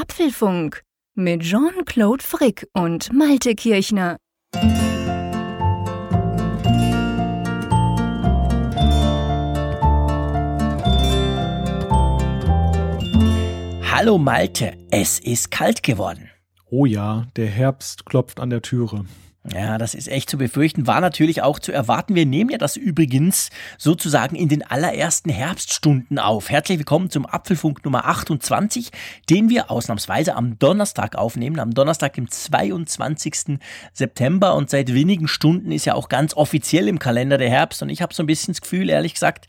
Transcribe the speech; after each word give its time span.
Apfelfunk 0.00 0.82
mit 1.14 1.42
Jean-Claude 1.42 2.24
Frick 2.24 2.66
und 2.72 3.12
Malte 3.12 3.54
Kirchner. 3.54 4.16
Hallo 13.92 14.16
Malte, 14.16 14.78
es 14.90 15.18
ist 15.18 15.50
kalt 15.50 15.82
geworden. 15.82 16.30
Oh 16.70 16.86
ja, 16.86 17.26
der 17.36 17.48
Herbst 17.48 18.06
klopft 18.06 18.40
an 18.40 18.48
der 18.48 18.62
Türe. 18.62 19.04
Ja, 19.48 19.78
das 19.78 19.94
ist 19.94 20.06
echt 20.06 20.28
zu 20.28 20.36
befürchten, 20.36 20.86
war 20.86 21.00
natürlich 21.00 21.40
auch 21.40 21.58
zu 21.58 21.72
erwarten. 21.72 22.14
Wir 22.14 22.26
nehmen 22.26 22.50
ja 22.50 22.58
das 22.58 22.76
übrigens 22.76 23.48
sozusagen 23.78 24.36
in 24.36 24.50
den 24.50 24.62
allerersten 24.62 25.30
Herbststunden 25.30 26.18
auf. 26.18 26.50
Herzlich 26.50 26.76
willkommen 26.76 27.08
zum 27.08 27.24
Apfelfunk 27.24 27.82
Nummer 27.82 28.04
28, 28.04 28.90
den 29.30 29.48
wir 29.48 29.70
ausnahmsweise 29.70 30.36
am 30.36 30.58
Donnerstag 30.58 31.16
aufnehmen, 31.16 31.58
am 31.58 31.72
Donnerstag, 31.72 32.12
dem 32.12 32.30
22. 32.30 33.58
September. 33.94 34.54
Und 34.56 34.68
seit 34.68 34.92
wenigen 34.92 35.26
Stunden 35.26 35.72
ist 35.72 35.86
ja 35.86 35.94
auch 35.94 36.10
ganz 36.10 36.34
offiziell 36.34 36.86
im 36.86 36.98
Kalender 36.98 37.38
der 37.38 37.48
Herbst. 37.48 37.82
Und 37.82 37.88
ich 37.88 38.02
habe 38.02 38.12
so 38.12 38.22
ein 38.22 38.26
bisschen 38.26 38.52
das 38.52 38.60
Gefühl, 38.60 38.90
ehrlich 38.90 39.14
gesagt, 39.14 39.48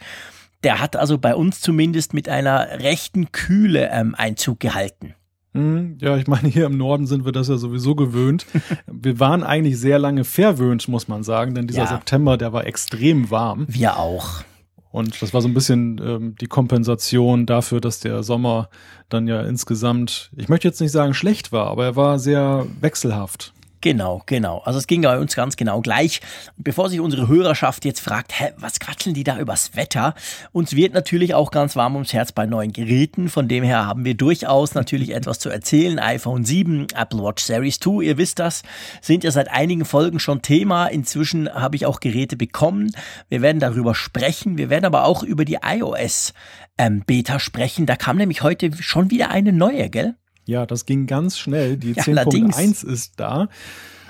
der 0.64 0.80
hat 0.80 0.96
also 0.96 1.18
bei 1.18 1.36
uns 1.36 1.60
zumindest 1.60 2.14
mit 2.14 2.30
einer 2.30 2.80
rechten 2.80 3.34
Kühle 3.34 3.90
ähm, 3.92 4.16
Einzug 4.16 4.62
gehalten. 4.62 5.16
Hm, 5.54 5.98
ja, 6.00 6.16
ich 6.16 6.28
meine, 6.28 6.48
hier 6.48 6.66
im 6.66 6.78
Norden 6.78 7.08
sind 7.08 7.26
wir 7.26 7.34
das 7.34 7.50
ja 7.50 7.58
sowieso 7.58 7.96
gewöhnt. 7.96 8.46
Wir 8.88 9.20
waren 9.20 9.44
eigentlich 9.44 9.78
sehr 9.80 10.00
lange 10.00 10.24
verwöhnt, 10.24 10.88
muss 10.88 11.08
man 11.08 11.24
sagen, 11.24 11.56
denn 11.56 11.68
dieser 11.68 11.84
ja. 11.84 11.88
September, 11.88 12.38
der 12.38 12.54
war 12.54 12.66
extrem 12.66 13.30
warm. 13.32 13.66
Wir 13.68 13.98
auch. 13.98 14.44
Und 14.92 15.22
das 15.22 15.34
war 15.34 15.42
so 15.42 15.48
ein 15.48 15.54
bisschen 15.54 16.02
ähm, 16.04 16.36
die 16.40 16.48
Kompensation 16.48 17.46
dafür, 17.46 17.80
dass 17.80 18.00
der 18.00 18.24
Sommer 18.24 18.70
dann 19.10 19.28
ja 19.28 19.42
insgesamt, 19.42 20.32
ich 20.36 20.50
möchte 20.50 20.68
jetzt 20.68 20.82
nicht 20.82 20.92
sagen 20.92 21.14
schlecht 21.14 21.52
war, 21.52 21.68
aber 21.68 21.86
er 21.86 21.96
war 21.96 22.20
sehr 22.20 22.66
wechselhaft. 22.82 23.54
Genau, 23.82 24.22
genau. 24.28 24.60
Also 24.60 24.78
es 24.78 24.86
ging 24.86 25.02
bei 25.02 25.18
uns 25.18 25.36
ganz 25.36 25.58
genau 25.58 25.82
gleich. 25.82 26.22
Bevor 26.56 26.90
sich 26.90 27.00
unsere 27.00 27.28
Hörerschaft 27.28 27.84
jetzt 27.84 28.00
fragt, 28.00 28.40
hä, 28.40 28.52
was 28.58 28.80
quatschen 28.80 29.16
die 29.16 29.24
da 29.24 29.40
übers 29.40 29.76
Wetter? 29.76 30.14
Uns 30.52 30.76
wird 30.76 30.94
natürlich 30.94 31.34
auch 31.34 31.50
ganz 31.50 31.76
warm 31.76 31.96
ums 31.96 32.14
Herz 32.14 32.32
bei 32.32 32.46
neuen 32.46 32.74
Geräten. 32.74 33.28
Von 33.28 33.48
dem 33.48 33.64
her 33.64 33.88
haben 33.88 34.06
wir 34.06 34.14
durchaus 34.14 34.76
natürlich 34.76 35.16
etwas 35.16 35.40
zu 35.40 35.50
erzählen. 35.50 35.98
iPhone 35.98 36.46
7, 36.46 36.90
Apple 36.96 37.24
Watch 37.24 37.44
Series 37.44 37.80
2, 37.80 38.04
ihr 38.04 38.18
wisst 38.20 38.38
das, 38.38 38.62
sind 39.02 39.24
ja 39.24 39.32
seit 39.32 39.50
einigen 39.50 39.86
Folgen 39.86 40.20
schon 40.20 40.44
Thema. 40.44 40.86
Inzwischen 40.86 41.52
habe 41.52 41.76
ich 41.76 41.88
auch 41.88 42.00
Geräte 42.00 42.38
bekommen. 42.38 42.92
Wir 43.30 43.42
werden 43.42 43.60
darüber 43.60 43.96
sprechen. 43.96 44.60
Wir 44.60 44.70
werden 44.70 44.86
aber 44.86 45.06
auch 45.06 45.24
über 45.24 45.44
die 45.44 45.58
iOS 45.64 46.36
ähm, 46.78 47.02
Beta 47.08 47.40
sprechen. 47.40 47.88
Da 47.88 47.96
kam 47.96 48.18
nämlich 48.18 48.44
heute 48.44 48.72
schon 48.80 49.10
wieder 49.10 49.32
eine 49.32 49.52
neue, 49.52 49.90
gell? 49.90 50.16
Ja, 50.46 50.66
das 50.66 50.86
ging 50.86 51.08
ganz 51.08 51.38
schnell. 51.38 51.78
Die 51.78 51.92
ja, 51.96 52.04
10.1 52.04 52.86
ist 52.86 53.20
da. 53.20 53.50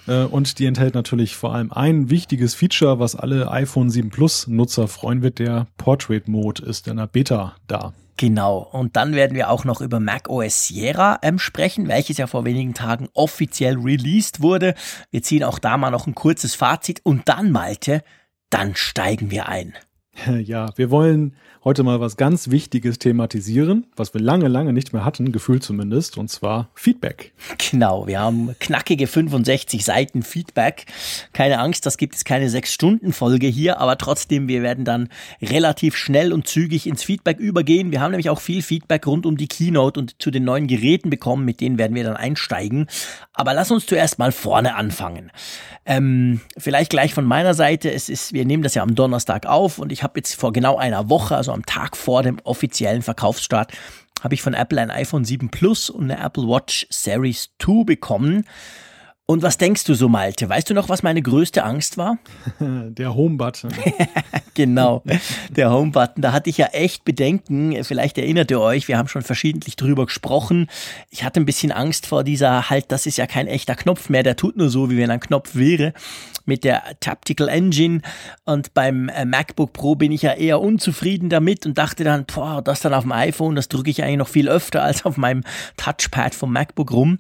Äh, 0.08 0.24
und 0.24 0.60
die 0.60 0.66
enthält 0.66 0.96
natürlich 0.96 1.36
vor 1.36 1.54
allem 1.54 1.72
ein 1.72 2.10
wichtiges 2.10 2.56
Feature, 2.56 3.00
was 3.00 3.16
alle 3.16 3.52
iPhone 3.52 3.90
7 3.90 4.10
Plus 4.10 4.48
Nutzer 4.48 4.88
freuen 4.88 5.22
wird. 5.22 5.40
Der 5.40 5.68
Portrait 5.78 6.28
Mode 6.28 6.64
ist 6.64 6.88
in 6.88 6.98
der 6.98 7.08
Beta 7.08 7.56
da. 7.68 7.94
Genau. 8.18 8.60
Und 8.72 8.96
dann 8.98 9.14
werden 9.14 9.36
wir 9.36 9.50
auch 9.50 9.66
noch 9.66 9.82
über 9.82 10.00
Mac 10.00 10.30
OS 10.30 10.68
Sierra 10.68 11.18
ähm, 11.24 11.40
sprechen, 11.40 11.88
welches 11.88 12.18
ja 12.18 12.28
vor 12.28 12.46
wenigen 12.46 12.74
Tagen 12.76 13.10
offiziell 13.14 13.78
released 13.78 14.42
wurde. 14.42 14.76
Wir 15.10 15.24
ziehen 15.24 15.44
auch 15.44 15.58
da 15.58 15.76
mal 15.78 15.90
noch 15.90 16.06
ein 16.06 16.14
kurzes 16.14 16.54
Fazit 16.54 17.02
und 17.04 17.28
dann, 17.28 17.52
Malte, 17.52 18.04
dann 18.52 18.76
steigen 18.76 19.32
wir 19.32 19.50
ein. 19.50 19.74
Ja, 20.44 20.70
wir 20.76 20.92
wollen 20.92 21.36
heute 21.64 21.84
mal 21.84 22.00
was 22.00 22.18
ganz 22.18 22.50
Wichtiges 22.50 22.98
thematisieren, 22.98 23.86
was 23.96 24.16
wir 24.16 24.22
lange, 24.22 24.48
lange 24.48 24.74
nicht 24.74 24.94
mehr 24.94 25.06
hatten, 25.06 25.32
gefühlt 25.32 25.64
zumindest, 25.64 26.18
und 26.18 26.30
zwar 26.30 26.70
Feedback. 26.74 27.34
Genau, 27.72 28.08
wir 28.08 28.20
haben 28.20 28.56
knackige 28.60 29.06
65 29.06 29.86
Seiten 29.86 30.24
Feedback. 30.24 30.86
Keine 31.34 31.60
Angst, 31.60 31.86
das 31.86 31.98
gibt 31.98 32.16
es 32.16 32.26
keine 32.26 32.50
6-Stunden-Folge 32.50 33.46
hier, 33.46 33.80
aber 33.80 33.98
trotzdem, 34.00 34.48
wir 34.48 34.64
werden 34.64 34.86
dann 34.86 35.10
relativ 35.42 35.96
schnell 35.96 36.34
und 36.34 36.48
zügig 36.48 36.88
ins 36.88 37.04
Feedback 37.04 37.40
übergehen. 37.40 37.92
Wir 37.92 38.02
haben 38.02 38.12
nämlich 38.12 38.32
auch 38.32 38.42
viel 38.42 38.64
Feedback 38.64 39.06
rund 39.06 39.28
um 39.28 39.38
die 39.38 39.48
Keynote 39.48 40.00
und 40.00 40.22
zu 40.22 40.32
den 40.32 40.44
neuen 40.44 40.66
Geräten 40.66 41.12
bekommen, 41.12 41.46
mit 41.46 41.62
denen 41.62 41.78
werden 41.78 41.94
wir 41.96 42.04
dann 42.04 42.18
einsteigen. 42.18 42.88
Aber 43.34 43.54
lass 43.54 43.70
uns 43.70 43.86
zuerst 43.86 44.18
mal 44.18 44.32
vorne 44.32 44.76
anfangen. 44.76 45.32
Ähm, 45.86 46.42
vielleicht 46.58 46.90
gleich 46.90 47.14
von 47.14 47.26
meiner 47.26 47.54
Seite, 47.54 47.92
es 47.92 48.10
ist, 48.10 48.34
wir 48.34 48.46
nehmen 48.46 48.64
das 48.64 48.76
ja 48.76 48.84
am 48.84 48.96
Donnerstag 48.96 49.46
auf 49.46 49.78
und 49.78 49.92
ich 49.92 50.04
habe 50.04 50.14
jetzt 50.18 50.36
vor 50.36 50.54
genau 50.54 50.78
einer 50.78 51.10
Woche, 51.10 51.36
also 51.36 51.51
am 51.52 51.66
Tag 51.66 51.98
vor 51.98 52.24
dem 52.24 52.40
offiziellen 52.44 53.02
Verkaufsstart, 53.02 53.72
habe 54.22 54.34
ich 54.34 54.42
von 54.42 54.54
Apple 54.54 54.80
ein 54.80 54.92
iPhone 54.92 55.26
7 55.26 55.50
Plus 55.50 55.90
und 55.90 56.12
eine 56.12 56.24
Apple 56.24 56.48
Watch 56.48 56.88
Series 56.90 57.52
2 57.60 57.84
bekommen. 57.86 58.46
Und 59.28 59.44
was 59.44 59.58
denkst 59.58 59.86
du 59.86 59.94
so, 59.94 60.10
Malte? 60.10 60.50
Weißt 60.50 60.70
du 60.70 60.74
noch, 60.74 60.90
was 60.90 61.04
meine 61.04 61.22
größte 61.22 61.64
Angst 61.64 61.98
war? 61.98 62.18
Der 62.60 63.16
Home-Button. 63.16 63.72
genau, 64.54 65.04
der 65.50 65.72
Home-Button. 65.72 66.22
Da 66.22 66.34
hatte 66.34 66.50
ich 66.50 66.58
ja 66.58 66.68
echt 66.68 67.06
Bedenken. 67.06 67.82
Vielleicht 67.86 68.18
erinnert 68.18 68.52
ihr 68.52 68.60
euch, 68.60 68.90
wir 68.90 68.98
haben 68.98 69.08
schon 69.08 69.22
verschiedentlich 69.22 69.78
drüber 69.78 70.06
gesprochen. 70.06 70.68
Ich 71.10 71.24
hatte 71.24 71.40
ein 71.40 71.46
bisschen 71.46 71.72
Angst 71.72 72.08
vor 72.08 72.26
dieser, 72.26 72.70
halt, 72.70 72.92
das 72.92 73.06
ist 73.06 73.18
ja 73.18 73.26
kein 73.26 73.48
echter 73.48 73.76
Knopf 73.76 74.10
mehr, 74.10 74.24
der 74.24 74.36
tut 74.36 74.58
nur 74.58 74.70
so, 74.70 74.90
wie 74.90 74.98
wenn 74.98 75.12
ein 75.12 75.22
Knopf 75.22 75.56
wäre. 75.56 75.94
Mit 76.46 76.64
der 76.64 76.84
Tactical 77.00 77.48
Engine. 77.48 78.02
Und 78.44 78.74
beim 78.74 79.08
äh, 79.10 79.24
MacBook 79.26 79.72
Pro 79.72 79.96
bin 79.96 80.12
ich 80.12 80.24
ja 80.24 80.34
eher 80.34 80.60
unzufrieden 80.60 81.30
damit 81.30 81.66
und 81.66 81.78
dachte 81.78 82.04
dann, 82.04 82.26
boah, 82.26 82.62
das 82.62 82.82
dann 82.82 82.94
auf 82.94 83.04
dem 83.04 83.12
iPhone, 83.14 83.56
das 83.56 83.70
drücke 83.70 83.92
ich 83.92 84.04
eigentlich 84.04 84.18
noch 84.18 84.28
viel 84.28 84.50
öfter 84.50 84.84
als 84.84 85.06
auf 85.06 85.18
meinem 85.18 85.44
Touchpad 85.78 86.36
vom 86.36 86.52
MacBook 86.52 86.92
rum. 86.92 87.20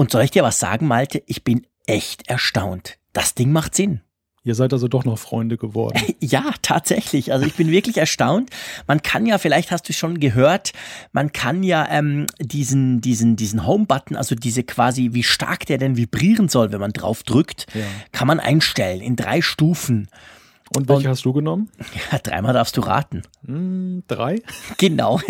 Und 0.00 0.10
soll 0.10 0.22
ich 0.22 0.30
dir 0.30 0.42
was 0.42 0.58
sagen, 0.58 0.86
Malte? 0.86 1.22
Ich 1.26 1.44
bin 1.44 1.66
echt 1.86 2.26
erstaunt. 2.26 2.96
Das 3.12 3.34
Ding 3.34 3.52
macht 3.52 3.74
Sinn. 3.74 4.00
Ihr 4.44 4.54
seid 4.54 4.72
also 4.72 4.88
doch 4.88 5.04
noch 5.04 5.18
Freunde 5.18 5.58
geworden. 5.58 6.00
Ja, 6.22 6.54
tatsächlich. 6.62 7.34
Also 7.34 7.44
ich 7.44 7.54
bin 7.54 7.70
wirklich 7.70 7.98
erstaunt. 7.98 8.48
Man 8.86 9.02
kann 9.02 9.26
ja, 9.26 9.36
vielleicht 9.36 9.70
hast 9.70 9.90
du 9.90 9.92
schon 9.92 10.18
gehört, 10.18 10.72
man 11.12 11.32
kann 11.32 11.62
ja 11.62 11.86
ähm, 11.90 12.24
diesen, 12.38 13.02
diesen, 13.02 13.36
diesen 13.36 13.66
Home-Button, 13.66 14.16
also 14.16 14.34
diese 14.34 14.62
quasi, 14.62 15.10
wie 15.12 15.22
stark 15.22 15.66
der 15.66 15.76
denn 15.76 15.98
vibrieren 15.98 16.48
soll, 16.48 16.72
wenn 16.72 16.80
man 16.80 16.94
drauf 16.94 17.22
drückt, 17.22 17.66
ja. 17.74 17.84
kann 18.12 18.26
man 18.26 18.40
einstellen 18.40 19.02
in 19.02 19.16
drei 19.16 19.42
Stufen. 19.42 20.08
Und 20.74 20.88
welche 20.88 21.08
und, 21.08 21.08
hast 21.08 21.24
du 21.24 21.32
genommen? 21.32 21.70
Ja, 22.10 22.18
dreimal 22.22 22.52
darfst 22.52 22.76
du 22.76 22.80
raten. 22.80 23.22
Hm, 23.44 24.04
drei? 24.06 24.42
Genau. 24.78 25.20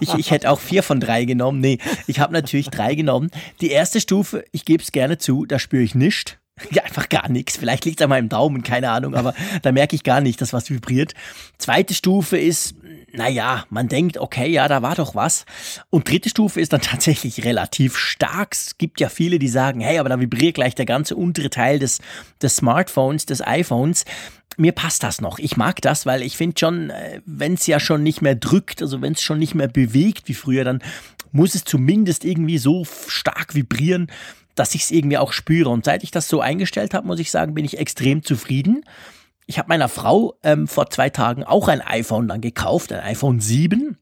Ich, 0.00 0.12
ich 0.14 0.30
hätte 0.30 0.50
auch 0.50 0.58
vier 0.58 0.82
von 0.82 1.00
drei 1.00 1.24
genommen. 1.24 1.60
Nee, 1.60 1.78
ich 2.06 2.20
habe 2.20 2.32
natürlich 2.32 2.68
drei 2.68 2.94
genommen. 2.94 3.30
Die 3.60 3.70
erste 3.70 4.00
Stufe, 4.00 4.44
ich 4.52 4.64
gebe 4.64 4.82
es 4.82 4.92
gerne 4.92 5.18
zu, 5.18 5.46
da 5.46 5.58
spüre 5.58 5.82
ich 5.82 5.94
nichts. 5.94 6.36
Ja, 6.72 6.82
einfach 6.82 7.08
gar 7.08 7.28
nichts. 7.28 7.56
Vielleicht 7.56 7.84
liegt 7.84 8.00
es 8.00 8.04
an 8.04 8.10
meinem 8.10 8.28
Daumen, 8.28 8.62
keine 8.62 8.90
Ahnung, 8.90 9.14
aber 9.14 9.34
da 9.62 9.72
merke 9.72 9.94
ich 9.94 10.02
gar 10.02 10.20
nicht, 10.20 10.40
dass 10.40 10.52
was 10.52 10.70
vibriert. 10.70 11.14
Zweite 11.56 11.94
Stufe 11.94 12.36
ist, 12.36 12.74
naja, 13.12 13.64
man 13.70 13.88
denkt, 13.88 14.18
okay, 14.18 14.48
ja, 14.48 14.68
da 14.68 14.82
war 14.82 14.94
doch 14.94 15.14
was. 15.14 15.46
Und 15.90 16.08
dritte 16.08 16.28
Stufe 16.28 16.60
ist 16.60 16.72
dann 16.72 16.80
tatsächlich 16.80 17.44
relativ 17.44 17.96
stark. 17.96 18.54
Es 18.54 18.78
gibt 18.78 19.00
ja 19.00 19.08
viele, 19.08 19.38
die 19.38 19.48
sagen, 19.48 19.80
hey, 19.80 19.98
aber 19.98 20.08
da 20.08 20.20
vibriert 20.20 20.54
gleich 20.54 20.74
der 20.74 20.86
ganze 20.86 21.16
untere 21.16 21.50
Teil 21.50 21.78
des, 21.78 22.00
des 22.42 22.56
Smartphones, 22.56 23.26
des 23.26 23.40
iPhones 23.40 24.04
mir 24.58 24.72
passt 24.72 25.02
das 25.02 25.20
noch. 25.20 25.38
Ich 25.38 25.56
mag 25.56 25.80
das, 25.82 26.04
weil 26.04 26.22
ich 26.22 26.36
finde 26.36 26.58
schon, 26.58 26.90
äh, 26.90 27.20
wenn 27.24 27.54
es 27.54 27.66
ja 27.66 27.80
schon 27.80 28.02
nicht 28.02 28.20
mehr 28.20 28.34
drückt, 28.34 28.82
also 28.82 29.00
wenn 29.00 29.12
es 29.12 29.22
schon 29.22 29.38
nicht 29.38 29.54
mehr 29.54 29.68
bewegt 29.68 30.28
wie 30.28 30.34
früher, 30.34 30.64
dann 30.64 30.82
muss 31.32 31.54
es 31.54 31.64
zumindest 31.64 32.24
irgendwie 32.24 32.58
so 32.58 32.84
stark 32.84 33.54
vibrieren, 33.54 34.10
dass 34.54 34.74
ich 34.74 34.82
es 34.82 34.90
irgendwie 34.90 35.18
auch 35.18 35.32
spüre. 35.32 35.70
Und 35.70 35.84
seit 35.84 36.02
ich 36.02 36.10
das 36.10 36.28
so 36.28 36.40
eingestellt 36.40 36.94
habe, 36.94 37.06
muss 37.06 37.20
ich 37.20 37.30
sagen, 37.30 37.54
bin 37.54 37.64
ich 37.64 37.78
extrem 37.78 38.22
zufrieden. 38.22 38.84
Ich 39.46 39.58
habe 39.58 39.68
meiner 39.68 39.88
Frau 39.88 40.34
ähm, 40.42 40.66
vor 40.66 40.90
zwei 40.90 41.08
Tagen 41.08 41.44
auch 41.44 41.68
ein 41.68 41.80
iPhone 41.80 42.28
dann 42.28 42.40
gekauft, 42.40 42.92
ein 42.92 43.00
iPhone 43.00 43.40
7. 43.40 43.96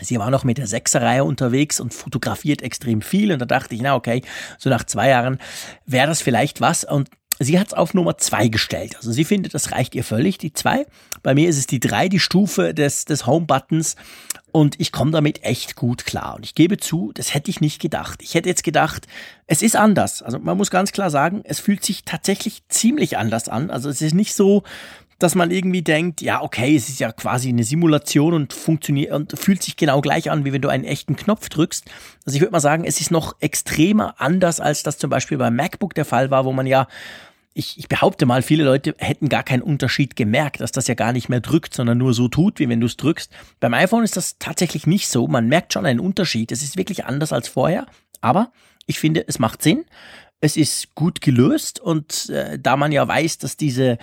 Sie 0.00 0.18
war 0.18 0.30
noch 0.30 0.42
mit 0.42 0.58
der 0.58 0.66
Sechserreihe 0.66 1.22
unterwegs 1.22 1.78
und 1.78 1.94
fotografiert 1.94 2.62
extrem 2.62 3.00
viel. 3.00 3.32
Und 3.32 3.38
da 3.38 3.46
dachte 3.46 3.74
ich, 3.76 3.80
na 3.80 3.94
okay, 3.94 4.22
so 4.58 4.68
nach 4.68 4.84
zwei 4.84 5.08
Jahren 5.08 5.38
wäre 5.86 6.08
das 6.08 6.20
vielleicht 6.20 6.60
was. 6.60 6.84
Und 6.84 7.08
Sie 7.38 7.58
hat 7.58 7.68
es 7.68 7.74
auf 7.74 7.94
Nummer 7.94 8.16
zwei 8.18 8.48
gestellt. 8.48 8.96
Also 8.96 9.12
sie 9.12 9.24
findet, 9.24 9.54
das 9.54 9.72
reicht 9.72 9.94
ihr 9.94 10.04
völlig, 10.04 10.38
die 10.38 10.52
zwei. 10.52 10.86
Bei 11.22 11.34
mir 11.34 11.48
ist 11.48 11.58
es 11.58 11.66
die 11.66 11.80
drei, 11.80 12.08
die 12.08 12.20
Stufe 12.20 12.74
des, 12.74 13.04
des 13.04 13.26
Home-Buttons. 13.26 13.96
Und 14.52 14.78
ich 14.80 14.92
komme 14.92 15.10
damit 15.10 15.42
echt 15.42 15.74
gut 15.74 16.06
klar. 16.06 16.36
Und 16.36 16.44
ich 16.44 16.54
gebe 16.54 16.76
zu, 16.76 17.10
das 17.12 17.34
hätte 17.34 17.50
ich 17.50 17.60
nicht 17.60 17.80
gedacht. 17.80 18.22
Ich 18.22 18.34
hätte 18.34 18.48
jetzt 18.48 18.62
gedacht, 18.62 19.08
es 19.48 19.62
ist 19.62 19.74
anders. 19.74 20.22
Also 20.22 20.38
man 20.38 20.56
muss 20.56 20.70
ganz 20.70 20.92
klar 20.92 21.10
sagen, 21.10 21.42
es 21.44 21.58
fühlt 21.58 21.84
sich 21.84 22.04
tatsächlich 22.04 22.62
ziemlich 22.68 23.18
anders 23.18 23.48
an. 23.48 23.70
Also 23.70 23.88
es 23.88 24.00
ist 24.00 24.14
nicht 24.14 24.34
so, 24.34 24.62
dass 25.18 25.34
man 25.34 25.50
irgendwie 25.50 25.82
denkt, 25.82 26.20
ja, 26.20 26.42
okay, 26.42 26.74
es 26.76 26.88
ist 26.88 27.00
ja 27.00 27.12
quasi 27.12 27.48
eine 27.48 27.64
Simulation 27.64 28.34
und 28.34 28.52
funktioniert 28.52 29.12
und 29.12 29.38
fühlt 29.38 29.62
sich 29.62 29.76
genau 29.76 30.00
gleich 30.00 30.30
an, 30.30 30.44
wie 30.44 30.52
wenn 30.52 30.62
du 30.62 30.68
einen 30.68 30.84
echten 30.84 31.16
Knopf 31.16 31.48
drückst. 31.48 31.84
Also 32.24 32.36
ich 32.36 32.42
würde 32.42 32.52
mal 32.52 32.60
sagen, 32.60 32.84
es 32.84 33.00
ist 33.00 33.10
noch 33.10 33.36
extremer 33.40 34.14
anders, 34.18 34.60
als 34.60 34.82
das 34.82 34.98
zum 34.98 35.10
Beispiel 35.10 35.38
beim 35.38 35.56
MacBook 35.56 35.94
der 35.94 36.04
Fall 36.04 36.30
war, 36.30 36.44
wo 36.44 36.52
man 36.52 36.66
ja 36.66 36.86
ich, 37.54 37.78
ich 37.78 37.88
behaupte 37.88 38.26
mal, 38.26 38.42
viele 38.42 38.64
Leute 38.64 38.94
hätten 38.98 39.28
gar 39.28 39.44
keinen 39.44 39.62
Unterschied 39.62 40.16
gemerkt, 40.16 40.60
dass 40.60 40.72
das 40.72 40.88
ja 40.88 40.94
gar 40.94 41.12
nicht 41.12 41.28
mehr 41.28 41.40
drückt, 41.40 41.72
sondern 41.72 41.98
nur 41.98 42.12
so 42.12 42.28
tut, 42.28 42.58
wie 42.58 42.68
wenn 42.68 42.80
du 42.80 42.86
es 42.86 42.96
drückst. 42.96 43.32
Beim 43.60 43.74
iPhone 43.74 44.02
ist 44.02 44.16
das 44.16 44.38
tatsächlich 44.38 44.86
nicht 44.86 45.08
so. 45.08 45.28
Man 45.28 45.48
merkt 45.48 45.72
schon 45.72 45.86
einen 45.86 46.00
Unterschied. 46.00 46.50
Es 46.50 46.62
ist 46.62 46.76
wirklich 46.76 47.04
anders 47.04 47.32
als 47.32 47.46
vorher. 47.46 47.86
Aber 48.20 48.52
ich 48.86 48.98
finde, 48.98 49.24
es 49.26 49.38
macht 49.38 49.62
Sinn. 49.62 49.84
Es 50.40 50.56
ist 50.56 50.94
gut 50.94 51.20
gelöst 51.20 51.78
und 51.78 52.28
äh, 52.28 52.58
da 52.58 52.76
man 52.76 52.92
ja 52.92 53.06
weiß, 53.06 53.38
dass 53.38 53.56
diese 53.56 53.98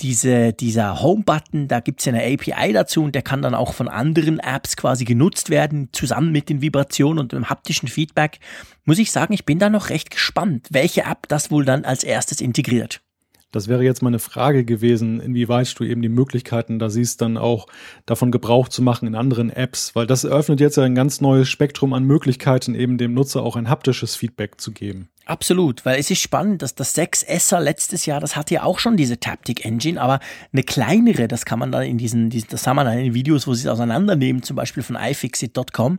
diese, 0.00 0.52
dieser 0.52 1.00
Home-Button, 1.02 1.68
da 1.68 1.80
gibt's 1.80 2.04
ja 2.04 2.12
eine 2.12 2.22
API 2.22 2.72
dazu 2.72 3.02
und 3.02 3.14
der 3.14 3.22
kann 3.22 3.42
dann 3.42 3.54
auch 3.54 3.72
von 3.72 3.88
anderen 3.88 4.38
Apps 4.38 4.76
quasi 4.76 5.04
genutzt 5.04 5.50
werden, 5.50 5.88
zusammen 5.92 6.32
mit 6.32 6.48
den 6.48 6.60
Vibrationen 6.60 7.18
und 7.18 7.32
dem 7.32 7.48
haptischen 7.48 7.88
Feedback. 7.88 8.38
Muss 8.84 8.98
ich 8.98 9.10
sagen, 9.10 9.32
ich 9.32 9.44
bin 9.44 9.58
da 9.58 9.70
noch 9.70 9.88
recht 9.88 10.10
gespannt, 10.10 10.68
welche 10.70 11.02
App 11.02 11.28
das 11.28 11.50
wohl 11.50 11.64
dann 11.64 11.84
als 11.84 12.04
erstes 12.04 12.40
integriert. 12.40 13.00
Das 13.52 13.68
wäre 13.68 13.84
jetzt 13.84 14.02
meine 14.02 14.18
Frage 14.18 14.64
gewesen, 14.66 15.18
inwieweit 15.18 15.78
du 15.78 15.84
eben 15.84 16.02
die 16.02 16.10
Möglichkeiten 16.10 16.78
da 16.78 16.90
siehst, 16.90 17.22
dann 17.22 17.38
auch 17.38 17.68
davon 18.04 18.30
Gebrauch 18.30 18.68
zu 18.68 18.82
machen 18.82 19.06
in 19.06 19.14
anderen 19.14 19.48
Apps, 19.50 19.94
weil 19.94 20.06
das 20.06 20.24
eröffnet 20.24 20.60
jetzt 20.60 20.76
ja 20.76 20.82
ein 20.82 20.94
ganz 20.94 21.22
neues 21.22 21.48
Spektrum 21.48 21.94
an 21.94 22.04
Möglichkeiten, 22.04 22.74
eben 22.74 22.98
dem 22.98 23.14
Nutzer 23.14 23.42
auch 23.42 23.56
ein 23.56 23.70
haptisches 23.70 24.14
Feedback 24.14 24.60
zu 24.60 24.72
geben. 24.72 25.08
Absolut, 25.28 25.84
weil 25.84 25.98
es 25.98 26.08
ist 26.08 26.20
spannend, 26.20 26.62
dass 26.62 26.76
das 26.76 26.96
6S 26.96 27.58
letztes 27.58 28.06
Jahr, 28.06 28.20
das 28.20 28.36
hatte 28.36 28.54
ja 28.54 28.62
auch 28.62 28.78
schon 28.78 28.96
diese 28.96 29.18
Taptic 29.18 29.64
Engine, 29.64 30.00
aber 30.00 30.20
eine 30.52 30.62
kleinere, 30.62 31.26
das 31.26 31.44
kann 31.44 31.58
man 31.58 31.72
dann 31.72 31.82
in 31.82 31.98
diesen, 31.98 32.30
diesen 32.30 32.48
das 32.50 32.64
haben 32.64 32.76
wir 32.76 32.84
dann 32.84 32.96
in 32.96 33.12
Videos, 33.12 33.48
wo 33.48 33.52
sie 33.52 33.62
es 33.62 33.66
auseinandernehmen, 33.66 34.44
zum 34.44 34.54
Beispiel 34.54 34.84
von 34.84 34.94
iFixit.com, 34.94 35.98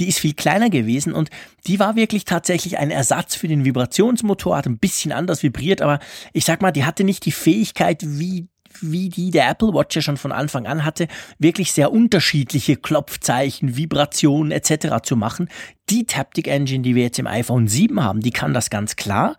die 0.00 0.08
ist 0.08 0.18
viel 0.18 0.34
kleiner 0.34 0.70
gewesen 0.70 1.12
und 1.12 1.30
die 1.68 1.78
war 1.78 1.94
wirklich 1.94 2.24
tatsächlich 2.24 2.76
ein 2.76 2.90
Ersatz 2.90 3.36
für 3.36 3.46
den 3.46 3.64
Vibrationsmotor, 3.64 4.56
hat 4.56 4.66
ein 4.66 4.78
bisschen 4.78 5.12
anders 5.12 5.44
vibriert, 5.44 5.80
aber 5.80 6.00
ich 6.32 6.44
sag 6.44 6.60
mal, 6.60 6.72
die 6.72 6.84
hatte 6.84 7.04
nicht 7.04 7.24
die 7.26 7.32
Fähigkeit, 7.32 8.02
wie 8.04 8.48
wie 8.80 9.08
die 9.08 9.30
der 9.30 9.48
Apple 9.48 9.74
Watch 9.74 9.96
ja 9.96 10.02
schon 10.02 10.16
von 10.16 10.32
Anfang 10.32 10.66
an 10.66 10.84
hatte, 10.84 11.08
wirklich 11.38 11.72
sehr 11.72 11.92
unterschiedliche 11.92 12.76
Klopfzeichen, 12.76 13.76
Vibrationen 13.76 14.52
etc. 14.52 15.02
zu 15.02 15.16
machen. 15.16 15.48
Die 15.90 16.06
Taptic 16.06 16.48
Engine, 16.48 16.82
die 16.82 16.94
wir 16.94 17.04
jetzt 17.04 17.18
im 17.18 17.26
iPhone 17.26 17.68
7 17.68 18.02
haben, 18.02 18.20
die 18.20 18.30
kann 18.30 18.54
das 18.54 18.70
ganz 18.70 18.96
klar. 18.96 19.36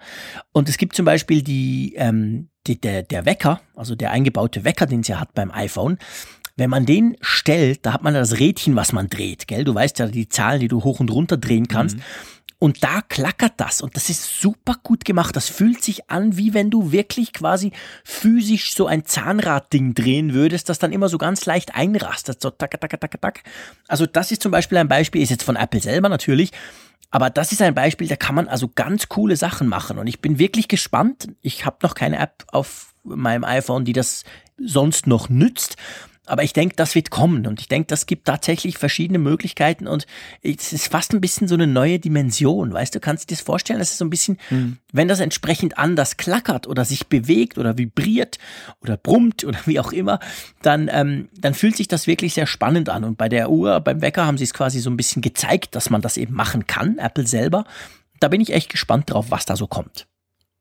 Und 0.51 0.69
es 0.69 0.77
gibt 0.77 0.95
zum 0.95 1.05
Beispiel 1.05 1.41
die, 1.41 1.93
ähm, 1.97 2.49
die 2.67 2.79
der, 2.79 3.03
der 3.03 3.25
Wecker, 3.25 3.61
also 3.75 3.95
der 3.95 4.11
eingebaute 4.11 4.63
Wecker, 4.63 4.85
den 4.85 5.01
es 5.01 5.07
ja 5.07 5.19
hat 5.19 5.33
beim 5.33 5.51
iPhone. 5.51 5.97
Wenn 6.57 6.69
man 6.69 6.85
den 6.85 7.17
stellt, 7.19 7.85
da 7.85 7.93
hat 7.93 8.03
man 8.03 8.13
das 8.13 8.39
Rädchen, 8.39 8.75
was 8.77 8.93
man 8.93 9.09
dreht, 9.09 9.47
gell? 9.47 9.65
Du 9.65 9.75
weißt 9.75 9.99
ja 9.99 10.07
die 10.07 10.29
Zahlen, 10.29 10.61
die 10.61 10.69
du 10.69 10.83
hoch 10.83 11.01
und 11.01 11.11
runter 11.11 11.35
drehen 11.35 11.67
kannst. 11.67 11.97
Mhm. 11.97 12.01
Und 12.65 12.83
da 12.83 13.01
klackert 13.01 13.53
das 13.57 13.79
und 13.79 13.95
das 13.95 14.09
ist 14.09 14.41
super 14.41 14.77
gut 14.81 15.05
gemacht. 15.05 15.35
Das 15.35 15.49
fühlt 15.49 15.83
sich 15.83 16.09
an, 16.09 16.35
wie 16.35 16.55
wenn 16.55 16.71
du 16.71 16.91
wirklich 16.91 17.31
quasi 17.31 17.71
physisch 18.03 18.73
so 18.73 18.87
ein 18.87 19.05
Zahnradding 19.05 19.93
drehen 19.93 20.33
würdest, 20.33 20.67
das 20.67 20.79
dann 20.79 20.91
immer 20.91 21.07
so 21.07 21.19
ganz 21.19 21.45
leicht 21.45 21.75
einrastet. 21.75 22.41
So 22.41 22.49
tak, 22.49 22.71
tak, 22.81 22.99
tak, 22.99 23.21
tak. 23.21 23.43
Also 23.87 24.07
das 24.07 24.31
ist 24.31 24.41
zum 24.41 24.51
Beispiel 24.51 24.79
ein 24.79 24.87
Beispiel, 24.87 25.21
ist 25.21 25.29
jetzt 25.29 25.43
von 25.43 25.57
Apple 25.57 25.79
selber 25.79 26.09
natürlich, 26.09 26.53
aber 27.11 27.29
das 27.29 27.51
ist 27.51 27.61
ein 27.61 27.75
Beispiel, 27.75 28.07
da 28.07 28.15
kann 28.15 28.33
man 28.33 28.47
also 28.47 28.67
ganz 28.73 29.09
coole 29.09 29.35
Sachen 29.35 29.67
machen. 29.67 29.99
Und 29.99 30.07
ich 30.07 30.19
bin 30.19 30.39
wirklich 30.39 30.67
gespannt. 30.67 31.27
Ich 31.43 31.67
habe 31.67 31.77
noch 31.83 31.93
keine 31.93 32.17
App 32.17 32.45
auf 32.47 32.95
meinem 33.03 33.43
iPhone, 33.43 33.85
die 33.85 33.93
das 33.93 34.23
sonst 34.57 35.05
noch 35.05 35.29
nützt. 35.29 35.75
Aber 36.25 36.43
ich 36.43 36.53
denke, 36.53 36.75
das 36.75 36.95
wird 36.95 37.11
kommen 37.11 37.45
und 37.45 37.59
ich 37.59 37.67
denke, 37.67 37.87
das 37.87 38.05
gibt 38.05 38.25
tatsächlich 38.25 38.77
verschiedene 38.77 39.19
Möglichkeiten 39.19 39.87
und 39.87 40.07
es 40.41 40.73
ist 40.73 40.87
fast 40.87 41.13
ein 41.13 41.21
bisschen 41.21 41.47
so 41.47 41.55
eine 41.55 41.67
neue 41.67 41.99
Dimension. 41.99 42.73
Weißt 42.73 42.95
du, 42.95 42.99
kannst 42.99 43.23
du 43.23 43.27
dir 43.27 43.37
das 43.37 43.45
vorstellen? 43.45 43.79
Das 43.79 43.91
ist 43.91 43.97
so 43.99 44.05
ein 44.05 44.09
bisschen, 44.09 44.37
mhm. 44.49 44.77
wenn 44.91 45.07
das 45.07 45.19
entsprechend 45.19 45.77
anders 45.77 46.17
klackert 46.17 46.67
oder 46.67 46.83
sich 46.83 47.07
bewegt 47.07 47.57
oder 47.57 47.77
vibriert 47.77 48.39
oder 48.81 48.97
brummt 48.97 49.43
oder 49.43 49.59
wie 49.65 49.79
auch 49.79 49.91
immer, 49.91 50.19
dann, 50.61 50.89
ähm, 50.91 51.29
dann 51.37 51.53
fühlt 51.53 51.75
sich 51.75 51.87
das 51.87 52.07
wirklich 52.07 52.33
sehr 52.33 52.47
spannend 52.47 52.89
an. 52.89 53.03
Und 53.03 53.17
bei 53.17 53.29
der 53.29 53.49
Uhr, 53.51 53.79
beim 53.79 54.01
Wecker 54.01 54.25
haben 54.25 54.37
sie 54.37 54.45
es 54.45 54.53
quasi 54.53 54.79
so 54.79 54.89
ein 54.89 54.97
bisschen 54.97 55.21
gezeigt, 55.21 55.75
dass 55.75 55.89
man 55.89 56.01
das 56.01 56.17
eben 56.17 56.33
machen 56.33 56.65
kann, 56.65 56.97
Apple 56.97 57.27
selber. 57.27 57.65
Da 58.19 58.29
bin 58.29 58.41
ich 58.41 58.53
echt 58.53 58.69
gespannt 58.69 59.11
drauf, 59.11 59.27
was 59.29 59.45
da 59.45 59.55
so 59.55 59.67
kommt. 59.67 60.07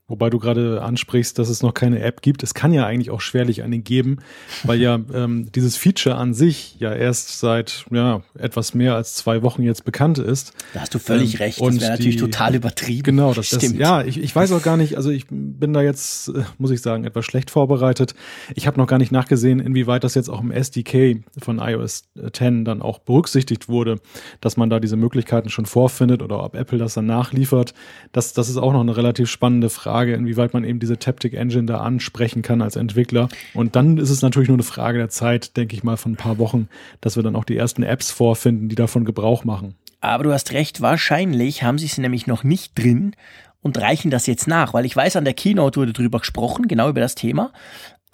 Wobei 0.06 0.28
du 0.28 0.38
gerade 0.38 0.82
ansprichst, 0.82 1.38
dass 1.38 1.48
es 1.48 1.62
noch 1.62 1.72
keine 1.72 2.00
App 2.00 2.20
gibt. 2.20 2.42
Es 2.42 2.52
kann 2.52 2.74
ja 2.74 2.84
eigentlich 2.84 3.10
auch 3.10 3.22
schwerlich 3.22 3.62
eine 3.62 3.78
geben, 3.78 4.18
weil 4.62 4.78
ja 4.78 5.00
ähm, 5.14 5.50
dieses 5.54 5.78
Feature 5.78 6.16
an 6.16 6.34
sich 6.34 6.76
ja 6.78 6.92
erst 6.92 7.40
seit 7.40 7.86
ja, 7.90 8.20
etwas 8.38 8.74
mehr 8.74 8.96
als 8.96 9.14
zwei 9.14 9.42
Wochen 9.42 9.62
jetzt 9.62 9.86
bekannt 9.86 10.18
ist. 10.18 10.52
Da 10.74 10.80
hast 10.80 10.94
du 10.94 10.98
völlig 10.98 11.36
ähm, 11.36 11.38
recht. 11.38 11.58
Das 11.58 11.80
wäre 11.80 11.92
natürlich 11.92 12.18
total 12.18 12.54
übertrieben. 12.54 13.02
Genau, 13.02 13.32
das, 13.32 13.48
das 13.48 13.72
ja, 13.72 14.02
ich, 14.02 14.18
ich 14.18 14.36
weiß 14.36 14.52
auch 14.52 14.62
gar 14.62 14.76
nicht, 14.76 14.98
also 14.98 15.08
ich 15.08 15.24
bin 15.30 15.72
da 15.72 15.80
jetzt, 15.80 16.28
äh, 16.28 16.44
muss 16.58 16.70
ich 16.70 16.82
sagen, 16.82 17.04
etwas 17.04 17.24
schlecht 17.24 17.50
vorbereitet. 17.50 18.14
Ich 18.54 18.66
habe 18.66 18.76
noch 18.76 18.86
gar 18.86 18.98
nicht 18.98 19.10
nachgesehen, 19.10 19.58
inwieweit 19.58 20.04
das 20.04 20.14
jetzt 20.14 20.28
auch 20.28 20.42
im 20.42 20.50
SDK 20.50 21.24
von 21.38 21.58
iOS 21.58 22.10
10 22.30 22.66
dann 22.66 22.82
auch 22.82 22.98
berücksichtigt 22.98 23.70
wurde, 23.70 24.00
dass 24.42 24.58
man 24.58 24.68
da 24.68 24.80
diese 24.80 24.96
Möglichkeiten 24.96 25.48
schon 25.48 25.64
vorfindet 25.64 26.20
oder 26.20 26.44
ob 26.44 26.56
Apple 26.56 26.76
das 26.76 26.92
dann 26.92 27.06
nachliefert. 27.06 27.72
Das, 28.12 28.34
das 28.34 28.50
ist 28.50 28.58
auch 28.58 28.74
noch 28.74 28.82
eine 28.82 28.98
relativ 28.98 29.30
spannende 29.30 29.70
Frage. 29.70 29.94
Frage, 29.94 30.14
inwieweit 30.14 30.52
man 30.55 30.64
eben 30.64 30.81
diese 30.81 30.99
Taptic 30.99 31.35
Engine 31.35 31.67
da 31.67 31.79
ansprechen 31.79 32.43
kann 32.43 32.62
als 32.62 32.75
Entwickler. 32.75 33.29
Und 33.55 33.76
dann 33.76 33.96
ist 33.96 34.11
es 34.11 34.23
natürlich 34.23 34.49
nur 34.49 34.56
eine 34.56 34.64
Frage 34.64 34.99
der 34.99 35.08
Zeit, 35.08 35.56
denke 35.56 35.76
ich 35.76 35.85
mal, 35.85 35.96
von 35.96 36.12
ein 36.12 36.17
paar 36.17 36.38
Wochen, 36.38 36.69
dass 37.00 37.14
wir 37.14 37.23
dann 37.23 37.37
auch 37.37 37.44
die 37.44 37.56
ersten 37.56 37.85
Apps 37.85 38.11
vorfinden, 38.11 38.69
die 38.69 38.75
davon 38.75 39.05
Gebrauch 39.05 39.44
machen. 39.44 39.76
Aber 40.00 40.25
du 40.25 40.32
hast 40.32 40.50
recht, 40.50 40.81
wahrscheinlich 40.81 41.62
haben 41.62 41.79
sie 41.79 41.87
es 41.87 41.96
nämlich 41.96 42.26
noch 42.26 42.43
nicht 42.43 42.76
drin 42.76 43.14
und 43.62 43.81
reichen 43.81 44.11
das 44.11 44.26
jetzt 44.26 44.49
nach, 44.49 44.75
weil 44.75 44.85
ich 44.85 44.96
weiß, 44.96 45.14
an 45.14 45.25
der 45.25 45.35
Keynote 45.35 45.79
wurde 45.79 45.93
drüber 45.93 46.19
gesprochen, 46.19 46.67
genau 46.67 46.88
über 46.88 47.00
das 47.00 47.14
Thema. 47.14 47.52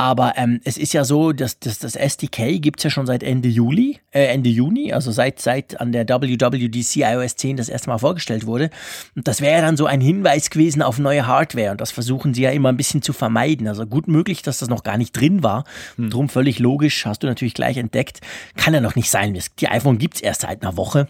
Aber 0.00 0.32
ähm, 0.38 0.62
es 0.64 0.78
ist 0.78 0.94
ja 0.94 1.04
so, 1.04 1.32
dass, 1.32 1.58
dass 1.58 1.78
das 1.78 1.94
SDK 1.94 2.58
gibt's 2.58 2.84
ja 2.84 2.88
schon 2.88 3.04
seit 3.04 3.22
Ende 3.22 3.50
Juli, 3.50 3.98
äh, 4.12 4.28
Ende 4.28 4.48
Juni, 4.48 4.94
also 4.94 5.12
seit, 5.12 5.40
seit 5.40 5.78
an 5.78 5.92
der 5.92 6.08
WWDC 6.08 6.96
iOS 7.02 7.36
10 7.36 7.58
das 7.58 7.68
erste 7.68 7.90
Mal 7.90 7.98
vorgestellt 7.98 8.46
wurde. 8.46 8.70
Und 9.14 9.28
das 9.28 9.42
wäre 9.42 9.56
ja 9.56 9.60
dann 9.60 9.76
so 9.76 9.84
ein 9.84 10.00
Hinweis 10.00 10.48
gewesen 10.48 10.80
auf 10.80 10.98
neue 10.98 11.26
Hardware. 11.26 11.72
Und 11.72 11.82
das 11.82 11.90
versuchen 11.90 12.32
sie 12.32 12.40
ja 12.40 12.50
immer 12.50 12.70
ein 12.70 12.78
bisschen 12.78 13.02
zu 13.02 13.12
vermeiden. 13.12 13.68
Also 13.68 13.84
gut 13.84 14.08
möglich, 14.08 14.40
dass 14.40 14.60
das 14.60 14.70
noch 14.70 14.84
gar 14.84 14.96
nicht 14.96 15.12
drin 15.12 15.42
war. 15.42 15.64
Hm. 15.96 16.08
Drum 16.08 16.28
völlig 16.30 16.60
logisch, 16.60 17.04
hast 17.04 17.22
du 17.22 17.26
natürlich 17.26 17.52
gleich 17.52 17.76
entdeckt. 17.76 18.22
Kann 18.56 18.72
ja 18.72 18.80
noch 18.80 18.94
nicht 18.94 19.10
sein. 19.10 19.38
Die 19.58 19.68
iPhone 19.68 19.98
gibt's 19.98 20.22
erst 20.22 20.40
seit 20.40 20.62
einer 20.62 20.78
Woche. 20.78 21.08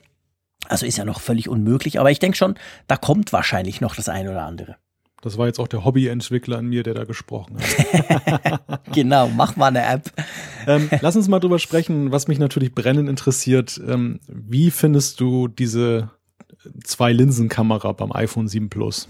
Also 0.69 0.84
ist 0.84 0.98
ja 0.98 1.04
noch 1.04 1.20
völlig 1.20 1.48
unmöglich. 1.48 2.00
Aber 2.00 2.10
ich 2.10 2.19
denke 2.19 2.37
schon, 2.37 2.56
da 2.88 2.96
kommt 2.96 3.32
wahrscheinlich 3.32 3.81
noch 3.81 3.94
das 3.94 4.08
eine 4.08 4.32
oder 4.32 4.42
andere. 4.42 4.78
Das 5.22 5.37
war 5.37 5.46
jetzt 5.46 5.58
auch 5.58 5.69
der 5.69 5.84
Hobbyentwickler 5.84 6.58
an 6.58 6.67
mir, 6.67 6.82
der 6.82 6.94
da 6.94 7.05
gesprochen 7.05 7.58
hat. 7.58 8.82
genau, 8.93 9.28
mach 9.28 9.56
mal 9.56 9.67
eine 9.67 9.84
App. 9.84 10.11
ähm, 10.67 10.88
lass 11.00 11.17
uns 11.17 11.28
mal 11.28 11.40
drüber 11.40 11.58
sprechen, 11.58 12.11
was 12.11 12.26
mich 12.26 12.38
natürlich 12.38 12.75
brennend 12.75 13.08
interessiert. 13.08 13.81
Ähm, 13.87 14.20
wie 14.28 14.70
findest 14.70 15.20
du 15.20 15.49
diese 15.49 16.11
Zwei-Linsen-Kamera 16.84 17.93
beim 17.93 18.12
iPhone 18.12 18.49
7 18.49 18.70
Plus? 18.70 19.08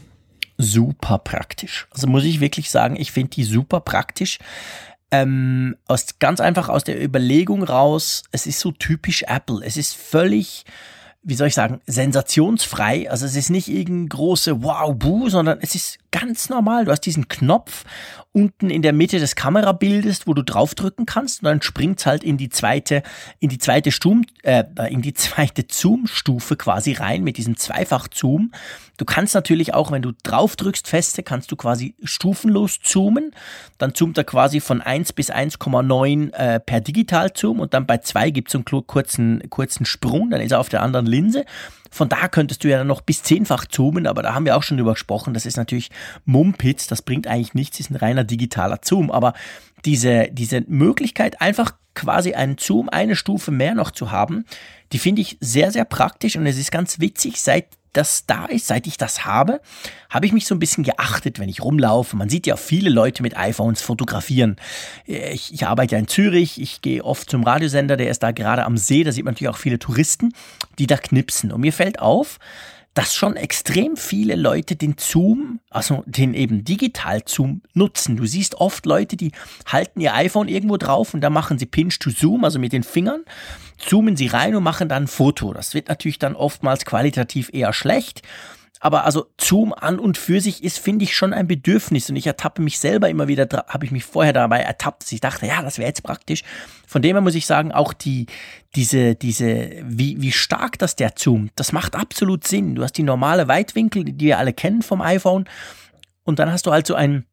Super 0.59 1.19
praktisch. 1.19 1.87
Also 1.91 2.07
muss 2.07 2.25
ich 2.25 2.41
wirklich 2.41 2.71
sagen, 2.71 2.97
ich 2.97 3.13
finde 3.13 3.31
die 3.31 3.45
super 3.45 3.81
praktisch. 3.81 4.39
Ähm, 5.13 5.77
aus, 5.87 6.19
ganz 6.19 6.41
einfach 6.41 6.69
aus 6.69 6.85
der 6.85 7.03
Überlegung 7.03 7.63
raus, 7.63 8.25
es 8.33 8.47
ist 8.47 8.61
so 8.61 8.73
typisch 8.73 9.25
Apple. 9.29 9.65
Es 9.65 9.77
ist 9.77 9.97
völlig 9.97 10.65
wie 11.23 11.35
soll 11.35 11.49
ich 11.49 11.55
sagen, 11.55 11.81
sensationsfrei. 11.87 13.11
Also 13.11 13.27
es 13.27 13.37
ist 13.37 13.51
nicht 13.51 13.69
irgendein 13.69 14.09
große 14.09 14.63
Wow-Buh, 14.63 15.29
sondern 15.29 15.59
es 15.61 15.75
ist 15.75 15.99
ganz 16.11 16.49
normal. 16.49 16.85
Du 16.85 16.91
hast 16.91 17.03
diesen 17.03 17.29
Knopf 17.29 17.85
unten 18.33 18.71
in 18.71 18.83
der 18.83 18.93
Mitte 18.93 19.19
des 19.19 19.35
Kamerabildes, 19.35 20.27
wo 20.27 20.35
du 20.35 20.43
draufdrücken 20.43 21.05
kannst 21.05 21.43
und 21.43 21.47
dann 21.47 21.63
springt's 21.63 22.07
halt 22.07 22.23
in 22.23 22.37
die 22.37 22.49
zweite, 22.49 23.03
in 23.41 23.49
die 23.49 23.59
zweite 23.59 23.91
Zoom, 23.91 24.25
äh, 24.43 24.65
in 24.89 25.03
die 25.03 25.15
zweite 25.15 25.65
Zoom-Stufe 25.69 26.57
quasi 26.57 26.93
rein 26.93 27.25
mit 27.25 27.37
diesem 27.37 27.57
Zweifach-Zoom. 27.57 28.53
Du 28.99 29.05
kannst 29.05 29.35
natürlich 29.35 29.75
auch, 29.75 29.91
wenn 29.91 30.03
du 30.03 30.13
draufdrückst 30.23 30.87
feste, 30.87 31.23
kannst 31.23 31.51
du 31.51 31.57
quasi 31.57 31.95
stufenlos 32.05 32.81
zoomen. 32.83 33.33
Dann 33.79 33.95
zoomt 33.95 34.19
er 34.19 34.25
quasi 34.25 34.61
von 34.61 34.81
1 34.81 35.13
bis 35.15 35.33
1,9 35.33 36.33
äh, 36.33 36.61
per 36.61 36.81
Digital-Zoom 36.81 37.61
und 37.61 37.75
dann 37.75 37.87
bei 37.87 37.99
2 37.99 38.31
gibt's 38.31 38.53
so 38.53 38.59
einen 38.59 38.87
kurzen, 38.87 39.43
kurzen 39.51 39.87
Sprung, 39.87 40.31
dann 40.31 40.41
ist 40.41 40.53
er 40.53 40.61
auf 40.61 40.69
der 40.69 40.83
anderen 40.83 41.07
Linse. 41.07 41.45
Von 41.91 42.09
da 42.09 42.29
könntest 42.29 42.63
du 42.65 42.69
ja 42.69 42.85
noch 42.85 43.01
bis 43.01 43.23
zehnfach 43.23 43.67
zoomen, 43.67 44.07
aber 44.07 44.23
da 44.23 44.35
haben 44.35 44.45
wir 44.45 44.57
auch 44.57 44.63
schon 44.63 44.77
drüber 44.77 44.93
gesprochen. 44.93 45.35
Das 45.35 45.47
ist 45.47 45.57
natürlich 45.57 45.91
Mumpitz, 46.25 46.87
das 46.87 47.03
bringt 47.03 47.27
eigentlich 47.27 47.55
nichts, 47.55 47.81
ist 47.81 47.91
ein 47.91 47.97
reiner 47.97 48.25
digitaler 48.25 48.79
Zoom. 48.83 49.11
Aber 49.11 49.35
diese, 49.85 50.29
diese 50.31 50.63
Möglichkeit, 50.69 51.41
einfach 51.41 51.73
quasi 51.95 52.35
einen 52.35 52.57
Zoom 52.59 52.89
eine 52.89 53.17
Stufe 53.17 53.51
mehr 53.51 53.75
noch 53.75 53.91
zu 53.91 54.11
haben, 54.11 54.45
die 54.93 54.99
finde 54.99 55.23
ich 55.23 55.37
sehr, 55.41 55.71
sehr 55.73 55.85
praktisch 55.85 56.37
und 56.37 56.47
es 56.47 56.59
ist 56.59 56.71
ganz 56.71 57.01
witzig, 57.01 57.41
seit 57.41 57.67
das 57.93 58.27
da 58.27 58.47
ist, 58.47 58.67
seit 58.67 58.87
ich 58.87 58.97
das 58.97 59.25
habe, 59.25 59.61
habe 60.09 60.27
ich 60.27 60.33
mich 60.33 60.47
so 60.47 60.55
ein 60.55 60.59
bisschen 60.59 60.85
geachtet, 60.85 61.39
wenn 61.39 61.49
ich 61.49 61.63
rumlaufe. 61.63 62.17
Man 62.17 62.29
sieht 62.29 62.47
ja 62.47 62.57
viele 62.57 62.91
Leute 62.91 63.23
mit 63.23 63.37
iPhones 63.37 63.83
fotografieren. 63.83 64.57
Ich, 65.07 65.53
ich 65.53 65.67
arbeite 65.67 65.95
ja 65.95 65.99
in 65.99 66.09
Zürich, 66.09 66.61
ich 66.61 66.83
gehe 66.83 67.05
oft 67.05 67.31
zum 67.31 67.43
Radiosender, 67.43 67.97
der 67.97 68.11
ist 68.11 68.23
da 68.23 68.31
gerade 68.31 68.65
am 68.65 68.77
See, 68.77 69.05
da 69.05 69.13
sieht 69.13 69.25
man 69.25 69.35
natürlich 69.35 69.53
auch 69.53 69.59
viele 69.59 69.79
Touristen, 69.79 70.33
die 70.79 70.87
da 70.87 70.97
knipsen. 70.97 71.53
Und 71.53 71.61
mir 71.61 71.73
fällt 71.73 72.01
auf, 72.01 72.39
dass 72.95 73.15
schon 73.15 73.37
extrem 73.37 73.97
viele 73.97 74.35
Leute 74.35 74.75
den 74.75 74.97
Zoom, 74.99 75.61
also 75.71 76.03
den 76.07 76.35
eben 76.35 76.65
Digital-Zoom 76.65 77.63
nutzen. 77.73 78.17
Du 78.17 78.27
siehst 78.27 78.57
oft 78.57 78.85
Leute, 78.85 79.17
die 79.17 79.33
halten 79.67 80.01
ihr 80.01 80.15
iPhone 80.15 80.49
irgendwo 80.49 80.77
drauf 80.77 81.15
und 81.15 81.21
da 81.21 81.31
machen 81.31 81.59
sie 81.59 81.67
Pinch 81.67 81.99
to 82.01 82.11
Zoom, 82.11 82.45
also 82.45 82.59
mit 82.59 82.73
den 82.73 82.83
Fingern, 82.83 83.23
zoomen 83.79 84.17
sie 84.17 84.27
rein 84.27 84.57
und 84.57 84.65
machen 84.65 84.89
dann 84.89 85.05
ein 85.05 85.09
Foto. 85.09 85.53
Das 85.53 85.73
wird 85.73 85.89
natürlich 85.89 86.19
dann 86.19 86.35
oftmals 86.35 86.85
qualitativ 86.85 87.51
eher 87.53 87.73
schlecht. 87.73 88.23
Aber 88.83 89.05
also 89.05 89.27
Zoom 89.39 89.75
an 89.75 89.99
und 89.99 90.17
für 90.17 90.41
sich 90.41 90.65
ist, 90.65 90.79
finde 90.79 91.05
ich, 91.05 91.15
schon 91.15 91.35
ein 91.35 91.47
Bedürfnis. 91.47 92.09
Und 92.09 92.17
ich 92.17 92.27
ertappe 92.27 92.63
mich 92.63 92.79
selber 92.79 93.11
immer 93.11 93.29
wieder, 93.29 93.47
habe 93.69 93.85
ich 93.85 93.91
mich 93.91 94.05
vorher 94.05 94.33
dabei 94.33 94.61
ertappt, 94.61 95.03
dass 95.03 95.13
ich 95.13 95.21
dachte, 95.21 95.47
ja, 95.47 95.61
das 95.61 95.77
wäre 95.77 95.89
jetzt 95.89 96.03
praktisch. 96.03 96.43
Von 96.87 97.03
dem 97.03 97.15
her 97.15 97.21
muss 97.21 97.35
ich 97.35 97.45
sagen, 97.45 97.73
auch 97.73 97.93
die, 97.93 98.27
diese, 98.75 99.15
diese, 99.15 99.71
wie, 99.85 100.23
wie 100.23 100.33
stark 100.33 100.79
das 100.79 100.97
der 100.97 101.15
zoomt, 101.15 101.53
das 101.57 101.73
macht 101.73 101.95
absolut 101.95 102.47
Sinn. 102.47 102.75
Du 102.75 102.83
hast 102.83 102.97
die 102.97 103.03
normale 103.03 103.49
Weitwinkel, 103.49 104.05
die 104.05 104.19
wir 104.19 104.39
alle 104.39 104.55
kennen 104.55 104.81
vom 104.81 105.03
iPhone. 105.03 105.45
Und 106.25 106.39
dann 106.39 106.51
hast 106.51 106.67
du 106.67 106.73
halt 106.73 106.87
so 106.87 106.95
ein, 106.95 107.27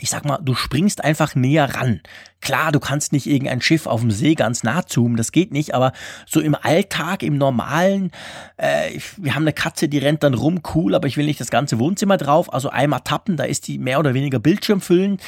ich 0.00 0.10
sag 0.10 0.24
mal, 0.24 0.38
du 0.38 0.54
springst 0.54 1.04
einfach 1.04 1.34
näher 1.34 1.74
ran. 1.74 2.00
Klar, 2.40 2.72
du 2.72 2.80
kannst 2.80 3.12
nicht 3.12 3.26
irgendein 3.26 3.60
Schiff 3.60 3.86
auf 3.86 4.00
dem 4.00 4.10
See 4.10 4.34
ganz 4.34 4.62
nah 4.62 4.86
zoomen, 4.86 5.16
das 5.16 5.32
geht 5.32 5.52
nicht, 5.52 5.74
aber 5.74 5.92
so 6.26 6.40
im 6.40 6.54
Alltag, 6.54 7.22
im 7.22 7.36
normalen, 7.36 8.12
äh, 8.56 8.98
wir 9.16 9.34
haben 9.34 9.42
eine 9.42 9.52
Katze, 9.52 9.88
die 9.88 9.98
rennt 9.98 10.22
dann 10.22 10.34
rum, 10.34 10.60
cool, 10.74 10.94
aber 10.94 11.08
ich 11.08 11.16
will 11.16 11.26
nicht 11.26 11.40
das 11.40 11.50
ganze 11.50 11.78
Wohnzimmer 11.78 12.16
drauf, 12.16 12.52
also 12.52 12.70
einmal 12.70 13.00
tappen, 13.00 13.36
da 13.36 13.44
ist 13.44 13.66
die 13.66 13.78
mehr 13.78 13.98
oder 13.98 14.14
weniger 14.14 14.38
Bildschirmfüllend. 14.38 15.22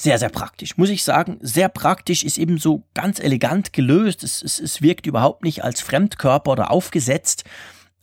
Sehr, 0.00 0.18
sehr 0.18 0.28
praktisch. 0.28 0.76
Muss 0.76 0.90
ich 0.90 1.02
sagen, 1.02 1.38
sehr 1.40 1.68
praktisch, 1.68 2.22
ist 2.22 2.38
eben 2.38 2.58
so 2.58 2.84
ganz 2.94 3.18
elegant 3.18 3.72
gelöst. 3.72 4.22
Es, 4.22 4.42
es, 4.42 4.60
es 4.60 4.80
wirkt 4.80 5.06
überhaupt 5.06 5.42
nicht 5.42 5.64
als 5.64 5.80
Fremdkörper 5.80 6.52
oder 6.52 6.70
aufgesetzt. 6.70 7.42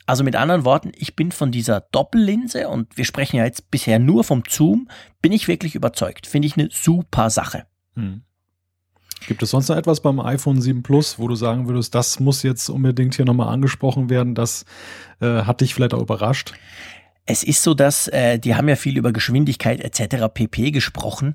Also 0.05 0.24
mit 0.24 0.35
anderen 0.35 0.65
Worten, 0.65 0.91
ich 0.95 1.15
bin 1.15 1.31
von 1.31 1.51
dieser 1.51 1.81
Doppellinse 1.91 2.69
und 2.69 2.95
wir 2.97 3.05
sprechen 3.05 3.38
ja 3.38 3.45
jetzt 3.45 3.71
bisher 3.71 3.97
nur 3.97 4.24
vom 4.24 4.43
Zoom, 4.47 4.88
bin 5.21 5.31
ich 5.31 5.47
wirklich 5.47 5.74
überzeugt. 5.74 6.27
Finde 6.27 6.47
ich 6.47 6.57
eine 6.57 6.69
super 6.71 7.29
Sache. 7.29 7.65
Hm. 7.95 8.21
Gibt 9.27 9.41
es 9.41 9.50
sonst 9.50 9.69
noch 9.69 9.77
etwas 9.77 10.01
beim 10.01 10.19
iPhone 10.19 10.62
7 10.62 10.83
Plus, 10.83 11.17
wo 11.17 11.27
du 11.27 11.35
sagen 11.35 11.67
würdest, 11.67 11.95
das 11.95 12.19
muss 12.19 12.43
jetzt 12.43 12.69
unbedingt 12.69 13.15
hier 13.15 13.25
nochmal 13.25 13.51
angesprochen 13.51 14.09
werden? 14.09 14.35
Das 14.35 14.65
äh, 15.19 15.43
hat 15.43 15.62
dich 15.62 15.74
vielleicht 15.74 15.95
auch 15.95 16.01
überrascht? 16.01 16.53
Es 17.25 17.44
ist 17.44 17.63
so, 17.63 17.74
dass 17.74 18.08
äh, 18.08 18.38
die 18.38 18.55
haben 18.55 18.70
ja 18.70 18.75
viel 18.75 18.98
über 18.98 19.12
Geschwindigkeit 19.12 19.82
etc. 19.82 20.25
pp 20.34 20.72
gesprochen 20.72 21.34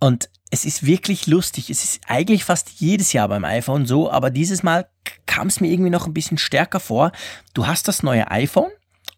und 0.00 0.30
es 0.50 0.64
ist 0.64 0.86
wirklich 0.86 1.26
lustig. 1.26 1.70
Es 1.70 1.82
ist 1.84 2.00
eigentlich 2.06 2.44
fast 2.44 2.70
jedes 2.78 3.12
Jahr 3.12 3.28
beim 3.28 3.44
iPhone 3.44 3.84
so, 3.84 4.10
aber 4.10 4.30
dieses 4.30 4.62
Mal 4.62 4.86
kam 5.26 5.48
es 5.48 5.60
mir 5.60 5.68
irgendwie 5.68 5.90
noch 5.90 6.06
ein 6.06 6.14
bisschen 6.14 6.38
stärker 6.38 6.80
vor. 6.80 7.12
Du 7.52 7.66
hast 7.66 7.88
das 7.88 8.02
neue 8.02 8.30
iPhone 8.30 8.70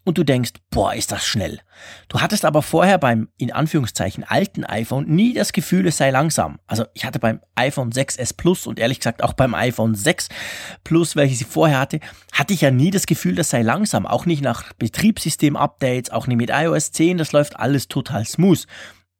und 0.09 0.17
du 0.17 0.23
denkst, 0.23 0.53
boah, 0.71 0.95
ist 0.95 1.11
das 1.11 1.23
schnell. 1.23 1.59
Du 2.07 2.19
hattest 2.19 2.43
aber 2.43 2.63
vorher 2.63 2.97
beim, 2.97 3.29
in 3.37 3.51
Anführungszeichen, 3.51 4.23
alten 4.23 4.65
iPhone 4.65 5.05
nie 5.05 5.35
das 5.35 5.53
Gefühl, 5.53 5.85
es 5.85 5.97
sei 5.97 6.09
langsam. 6.09 6.59
Also 6.65 6.85
ich 6.95 7.05
hatte 7.05 7.19
beim 7.19 7.41
iPhone 7.53 7.91
6S 7.91 8.35
Plus 8.35 8.65
und 8.65 8.79
ehrlich 8.79 8.97
gesagt 8.97 9.23
auch 9.23 9.33
beim 9.33 9.53
iPhone 9.53 9.93
6 9.93 10.29
Plus, 10.83 11.15
welches 11.15 11.41
ich 11.41 11.47
vorher 11.47 11.79
hatte, 11.79 11.99
hatte 12.33 12.55
ich 12.55 12.61
ja 12.61 12.71
nie 12.71 12.89
das 12.89 13.05
Gefühl, 13.05 13.35
das 13.35 13.51
sei 13.51 13.61
langsam. 13.61 14.07
Auch 14.07 14.25
nicht 14.25 14.41
nach 14.41 14.73
Betriebssystem-Updates, 14.73 16.09
auch 16.09 16.25
nicht 16.25 16.37
mit 16.37 16.49
iOS 16.49 16.91
10, 16.91 17.19
das 17.19 17.31
läuft 17.31 17.59
alles 17.59 17.87
total 17.87 18.25
smooth. 18.25 18.65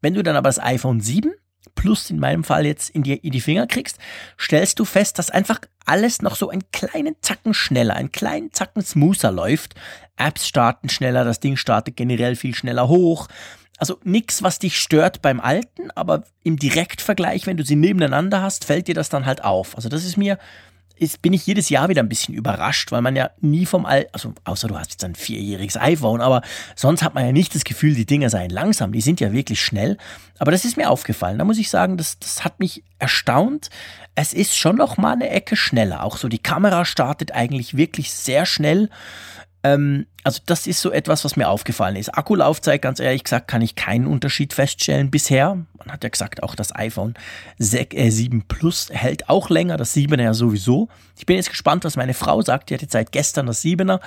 Wenn 0.01 0.15
du 0.15 0.23
dann 0.23 0.35
aber 0.35 0.49
das 0.49 0.59
iPhone 0.59 1.01
7 1.01 1.31
Plus 1.75 2.09
in 2.09 2.19
meinem 2.19 2.43
Fall 2.43 2.65
jetzt 2.65 2.89
in 2.89 3.03
die, 3.03 3.13
in 3.13 3.31
die 3.31 3.41
Finger 3.41 3.67
kriegst, 3.67 3.99
stellst 4.39 4.79
du 4.79 4.85
fest, 4.85 5.19
dass 5.19 5.29
einfach 5.29 5.59
alles 5.85 6.21
noch 6.21 6.35
so 6.35 6.49
einen 6.49 6.63
kleinen 6.71 7.15
Zacken 7.21 7.53
schneller, 7.53 7.95
einen 7.95 8.11
kleinen 8.11 8.51
Zacken 8.51 8.81
smoother 8.81 9.31
läuft. 9.31 9.75
Apps 10.17 10.47
starten 10.47 10.89
schneller, 10.89 11.23
das 11.23 11.39
Ding 11.39 11.55
startet 11.57 11.95
generell 11.95 12.35
viel 12.35 12.55
schneller 12.55 12.87
hoch. 12.87 13.27
Also 13.77 13.97
nichts, 14.03 14.43
was 14.43 14.59
dich 14.59 14.77
stört 14.77 15.21
beim 15.21 15.39
Alten, 15.39 15.89
aber 15.91 16.23
im 16.43 16.57
Direktvergleich, 16.57 17.47
wenn 17.47 17.55
du 17.55 17.63
sie 17.63 17.77
nebeneinander 17.77 18.41
hast, 18.41 18.65
fällt 18.65 18.89
dir 18.89 18.95
das 18.95 19.07
dann 19.07 19.25
halt 19.25 19.43
auf. 19.43 19.75
Also 19.75 19.87
das 19.87 20.03
ist 20.03 20.17
mir 20.17 20.37
ist, 20.99 21.21
bin 21.21 21.33
ich 21.33 21.45
jedes 21.45 21.69
Jahr 21.69 21.89
wieder 21.89 22.01
ein 22.01 22.09
bisschen 22.09 22.33
überrascht, 22.33 22.91
weil 22.91 23.01
man 23.01 23.15
ja 23.15 23.31
nie 23.41 23.65
vom 23.65 23.85
All, 23.85 24.07
also 24.11 24.33
außer 24.43 24.67
du 24.67 24.77
hast 24.77 24.91
jetzt 24.91 25.03
ein 25.03 25.15
vierjähriges 25.15 25.77
iPhone, 25.77 26.21
aber 26.21 26.41
sonst 26.75 27.03
hat 27.03 27.15
man 27.15 27.25
ja 27.25 27.31
nicht 27.31 27.55
das 27.55 27.63
Gefühl, 27.63 27.95
die 27.95 28.05
Dinger 28.05 28.29
seien 28.29 28.49
langsam, 28.49 28.91
die 28.91 29.01
sind 29.01 29.19
ja 29.19 29.31
wirklich 29.31 29.61
schnell. 29.61 29.97
Aber 30.37 30.51
das 30.51 30.65
ist 30.65 30.77
mir 30.77 30.89
aufgefallen. 30.89 31.37
Da 31.37 31.45
muss 31.45 31.57
ich 31.57 31.69
sagen, 31.69 31.97
das, 31.97 32.19
das 32.19 32.45
hat 32.45 32.59
mich 32.59 32.83
erstaunt. 32.97 33.69
Es 34.15 34.33
ist 34.33 34.57
schon 34.57 34.77
noch 34.77 34.97
mal 34.97 35.13
eine 35.13 35.29
Ecke 35.29 35.55
schneller. 35.55 36.03
Auch 36.03 36.17
so 36.17 36.27
die 36.27 36.39
Kamera 36.39 36.85
startet 36.85 37.33
eigentlich 37.33 37.75
wirklich 37.75 38.11
sehr 38.13 38.45
schnell. 38.45 38.89
Ähm, 39.63 40.05
also 40.23 40.41
das 40.45 40.67
ist 40.67 40.81
so 40.81 40.91
etwas, 40.91 41.23
was 41.25 41.35
mir 41.35 41.47
aufgefallen 41.47 41.95
ist. 41.95 42.09
Akkulaufzeit, 42.09 42.81
ganz 42.81 42.99
ehrlich 42.99 43.23
gesagt, 43.23 43.47
kann 43.47 43.61
ich 43.61 43.75
keinen 43.75 44.05
Unterschied 44.05 44.53
feststellen 44.53 45.09
bisher. 45.09 45.55
Man 45.77 45.91
hat 45.91 46.03
ja 46.03 46.09
gesagt, 46.09 46.43
auch 46.43 46.55
das 46.55 46.75
iPhone 46.75 47.13
7 47.57 48.39
äh, 48.39 48.43
Plus 48.47 48.89
hält 48.91 49.29
auch 49.29 49.49
länger, 49.49 49.77
das 49.77 49.95
7er 49.95 50.21
ja 50.21 50.33
sowieso. 50.33 50.89
Ich 51.17 51.25
bin 51.25 51.37
jetzt 51.37 51.49
gespannt, 51.49 51.83
was 51.83 51.95
meine 51.95 52.13
Frau 52.13 52.41
sagt. 52.41 52.69
Die 52.69 52.73
hatte 52.73 52.87
seit 52.89 53.11
gestern 53.11 53.47
das 53.47 53.63
7er 53.63 54.01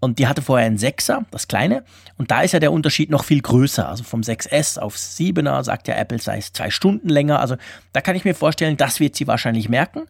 und 0.00 0.18
die 0.18 0.26
hatte 0.26 0.42
vorher 0.42 0.66
ein 0.66 0.78
6er, 0.78 1.24
das 1.30 1.46
kleine. 1.46 1.84
Und 2.16 2.30
da 2.30 2.40
ist 2.40 2.52
ja 2.52 2.58
der 2.58 2.72
Unterschied 2.72 3.10
noch 3.10 3.24
viel 3.24 3.42
größer. 3.42 3.88
Also 3.88 4.02
vom 4.02 4.22
6S 4.22 4.78
auf 4.78 4.96
7er 4.96 5.62
sagt 5.62 5.88
ja 5.88 5.94
Apple, 5.94 6.18
sei 6.18 6.38
es 6.38 6.52
zwei 6.52 6.70
Stunden 6.70 7.08
länger. 7.08 7.40
Also 7.40 7.56
da 7.92 8.00
kann 8.00 8.16
ich 8.16 8.24
mir 8.24 8.34
vorstellen, 8.34 8.76
das 8.76 8.98
wird 8.98 9.14
sie 9.14 9.26
wahrscheinlich 9.26 9.68
merken. 9.68 10.06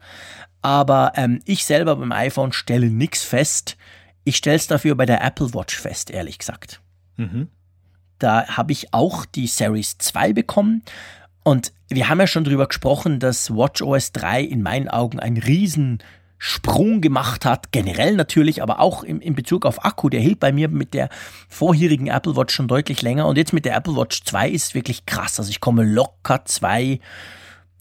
Aber 0.63 1.13
ähm, 1.17 1.41
ich 1.45 1.65
selber 1.65 1.97
beim 1.97 2.13
iPhone 2.13 2.53
stelle 2.53 2.91
nichts 2.91 3.25
fest 3.25 3.77
ich 4.31 4.37
stelle 4.37 4.57
es 4.57 4.69
dafür 4.69 4.95
bei 4.95 5.07
der 5.07 5.23
Apple 5.25 5.53
Watch 5.55 5.77
fest, 5.77 6.11
ehrlich 6.11 6.39
gesagt. 6.39 6.81
Mhm. 7.17 7.49
Da 8.19 8.47
habe 8.47 8.71
ich 8.71 8.95
auch 8.95 9.25
die 9.27 9.49
Series 9.49 9.99
2 9.99 10.33
bekommen. 10.33 10.83
Und 11.43 11.73
wir 11.89 12.09
haben 12.09 12.21
ja 12.21 12.29
schon 12.29 12.45
darüber 12.45 12.69
gesprochen, 12.69 13.19
dass 13.19 13.51
WatchOS 13.51 14.13
3 14.13 14.43
in 14.43 14.63
meinen 14.63 14.89
Augen 14.89 15.19
einen 15.19 15.37
riesen 15.37 15.99
Sprung 16.39 17.01
gemacht 17.01 17.45
hat, 17.45 17.73
generell 17.73 18.15
natürlich, 18.15 18.63
aber 18.63 18.79
auch 18.79 19.03
in, 19.03 19.21
in 19.21 19.35
Bezug 19.35 19.67
auf 19.67 19.85
Akku. 19.85 20.09
Der 20.09 20.21
hielt 20.21 20.39
bei 20.39 20.53
mir 20.53 20.69
mit 20.69 20.95
der 20.95 21.09
vorherigen 21.49 22.07
Apple 22.07 22.37
Watch 22.37 22.55
schon 22.55 22.69
deutlich 22.69 23.03
länger 23.03 23.27
und 23.27 23.37
jetzt 23.37 23.53
mit 23.53 23.65
der 23.65 23.75
Apple 23.75 23.97
Watch 23.97 24.23
2 24.23 24.49
ist 24.49 24.65
es 24.69 24.75
wirklich 24.75 25.07
krass. 25.07 25.41
Also 25.41 25.51
ich 25.51 25.61
komme 25.61 25.85
locker 25.85 26.45
zwei, 26.45 27.01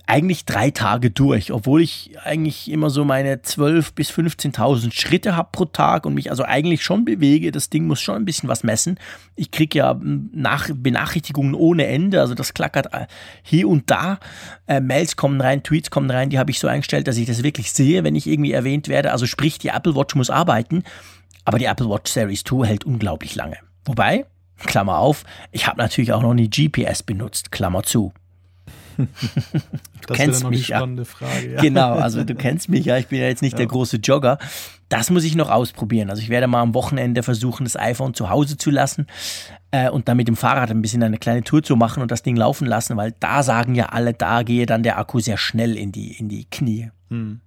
eigentlich 0.10 0.46
drei 0.46 0.72
Tage 0.72 1.12
durch, 1.12 1.52
obwohl 1.52 1.84
ich 1.84 2.12
eigentlich 2.24 2.70
immer 2.72 2.90
so 2.90 3.06
meine 3.06 3.36
12.000 3.36 3.94
bis 3.94 4.10
15.000 4.10 4.92
Schritte 4.92 5.36
habe 5.36 5.50
pro 5.52 5.66
Tag 5.66 6.08
und 6.08 6.16
mich 6.16 6.32
also 6.32 6.44
eigentlich 6.44 6.84
schon 6.84 7.06
bewege. 7.06 7.52
Das 7.52 7.70
Ding 7.70 7.86
muss 7.86 8.02
schon 8.02 8.16
ein 8.16 8.26
bisschen 8.26 8.50
was 8.50 8.64
messen. 8.64 9.00
Ich 9.36 9.52
kriege 9.52 9.78
ja 9.78 9.92
hm, 9.92 10.32
nach 10.34 10.68
Benachrichtigungen 10.74 11.54
ohne 11.54 11.86
Ende, 11.86 12.22
also 12.22 12.34
das 12.34 12.56
klackert 12.56 12.92
äh, 12.92 13.06
hier 13.44 13.70
und 13.70 13.92
da. 13.92 14.18
Äh, 14.66 14.82
Mails 14.82 15.16
kommen 15.16 15.40
rein, 15.42 15.62
Tweets 15.62 15.92
kommen 15.92 16.10
rein, 16.10 16.32
die 16.32 16.40
habe 16.40 16.50
ich 16.50 16.60
so 16.60 16.68
eingestellt, 16.68 17.08
dass 17.08 17.18
ich 17.18 17.28
das 17.28 17.44
wirklich 17.44 17.72
sehe, 17.72 18.04
wenn 18.04 18.16
ich 18.16 18.26
irgendwie 18.26 18.52
erwähnt 18.52 18.88
werde. 18.88 19.12
Also 19.12 19.28
sprich, 19.28 19.60
die 19.60 19.68
Apple 19.68 19.96
Watch 19.96 20.16
muss 20.16 20.32
arbeiten, 20.32 20.84
aber 21.46 21.60
die 21.60 21.66
Apple 21.66 21.88
Watch 21.88 22.12
Series 22.12 22.44
2 22.44 22.66
hält 22.66 22.84
unglaublich 22.84 23.36
lange. 23.36 23.58
Wobei, 23.86 24.26
Klammer 24.66 24.98
auf, 24.98 25.24
ich 25.52 25.68
habe 25.68 25.78
natürlich 25.78 26.14
auch 26.14 26.24
noch 26.24 26.34
nie 26.34 26.50
GPS 26.50 27.04
benutzt, 27.04 27.52
Klammer 27.52 27.84
zu. 27.84 28.12
Du 29.08 30.08
das 30.08 30.18
kennst 30.18 30.44
noch 30.44 30.50
mich 30.50 30.70
ja. 30.70 30.80
Frage. 31.06 31.54
Ja. 31.54 31.62
Genau, 31.62 31.94
also 31.94 32.24
du 32.24 32.36
kennst 32.36 32.70
mich 32.70 32.86
ja, 32.86 32.98
ich 32.98 33.08
bin 33.08 33.20
ja 33.20 33.28
jetzt 33.28 33.42
nicht 33.42 33.54
ja. 33.54 33.58
der 33.58 33.68
große 33.68 33.98
Jogger. 33.98 34.38
Das 34.90 35.10
muss 35.10 35.24
ich 35.24 35.36
noch 35.36 35.50
ausprobieren. 35.50 36.10
Also 36.10 36.22
ich 36.22 36.30
werde 36.30 36.48
mal 36.48 36.62
am 36.62 36.74
Wochenende 36.74 37.22
versuchen, 37.22 37.64
das 37.64 37.78
iPhone 37.78 38.14
zu 38.14 38.30
Hause 38.30 38.58
zu 38.58 38.72
lassen 38.72 39.08
äh, 39.72 39.90
und 39.90 40.08
dann 40.08 40.18
mit 40.18 40.28
dem 40.28 40.36
Fahrrad 40.36 40.72
ein 40.72 40.82
bisschen 40.82 41.04
eine 41.04 41.18
kleine 41.18 41.44
Tour 41.44 41.62
zu 41.62 41.76
machen 41.76 42.02
und 42.02 42.12
das 42.12 42.24
Ding 42.24 42.36
laufen 42.36 42.66
lassen, 42.66 42.98
weil 42.98 43.14
da 43.20 43.44
sagen 43.44 43.76
ja 43.76 43.88
alle, 43.88 44.14
da 44.14 44.44
gehe 44.44 44.66
dann 44.66 44.84
der 44.84 44.98
Akku 44.98 45.20
sehr 45.20 45.38
schnell 45.38 45.78
in 45.78 45.92
die, 45.92 46.18
in 46.18 46.28
die 46.28 46.46
Knie. 46.46 46.90
Hm. 47.10 47.42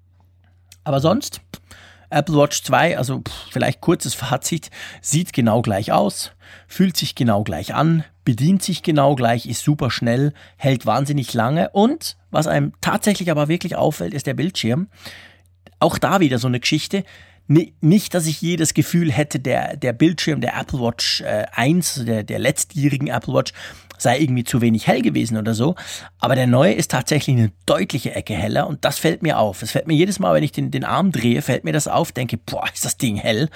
Aber 0.85 1.01
sonst, 1.01 1.41
Apple 2.13 2.37
Watch 2.37 2.63
2, 2.63 2.99
also 2.99 3.21
pff, 3.21 3.49
vielleicht 3.51 3.81
kurzes 3.81 4.15
Fazit, 4.15 4.71
sieht 5.01 5.33
genau 5.33 5.63
gleich 5.63 5.93
aus, 5.93 6.33
fühlt 6.67 6.97
sich 6.97 7.15
genau 7.15 7.43
gleich 7.43 7.75
an, 7.75 8.05
bedient 8.25 8.63
sich 8.63 8.83
genau 8.83 9.15
gleich, 9.15 9.47
ist 9.47 9.65
super 9.65 9.91
schnell, 9.91 10.33
hält 10.57 10.87
wahnsinnig 10.87 11.33
lange 11.35 11.71
und 11.71 12.17
was 12.31 12.47
einem 12.47 12.73
tatsächlich 12.81 13.31
aber 13.31 13.49
wirklich 13.49 13.77
auffällt, 13.77 14.15
ist 14.15 14.27
der 14.27 14.35
Bildschirm. 14.35 14.89
Auch 15.79 15.99
da 15.99 16.21
wieder 16.21 16.39
so 16.39 16.49
eine 16.49 16.61
Geschichte. 16.61 17.05
Nicht, 17.49 18.15
dass 18.15 18.27
ich 18.27 18.41
je 18.41 18.57
das 18.57 18.73
Gefühl 18.73 19.11
hätte, 19.11 19.41
der, 19.41 19.77
der 19.77 19.93
Bildschirm 19.93 20.41
der 20.41 20.57
Apple 20.59 20.81
Watch 20.81 21.21
äh, 21.23 21.45
1, 21.53 22.05
der, 22.07 22.23
der 22.23 22.39
letztjährigen 22.39 23.09
Apple 23.09 23.35
Watch, 23.35 23.53
sei 24.03 24.19
irgendwie 24.19 24.45
zu 24.45 24.61
wenig 24.61 24.87
hell 24.87 25.03
gewesen 25.03 25.37
oder 25.37 25.55
so. 25.55 25.75
Aber 26.19 26.35
der 26.35 26.47
neue 26.47 26.73
ist 26.73 26.91
tatsächlich 26.91 27.37
eine 27.37 27.53
deutliche 27.67 28.15
Ecke 28.15 28.35
heller 28.35 28.67
und 28.67 28.85
das 28.85 28.99
fällt 28.99 29.23
mir 29.23 29.39
auf. 29.39 29.63
Es 29.63 29.71
fällt 29.71 29.87
mir 29.87 29.95
jedes 29.95 30.19
Mal, 30.19 30.35
wenn 30.35 30.43
ich 30.43 30.53
den, 30.53 30.71
den 30.71 30.85
Arm 30.85 31.13
drehe, 31.13 31.43
fällt 31.43 31.65
mir 31.65 31.73
das 31.73 31.89
auf, 31.89 32.13
denke, 32.13 32.37
boah, 32.37 32.65
ist 32.73 32.85
das 32.85 32.99
Ding 32.99 33.17
hell. 33.17 33.49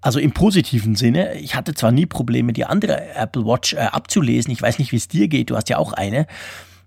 Also 0.00 0.18
im 0.18 0.32
positiven 0.32 0.96
Sinne. 0.96 1.34
Ich 1.34 1.54
hatte 1.54 1.74
zwar 1.74 1.92
nie 1.92 2.06
Probleme, 2.06 2.52
die 2.52 2.64
andere 2.64 3.14
Apple 3.14 3.44
Watch 3.46 3.74
äh, 3.74 3.78
abzulesen. 3.78 4.52
Ich 4.52 4.60
weiß 4.60 4.78
nicht, 4.78 4.92
wie 4.92 4.96
es 4.96 5.08
dir 5.08 5.28
geht. 5.28 5.50
Du 5.50 5.56
hast 5.56 5.68
ja 5.68 5.78
auch 5.78 5.92
eine. 5.92 6.26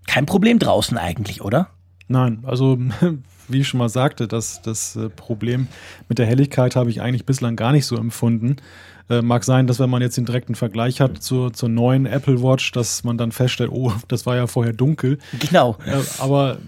Kein 0.06 0.26
Problem 0.26 0.58
draußen 0.58 0.96
eigentlich, 0.98 1.42
oder? 1.42 1.68
Nein, 2.08 2.44
also 2.44 2.78
wie 3.48 3.60
ich 3.60 3.68
schon 3.68 3.78
mal 3.78 3.88
sagte, 3.88 4.28
das, 4.28 4.62
das 4.62 4.96
äh, 4.96 5.08
Problem 5.08 5.68
mit 6.08 6.18
der 6.18 6.26
Helligkeit 6.26 6.76
habe 6.76 6.90
ich 6.90 7.00
eigentlich 7.00 7.26
bislang 7.26 7.56
gar 7.56 7.72
nicht 7.72 7.86
so 7.86 7.96
empfunden. 7.96 8.56
Äh, 9.08 9.22
mag 9.22 9.44
sein, 9.44 9.66
dass 9.66 9.78
wenn 9.78 9.90
man 9.90 10.02
jetzt 10.02 10.16
den 10.16 10.24
direkten 10.24 10.54
Vergleich 10.54 11.00
hat 11.00 11.22
zur, 11.22 11.52
zur 11.52 11.68
neuen 11.68 12.06
Apple 12.06 12.42
Watch, 12.42 12.72
dass 12.72 13.04
man 13.04 13.16
dann 13.16 13.32
feststellt, 13.32 13.70
oh, 13.72 13.92
das 14.08 14.26
war 14.26 14.36
ja 14.36 14.46
vorher 14.46 14.72
dunkel. 14.72 15.18
Genau. 15.38 15.76
Äh, 15.86 16.02
aber 16.18 16.58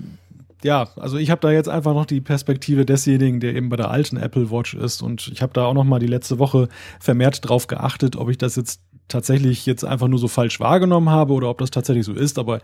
ja, 0.62 0.88
also 0.97 1.18
ich 1.18 1.30
habe 1.30 1.40
da 1.40 1.50
jetzt 1.50 1.68
einfach 1.68 1.95
noch 1.95 2.07
die 2.07 2.21
Perspektive 2.21 2.85
desjenigen, 2.85 3.40
der 3.40 3.54
eben 3.54 3.68
bei 3.68 3.76
der 3.76 3.90
alten 3.90 4.16
Apple 4.16 4.50
Watch 4.50 4.75
ist 4.75 5.02
und 5.02 5.28
ich 5.28 5.42
habe 5.42 5.52
da 5.52 5.64
auch 5.64 5.75
noch 5.75 5.85
mal 5.85 6.00
die 6.00 6.07
letzte 6.07 6.38
Woche 6.38 6.68
vermehrt 6.99 7.49
drauf 7.49 7.68
geachtet, 7.68 8.16
ob 8.16 8.28
ich 8.28 8.38
das 8.38 8.57
jetzt 8.57 8.80
tatsächlich 9.09 9.66
jetzt 9.66 9.85
einfach 9.85 10.09
nur 10.09 10.18
so 10.18 10.28
falsch 10.28 10.61
wahrgenommen 10.61 11.11
habe 11.11 11.33
oder 11.33 11.49
ob 11.49 11.59
das 11.59 11.71
tatsächlich 11.71 12.04
so 12.04 12.12
ist. 12.12 12.38
Aber 12.38 12.61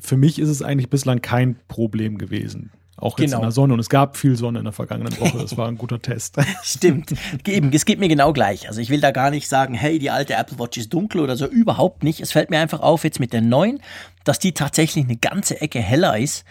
für 0.00 0.16
mich 0.16 0.38
ist 0.38 0.48
es 0.48 0.62
eigentlich 0.62 0.90
bislang 0.90 1.20
kein 1.20 1.56
Problem 1.68 2.18
gewesen. 2.18 2.70
Auch 3.00 3.18
jetzt 3.18 3.30
genau. 3.30 3.38
in 3.38 3.42
der 3.42 3.52
Sonne. 3.52 3.74
Und 3.74 3.80
es 3.80 3.88
gab 3.88 4.16
viel 4.16 4.36
Sonne 4.36 4.58
in 4.58 4.64
der 4.64 4.72
vergangenen 4.72 5.18
Woche. 5.20 5.38
Das 5.38 5.56
war 5.56 5.68
ein 5.68 5.78
guter 5.78 6.02
Test. 6.02 6.36
Stimmt. 6.62 7.14
Eben, 7.46 7.72
es 7.72 7.84
geht 7.84 8.00
mir 8.00 8.08
genau 8.08 8.32
gleich. 8.32 8.68
Also 8.68 8.80
ich 8.80 8.90
will 8.90 9.00
da 9.00 9.12
gar 9.12 9.30
nicht 9.30 9.48
sagen, 9.48 9.74
hey, 9.74 9.98
die 9.98 10.10
alte 10.10 10.34
Apple 10.34 10.58
Watch 10.58 10.78
ist 10.78 10.92
dunkel 10.92 11.20
oder 11.20 11.36
so. 11.36 11.46
Überhaupt 11.46 12.02
nicht. 12.02 12.20
Es 12.20 12.32
fällt 12.32 12.50
mir 12.50 12.58
einfach 12.58 12.80
auf 12.80 13.04
jetzt 13.04 13.20
mit 13.20 13.32
der 13.32 13.40
neuen, 13.40 13.80
dass 14.24 14.38
die 14.38 14.52
tatsächlich 14.52 15.04
eine 15.04 15.16
ganze 15.16 15.60
Ecke 15.60 15.80
heller 15.80 16.18
ist. 16.18 16.44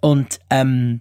Und 0.00 0.38
ähm, 0.50 1.00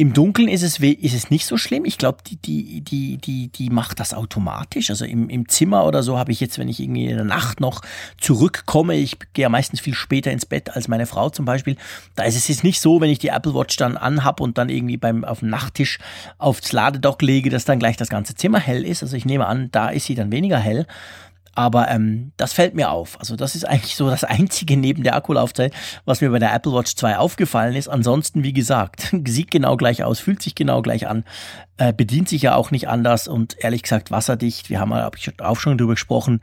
im 0.00 0.12
Dunkeln 0.12 0.46
ist 0.46 0.62
es, 0.62 0.78
ist 0.78 1.14
es 1.14 1.28
nicht 1.28 1.44
so 1.44 1.56
schlimm. 1.56 1.84
Ich 1.84 1.98
glaube, 1.98 2.18
die, 2.24 2.36
die, 2.36 2.82
die, 2.82 3.18
die, 3.18 3.48
die 3.48 3.68
macht 3.68 3.98
das 3.98 4.14
automatisch. 4.14 4.90
Also 4.90 5.04
im, 5.04 5.28
im 5.28 5.48
Zimmer 5.48 5.84
oder 5.86 6.04
so 6.04 6.16
habe 6.16 6.30
ich 6.30 6.38
jetzt, 6.38 6.56
wenn 6.56 6.68
ich 6.68 6.78
irgendwie 6.78 7.06
in 7.06 7.16
der 7.16 7.24
Nacht 7.24 7.58
noch 7.58 7.82
zurückkomme, 8.16 8.94
ich 8.94 9.18
gehe 9.32 9.42
ja 9.42 9.48
meistens 9.48 9.80
viel 9.80 9.94
später 9.94 10.30
ins 10.30 10.46
Bett 10.46 10.76
als 10.76 10.86
meine 10.86 11.06
Frau 11.06 11.30
zum 11.30 11.44
Beispiel, 11.44 11.76
da 12.14 12.22
ist 12.22 12.36
es 12.36 12.46
jetzt 12.46 12.62
nicht 12.62 12.80
so, 12.80 13.00
wenn 13.00 13.10
ich 13.10 13.18
die 13.18 13.30
Apple 13.30 13.54
Watch 13.54 13.76
dann 13.76 13.96
anhab 13.96 14.40
und 14.40 14.56
dann 14.56 14.68
irgendwie 14.68 14.98
beim, 14.98 15.24
auf 15.24 15.40
dem 15.40 15.48
Nachttisch 15.48 15.98
aufs 16.38 16.70
Ladedock 16.70 17.20
lege, 17.20 17.50
dass 17.50 17.64
dann 17.64 17.80
gleich 17.80 17.96
das 17.96 18.08
ganze 18.08 18.36
Zimmer 18.36 18.60
hell 18.60 18.84
ist. 18.84 19.02
Also 19.02 19.16
ich 19.16 19.24
nehme 19.24 19.46
an, 19.46 19.68
da 19.72 19.88
ist 19.88 20.06
sie 20.06 20.14
dann 20.14 20.30
weniger 20.30 20.58
hell. 20.58 20.86
Aber 21.58 21.88
ähm, 21.88 22.30
das 22.36 22.52
fällt 22.52 22.76
mir 22.76 22.92
auf. 22.92 23.18
Also 23.18 23.34
das 23.34 23.56
ist 23.56 23.64
eigentlich 23.64 23.96
so 23.96 24.08
das 24.08 24.22
Einzige 24.22 24.76
neben 24.76 25.02
der 25.02 25.16
Akkulaufzeit, 25.16 25.74
was 26.04 26.20
mir 26.20 26.30
bei 26.30 26.38
der 26.38 26.54
Apple 26.54 26.72
Watch 26.72 26.94
2 26.94 27.18
aufgefallen 27.18 27.74
ist. 27.74 27.88
Ansonsten, 27.88 28.44
wie 28.44 28.52
gesagt, 28.52 29.12
sieht 29.26 29.50
genau 29.50 29.76
gleich 29.76 30.04
aus, 30.04 30.20
fühlt 30.20 30.40
sich 30.40 30.54
genau 30.54 30.82
gleich 30.82 31.08
an, 31.08 31.24
äh, 31.76 31.92
bedient 31.92 32.28
sich 32.28 32.42
ja 32.42 32.54
auch 32.54 32.70
nicht 32.70 32.88
anders 32.88 33.26
und 33.26 33.56
ehrlich 33.58 33.82
gesagt 33.82 34.12
wasserdicht. 34.12 34.70
Wir 34.70 34.78
haben 34.78 34.92
ja 34.92 35.10
auch 35.38 35.58
schon 35.58 35.76
drüber 35.76 35.94
gesprochen. 35.94 36.42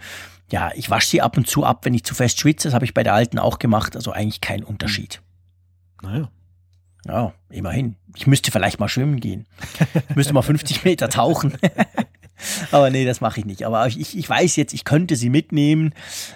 Ja, 0.51 0.71
ich 0.75 0.89
wasche 0.89 1.07
sie 1.07 1.21
ab 1.21 1.37
und 1.37 1.47
zu 1.47 1.63
ab, 1.63 1.85
wenn 1.85 1.93
ich 1.93 2.03
zu 2.03 2.13
fest 2.13 2.37
schwitze. 2.37 2.67
Das 2.67 2.75
habe 2.75 2.83
ich 2.83 2.93
bei 2.93 3.03
der 3.03 3.13
alten 3.13 3.39
auch 3.39 3.57
gemacht. 3.57 3.95
Also 3.95 4.11
eigentlich 4.11 4.41
kein 4.41 4.65
Unterschied. 4.65 5.21
Naja. 6.01 6.29
Ja, 7.07 7.33
immerhin. 7.49 7.95
Ich 8.17 8.27
müsste 8.27 8.51
vielleicht 8.51 8.81
mal 8.81 8.89
schwimmen 8.89 9.21
gehen. 9.21 9.45
Ich 10.09 10.15
müsste 10.17 10.33
mal 10.33 10.41
50 10.41 10.83
Meter 10.83 11.07
tauchen. 11.07 11.57
Aber 12.71 12.89
nee, 12.89 13.05
das 13.05 13.21
mache 13.21 13.39
ich 13.39 13.45
nicht. 13.45 13.65
Aber 13.65 13.87
ich, 13.87 14.17
ich 14.17 14.29
weiß 14.29 14.55
jetzt, 14.55 14.73
ich 14.73 14.83
könnte 14.83 15.15
sie 15.15 15.29
mitnehmen, 15.29 15.93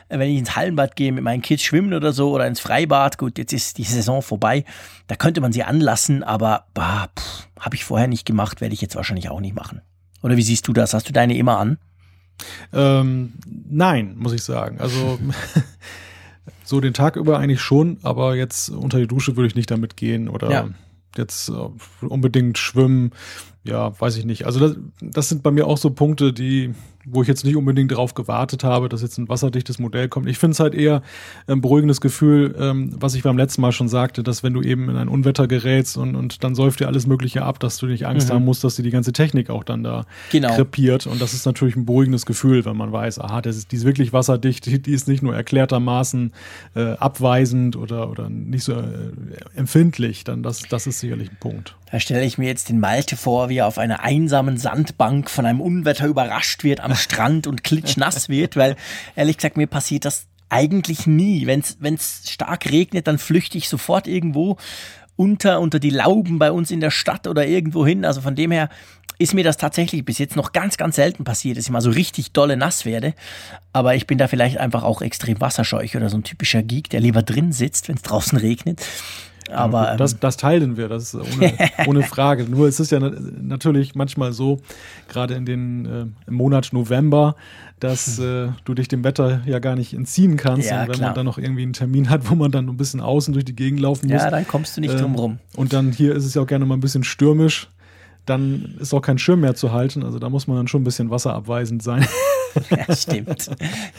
wenn 0.08 0.30
ich 0.30 0.40
ins 0.40 0.56
Hallenbad 0.56 0.96
gehe, 0.96 1.12
mit 1.12 1.24
meinen 1.24 1.42
Kids 1.42 1.64
schwimmen 1.64 1.94
oder 1.94 2.14
so 2.14 2.32
oder 2.32 2.48
ins 2.48 2.60
Freibad. 2.60 3.18
Gut, 3.18 3.38
jetzt 3.38 3.54
ist 3.54 3.78
die 3.78 3.84
Saison 3.84 4.22
vorbei. 4.22 4.64
Da 5.08 5.16
könnte 5.16 5.42
man 5.42 5.52
sie 5.52 5.64
anlassen, 5.64 6.24
aber 6.24 6.66
habe 6.76 7.76
ich 7.76 7.84
vorher 7.84 8.08
nicht 8.08 8.26
gemacht, 8.26 8.62
werde 8.62 8.74
ich 8.74 8.82
jetzt 8.82 8.96
wahrscheinlich 8.96 9.30
auch 9.30 9.42
nicht 9.42 9.56
machen. 9.56 9.82
Oder 10.22 10.38
wie 10.38 10.44
siehst 10.44 10.68
du 10.68 10.74
das? 10.74 10.94
Hast 10.94 11.08
du 11.08 11.14
deine 11.14 11.38
immer 11.38 11.58
an? 11.58 11.78
Ähm, 12.74 13.34
nein, 13.46 14.16
muss 14.18 14.34
ich 14.34 14.44
sagen. 14.44 14.80
Also 14.80 15.20
so 16.64 16.80
den 16.80 16.94
Tag 16.94 17.16
über 17.16 17.40
eigentlich 17.40 17.62
schon, 17.62 17.98
aber 18.04 18.36
jetzt 18.36 18.70
unter 18.70 19.00
die 19.00 19.08
Dusche 19.08 19.36
würde 19.36 19.48
ich 19.48 19.56
nicht 19.56 19.72
damit 19.72 19.98
gehen 19.98 20.30
oder 20.30 20.52
ja. 20.52 20.70
jetzt 21.18 21.50
äh, 21.50 22.06
unbedingt 22.06 22.58
schwimmen 22.58 23.12
ja, 23.64 24.00
weiß 24.00 24.18
ich 24.18 24.26
nicht. 24.26 24.46
Also 24.46 24.60
das, 24.60 24.78
das 25.02 25.30
sind 25.30 25.44
bei 25.44 25.52
mir 25.52 25.68
auch 25.68 25.78
so 25.78 25.92
Punkte, 25.92 26.34
die 26.34 26.74
wo 27.06 27.22
ich 27.22 27.28
jetzt 27.28 27.46
nicht 27.46 27.56
unbedingt 27.56 27.92
darauf 27.92 28.14
gewartet 28.14 28.64
habe, 28.64 28.90
dass 28.90 29.02
jetzt 29.02 29.18
ein 29.18 29.30
wasserdichtes 29.30 29.80
Modell 29.80 30.10
kommt. 30.10 30.28
Ich 30.28 30.38
finde 30.38 30.54
es 30.54 30.60
halt 30.60 30.76
eher 30.76 31.02
ein 31.48 31.62
beruhigendes 31.62 32.02
Gefühl, 32.02 32.56
ähm, 32.60 32.92
was 33.00 33.16
ich 33.16 33.24
beim 33.24 33.38
letzten 33.38 33.62
Mal 33.62 33.72
schon 33.72 33.88
sagte, 33.88 34.22
dass 34.22 34.44
wenn 34.44 34.54
du 34.54 34.62
eben 34.62 34.90
in 34.90 34.98
ein 34.98 35.08
Unwetter 35.08 35.48
gerätst 35.48 35.98
und, 35.98 36.16
und 36.16 36.44
dann 36.44 36.56
säuft 36.56 36.82
dir 36.82 36.88
alles 36.88 37.08
Mögliche 37.08 37.44
ab, 37.44 37.60
dass 37.60 37.78
du 37.78 37.86
nicht 37.86 38.06
Angst 38.06 38.30
mhm. 38.30 38.34
haben 38.34 38.46
musst, 38.46 38.64
dass 38.64 38.76
dir 38.76 38.84
die 38.84 38.92
ganze 38.92 39.14
Technik 39.14 39.50
auch 39.50 39.64
dann 39.64 39.84
da 39.84 40.06
genau. 40.32 40.54
krepiert. 40.54 41.08
Und 41.08 41.22
das 41.22 41.34
ist 41.34 41.46
natürlich 41.46 41.76
ein 41.76 41.86
beruhigendes 41.86 42.26
Gefühl, 42.26 42.66
wenn 42.66 42.76
man 42.76 42.92
weiß, 42.92 43.20
aha, 43.20 43.42
das 43.42 43.56
ist, 43.56 43.72
die 43.72 43.78
ist 43.78 43.86
wirklich 43.86 44.12
wasserdicht, 44.12 44.66
die, 44.66 44.82
die 44.82 44.92
ist 44.92 45.08
nicht 45.08 45.24
nur 45.24 45.36
erklärtermaßen 45.36 46.34
äh, 46.76 46.92
abweisend 46.94 47.76
oder, 47.76 48.10
oder 48.10 48.30
nicht 48.30 48.64
so 48.64 48.74
äh, 48.74 49.12
empfindlich, 49.56 50.26
dann 50.26 50.44
das, 50.44 50.64
das 50.70 50.86
ist 50.86 51.00
sicherlich 51.00 51.30
ein 51.32 51.38
Punkt. 51.40 51.76
Da 51.92 52.00
stelle 52.00 52.24
ich 52.24 52.38
mir 52.38 52.46
jetzt 52.46 52.70
den 52.70 52.80
Malte 52.80 53.18
vor, 53.18 53.50
wie 53.50 53.58
er 53.58 53.68
auf 53.68 53.80
einer 53.80 54.04
einsamen 54.04 54.58
Sandbank 54.58 55.30
von 55.30 55.46
einem 55.46 55.60
Unwetter 55.60 56.06
überrascht 56.06 56.64
wird 56.64 56.82
am 56.90 56.96
Strand 56.96 57.48
und 57.48 57.64
klitschnass 57.64 58.30
wird, 58.30 58.56
weil 58.56 58.76
ehrlich 59.16 59.38
gesagt, 59.38 59.58
mir 59.58 59.68
passiert 59.68 60.06
das 60.06 60.28
eigentlich 60.50 61.08
nie. 61.08 61.46
Wenn 61.46 61.94
es 61.94 62.24
stark 62.30 62.66
regnet, 62.70 63.08
dann 63.08 63.18
flüchte 63.18 63.58
ich 63.58 63.70
sofort 63.70 64.08
irgendwo 64.08 64.58
unter, 65.16 65.60
unter 65.60 65.80
die 65.80 65.90
Lauben 65.90 66.40
bei 66.40 66.52
uns 66.52 66.72
in 66.72 66.80
der 66.80 66.92
Stadt 66.92 67.28
oder 67.28 67.46
irgendwo 67.46 67.86
hin. 67.86 68.06
Also 68.06 68.22
von 68.22 68.36
dem 68.36 68.52
her 68.52 68.70
ist 69.18 69.34
mir 69.34 69.44
das 69.44 69.58
tatsächlich 69.58 70.06
bis 70.06 70.18
jetzt 70.18 70.38
noch 70.38 70.54
ganz, 70.54 70.78
ganz 70.78 70.96
selten 70.96 71.26
passiert, 71.26 71.58
dass 71.58 71.66
ich 71.66 71.72
mal 71.72 71.82
so 71.82 71.90
richtig 71.90 72.32
dolle 72.32 72.56
nass 72.56 72.86
werde. 72.86 73.14
Aber 73.74 73.96
ich 73.96 74.08
bin 74.08 74.18
da 74.18 74.28
vielleicht 74.28 74.58
einfach 74.58 74.84
auch 74.84 75.02
extrem 75.02 75.42
wasserscheuch 75.42 75.96
oder 75.98 76.10
so 76.10 76.18
ein 76.18 76.24
typischer 76.24 76.64
Geek, 76.64 76.90
der 76.90 77.02
lieber 77.02 77.22
drin 77.22 77.52
sitzt, 77.52 77.90
wenn 77.90 77.98
es 77.98 78.02
draußen 78.02 78.38
regnet. 78.38 78.82
Aber 79.52 79.96
das, 79.98 80.14
ähm, 80.14 80.18
das 80.22 80.38
teilen 80.38 80.78
wir, 80.78 80.88
das 80.88 81.14
ist 81.14 81.16
ohne, 81.16 81.54
ohne 81.88 82.04
Frage. 82.04 82.44
Nur 82.44 82.68
es 82.68 82.80
ist 82.80 82.92
ja 82.92 83.00
natürlich 83.00 83.96
manchmal 83.96 84.34
so, 84.34 84.60
gerade 85.08 85.34
in 85.34 85.46
den 85.46 85.86
äh, 85.86 86.06
im 86.28 86.34
Monat 86.34 86.70
November, 86.72 87.36
dass 87.80 88.20
äh, 88.20 88.50
du 88.66 88.74
dich 88.74 88.88
dem 88.88 89.04
Wetter 89.04 89.42
ja 89.46 89.60
gar 89.60 89.76
nicht 89.76 89.94
entziehen 89.94 90.38
kannst. 90.38 90.70
Ja, 90.70 90.82
und 90.82 90.90
wenn 90.90 90.96
klar. 90.96 91.10
man 91.10 91.16
dann 91.16 91.26
noch 91.26 91.38
irgendwie 91.38 91.64
einen 91.64 91.74
Termin 91.74 92.10
hat, 92.10 92.30
wo 92.30 92.36
man 92.36 92.52
dann 92.52 92.68
ein 92.68 92.78
bisschen 92.78 93.02
außen 93.02 93.34
durch 93.34 93.46
die 93.46 93.56
Gegend 93.56 93.80
laufen 93.80 94.08
muss. 94.08 94.22
Ja, 94.22 94.30
dann 94.30 94.48
kommst 94.48 94.76
du 94.78 94.82
nicht 94.82 94.94
äh, 94.94 94.98
drum 94.98 95.16
rum. 95.16 95.40
Und 95.56 95.74
dann 95.74 95.92
hier 95.92 96.16
ist 96.16 96.26
es 96.26 96.34
ja 96.34 96.42
auch 96.42 96.48
gerne 96.48 96.66
mal 96.66 96.76
ein 96.76 96.82
bisschen 96.82 97.04
stürmisch. 97.04 97.70
Dann 98.30 98.76
ist 98.80 98.94
auch 98.94 99.02
kein 99.02 99.18
Schirm 99.18 99.42
mehr 99.42 99.56
zu 99.56 99.72
halten. 99.72 100.04
Also 100.04 100.20
da 100.20 100.30
muss 100.30 100.48
man 100.48 100.58
dann 100.58 100.68
schon 100.68 100.82
ein 100.82 100.86
bisschen 100.86 101.10
wasserabweisend 101.10 101.84
sein. 101.84 102.08
Ja, 102.72 102.96
stimmt. 102.96 103.48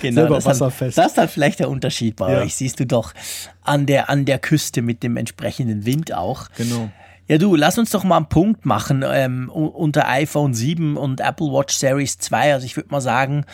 Genau. 0.03 0.15
Selber 0.23 0.35
das 0.35 0.45
wasserfest. 0.45 0.99
Hat, 0.99 1.05
das 1.05 1.13
ist 1.13 1.19
halt 1.19 1.31
vielleicht 1.31 1.61
der 1.61 1.71
Unterschied 1.71 2.17
bei 2.17 2.33
ja. 2.33 2.41
euch. 2.41 2.57
Siehst 2.57 2.81
du 2.81 2.85
doch 2.85 3.15
an 3.63 3.87
der, 3.87 4.11
an 4.11 4.25
der 4.25 4.41
Küste 4.41 4.83
mit 4.83 5.05
dem 5.05 5.17
entsprechenden 5.17 5.87
Wind 5.87 6.13
auch. 6.13 6.49
Genau. 6.57 6.91
Ja, 7.29 7.39
du, 7.39 7.55
lass 7.55 7.79
uns 7.79 7.91
doch 7.91 8.03
mal 8.03 8.17
einen 8.17 8.29
Punkt 8.29 8.67
machen 8.67 9.05
ähm, 9.07 9.49
unter 9.51 10.09
iPhone 10.09 10.53
7 10.53 10.97
und 10.97 11.21
Apple 11.21 11.47
Watch 11.47 11.77
Series 11.77 12.19
2. 12.19 12.55
Also 12.55 12.67
ich 12.67 12.77
würde 12.77 12.91
mal 12.91 13.01
sagen, 13.01 13.45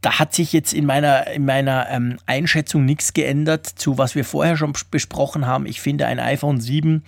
da 0.00 0.18
hat 0.18 0.34
sich 0.34 0.52
jetzt 0.54 0.72
in 0.72 0.86
meiner, 0.86 1.26
in 1.26 1.44
meiner 1.44 1.88
ähm, 1.90 2.16
Einschätzung 2.24 2.86
nichts 2.86 3.12
geändert 3.12 3.66
zu 3.66 3.98
was 3.98 4.14
wir 4.14 4.24
vorher 4.24 4.56
schon 4.56 4.72
besprochen 4.90 5.46
haben. 5.46 5.66
Ich 5.66 5.82
finde 5.82 6.06
ein 6.06 6.20
iPhone 6.20 6.58
7 6.60 7.02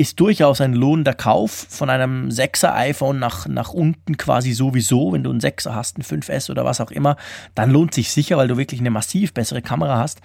ist 0.00 0.18
durchaus 0.18 0.62
ein 0.62 0.72
lohnender 0.72 1.12
Kauf 1.12 1.66
von 1.68 1.90
einem 1.90 2.30
6er 2.30 2.74
iPhone 2.74 3.18
nach, 3.18 3.46
nach 3.46 3.74
unten 3.74 4.16
quasi 4.16 4.52
sowieso. 4.52 5.12
Wenn 5.12 5.22
du 5.22 5.30
einen 5.30 5.40
6er 5.40 5.74
hast, 5.74 5.98
ein 5.98 6.02
5S 6.02 6.50
oder 6.50 6.64
was 6.64 6.80
auch 6.80 6.90
immer, 6.90 7.16
dann 7.54 7.70
lohnt 7.70 7.92
sich 7.92 8.10
sicher, 8.10 8.38
weil 8.38 8.48
du 8.48 8.56
wirklich 8.56 8.80
eine 8.80 8.88
massiv 8.88 9.34
bessere 9.34 9.60
Kamera 9.60 9.98
hast. 9.98 10.22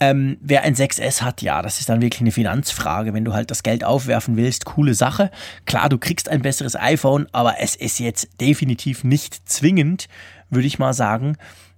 Ähm, 0.00 0.36
wer 0.40 0.64
ein 0.64 0.74
6S 0.74 1.22
hat, 1.22 1.42
ja, 1.42 1.62
das 1.62 1.78
ist 1.78 1.88
dann 1.88 2.02
wirklich 2.02 2.22
eine 2.22 2.32
Finanzfrage. 2.32 3.14
Wenn 3.14 3.24
du 3.24 3.32
halt 3.32 3.52
das 3.52 3.62
Geld 3.62 3.84
aufwerfen 3.84 4.36
willst, 4.36 4.64
coole 4.64 4.94
Sache. 4.94 5.30
Klar, 5.64 5.88
du 5.88 5.98
kriegst 5.98 6.28
ein 6.28 6.42
besseres 6.42 6.74
iPhone, 6.74 7.28
aber 7.30 7.60
es 7.60 7.76
ist 7.76 8.00
jetzt 8.00 8.40
definitiv 8.40 9.04
nicht 9.04 9.48
zwingend, 9.48 10.08
würde 10.50 10.66
ich 10.66 10.80
mal 10.80 10.92
sagen. 10.92 11.36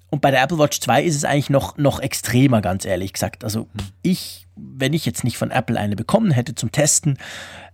Und 0.09 0.23
bei 0.23 0.31
der 0.31 0.43
Apple 0.43 0.59
Watch 0.59 0.81
2 0.81 1.05
ist 1.05 1.17
es 1.17 1.25
eigentlich 1.25 1.51
noch, 1.51 1.77
noch 1.77 2.01
extremer, 2.01 2.63
ganz 2.63 2.87
ehrlich 2.87 3.13
gesagt. 3.13 3.45
Also 3.45 3.69
ich, 4.01 4.46
wenn 4.57 4.93
ich 4.93 5.07
jetzt 5.07 5.25
nicht 5.25 5.37
von 5.37 5.51
Apple 5.51 5.79
eine 5.79 5.97
bekommen 5.97 6.31
hätte 6.31 6.55
zum 6.55 6.73
Testen, 6.73 7.19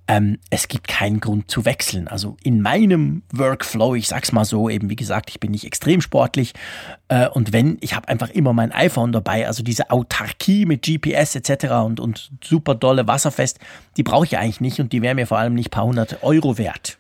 ähm, 0.08 0.38
es 0.50 0.68
gibt 0.68 0.88
keinen 0.88 1.20
Grund 1.20 1.50
zu 1.50 1.64
wechseln. 1.64 2.08
Also 2.08 2.36
in 2.42 2.60
meinem 2.60 3.22
Workflow, 3.32 3.94
ich 3.94 4.08
sag's 4.08 4.32
mal 4.32 4.44
so, 4.44 4.68
eben 4.68 4.90
wie 4.90 4.96
gesagt, 4.96 5.30
ich 5.30 5.38
bin 5.38 5.52
nicht 5.52 5.64
extrem 5.64 6.00
sportlich 6.00 6.54
äh, 7.08 7.28
und 7.28 7.52
wenn, 7.52 7.78
ich 7.80 7.94
habe 7.94 8.08
einfach 8.08 8.30
immer 8.30 8.52
mein 8.52 8.72
iPhone 8.72 9.12
dabei, 9.12 9.46
also 9.46 9.62
diese 9.62 9.90
Autarkie 9.90 10.66
mit 10.66 10.82
GPS 10.82 11.36
etc. 11.36 11.66
und, 11.84 12.00
und 12.00 12.32
super 12.42 12.74
dolle 12.74 13.06
Wasserfest, 13.06 13.60
die 13.96 14.02
brauche 14.02 14.26
ich 14.26 14.38
eigentlich 14.38 14.60
nicht 14.60 14.80
und 14.80 14.92
die 14.92 15.02
wäre 15.02 15.14
mir 15.14 15.26
vor 15.26 15.38
allem 15.38 15.54
nicht 15.54 15.70
paar 15.70 15.84
hundert 15.84 16.22
Euro 16.22 16.58
wert. 16.58 16.98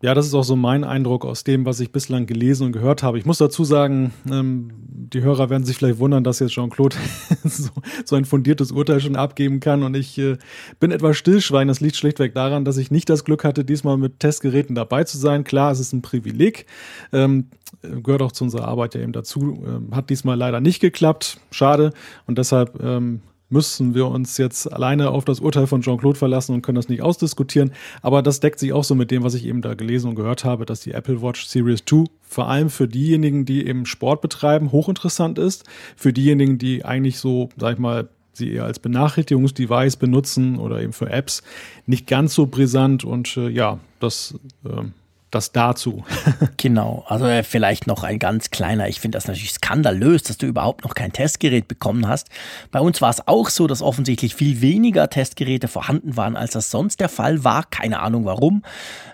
Ja, 0.00 0.14
das 0.14 0.26
ist 0.26 0.34
auch 0.34 0.44
so 0.44 0.54
mein 0.54 0.84
Eindruck 0.84 1.24
aus 1.24 1.42
dem, 1.42 1.66
was 1.66 1.80
ich 1.80 1.90
bislang 1.90 2.26
gelesen 2.26 2.66
und 2.66 2.72
gehört 2.72 3.02
habe. 3.02 3.18
Ich 3.18 3.26
muss 3.26 3.38
dazu 3.38 3.64
sagen, 3.64 4.12
ähm, 4.30 4.70
die 4.80 5.22
Hörer 5.22 5.50
werden 5.50 5.64
sich 5.64 5.76
vielleicht 5.76 5.98
wundern, 5.98 6.22
dass 6.22 6.38
jetzt 6.38 6.52
Jean-Claude 6.52 6.94
so, 7.44 7.70
so, 8.04 8.14
ein 8.14 8.24
fundiertes 8.24 8.70
Urteil 8.70 9.00
schon 9.00 9.16
abgeben 9.16 9.58
kann. 9.58 9.82
Und 9.82 9.96
ich 9.96 10.16
äh, 10.18 10.36
bin 10.78 10.92
etwas 10.92 11.16
stillschwein. 11.16 11.66
Das 11.66 11.80
liegt 11.80 11.96
schlichtweg 11.96 12.32
daran, 12.32 12.64
dass 12.64 12.76
ich 12.76 12.92
nicht 12.92 13.10
das 13.10 13.24
Glück 13.24 13.42
hatte, 13.42 13.64
diesmal 13.64 13.96
mit 13.96 14.20
Testgeräten 14.20 14.76
dabei 14.76 15.02
zu 15.02 15.18
sein. 15.18 15.42
Klar, 15.42 15.72
es 15.72 15.80
ist 15.80 15.92
ein 15.92 16.02
Privileg. 16.02 16.66
Ähm, 17.12 17.46
gehört 17.82 18.22
auch 18.22 18.32
zu 18.32 18.44
unserer 18.44 18.68
Arbeit 18.68 18.94
ja 18.94 19.00
eben 19.00 19.12
dazu. 19.12 19.64
Ähm, 19.66 19.88
hat 19.96 20.10
diesmal 20.10 20.36
leider 20.36 20.60
nicht 20.60 20.78
geklappt. 20.78 21.40
Schade. 21.50 21.92
Und 22.24 22.38
deshalb 22.38 22.80
ähm, 22.80 23.22
müssen 23.50 23.94
wir 23.94 24.08
uns 24.08 24.36
jetzt 24.36 24.70
alleine 24.72 25.10
auf 25.10 25.24
das 25.24 25.40
Urteil 25.40 25.66
von 25.66 25.80
Jean-Claude 25.80 26.18
verlassen 26.18 26.54
und 26.54 26.62
können 26.62 26.76
das 26.76 26.88
nicht 26.88 27.02
ausdiskutieren. 27.02 27.72
Aber 28.02 28.22
das 28.22 28.40
deckt 28.40 28.58
sich 28.58 28.72
auch 28.72 28.84
so 28.84 28.94
mit 28.94 29.10
dem, 29.10 29.22
was 29.22 29.34
ich 29.34 29.46
eben 29.46 29.62
da 29.62 29.74
gelesen 29.74 30.10
und 30.10 30.16
gehört 30.16 30.44
habe, 30.44 30.66
dass 30.66 30.80
die 30.80 30.92
Apple 30.92 31.22
Watch 31.22 31.46
Series 31.46 31.84
2 31.86 32.04
vor 32.22 32.48
allem 32.48 32.68
für 32.68 32.88
diejenigen, 32.88 33.44
die 33.44 33.66
eben 33.66 33.86
Sport 33.86 34.20
betreiben, 34.20 34.72
hochinteressant 34.72 35.38
ist. 35.38 35.64
Für 35.96 36.12
diejenigen, 36.12 36.58
die 36.58 36.84
eigentlich 36.84 37.18
so, 37.18 37.48
sag 37.56 37.74
ich 37.74 37.78
mal, 37.78 38.08
sie 38.32 38.52
eher 38.52 38.64
als 38.64 38.78
Benachrichtigungsdevice 38.78 39.96
benutzen 39.96 40.58
oder 40.58 40.80
eben 40.80 40.92
für 40.92 41.10
Apps, 41.10 41.42
nicht 41.86 42.06
ganz 42.06 42.34
so 42.34 42.46
brisant 42.46 43.04
und 43.04 43.36
äh, 43.36 43.48
ja, 43.48 43.78
das 44.00 44.38
äh, 44.64 44.84
das 45.30 45.52
dazu. 45.52 46.04
genau, 46.56 47.04
also 47.08 47.26
äh, 47.26 47.42
vielleicht 47.42 47.86
noch 47.86 48.02
ein 48.02 48.18
ganz 48.18 48.50
kleiner, 48.50 48.88
ich 48.88 49.00
finde 49.00 49.16
das 49.16 49.26
natürlich 49.26 49.52
skandalös, 49.52 50.22
dass 50.22 50.38
du 50.38 50.46
überhaupt 50.46 50.84
noch 50.84 50.94
kein 50.94 51.12
Testgerät 51.12 51.68
bekommen 51.68 52.08
hast. 52.08 52.28
Bei 52.70 52.80
uns 52.80 53.00
war 53.00 53.10
es 53.10 53.26
auch 53.26 53.48
so, 53.48 53.66
dass 53.66 53.82
offensichtlich 53.82 54.34
viel 54.34 54.60
weniger 54.60 55.10
Testgeräte 55.10 55.68
vorhanden 55.68 56.16
waren, 56.16 56.36
als 56.36 56.52
das 56.52 56.70
sonst 56.70 57.00
der 57.00 57.08
Fall 57.08 57.44
war. 57.44 57.64
Keine 57.64 58.00
Ahnung 58.00 58.24
warum. 58.24 58.62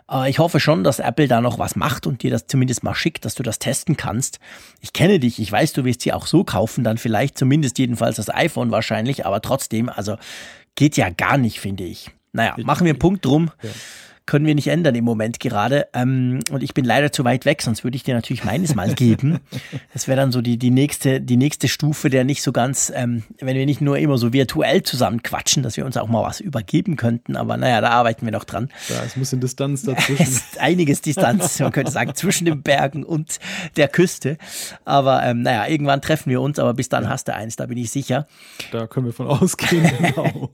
Aber 0.07 0.29
ich 0.29 0.39
hoffe 0.39 0.61
schon, 0.61 0.85
dass 0.85 0.99
Apple 0.99 1.29
da 1.29 1.41
noch 1.41 1.59
was 1.59 1.77
macht 1.77 2.07
und 2.07 2.23
dir 2.23 2.31
das 2.31 2.47
zumindest 2.47 2.85
mal 2.85 2.95
schickt, 2.95 3.25
dass 3.25 3.35
du 3.35 3.43
das 3.43 3.59
testen 3.59 3.97
kannst. 3.97 4.39
Ich 4.81 4.93
kenne 4.93 5.19
dich, 5.19 5.39
ich 5.39 5.51
weiß, 5.51 5.73
du 5.73 5.85
wirst 5.85 6.03
sie 6.03 6.13
auch 6.13 6.27
so 6.27 6.45
kaufen, 6.45 6.85
dann 6.85 6.99
vielleicht 6.99 7.39
zumindest 7.39 7.79
jedenfalls 7.79 8.17
das 8.17 8.33
iPhone 8.33 8.71
wahrscheinlich, 8.71 9.27
aber 9.27 9.41
trotzdem, 9.41 9.89
also 9.89 10.17
geht 10.75 10.97
ja 10.97 11.11
gar 11.11 11.39
nicht, 11.39 11.61
finde 11.61 11.85
ich. 11.85 12.11
Naja, 12.33 12.57
machen 12.63 12.85
wir 12.85 12.93
einen 12.93 12.99
Punkt 12.99 13.25
drum. 13.25 13.51
Ja 13.63 13.71
können 14.27 14.47
wir 14.47 14.55
nicht 14.55 14.69
ändern 14.69 14.95
im 14.95 15.05
Moment 15.05 15.39
gerade. 15.39 15.87
Ähm, 15.93 16.41
und 16.51 16.63
ich 16.63 16.73
bin 16.73 16.85
leider 16.85 17.13
zu 17.13 17.25
weit 17.25 17.45
weg, 17.45 17.61
sonst 17.61 17.85
würde 17.85 17.97
ich 17.97 18.05
dir 18.05 18.15
natürlich 18.15 18.45
meines 18.45 18.75
mal 18.75 18.95
geben. 18.95 19.41
Das 19.93 20.09
wäre 20.09 20.17
dann 20.17 20.33
so 20.33 20.41
die, 20.41 20.59
die, 20.59 20.71
nächste, 20.71 21.21
die 21.21 21.37
nächste 21.37 21.69
Stufe, 21.69 22.11
der 22.11 22.25
nicht 22.25 22.43
so 22.43 22.53
ganz, 22.53 22.93
ähm, 22.95 23.23
wenn 23.41 23.57
wir 23.57 23.67
nicht 23.67 23.81
nur 23.81 23.99
immer 23.99 24.19
so 24.19 24.33
virtuell 24.33 24.83
zusammen 24.83 25.23
quatschen, 25.23 25.63
dass 25.63 25.77
wir 25.77 25.87
uns 25.87 25.97
auch 25.97 26.09
mal 26.09 26.23
was 26.23 26.41
übergeben 26.41 26.97
könnten. 26.97 27.37
Aber 27.37 27.57
naja, 27.57 27.81
da 27.81 27.91
arbeiten 27.91 28.25
wir 28.27 28.33
noch 28.33 28.45
dran. 28.45 28.71
Da 28.89 29.03
ist 29.03 29.17
ein 29.17 29.21
bisschen 29.21 29.41
Distanz 29.41 29.83
dazwischen. 29.85 30.23
Es 30.23 30.29
ist 30.31 30.61
einiges 30.61 31.01
Distanz, 31.01 31.61
man 31.61 31.71
könnte 31.71 31.93
sagen, 31.93 32.15
zwischen 32.15 32.45
den 32.45 32.63
Bergen 32.63 33.05
und 33.05 33.39
der 33.77 33.89
Küste. 33.89 34.37
Aber 34.85 35.23
ähm, 35.23 35.43
naja, 35.43 35.69
irgendwann 35.69 36.01
treffen 36.01 36.31
wir 36.31 36.41
uns, 36.41 36.59
aber 36.59 36.75
bis 36.75 36.89
dann 36.89 37.05
ja. 37.05 37.11
hast 37.11 37.29
du 37.29 37.35
eins, 37.35 37.57
da 37.57 37.67
bin 37.67 37.79
ich 37.79 37.91
sicher. 37.91 38.27
Da 38.73 38.87
können 38.87 39.07
wir 39.07 39.13
von 39.13 39.27
ausgehen, 39.27 39.91
genau. 39.99 40.51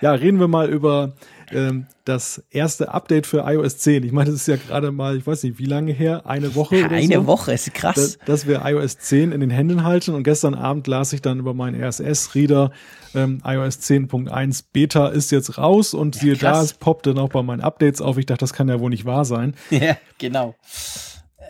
ja, 0.00 0.12
reden 0.12 0.38
wir 0.38 0.48
mal 0.48 0.68
über 0.68 1.12
ähm, 1.52 1.86
das 2.04 2.42
erste 2.50 2.92
Update 2.92 3.26
für 3.26 3.44
iOS 3.46 3.78
10. 3.78 4.04
Ich 4.04 4.12
meine, 4.12 4.30
das 4.30 4.40
ist 4.40 4.48
ja 4.48 4.56
gerade 4.56 4.90
mal, 4.92 5.16
ich 5.16 5.26
weiß 5.26 5.42
nicht, 5.42 5.58
wie 5.58 5.66
lange 5.66 5.92
her, 5.92 6.26
eine 6.26 6.54
Woche 6.54 6.84
oder 6.84 6.96
Eine 6.96 7.16
so, 7.16 7.26
Woche, 7.26 7.52
ist 7.52 7.72
krass. 7.74 7.94
Dass, 7.94 8.18
dass, 8.26 8.46
wir 8.46 8.62
iOS 8.64 8.98
10 8.98 9.32
in 9.32 9.40
den 9.40 9.50
Händen 9.50 9.84
halten 9.84 10.14
und 10.14 10.22
gestern 10.22 10.54
Abend 10.54 10.86
las 10.86 11.12
ich 11.12 11.22
dann 11.22 11.38
über 11.38 11.54
meinen 11.54 11.80
RSS-Reader, 11.82 12.70
ähm, 13.14 13.42
iOS 13.44 13.78
10.1 13.78 14.64
Beta 14.72 15.08
ist 15.08 15.30
jetzt 15.30 15.58
raus 15.58 15.94
und 15.94 16.16
ja, 16.16 16.20
siehe 16.22 16.36
krass. 16.36 16.58
da, 16.58 16.64
es 16.64 16.72
poppte 16.74 17.14
noch 17.14 17.28
bei 17.28 17.42
meinen 17.42 17.60
Updates 17.60 18.00
auf. 18.00 18.18
Ich 18.18 18.26
dachte, 18.26 18.40
das 18.40 18.52
kann 18.52 18.68
ja 18.68 18.80
wohl 18.80 18.90
nicht 18.90 19.04
wahr 19.04 19.24
sein. 19.24 19.54
Ja, 19.70 19.96
genau. 20.18 20.56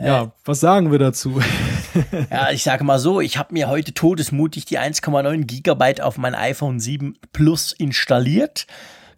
Ja, 0.01 0.23
äh, 0.23 0.29
was 0.45 0.61
sagen 0.61 0.93
wir 0.93 0.99
dazu? 0.99 1.41
ja, 2.31 2.51
ich 2.53 2.63
sage 2.63 2.85
mal 2.85 2.99
so, 2.99 3.21
ich 3.21 3.37
habe 3.39 3.53
mir 3.53 3.69
heute 3.69 3.93
todesmutig 3.93 4.65
die 4.65 4.79
1,9 4.79 5.45
Gigabyte 5.45 6.01
auf 6.01 6.17
mein 6.17 6.35
iPhone 6.35 6.81
7 6.81 7.19
Plus 7.33 7.73
installiert. 7.73 8.67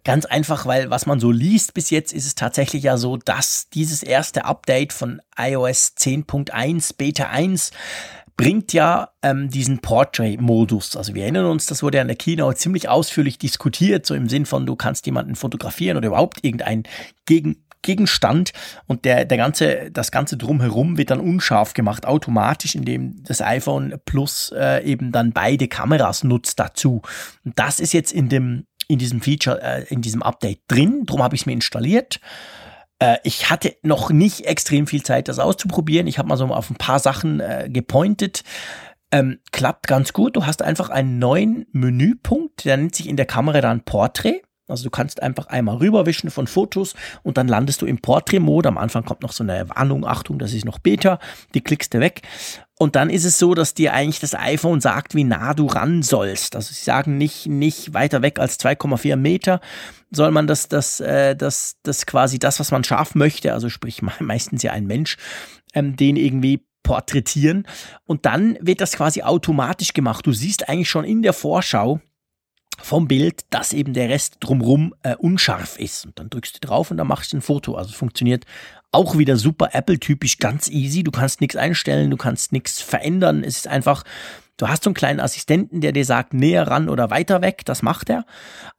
Ganz 0.03 0.25
einfach, 0.25 0.65
weil 0.65 0.89
was 0.89 1.05
man 1.05 1.19
so 1.19 1.31
liest 1.31 1.73
bis 1.73 1.89
jetzt, 1.89 2.11
ist 2.11 2.25
es 2.25 2.35
tatsächlich 2.35 2.83
ja 2.83 2.97
so, 2.97 3.17
dass 3.17 3.69
dieses 3.69 4.03
erste 4.03 4.45
Update 4.45 4.91
von 4.91 5.21
iOS 5.37 5.93
10.1 5.97 6.97
Beta 6.97 7.29
1 7.29 7.71
bringt 8.35 8.73
ja 8.73 9.09
ähm, 9.21 9.49
diesen 9.49 9.79
Portrait-Modus. 9.79 10.97
Also 10.97 11.13
wir 11.13 11.23
erinnern 11.23 11.45
uns, 11.45 11.67
das 11.67 11.83
wurde 11.83 11.97
ja 11.97 12.01
in 12.01 12.07
der 12.07 12.17
Keynote 12.17 12.57
ziemlich 12.57 12.89
ausführlich 12.89 13.37
diskutiert, 13.37 14.05
so 14.05 14.15
im 14.15 14.27
Sinn 14.27 14.45
von, 14.45 14.65
du 14.65 14.75
kannst 14.75 15.05
jemanden 15.05 15.35
fotografieren 15.35 15.97
oder 15.97 16.07
überhaupt 16.07 16.43
irgendein 16.43 16.83
Gegen 17.25 17.62
Gegenstand 17.83 18.51
und 18.87 19.05
der, 19.05 19.25
der 19.25 19.37
ganze, 19.37 19.91
das 19.91 20.11
ganze 20.11 20.37
drumherum 20.37 20.97
wird 20.97 21.11
dann 21.11 21.19
unscharf 21.19 21.73
gemacht, 21.73 22.05
automatisch, 22.05 22.75
indem 22.75 23.23
das 23.23 23.41
iPhone 23.41 23.99
Plus 24.05 24.51
äh, 24.57 24.83
eben 24.83 25.11
dann 25.11 25.31
beide 25.31 25.67
Kameras 25.67 26.23
nutzt 26.23 26.59
dazu. 26.59 27.01
Und 27.45 27.59
das 27.59 27.79
ist 27.79 27.93
jetzt 27.93 28.11
in 28.11 28.29
dem 28.29 28.65
in 28.87 28.99
diesem 28.99 29.21
Feature, 29.21 29.61
äh, 29.61 29.85
in 29.89 30.01
diesem 30.01 30.21
Update 30.21 30.61
drin. 30.67 31.03
Darum 31.05 31.23
habe 31.23 31.35
ich 31.35 31.41
es 31.41 31.45
mir 31.45 31.53
installiert. 31.53 32.19
Äh, 32.99 33.17
ich 33.23 33.49
hatte 33.49 33.75
noch 33.81 34.09
nicht 34.09 34.45
extrem 34.45 34.87
viel 34.87 35.03
Zeit, 35.03 35.27
das 35.27 35.39
auszuprobieren. 35.39 36.07
Ich 36.07 36.17
habe 36.17 36.27
mal 36.27 36.37
so 36.37 36.45
auf 36.45 36.69
ein 36.69 36.75
paar 36.75 36.99
Sachen 36.99 37.39
äh, 37.39 37.69
gepointet. 37.71 38.43
Ähm, 39.11 39.39
klappt 39.51 39.87
ganz 39.87 40.13
gut. 40.13 40.35
Du 40.35 40.45
hast 40.45 40.61
einfach 40.61 40.89
einen 40.89 41.19
neuen 41.19 41.65
Menüpunkt, 41.71 42.65
der 42.65 42.77
nennt 42.77 42.95
sich 42.95 43.07
in 43.07 43.17
der 43.17 43.25
Kamera 43.25 43.61
dann 43.61 43.83
Portrait. 43.83 44.41
Also 44.67 44.85
du 44.85 44.89
kannst 44.89 45.21
einfach 45.21 45.47
einmal 45.47 45.77
rüberwischen 45.77 46.29
von 46.29 46.47
Fotos 46.47 46.95
und 47.21 47.37
dann 47.37 47.49
landest 47.49 47.81
du 47.81 47.85
im 47.85 47.99
Portrait-Mode. 47.99 48.69
Am 48.69 48.77
Anfang 48.77 49.03
kommt 49.03 49.21
noch 49.21 49.33
so 49.33 49.43
eine 49.43 49.69
Warnung, 49.69 50.05
Achtung, 50.05 50.39
das 50.39 50.53
ist 50.53 50.63
noch 50.63 50.79
Beta. 50.79 51.19
Die 51.53 51.61
klickst 51.61 51.93
du 51.93 51.99
weg. 51.99 52.21
Und 52.79 52.95
dann 52.95 53.09
ist 53.09 53.25
es 53.25 53.37
so, 53.37 53.53
dass 53.53 53.73
dir 53.73 53.93
eigentlich 53.93 54.19
das 54.19 54.35
iPhone 54.35 54.81
sagt, 54.81 55.15
wie 55.15 55.25
nah 55.25 55.53
du 55.53 55.67
ran 55.67 56.01
sollst. 56.01 56.55
Also 56.55 56.73
sie 56.73 56.83
sagen 56.83 57.17
nicht, 57.17 57.45
nicht 57.47 57.93
weiter 57.93 58.21
weg 58.21 58.39
als 58.39 58.59
2,4 58.59 59.15
Meter 59.15 59.59
soll 60.11 60.31
man 60.31 60.47
das, 60.47 60.69
das, 60.69 60.99
äh, 60.99 61.35
das, 61.35 61.75
das 61.83 62.05
quasi 62.05 62.39
das, 62.39 62.59
was 62.59 62.71
man 62.71 62.83
scharf 62.83 63.15
möchte, 63.15 63.53
also 63.53 63.69
sprich 63.69 64.01
meistens 64.19 64.63
ja 64.63 64.71
ein 64.71 64.87
Mensch, 64.87 65.17
ähm, 65.73 65.95
den 65.95 66.15
irgendwie 66.15 66.65
porträtieren. 66.83 67.67
Und 68.05 68.25
dann 68.25 68.57
wird 68.61 68.81
das 68.81 68.93
quasi 68.93 69.23
automatisch 69.23 69.93
gemacht. 69.93 70.25
Du 70.25 70.33
siehst 70.33 70.69
eigentlich 70.69 70.89
schon 70.89 71.05
in 71.05 71.21
der 71.21 71.33
Vorschau, 71.33 71.99
vom 72.81 73.07
Bild, 73.07 73.41
dass 73.49 73.73
eben 73.73 73.93
der 73.93 74.09
Rest 74.09 74.37
drumrum 74.39 74.93
äh, 75.03 75.15
unscharf 75.15 75.77
ist. 75.77 76.05
Und 76.05 76.19
dann 76.19 76.29
drückst 76.29 76.55
du 76.55 76.67
drauf 76.67 76.91
und 76.91 76.97
dann 76.97 77.07
machst 77.07 77.33
du 77.33 77.37
ein 77.37 77.41
Foto. 77.41 77.75
Also 77.75 77.93
funktioniert 77.93 78.45
auch 78.91 79.17
wieder 79.17 79.37
super 79.37 79.69
Apple-typisch, 79.73 80.37
ganz 80.37 80.69
easy. 80.69 81.03
Du 81.03 81.11
kannst 81.11 81.41
nichts 81.41 81.55
einstellen, 81.55 82.11
du 82.11 82.17
kannst 82.17 82.51
nichts 82.51 82.81
verändern. 82.81 83.43
Es 83.43 83.57
ist 83.57 83.67
einfach, 83.67 84.03
du 84.57 84.67
hast 84.67 84.83
so 84.83 84.89
einen 84.89 84.95
kleinen 84.95 85.19
Assistenten, 85.19 85.81
der 85.81 85.91
dir 85.91 86.05
sagt, 86.05 86.33
näher 86.33 86.67
ran 86.67 86.89
oder 86.89 87.09
weiter 87.09 87.41
weg. 87.41 87.63
Das 87.65 87.81
macht 87.81 88.09
er. 88.09 88.25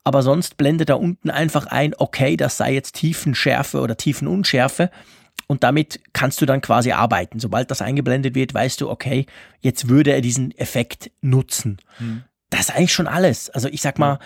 Aber 0.04 0.22
sonst 0.22 0.56
blendet 0.56 0.88
er 0.88 1.00
unten 1.00 1.30
einfach 1.30 1.66
ein, 1.66 1.94
okay, 1.98 2.36
das 2.36 2.56
sei 2.56 2.72
jetzt 2.74 2.94
Tiefenschärfe 2.94 3.80
oder 3.80 3.96
Tiefenunschärfe. 3.96 4.90
Und 5.46 5.62
damit 5.64 6.00
kannst 6.12 6.40
du 6.40 6.46
dann 6.46 6.60
quasi 6.60 6.92
arbeiten. 6.92 7.40
Sobald 7.40 7.70
das 7.70 7.82
eingeblendet 7.82 8.34
wird, 8.34 8.54
weißt 8.54 8.80
du, 8.80 8.88
okay, 8.88 9.26
jetzt 9.60 9.88
würde 9.88 10.12
er 10.12 10.20
diesen 10.20 10.56
Effekt 10.56 11.10
nutzen. 11.20 11.78
Hm 11.98 12.24
das 12.50 12.68
ist 12.68 12.76
eigentlich 12.76 12.92
schon 12.92 13.06
alles. 13.06 13.50
Also 13.50 13.68
ich 13.68 13.82
sag 13.82 13.98
mal, 13.98 14.18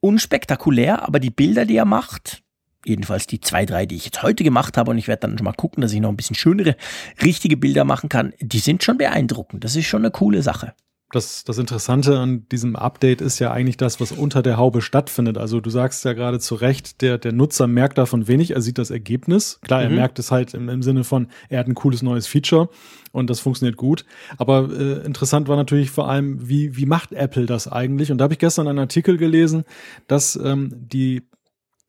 unspektakulär, 0.00 1.02
aber 1.06 1.20
die 1.20 1.30
Bilder, 1.30 1.64
die 1.64 1.76
er 1.76 1.84
macht, 1.84 2.42
jedenfalls 2.84 3.26
die 3.26 3.40
zwei, 3.40 3.66
drei, 3.66 3.86
die 3.86 3.96
ich 3.96 4.04
jetzt 4.04 4.22
heute 4.22 4.44
gemacht 4.44 4.76
habe, 4.76 4.90
und 4.90 4.98
ich 4.98 5.08
werde 5.08 5.20
dann 5.20 5.38
schon 5.38 5.44
mal 5.44 5.52
gucken, 5.52 5.80
dass 5.80 5.92
ich 5.92 6.00
noch 6.00 6.10
ein 6.10 6.16
bisschen 6.16 6.36
schönere, 6.36 6.76
richtige 7.22 7.56
Bilder 7.56 7.84
machen 7.84 8.08
kann, 8.08 8.32
die 8.40 8.58
sind 8.58 8.84
schon 8.84 8.98
beeindruckend. 8.98 9.64
Das 9.64 9.76
ist 9.76 9.86
schon 9.86 10.02
eine 10.02 10.10
coole 10.10 10.42
Sache 10.42 10.74
das, 11.12 11.44
das 11.44 11.58
Interessante 11.58 12.18
an 12.18 12.48
diesem 12.50 12.74
Update 12.74 13.20
ist 13.20 13.38
ja 13.38 13.52
eigentlich 13.52 13.76
das, 13.76 14.00
was 14.00 14.10
unter 14.10 14.42
der 14.42 14.56
Haube 14.56 14.82
stattfindet. 14.82 15.38
Also 15.38 15.60
du 15.60 15.70
sagst 15.70 16.04
ja 16.04 16.14
gerade 16.14 16.40
zu 16.40 16.56
Recht, 16.56 17.00
der, 17.00 17.16
der 17.16 17.32
Nutzer 17.32 17.68
merkt 17.68 17.96
davon 17.96 18.26
wenig, 18.26 18.50
er 18.50 18.60
sieht 18.60 18.78
das 18.78 18.90
Ergebnis. 18.90 19.60
Klar, 19.62 19.80
mhm. 19.80 19.90
er 19.90 19.90
merkt 19.90 20.18
es 20.18 20.32
halt 20.32 20.52
im, 20.54 20.68
im 20.68 20.82
Sinne 20.82 21.04
von, 21.04 21.28
er 21.48 21.60
hat 21.60 21.68
ein 21.68 21.76
cooles 21.76 22.02
neues 22.02 22.26
Feature 22.26 22.68
und 23.12 23.30
das 23.30 23.38
funktioniert 23.38 23.76
gut. 23.76 24.04
Aber 24.36 24.68
äh, 24.72 25.06
interessant 25.06 25.46
war 25.46 25.56
natürlich 25.56 25.92
vor 25.92 26.08
allem, 26.08 26.48
wie, 26.48 26.76
wie 26.76 26.86
macht 26.86 27.12
Apple 27.12 27.46
das 27.46 27.70
eigentlich? 27.70 28.10
Und 28.10 28.18
da 28.18 28.24
habe 28.24 28.34
ich 28.34 28.40
gestern 28.40 28.66
einen 28.66 28.80
Artikel 28.80 29.16
gelesen, 29.16 29.64
dass 30.08 30.34
ähm, 30.34 30.72
die 30.74 31.22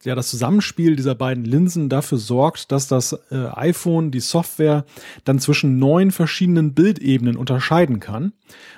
ja, 0.04 0.14
das 0.14 0.30
Zusammenspiel 0.30 0.96
dieser 0.96 1.16
beiden 1.16 1.44
Linsen 1.44 1.90
dafür 1.90 2.20
sorgt, 2.20 2.72
dass 2.72 2.88
das 2.88 3.14
äh, 3.32 3.48
iPhone, 3.54 4.12
die 4.12 4.20
Software, 4.20 4.86
dann 5.24 5.40
zwischen 5.40 5.80
neun 5.80 6.12
verschiedenen 6.12 6.76
Bildebenen 6.76 7.36
unterscheiden 7.36 8.00
kann 8.00 8.34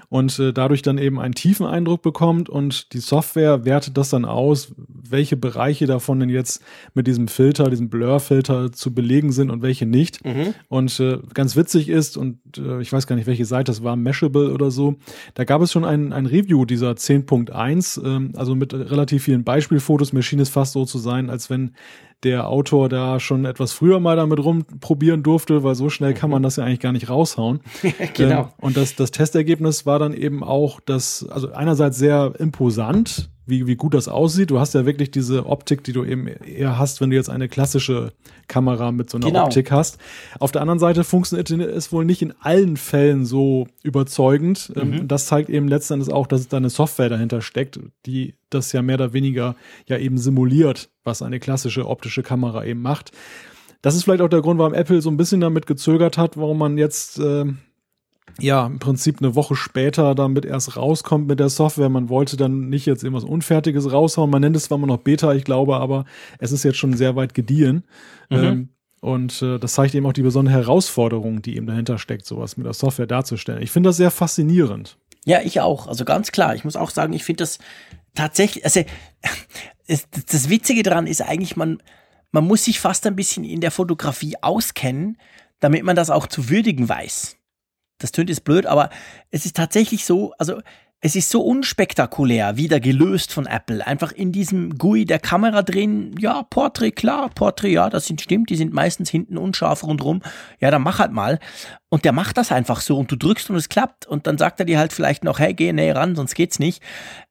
und 0.10 0.38
äh, 0.40 0.52
dadurch 0.52 0.82
dann 0.82 0.98
eben 0.98 1.20
einen 1.20 1.36
tiefen 1.36 1.66
Eindruck 1.66 2.02
bekommt 2.02 2.50
und 2.50 2.94
die 2.94 3.00
Software 3.00 3.64
wertet 3.64 3.96
das 3.98 4.10
dann 4.10 4.26
aus, 4.26 4.74
welche 4.88 5.38
Bereiche 5.38 5.86
davon 5.86 6.20
denn 6.20 6.30
jetzt 6.30 6.64
mit 6.94 7.08
diesem 7.08 7.28
Filter, 7.28 7.70
diesem 7.70 7.90
Blur-Filter 7.90 8.72
zu 8.72 8.94
belegen 8.94 9.32
sind 9.32 9.52
und 9.52 9.62
welche 9.62 9.86
nicht. 9.86 10.26
Mhm. 10.26 10.54
Und 10.68 11.00
äh, 11.00 11.20
ganz 11.34 11.56
witzig 11.56 11.90
ist, 11.90 12.18
und 12.18 12.40
äh, 12.58 12.82
ich 12.82 12.92
weiß 12.92 13.08
gar 13.08 13.16
nicht, 13.16 13.28
welche 13.28 13.46
Seite 13.46 13.70
das 13.72 13.84
war, 13.84 13.96
Mashable 13.96 14.52
oder 14.52 14.72
so, 14.72 14.96
da 15.36 15.44
gab 15.44 15.62
es 15.62 15.72
schon 15.72 15.86
ein, 15.86 16.12
ein 16.12 16.26
Review 16.26 16.66
dieser 16.66 16.92
10.1, 16.92 18.04
ähm, 18.04 18.34
also 18.36 18.56
mit 18.56 18.74
relativ 18.74 19.24
vielen 19.24 19.44
Beispielfotos. 19.44 20.14
Mir 20.14 20.24
schien 20.24 20.40
es 20.40 20.50
fast 20.50 20.74
so 20.74 20.86
zu 20.86 20.98
sein, 20.98 21.30
als 21.30 21.50
wenn 21.50 21.76
der 22.24 22.48
Autor 22.48 22.90
da 22.90 23.20
schon 23.20 23.46
etwas 23.46 23.72
früher 23.72 24.00
mal 24.00 24.16
damit 24.16 24.40
rumprobieren 24.44 25.24
durfte, 25.24 25.64
weil 25.64 25.76
so 25.76 25.90
schnell 25.90 26.14
kann 26.14 26.30
man 26.30 26.44
das 26.44 26.58
ja 26.58 26.66
eigentlich 26.66 26.80
gar 26.82 26.92
nicht 26.92 27.10
raushauen. 27.10 27.62
genau. 28.14 28.42
Ähm, 28.42 28.48
und 28.58 28.78
das, 28.78 28.96
das 28.96 29.12
Testergebnis 29.12 29.86
war 29.86 30.00
dann 30.00 30.14
eben 30.14 30.44
auch, 30.44 30.80
dass, 30.82 31.28
also 31.30 31.52
einerseits 31.52 31.98
sehr 31.98 32.34
imposant, 32.40 33.30
wie, 33.50 33.68
wie 33.68 33.76
gut 33.76 33.94
das 33.94 34.08
aussieht. 34.08 34.52
Du 34.52 34.60
hast 34.60 34.74
ja 34.74 34.86
wirklich 34.86 35.12
diese 35.12 35.46
Optik, 35.46 35.84
die 35.84 35.94
du 35.94 36.04
eben 36.06 36.28
eher 36.28 36.78
hast, 36.78 37.02
wenn 37.02 37.10
du 37.10 37.16
jetzt 37.16 37.30
eine 37.30 37.50
klassische 37.50 38.14
Kamera 38.48 38.92
mit 38.92 39.10
so 39.10 39.18
einer 39.18 39.28
genau. 39.28 39.46
Optik 39.46 39.72
hast. 39.72 39.98
Auf 40.40 40.52
der 40.52 40.62
anderen 40.62 40.80
Seite 40.80 41.04
funktioniert 41.04 41.50
es 41.52 41.92
wohl 41.92 42.06
nicht 42.06 42.22
in 42.22 42.34
allen 42.40 42.78
Fällen 42.78 43.26
so 43.26 43.68
überzeugend. 43.84 44.72
Ähm, 44.76 44.92
mhm. 44.92 45.08
Das 45.08 45.26
zeigt 45.26 45.50
eben 45.50 45.68
letztendlich 45.68 46.14
auch, 46.14 46.28
dass 46.28 46.48
da 46.48 46.58
eine 46.58 46.70
Software 46.70 47.10
dahinter 47.10 47.42
steckt, 47.42 47.80
die 48.06 48.36
das 48.50 48.72
ja 48.72 48.82
mehr 48.82 48.96
oder 48.96 49.14
weniger 49.14 49.56
ja 49.88 49.98
eben 49.98 50.18
simuliert, 50.18 50.90
was 51.04 51.22
eine 51.22 51.40
klassische 51.40 51.88
optische 51.88 52.24
Kamera 52.24 52.66
eben 52.66 52.82
macht. 52.82 53.12
Das 53.82 53.96
ist 53.96 54.04
vielleicht 54.04 54.22
auch 54.22 54.30
der 54.30 54.42
Grund, 54.42 54.60
warum 54.60 54.74
Apple 54.74 55.02
so 55.02 55.10
ein 55.10 55.18
bisschen 55.18 55.40
damit 55.40 55.66
gezögert 55.66 56.18
hat, 56.18 56.36
warum 56.36 56.58
man 56.58 56.78
jetzt 56.78 57.20
äh, 57.20 57.46
ja, 58.40 58.66
im 58.66 58.80
Prinzip 58.80 59.22
eine 59.22 59.36
Woche 59.36 59.56
später 59.56 60.16
damit 60.16 60.46
erst 60.46 60.78
rauskommt 60.78 61.28
mit 61.28 61.40
der 61.40 61.50
Software. 61.50 61.90
Man 61.90 62.10
wollte 62.10 62.38
dann 62.38 62.70
nicht 62.70 62.86
jetzt 62.86 63.04
irgendwas 63.04 63.24
Unfertiges 63.24 63.92
raushauen. 63.92 64.30
Man 64.30 64.42
nennt 64.42 64.56
es 64.56 64.66
zwar 64.66 64.78
immer 64.78 64.88
noch 64.88 64.98
Beta, 64.98 65.34
ich 65.34 65.44
glaube, 65.44 65.78
aber 65.78 66.06
es 66.40 66.52
ist 66.52 66.64
jetzt 66.64 66.78
schon 66.78 66.94
sehr 66.94 67.16
weit 67.16 67.34
gediehen. 67.34 67.84
Mhm. 68.30 68.38
Ähm, 68.38 68.70
Und 69.02 69.42
äh, 69.42 69.60
das 69.60 69.74
zeigt 69.74 69.96
eben 69.96 70.06
auch 70.06 70.14
die 70.14 70.24
besondere 70.24 70.56
Herausforderung, 70.56 71.42
die 71.42 71.56
eben 71.56 71.68
dahinter 71.68 71.98
steckt, 71.98 72.26
sowas 72.26 72.58
mit 72.58 72.66
der 72.66 72.74
Software 72.74 73.08
darzustellen. 73.08 73.62
Ich 73.62 73.72
finde 73.72 73.90
das 73.90 73.98
sehr 73.98 74.12
faszinierend. 74.12 74.98
Ja, 75.26 75.42
ich 75.42 75.62
auch. 75.62 75.88
Also 75.88 76.06
ganz 76.06 76.32
klar. 76.32 76.56
Ich 76.56 76.64
muss 76.64 76.76
auch 76.76 76.90
sagen, 76.90 77.14
ich 77.14 77.24
finde 77.24 77.44
das 77.44 77.60
tatsächlich, 78.16 78.66
also 78.66 78.82
das 79.88 80.50
Witzige 80.50 80.84
daran 80.84 81.08
ist 81.08 81.22
eigentlich, 81.22 81.56
man, 81.56 81.82
man 82.32 82.46
muss 82.46 82.66
sich 82.66 82.80
fast 82.80 83.08
ein 83.08 83.16
bisschen 83.16 83.44
in 83.44 83.62
der 83.62 83.72
Fotografie 83.72 84.36
auskennen, 84.42 85.18
damit 85.60 85.84
man 85.84 85.96
das 85.96 86.10
auch 86.10 86.28
zu 86.28 86.50
würdigen 86.50 86.88
weiß. 86.88 87.38
Das 88.00 88.12
tönt 88.12 88.30
jetzt 88.30 88.44
blöd, 88.44 88.66
aber 88.66 88.90
es 89.32 89.46
ist 89.46 89.56
tatsächlich 89.56 90.06
so, 90.06 90.34
also 90.38 90.62
es 91.02 91.16
ist 91.16 91.30
so 91.30 91.42
unspektakulär 91.42 92.58
wieder 92.58 92.82
gelöst 92.82 93.32
von 93.32 93.46
Apple. 93.46 93.86
Einfach 93.88 94.12
in 94.12 94.34
diesem 94.34 94.78
GUI 94.78 95.06
der 95.06 95.20
Kamera 95.20 95.62
drin, 95.62 96.14
ja, 96.20 96.44
Portrait, 96.44 96.94
klar, 96.94 97.30
Portrait, 97.30 97.72
ja, 97.72 97.90
das 97.90 98.06
sind, 98.06 98.20
stimmt, 98.20 98.50
die 98.50 98.58
sind 98.58 98.74
meistens 98.74 99.10
hinten 99.10 99.38
unscharf 99.38 99.84
rundrum. 99.84 100.22
Ja, 100.60 100.72
dann 100.72 100.82
mach 100.82 101.00
halt 101.00 101.14
mal. 101.14 101.40
Und 101.88 102.04
der 102.04 102.12
macht 102.12 102.36
das 102.36 102.52
einfach 102.52 102.82
so 102.82 102.98
und 102.98 103.10
du 103.10 103.16
drückst 103.16 103.50
und 103.50 103.56
es 103.56 103.70
klappt. 103.70 104.08
Und 104.08 104.28
dann 104.28 104.38
sagt 104.38 104.60
er 104.60 104.66
dir 104.66 104.78
halt 104.78 104.92
vielleicht 104.92 105.24
noch, 105.24 105.40
hey, 105.40 105.54
geh 105.54 105.72
näher 105.72 105.96
ran, 105.96 106.18
sonst 106.18 106.36
geht's 106.36 106.60
nicht. 106.60 106.84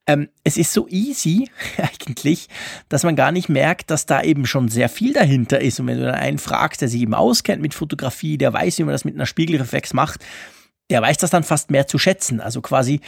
Ähm, 0.06 0.30
es 0.44 0.56
ist 0.56 0.72
so 0.72 0.88
easy 0.88 1.50
eigentlich, 1.76 2.48
dass 2.88 3.02
man 3.04 3.16
gar 3.16 3.32
nicht 3.32 3.50
merkt, 3.50 3.90
dass 3.90 4.06
da 4.06 4.22
eben 4.22 4.46
schon 4.46 4.68
sehr 4.68 4.88
viel 4.88 5.12
dahinter 5.12 5.60
ist. 5.60 5.78
Und 5.78 5.88
wenn 5.88 5.98
du 5.98 6.06
dann 6.06 6.14
einen 6.14 6.38
fragst, 6.38 6.80
der 6.80 6.88
sich 6.88 7.02
eben 7.02 7.14
auskennt 7.14 7.60
mit 7.60 7.74
Fotografie, 7.74 8.38
der 8.38 8.54
weiß, 8.54 8.78
wie 8.78 8.84
man 8.84 8.92
das 8.92 9.04
mit 9.04 9.14
einer 9.14 9.26
Spiegelreflex 9.26 9.92
macht, 9.92 10.24
der 10.90 11.02
weiß 11.02 11.18
das 11.18 11.30
dann 11.30 11.44
fast 11.44 11.70
mehr 11.70 11.86
zu 11.86 11.98
schätzen. 11.98 12.40
Also 12.40 12.60
quasi, 12.60 13.00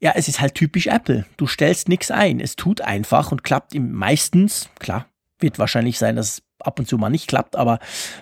ja, 0.00 0.12
es 0.14 0.28
ist 0.28 0.40
halt 0.40 0.54
typisch 0.54 0.86
Apple. 0.86 1.26
Du 1.36 1.46
stellst 1.46 1.88
nichts 1.88 2.10
ein. 2.10 2.40
Es 2.40 2.56
tut 2.56 2.80
einfach 2.80 3.32
und 3.32 3.44
klappt 3.44 3.74
im 3.74 3.92
meistens, 3.92 4.68
klar, 4.78 5.06
wird 5.40 5.58
wahrscheinlich 5.58 5.98
sein, 5.98 6.16
dass 6.16 6.28
es 6.28 6.42
ab 6.60 6.78
und 6.78 6.86
zu 6.86 6.96
mal 6.98 7.10
nicht 7.10 7.26
klappt, 7.26 7.56
aber 7.56 7.78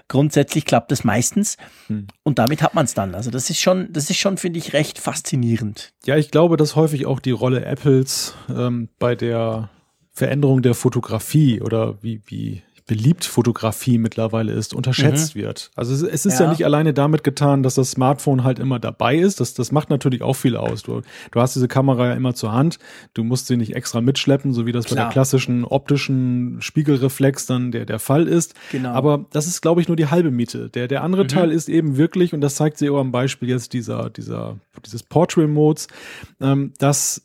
grundsätzlich 0.08 0.64
klappt 0.64 0.92
es 0.92 1.04
meistens. 1.04 1.56
Hm. 1.86 2.08
Und 2.22 2.38
damit 2.38 2.62
hat 2.62 2.74
man 2.74 2.84
es 2.84 2.94
dann. 2.94 3.14
Also 3.14 3.30
das 3.30 3.50
ist 3.50 3.60
schon, 3.60 3.92
das 3.92 4.10
ist 4.10 4.18
schon, 4.18 4.36
finde 4.38 4.58
ich, 4.58 4.72
recht 4.72 4.98
faszinierend. 4.98 5.92
Ja, 6.04 6.16
ich 6.16 6.30
glaube, 6.30 6.56
dass 6.56 6.76
häufig 6.76 7.06
auch 7.06 7.20
die 7.20 7.30
Rolle 7.30 7.64
Apples 7.64 8.34
ähm, 8.48 8.88
bei 8.98 9.14
der 9.14 9.70
Veränderung 10.12 10.62
der 10.62 10.74
Fotografie 10.74 11.60
oder 11.60 12.02
wie, 12.02 12.20
wie 12.26 12.62
beliebt 12.86 13.24
Fotografie 13.24 13.98
mittlerweile 13.98 14.52
ist, 14.52 14.74
unterschätzt 14.74 15.34
mhm. 15.34 15.40
wird. 15.40 15.70
Also 15.76 15.94
es, 15.94 16.02
es 16.02 16.26
ist 16.26 16.38
ja. 16.38 16.46
ja. 16.46 16.50
nicht 16.50 16.64
alleine 16.64 16.92
damit 16.92 17.24
getan, 17.24 17.62
dass 17.62 17.74
das 17.74 17.92
Smartphone 17.92 18.44
halt 18.44 18.58
immer 18.58 18.78
dabei 18.78 19.16
ist. 19.16 19.40
Das, 19.40 19.54
das 19.54 19.72
macht 19.72 19.90
natürlich 19.90 20.22
auch 20.22 20.34
viel 20.34 20.56
aus. 20.56 20.82
Du, 20.82 21.02
du 21.30 21.40
hast 21.40 21.54
diese 21.54 21.68
Kamera 21.68 22.08
ja 22.08 22.14
immer 22.14 22.34
zur 22.34 22.52
Hand. 22.52 22.78
Du 23.14 23.24
musst 23.24 23.46
sie 23.46 23.56
nicht 23.56 23.74
extra 23.74 24.00
mitschleppen, 24.00 24.52
so 24.52 24.66
wie 24.66 24.72
das 24.72 24.86
Klar. 24.86 24.96
bei 24.96 25.02
der 25.04 25.12
klassischen 25.12 25.64
optischen 25.64 26.58
Spiegelreflex 26.60 27.46
dann 27.46 27.72
der, 27.72 27.86
der 27.86 27.98
Fall 27.98 28.26
ist. 28.26 28.54
Genau. 28.72 28.90
Aber 28.90 29.26
das 29.30 29.46
ist, 29.46 29.60
glaube 29.60 29.80
ich, 29.80 29.88
nur 29.88 29.96
die 29.96 30.06
halbe 30.06 30.30
Miete. 30.30 30.68
Der, 30.70 30.88
der 30.88 31.02
andere 31.02 31.24
mhm. 31.24 31.28
Teil 31.28 31.52
ist 31.52 31.68
eben 31.68 31.96
wirklich, 31.96 32.34
und 32.34 32.40
das 32.40 32.56
zeigt 32.56 32.78
sich 32.78 32.90
auch 32.90 32.98
am 32.98 33.12
Beispiel 33.12 33.48
jetzt 33.48 33.72
dieser, 33.72 34.10
dieser, 34.10 34.58
dieses 34.84 35.02
Portrait 35.02 35.48
Modes, 35.48 35.88
ähm, 36.40 36.72
dass 36.78 37.22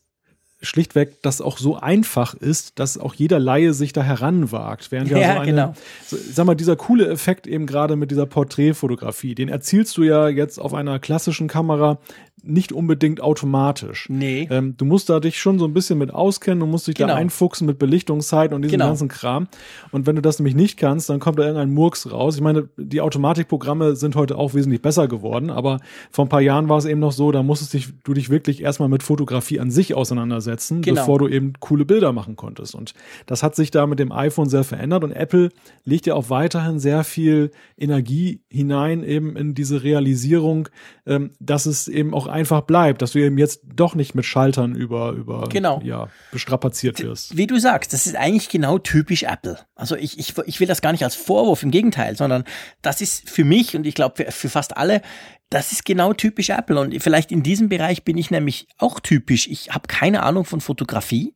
schlichtweg 0.62 1.22
das 1.22 1.42
auch 1.42 1.58
so 1.58 1.78
einfach 1.78 2.34
ist, 2.34 2.80
dass 2.80 2.98
auch 2.98 3.14
jeder 3.14 3.40
Laie 3.40 3.74
sich 3.74 3.94
da 3.94 4.02
heranwagt. 4.02 4.92
Während 4.92 5.10
ja, 5.12 5.18
ja 5.20 5.34
so 5.34 5.40
eine, 5.40 5.52
genau. 5.52 5.74
so, 6.06 6.18
sag 6.18 6.46
mal, 6.46 6.56
dieser 6.56 6.76
coole 6.76 7.08
Effekt 7.08 7.46
eben 7.48 7.68
gerade 7.68 7.96
mit 7.96 8.10
dieser 8.12 8.26
Porträtfotografie, 8.26 9.36
den 9.36 9.50
erzielst 9.50 9.96
du 9.98 10.04
ja 10.04 10.30
jetzt 10.30 10.60
auf 10.60 10.74
einer 10.74 11.00
klassischen 11.00 11.48
Kamera 11.48 12.00
nicht 12.44 12.72
unbedingt 12.72 13.22
automatisch. 13.22 14.08
Nee. 14.10 14.48
Ähm, 14.52 14.76
du 14.78 14.86
musst 14.86 15.10
da 15.10 15.20
dich 15.20 15.40
schon 15.40 15.60
so 15.60 15.66
ein 15.66 15.74
bisschen 15.74 15.98
mit 15.98 16.14
auskennen, 16.14 16.60
du 16.60 16.66
musst 16.66 16.88
dich 16.88 16.96
genau. 16.96 17.10
da 17.10 17.16
einfuchsen 17.16 17.66
mit 17.66 17.80
Belichtungszeiten 17.80 18.56
und 18.56 18.62
diesem 18.62 18.74
genau. 18.74 18.88
ganzen 18.88 19.08
Kram. 19.08 19.48
Und 19.92 20.06
wenn 20.06 20.16
du 20.16 20.22
das 20.22 20.40
nämlich 20.40 20.56
nicht 20.56 20.78
kannst, 20.78 21.10
dann 21.10 21.20
kommt 21.20 21.40
da 21.40 21.44
irgendein 21.44 21.74
Murks 21.74 22.12
raus. 22.12 22.36
Ich 22.36 22.42
meine, 22.42 22.70
die 22.78 23.02
Automatikprogramme 23.02 23.96
sind 23.96 24.16
heute 24.16 24.38
auch 24.38 24.54
wesentlich 24.54 24.82
besser 24.82 25.08
geworden, 25.08 25.50
aber 25.50 25.80
vor 26.12 26.26
ein 26.26 26.30
paar 26.30 26.42
Jahren 26.42 26.70
war 26.70 26.78
es 26.78 26.86
eben 26.86 27.00
noch 27.00 27.12
so, 27.12 27.32
da 27.32 27.42
musstest 27.42 27.74
dich, 27.74 27.90
du 28.04 28.14
dich 28.14 28.30
wirklich 28.30 28.62
erstmal 28.62 28.90
mit 28.90 29.04
Fotografie 29.04 29.60
an 29.60 29.72
sich 29.72 29.96
auseinandersetzen, 29.96 30.82
genau. 30.82 31.02
bevor 31.02 31.20
du 31.20 31.28
eben 31.28 31.54
coole 31.60 31.86
Bilder 31.86 32.14
machen 32.14 32.36
konntest. 32.36 32.76
Und 32.76 32.94
das 33.26 33.42
hat 33.42 33.56
sich 33.56 33.72
da 33.72 33.88
mit 33.88 34.00
dem 34.00 34.12
iPhone 34.12 34.48
sehr 34.48 34.64
verändert 34.64 35.04
und 35.04 35.12
Apple 35.12 35.50
legt 35.86 36.06
ja 36.06 36.14
auch 36.14 36.30
weiterhin 36.30 36.80
sehr 36.80 37.04
viel 37.04 37.52
Energie 37.78 38.42
hinein 38.50 39.04
eben 39.04 39.36
in 39.36 39.56
diese 39.56 39.84
Realisierung, 39.84 40.70
ähm, 41.06 41.32
dass 41.40 41.66
es 41.66 41.88
eben 41.88 42.14
auch 42.14 42.27
einfach 42.28 42.62
bleibt, 42.62 43.02
dass 43.02 43.12
du 43.12 43.20
eben 43.20 43.38
jetzt 43.38 43.62
doch 43.64 43.96
nicht 43.96 44.16
mit 44.16 44.26
Schaltern 44.26 44.76
über, 44.76 45.12
über 45.12 45.48
genau. 45.50 45.82
ja, 45.84 46.08
bestrapaziert 46.32 47.02
wirst. 47.02 47.38
Wie 47.38 47.48
du 47.48 47.60
sagst, 47.60 47.94
das 47.94 48.08
ist 48.08 48.16
eigentlich 48.16 48.50
genau 48.50 48.78
typisch 48.78 49.24
Apple. 49.24 49.60
Also 49.76 49.96
ich, 49.96 50.20
ich, 50.20 50.34
ich 50.46 50.60
will 50.60 50.68
das 50.68 50.82
gar 50.82 50.92
nicht 50.92 51.04
als 51.04 51.16
Vorwurf, 51.16 51.64
im 51.64 51.72
Gegenteil, 51.72 52.16
sondern 52.16 52.44
das 52.82 53.02
ist 53.02 53.30
für 53.30 53.44
mich 53.44 53.76
und 53.76 53.86
ich 53.86 53.96
glaube 53.96 54.16
für, 54.16 54.32
für 54.32 54.50
fast 54.50 54.78
alle 54.78 55.02
das 55.50 55.72
ist 55.72 55.86
genau 55.86 56.14
typisch 56.14 56.50
Apple. 56.50 56.80
Und 56.80 57.02
vielleicht 57.02 57.32
in 57.32 57.44
diesem 57.44 57.70
Bereich 57.70 58.04
bin 58.04 58.18
ich 58.18 58.32
nämlich 58.32 58.68
auch 58.78 59.00
typisch. 59.00 59.48
Ich 59.48 59.70
habe 59.70 59.88
keine 59.88 60.24
Ahnung 60.24 60.46
von 60.46 60.62
Fotografie. 60.62 61.34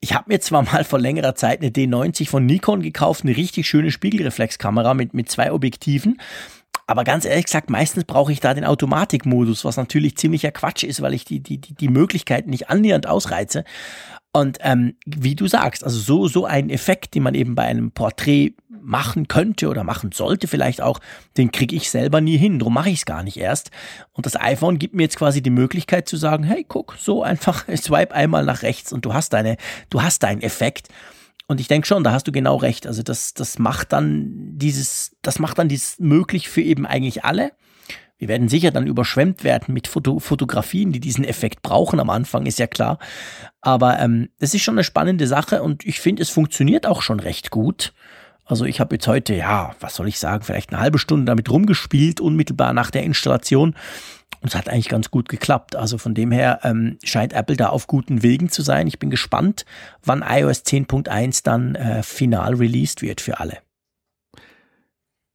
Ich 0.00 0.14
habe 0.14 0.24
mir 0.28 0.40
zwar 0.40 0.62
mal 0.62 0.84
vor 0.84 0.98
längerer 0.98 1.34
Zeit 1.34 1.60
eine 1.60 1.70
D90 1.70 2.28
von 2.28 2.44
Nikon 2.44 2.82
gekauft, 2.82 3.24
eine 3.24 3.36
richtig 3.36 3.68
schöne 3.68 3.90
Spiegelreflexkamera 3.90 4.94
mit, 4.94 5.14
mit 5.14 5.30
zwei 5.30 5.52
Objektiven. 5.52 6.20
Aber 6.86 7.04
ganz 7.04 7.24
ehrlich 7.24 7.46
gesagt, 7.46 7.70
meistens 7.70 8.04
brauche 8.04 8.32
ich 8.32 8.40
da 8.40 8.54
den 8.54 8.64
Automatikmodus, 8.64 9.64
was 9.64 9.76
natürlich 9.76 10.16
ziemlicher 10.16 10.50
Quatsch 10.50 10.84
ist, 10.84 11.00
weil 11.02 11.14
ich 11.14 11.24
die, 11.24 11.40
die, 11.40 11.58
die 11.58 11.88
Möglichkeiten 11.88 12.50
nicht 12.50 12.70
annähernd 12.70 13.06
ausreize. 13.06 13.64
Und 14.32 14.58
ähm, 14.62 14.96
wie 15.04 15.34
du 15.34 15.46
sagst, 15.46 15.84
also 15.84 15.98
so, 15.98 16.26
so 16.26 16.46
ein 16.46 16.70
Effekt, 16.70 17.14
den 17.14 17.22
man 17.22 17.34
eben 17.34 17.54
bei 17.54 17.64
einem 17.64 17.92
Porträt 17.92 18.54
machen 18.82 19.28
könnte 19.28 19.68
oder 19.68 19.84
machen 19.84 20.10
sollte 20.12 20.48
vielleicht 20.48 20.80
auch, 20.80 21.00
den 21.36 21.52
kriege 21.52 21.76
ich 21.76 21.90
selber 21.90 22.20
nie 22.20 22.36
hin. 22.36 22.58
Darum 22.58 22.74
mache 22.74 22.90
ich 22.90 23.00
es 23.00 23.04
gar 23.04 23.22
nicht 23.22 23.36
erst. 23.36 23.70
Und 24.12 24.26
das 24.26 24.38
iPhone 24.40 24.78
gibt 24.78 24.94
mir 24.94 25.04
jetzt 25.04 25.16
quasi 25.16 25.42
die 25.42 25.50
Möglichkeit 25.50 26.08
zu 26.08 26.16
sagen, 26.16 26.44
hey, 26.44 26.64
guck, 26.66 26.96
so 26.98 27.22
einfach 27.22 27.66
swipe 27.76 28.14
einmal 28.14 28.44
nach 28.44 28.62
rechts 28.62 28.92
und 28.92 29.04
du 29.04 29.14
hast 29.14 29.32
deine, 29.32 29.56
du 29.90 30.02
hast 30.02 30.22
deinen 30.22 30.42
Effekt. 30.42 30.88
Und 31.46 31.60
ich 31.60 31.68
denke 31.68 31.86
schon, 31.86 32.04
da 32.04 32.12
hast 32.12 32.26
du 32.26 32.32
genau 32.32 32.56
recht. 32.56 32.86
Also 32.86 33.02
das, 33.02 33.34
das 33.34 33.58
macht 33.58 33.92
dann 33.92 34.56
dieses, 34.56 35.16
das 35.22 35.38
macht 35.38 35.58
dann 35.58 35.68
dieses 35.68 35.98
möglich 35.98 36.48
für 36.48 36.62
eben 36.62 36.86
eigentlich 36.86 37.24
alle. 37.24 37.52
Wir 38.18 38.28
werden 38.28 38.48
sicher 38.48 38.70
dann 38.70 38.86
überschwemmt 38.86 39.42
werden 39.42 39.74
mit 39.74 39.88
Foto 39.88 40.20
Fotografien, 40.20 40.92
die 40.92 41.00
diesen 41.00 41.24
Effekt 41.24 41.62
brauchen 41.62 41.98
am 41.98 42.08
Anfang, 42.08 42.46
ist 42.46 42.60
ja 42.60 42.68
klar. 42.68 43.00
Aber 43.60 43.98
ähm, 43.98 44.28
das 44.38 44.54
ist 44.54 44.62
schon 44.62 44.76
eine 44.76 44.84
spannende 44.84 45.26
Sache 45.26 45.60
und 45.62 45.84
ich 45.84 45.98
finde, 45.98 46.22
es 46.22 46.30
funktioniert 46.30 46.86
auch 46.86 47.02
schon 47.02 47.18
recht 47.18 47.50
gut. 47.50 47.92
Also 48.44 48.64
ich 48.64 48.78
habe 48.78 48.94
jetzt 48.94 49.08
heute, 49.08 49.34
ja, 49.34 49.74
was 49.80 49.96
soll 49.96 50.06
ich 50.06 50.20
sagen, 50.20 50.44
vielleicht 50.44 50.70
eine 50.70 50.80
halbe 50.80 50.98
Stunde 50.98 51.24
damit 51.24 51.50
rumgespielt, 51.50 52.20
unmittelbar 52.20 52.72
nach 52.72 52.92
der 52.92 53.02
Installation. 53.02 53.74
Und 54.42 54.48
es 54.48 54.56
hat 54.56 54.68
eigentlich 54.68 54.88
ganz 54.88 55.10
gut 55.10 55.28
geklappt. 55.28 55.76
Also 55.76 55.98
von 55.98 56.14
dem 56.14 56.32
her 56.32 56.60
ähm, 56.64 56.98
scheint 57.04 57.32
Apple 57.32 57.56
da 57.56 57.68
auf 57.68 57.86
guten 57.86 58.22
Wegen 58.22 58.50
zu 58.50 58.62
sein. 58.62 58.88
Ich 58.88 58.98
bin 58.98 59.08
gespannt, 59.08 59.64
wann 60.04 60.24
iOS 60.28 60.64
10.1 60.64 61.44
dann 61.44 61.76
äh, 61.76 62.02
final 62.02 62.54
released 62.54 63.02
wird 63.02 63.20
für 63.20 63.38
alle. 63.38 63.58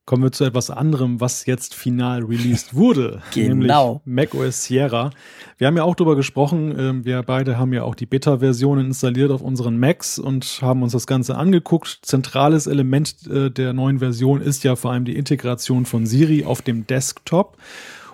Kommen 0.06 0.24
wir 0.24 0.32
zu 0.32 0.46
etwas 0.46 0.70
anderem, 0.70 1.20
was 1.20 1.46
jetzt 1.46 1.76
final 1.76 2.24
released 2.24 2.74
wurde. 2.74 3.22
genau. 3.34 4.02
Nämlich 4.06 4.32
macOS 4.32 4.63
Sierra. 4.63 5.10
Wir 5.58 5.67
haben 5.67 5.76
ja 5.76 5.84
auch 5.84 5.96
darüber 5.96 6.15
gesprochen. 6.15 6.74
Ähm, 6.80 7.06
wir 7.06 7.24
beide 7.24 7.58
haben 7.58 7.74
ja 7.74 7.84
auch 7.84 7.93
die 7.93 8.06
Beta-Versionen 8.06 8.88
installiert 8.88 9.32
auf 9.32 9.41
unseren 9.41 9.78
Macs 9.78 10.17
und 10.17 10.60
haben 10.62 10.82
uns 10.82 10.93
das 10.93 11.08
Ganze 11.08 11.36
angeguckt. 11.36 12.00
Zentrales 12.04 12.67
Element 12.67 13.28
äh, 13.28 13.52
der 13.52 13.74
neuen 13.74 14.00
Version 14.00 14.39
ist 14.39 14.63
ja 14.63 14.78
vor 14.78 14.91
allem 14.91 15.04
die 15.04 15.17
Integration 15.17 15.86
von 15.86 16.06
Siri 16.06 16.46
auf 16.46 16.62
dem 16.62 16.88
Desktop. 16.88 17.58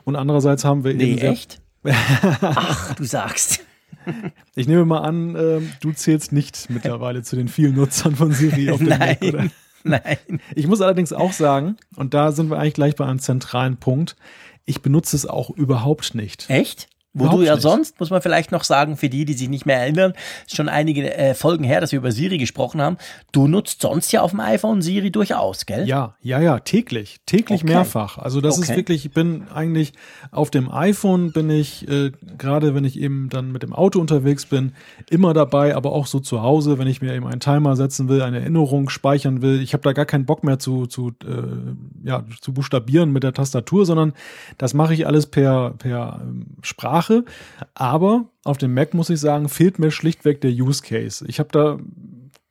Und 0.04 0.16
andererseits 0.16 0.66
haben 0.66 0.84
wir 0.84 0.94
nee, 0.94 1.14
eben. 1.14 1.22
echt? 1.22 1.62
Ach, 1.86 2.94
du 2.96 3.04
sagst. 3.04 3.62
Ich 4.56 4.68
nehme 4.68 4.84
mal 4.84 5.00
an, 5.00 5.34
äh, 5.34 5.62
du 5.80 5.94
zählst 5.94 6.34
nicht 6.34 6.70
mittlerweile 6.70 7.24
zu 7.24 7.38
den 7.38 7.48
vielen 7.48 7.76
Nutzern 7.76 8.18
von 8.18 8.34
Siri 8.34 8.70
auf 8.70 8.80
dem 8.80 8.90
Nein. 8.90 9.00
Mac, 9.22 9.24
oder? 9.24 9.48
Nein. 9.84 10.42
Ich 10.56 10.68
muss 10.68 10.82
allerdings 10.82 11.14
auch 11.14 11.32
sagen, 11.32 11.78
und 11.96 12.14
da 12.14 12.34
sind 12.34 12.50
wir 12.50 12.60
eigentlich 12.60 12.74
gleich 12.74 12.96
bei 12.98 13.06
einem 13.06 13.20
zentralen 13.20 13.78
Punkt, 13.78 14.18
ich 14.66 14.82
benutze 14.82 15.16
es 15.16 15.26
auch 15.26 15.50
überhaupt 15.52 16.16
nicht. 16.16 16.50
Echt? 16.50 16.90
Wo 17.16 17.26
Überhaupt 17.26 17.42
du 17.42 17.46
ja 17.46 17.54
nicht. 17.54 17.62
sonst, 17.62 18.00
muss 18.00 18.10
man 18.10 18.24
vielleicht 18.24 18.52
noch 18.52 18.64
sagen, 18.64 18.98
für 18.98 19.08
die, 19.08 19.24
die 19.24 19.34
sich 19.34 19.48
nicht 19.48 19.68
mehr 19.68 19.78
erinnern, 19.78 20.14
ist 20.48 20.56
schon 20.56 20.68
einige 20.68 21.14
äh, 21.16 21.36
Folgen 21.36 21.64
her, 21.64 21.80
dass 21.80 21.92
wir 21.92 22.00
über 22.00 22.12
Siri 22.12 22.40
gesprochen 22.40 22.82
haben. 22.82 22.98
Du 23.32 23.48
nutzt 23.48 23.82
sonst 23.82 24.12
ja 24.12 24.22
auf 24.22 24.32
dem 24.32 24.40
iPhone 24.40 24.82
Siri 24.82 25.12
durchaus, 25.12 25.68
gell? 25.68 25.88
Ja, 25.88 26.16
ja, 26.24 26.40
ja, 26.40 26.58
täglich. 26.58 27.20
Täglich 27.28 27.64
okay. 27.64 27.72
mehrfach. 27.72 28.18
Also 28.18 28.42
das 28.42 28.58
okay. 28.58 28.72
ist 28.72 28.76
wirklich, 28.76 29.06
ich 29.06 29.12
bin 29.12 29.48
eigentlich 29.54 29.94
auf 30.32 30.50
dem 30.50 30.72
iPhone 30.72 31.32
bin 31.32 31.52
ich, 31.52 31.88
äh, 31.88 32.14
gerade 32.40 32.74
wenn 32.74 32.84
ich 32.84 33.00
eben 33.00 33.30
dann 33.30 33.52
mit 33.52 33.62
dem 33.62 33.74
Auto 33.74 34.00
unterwegs 34.00 34.48
bin, 34.48 34.72
immer 35.08 35.36
dabei, 35.36 35.76
aber 35.76 35.92
auch 35.92 36.08
so 36.08 36.20
zu 36.20 36.42
Hause, 36.42 36.80
wenn 36.80 36.88
ich 36.88 37.04
mir 37.04 37.14
eben 37.14 37.28
einen 37.28 37.40
Timer 37.40 37.76
setzen 37.76 38.10
will, 38.10 38.24
eine 38.24 38.40
Erinnerung 38.40 38.90
speichern 38.90 39.44
will. 39.44 39.62
Ich 39.62 39.74
habe 39.74 39.84
da 39.84 39.94
gar 39.94 40.06
keinen 40.06 40.26
Bock 40.26 40.44
mehr 40.44 40.58
zu, 40.58 40.88
zu, 40.88 41.10
äh, 41.24 42.08
ja, 42.08 42.24
zu 42.42 42.56
buchstabieren 42.56 43.12
mit 43.12 43.22
der 43.22 43.34
Tastatur, 43.34 43.86
sondern 43.86 44.14
das 44.58 44.74
mache 44.74 44.96
ich 44.96 45.06
alles 45.06 45.28
per, 45.28 45.76
per 45.78 46.20
ähm, 46.24 46.48
Sprache 46.64 47.03
Sprache, 47.04 47.26
aber 47.74 48.26
auf 48.44 48.58
dem 48.58 48.74
Mac 48.74 48.94
muss 48.94 49.10
ich 49.10 49.20
sagen, 49.20 49.50
fehlt 49.50 49.80
mir 49.80 49.92
schlichtweg 49.92 50.42
der 50.42 50.52
Use 50.52 50.82
Case. 50.82 51.26
Ich 51.28 51.40
habe 51.40 51.50
da 51.52 51.80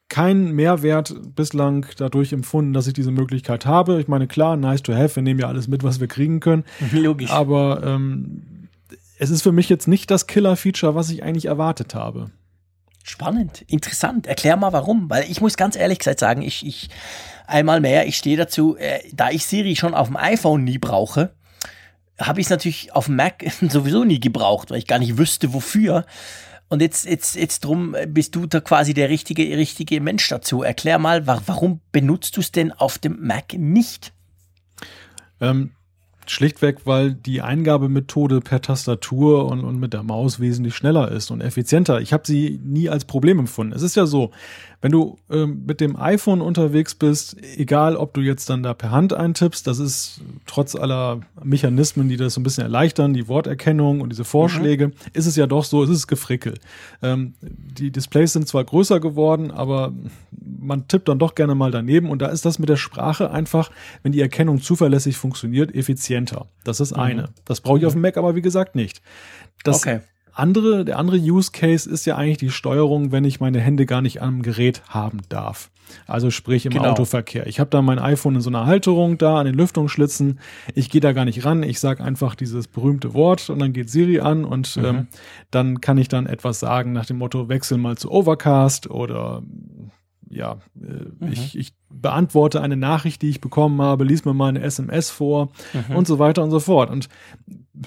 keinen 0.08 0.52
Mehrwert 0.52 1.14
bislang 1.34 1.86
dadurch 1.96 2.32
empfunden, 2.32 2.74
dass 2.74 2.86
ich 2.86 2.92
diese 2.92 3.10
Möglichkeit 3.10 3.64
habe. 3.64 4.00
Ich 4.00 4.08
meine, 4.08 4.26
klar, 4.26 4.56
nice 4.56 4.82
to 4.82 4.94
have, 4.94 5.16
wir 5.16 5.22
nehmen 5.22 5.40
ja 5.40 5.48
alles 5.48 5.68
mit, 5.68 5.82
was 5.82 6.00
wir 6.00 6.08
kriegen 6.08 6.40
können. 6.40 6.64
Logisch. 6.92 7.30
Aber 7.30 7.82
ähm, 7.82 8.68
es 9.18 9.30
ist 9.30 9.42
für 9.42 9.52
mich 9.52 9.68
jetzt 9.68 9.88
nicht 9.88 10.10
das 10.10 10.26
Killer-Feature, 10.26 10.94
was 10.94 11.10
ich 11.10 11.22
eigentlich 11.22 11.46
erwartet 11.46 11.94
habe. 11.94 12.30
Spannend, 13.04 13.62
interessant. 13.62 14.26
Erklär 14.26 14.56
mal 14.56 14.72
warum, 14.72 15.10
weil 15.10 15.24
ich 15.28 15.40
muss 15.40 15.56
ganz 15.56 15.76
ehrlich 15.76 15.98
gesagt 15.98 16.20
sagen, 16.20 16.42
ich, 16.42 16.64
ich 16.64 16.88
einmal 17.46 17.80
mehr, 17.80 18.06
ich 18.06 18.16
stehe 18.16 18.36
dazu, 18.36 18.76
äh, 18.76 19.00
da 19.12 19.30
ich 19.30 19.46
Siri 19.46 19.76
schon 19.76 19.94
auf 19.94 20.08
dem 20.08 20.16
iPhone 20.16 20.62
nie 20.62 20.78
brauche, 20.78 21.34
habe 22.18 22.40
ich 22.40 22.46
es 22.46 22.50
natürlich 22.50 22.92
auf 22.92 23.06
dem 23.06 23.16
Mac 23.16 23.44
sowieso 23.60 24.04
nie 24.04 24.20
gebraucht, 24.20 24.70
weil 24.70 24.78
ich 24.78 24.86
gar 24.86 24.98
nicht 24.98 25.18
wüsste, 25.18 25.52
wofür. 25.52 26.04
Und 26.68 26.80
jetzt, 26.80 27.04
jetzt, 27.04 27.36
jetzt 27.36 27.64
drum 27.64 27.94
bist 28.08 28.34
du 28.34 28.46
da 28.46 28.60
quasi 28.60 28.94
der 28.94 29.10
richtige, 29.10 29.42
richtige 29.58 30.00
Mensch 30.00 30.26
dazu. 30.28 30.62
Erklär 30.62 30.98
mal, 30.98 31.26
warum 31.26 31.80
benutzt 31.92 32.36
du 32.36 32.40
es 32.40 32.50
denn 32.50 32.72
auf 32.72 32.98
dem 32.98 33.18
Mac 33.20 33.52
nicht? 33.52 34.14
Ähm, 35.40 35.72
Schlichtweg, 36.26 36.86
weil 36.86 37.12
die 37.12 37.42
Eingabemethode 37.42 38.40
per 38.40 38.62
Tastatur 38.62 39.46
und, 39.50 39.64
und 39.64 39.78
mit 39.78 39.92
der 39.92 40.02
Maus 40.02 40.40
wesentlich 40.40 40.74
schneller 40.74 41.10
ist 41.10 41.30
und 41.30 41.40
effizienter. 41.40 42.00
Ich 42.00 42.12
habe 42.12 42.22
sie 42.26 42.58
nie 42.64 42.88
als 42.88 43.04
Problem 43.04 43.38
empfunden. 43.38 43.74
Es 43.74 43.82
ist 43.82 43.96
ja 43.96 44.06
so, 44.06 44.30
wenn 44.82 44.90
du 44.90 45.16
ähm, 45.30 45.62
mit 45.64 45.80
dem 45.80 45.96
iPhone 45.96 46.40
unterwegs 46.40 46.96
bist, 46.96 47.36
egal 47.56 47.96
ob 47.96 48.14
du 48.14 48.20
jetzt 48.20 48.50
dann 48.50 48.64
da 48.64 48.74
per 48.74 48.90
Hand 48.90 49.12
eintippst, 49.14 49.66
das 49.66 49.78
ist 49.78 50.20
trotz 50.44 50.74
aller 50.74 51.20
Mechanismen, 51.42 52.08
die 52.08 52.16
das 52.16 52.34
so 52.34 52.40
ein 52.40 52.42
bisschen 52.42 52.64
erleichtern, 52.64 53.14
die 53.14 53.28
Worterkennung 53.28 54.00
und 54.00 54.10
diese 54.10 54.24
Vorschläge, 54.24 54.88
mhm. 54.88 54.92
ist 55.12 55.26
es 55.26 55.36
ja 55.36 55.46
doch 55.46 55.64
so, 55.64 55.84
es 55.84 55.88
ist 55.88 56.08
gefrickel. 56.08 56.54
Ähm, 57.00 57.34
die 57.40 57.92
Displays 57.92 58.32
sind 58.32 58.48
zwar 58.48 58.64
größer 58.64 58.98
geworden, 58.98 59.52
aber 59.52 59.92
man 60.32 60.88
tippt 60.88 61.08
dann 61.08 61.20
doch 61.20 61.36
gerne 61.36 61.54
mal 61.54 61.70
daneben 61.70 62.10
und 62.10 62.20
da 62.20 62.26
ist 62.26 62.44
das 62.44 62.58
mit 62.58 62.68
der 62.68 62.76
Sprache 62.76 63.30
einfach, 63.30 63.70
wenn 64.02 64.10
die 64.10 64.20
Erkennung 64.20 64.60
zuverlässig 64.60 65.16
funktioniert, 65.16 65.72
effizienter. 65.76 66.46
Das 66.64 66.80
ist 66.80 66.92
eine. 66.92 67.22
Mhm. 67.22 67.28
Das 67.44 67.60
brauche 67.60 67.78
ich 67.78 67.86
auf 67.86 67.92
dem 67.92 68.02
Mac 68.02 68.16
aber 68.16 68.34
wie 68.34 68.42
gesagt 68.42 68.74
nicht. 68.74 69.00
Das 69.62 69.76
okay 69.76 70.00
andere, 70.34 70.84
der 70.84 70.98
andere 70.98 71.18
Use 71.18 71.50
Case 71.52 71.88
ist 71.88 72.04
ja 72.06 72.16
eigentlich 72.16 72.38
die 72.38 72.50
Steuerung, 72.50 73.12
wenn 73.12 73.24
ich 73.24 73.40
meine 73.40 73.60
Hände 73.60 73.86
gar 73.86 74.02
nicht 74.02 74.22
am 74.22 74.42
Gerät 74.42 74.82
haben 74.88 75.20
darf. 75.28 75.70
Also 76.06 76.30
sprich 76.30 76.66
im 76.66 76.72
genau. 76.72 76.90
Autoverkehr. 76.90 77.46
Ich 77.46 77.60
habe 77.60 77.70
da 77.70 77.82
mein 77.82 77.98
iPhone 77.98 78.36
in 78.36 78.40
so 78.40 78.50
einer 78.50 78.66
Halterung 78.66 79.18
da 79.18 79.38
an 79.38 79.46
den 79.46 79.54
Lüftungsschlitzen. 79.54 80.40
Ich 80.74 80.90
gehe 80.90 81.00
da 81.00 81.12
gar 81.12 81.24
nicht 81.24 81.44
ran. 81.44 81.62
Ich 81.62 81.80
sage 81.80 82.02
einfach 82.02 82.34
dieses 82.34 82.68
berühmte 82.68 83.14
Wort 83.14 83.50
und 83.50 83.58
dann 83.58 83.72
geht 83.72 83.90
Siri 83.90 84.20
an 84.20 84.44
und 84.44 84.76
mhm. 84.76 84.84
ähm, 84.84 85.06
dann 85.50 85.80
kann 85.80 85.98
ich 85.98 86.08
dann 86.08 86.26
etwas 86.26 86.60
sagen 86.60 86.92
nach 86.92 87.06
dem 87.06 87.18
Motto, 87.18 87.48
wechsel 87.48 87.78
mal 87.78 87.96
zu 87.96 88.10
Overcast 88.10 88.90
oder 88.90 89.42
ja, 90.30 90.56
äh, 90.80 91.24
mhm. 91.24 91.32
ich, 91.32 91.58
ich 91.58 91.74
beantworte 91.90 92.62
eine 92.62 92.76
Nachricht, 92.76 93.20
die 93.20 93.28
ich 93.28 93.40
bekommen 93.40 93.82
habe, 93.82 94.04
lies 94.04 94.24
mir 94.24 94.32
mal 94.32 94.48
eine 94.48 94.62
SMS 94.62 95.10
vor 95.10 95.50
mhm. 95.72 95.96
und 95.96 96.06
so 96.06 96.18
weiter 96.18 96.42
und 96.42 96.50
so 96.50 96.60
fort. 96.60 96.90
Und 96.90 97.08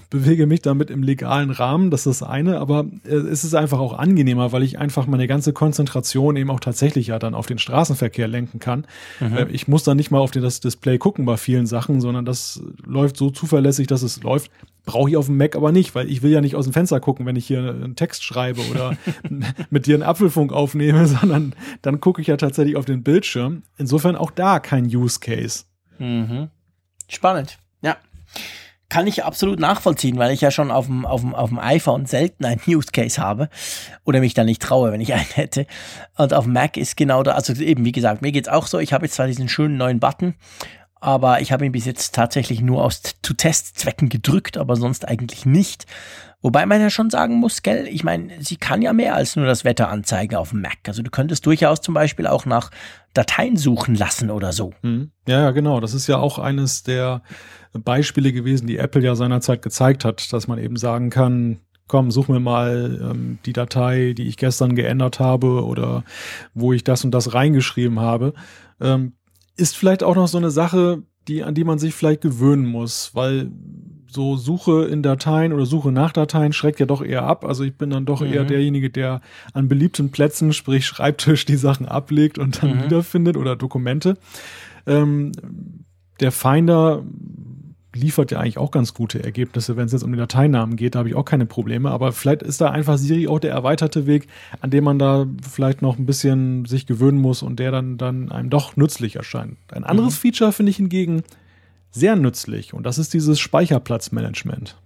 bewege 0.10 0.48
mich 0.48 0.62
damit 0.62 0.90
im 0.90 1.04
legalen 1.04 1.52
Rahmen, 1.52 1.92
das 1.92 2.06
ist 2.06 2.22
das 2.22 2.28
eine, 2.28 2.60
aber 2.60 2.86
äh, 3.06 3.16
es 3.16 3.44
ist 3.44 3.54
einfach 3.54 3.80
auch 3.80 3.94
angenehmer, 3.98 4.52
weil 4.52 4.64
ich 4.64 4.80
einfach 4.80 5.08
meine 5.08 5.28
ganze 5.28 5.54
Konzentration 5.54 6.36
eben 6.36 6.50
auch 6.50 6.60
tatsächlich 6.60 7.08
ja 7.08 7.20
dann 7.20 7.34
auf 7.34 7.46
den 7.46 7.58
Straßenverkehr 7.58 8.28
lenken 8.28 8.60
kann. 8.60 8.86
Mhm. 9.20 9.38
Äh, 9.38 9.48
ich 9.52 9.68
muss 9.68 9.84
dann 9.84 9.98
nicht 9.98 10.12
mal 10.12 10.20
auf 10.20 10.32
das 10.32 10.60
Display 10.60 10.98
gucken 10.98 11.26
bei 11.26 11.38
vielen 11.38 11.66
Sachen, 11.66 12.02
sondern 12.02 12.26
das 12.26 12.62
läuft 12.86 13.18
so 13.18 13.30
zuverlässig, 13.30 13.88
dass 13.88 14.02
es 14.02 14.24
läuft. 14.24 14.52
Brauche 14.86 15.10
ich 15.10 15.18
auf 15.18 15.26
dem 15.26 15.38
Mac 15.38 15.56
aber 15.56 15.72
nicht, 15.72 15.96
weil 15.96 16.10
ich 16.12 16.22
will 16.22 16.32
ja 16.32 16.42
nicht 16.42 16.56
aus 16.56 16.66
dem 16.66 16.74
Fenster 16.74 17.00
gucken, 17.00 17.26
wenn 17.26 17.36
ich 17.36 17.48
hier 17.48 17.60
einen 17.60 17.96
Text 17.96 18.24
schreibe 18.24 18.62
oder 18.70 18.96
mit 19.70 19.88
dir 19.88 19.96
einen 19.96 20.04
Apfelfunk 20.04 20.54
aufnehme, 20.54 21.08
sondern 21.08 21.54
dann 21.82 22.00
gucke 22.00 22.22
ich 22.22 22.28
ja 22.28 22.38
tatsächlich 22.38 22.76
auf 22.76 22.86
den 22.86 23.02
Bildschirm. 23.02 23.64
Insofern 23.78 24.16
auch 24.16 24.32
da 24.32 24.60
kein 24.60 24.86
Use 24.86 25.20
Case. 25.20 25.64
Mhm. 25.98 26.50
Spannend. 27.08 27.58
Ja 27.82 27.98
kann 28.90 29.08
ich 29.08 29.24
absolut 29.24 29.60
nachvollziehen, 29.60 30.18
weil 30.18 30.32
ich 30.32 30.42
ja 30.42 30.52
schon 30.52 30.72
auf 30.72 30.86
dem, 30.86 31.06
auf 31.06 31.22
dem, 31.22 31.34
auf 31.34 31.50
dem 31.50 31.60
iPhone 31.60 32.06
selten 32.06 32.46
einen 32.46 32.62
Use 32.68 32.92
Case 32.92 33.22
habe 33.22 33.50
oder 34.04 34.20
mich 34.20 34.34
da 34.34 34.44
nicht 34.44 34.62
traue, 34.62 34.92
wenn 34.92 35.02
ich 35.02 35.14
einen 35.14 35.26
hätte. 35.34 35.66
Und 36.18 36.34
auf 36.34 36.46
Mac 36.46 36.78
ist 36.78 36.98
genau 36.98 37.24
da, 37.24 37.34
also 37.34 37.54
eben, 37.54 37.86
wie 37.86 37.92
gesagt, 37.92 38.22
mir 38.22 38.32
geht's 38.32 38.50
auch 38.50 38.68
so. 38.68 38.80
Ich 38.80 38.94
habe 38.94 39.06
jetzt 39.06 39.16
zwar 39.16 39.28
diesen 39.28 39.50
schönen 39.50 39.78
neuen 39.78 40.00
Button, 40.00 40.36
aber 41.00 41.42
ich 41.42 41.52
habe 41.52 41.66
ihn 41.66 41.72
bis 41.72 41.86
jetzt 41.86 42.16
tatsächlich 42.16 42.62
nur 42.62 42.84
aus 42.84 43.02
zu 43.22 43.34
Testzwecken 43.34 44.10
gedrückt, 44.10 44.58
aber 44.58 44.76
sonst 44.76 45.08
eigentlich 45.08 45.46
nicht. 45.46 45.86
Wobei 46.42 46.68
man 46.68 46.80
ja 46.80 46.92
schon 46.92 47.10
sagen 47.10 47.38
muss, 47.38 47.64
gell, 47.64 47.88
ich 47.88 48.04
meine, 48.04 48.32
sie 48.40 48.58
kann 48.58 48.84
ja 48.84 48.94
mehr 48.94 49.16
als 49.16 49.36
nur 49.36 49.48
das 49.48 49.64
Wetter 49.64 49.90
anzeigen 49.90 50.36
auf 50.36 50.52
dem 50.52 50.62
Mac. 50.62 50.78
Also 50.88 51.02
du 51.02 51.10
könntest 51.10 51.46
durchaus 51.48 51.82
zum 51.82 51.96
Beispiel 51.96 52.28
auch 52.28 52.46
nach 52.46 52.70
Dateien 53.16 53.58
suchen 53.58 53.96
lassen 53.96 54.30
oder 54.30 54.54
so. 54.54 54.72
Hm. 54.82 55.10
Ja, 55.28 55.42
ja, 55.42 55.52
genau. 55.52 55.80
Das 55.80 55.96
ist 55.96 56.06
ja 56.06 56.18
auch 56.18 56.38
eines 56.38 56.84
der 56.84 57.24
Beispiele 57.84 58.32
gewesen, 58.32 58.68
die 58.68 58.78
Apple 58.78 59.02
ja 59.02 59.16
seinerzeit 59.16 59.62
gezeigt 59.62 60.06
hat, 60.06 60.32
dass 60.34 60.48
man 60.48 60.60
eben 60.60 60.78
sagen 60.78 61.10
kann, 61.10 61.60
komm, 61.88 62.12
such 62.12 62.28
mir 62.28 62.40
mal 62.40 63.00
ähm, 63.12 63.40
die 63.46 63.54
Datei, 63.54 64.14
die 64.14 64.28
ich 64.28 64.38
gestern 64.38 64.76
geändert 64.76 65.20
habe 65.20 65.64
oder 65.66 66.04
wo 66.54 66.74
ich 66.74 66.84
das 66.84 67.04
und 67.06 67.12
das 67.12 67.34
reingeschrieben 67.34 68.00
habe. 68.00 68.34
Ähm, 68.82 69.14
ist 69.56 69.78
vielleicht 69.78 70.04
auch 70.04 70.16
noch 70.16 70.28
so 70.28 70.38
eine 70.38 70.52
Sache, 70.52 71.04
die, 71.28 71.44
an 71.44 71.56
die 71.56 71.64
man 71.64 71.80
sich 71.80 71.94
vielleicht 71.94 72.22
gewöhnen 72.22 72.66
muss, 72.66 73.12
weil 73.14 73.52
so 74.08 74.38
Suche 74.38 74.86
in 74.86 75.04
Dateien 75.04 75.54
oder 75.54 75.66
Suche 75.66 75.92
nach 75.92 76.14
Dateien 76.14 76.54
schreckt 76.54 76.80
ja 76.80 76.86
doch 76.86 77.04
eher 77.04 77.24
ab. 77.24 77.46
Also 77.46 77.64
ich 77.64 77.78
bin 77.78 77.90
dann 77.90 78.06
doch 78.06 78.22
mhm. 78.22 78.34
eher 78.34 78.46
derjenige, 78.46 78.90
der 78.90 79.22
an 79.54 79.68
beliebten 79.68 80.10
Plätzen, 80.12 80.54
sprich 80.54 80.86
Schreibtisch, 80.86 81.46
die 81.46 81.58
Sachen 81.58 81.86
ablegt 81.86 82.40
und 82.40 82.64
dann 82.64 82.78
mhm. 82.78 82.84
wiederfindet 82.86 83.38
oder 83.38 83.56
Dokumente. 83.56 84.18
Ähm, 84.88 85.34
der 86.20 86.32
Finder 86.32 87.04
liefert 87.96 88.32
ja 88.32 88.40
eigentlich 88.40 88.58
auch 88.58 88.72
ganz 88.72 88.94
gute 88.94 89.24
Ergebnisse, 89.24 89.78
wenn 89.78 89.86
es 89.86 89.92
jetzt 89.92 90.04
um 90.04 90.12
die 90.12 90.18
Dateinamen 90.18 90.76
geht, 90.76 90.96
da 90.96 91.00
habe 91.00 91.10
ich 91.10 91.16
auch 91.16 91.26
keine 91.26 91.46
Probleme. 91.46 91.90
Aber 91.92 92.12
vielleicht 92.12 92.44
ist 92.44 92.62
da 92.62 92.70
einfach 92.70 92.98
Siri 92.98 93.28
auch 93.28 93.40
der 93.40 93.52
erweiterte 93.52 94.06
Weg, 94.06 94.28
an 94.62 94.70
dem 94.70 94.84
man 94.84 95.00
da 95.00 95.26
vielleicht 95.50 95.82
noch 95.82 95.98
ein 95.98 96.06
bisschen 96.06 96.66
sich 96.66 96.86
gewöhnen 96.86 97.20
muss 97.20 97.42
und 97.42 97.60
der 97.60 97.72
dann, 97.72 97.98
dann 97.98 98.32
einem 98.32 98.50
doch 98.50 98.76
nützlich 98.76 99.16
erscheint. 99.16 99.58
Ein 99.72 99.84
anderes 99.84 100.16
mhm. 100.16 100.20
Feature 100.20 100.52
finde 100.52 100.70
ich 100.70 100.78
hingegen 100.78 101.24
sehr 101.92 102.16
nützlich 102.16 102.74
und 102.74 102.86
das 102.86 102.98
ist 102.98 103.14
dieses 103.14 103.40
Speicherplatzmanagement. 103.40 104.78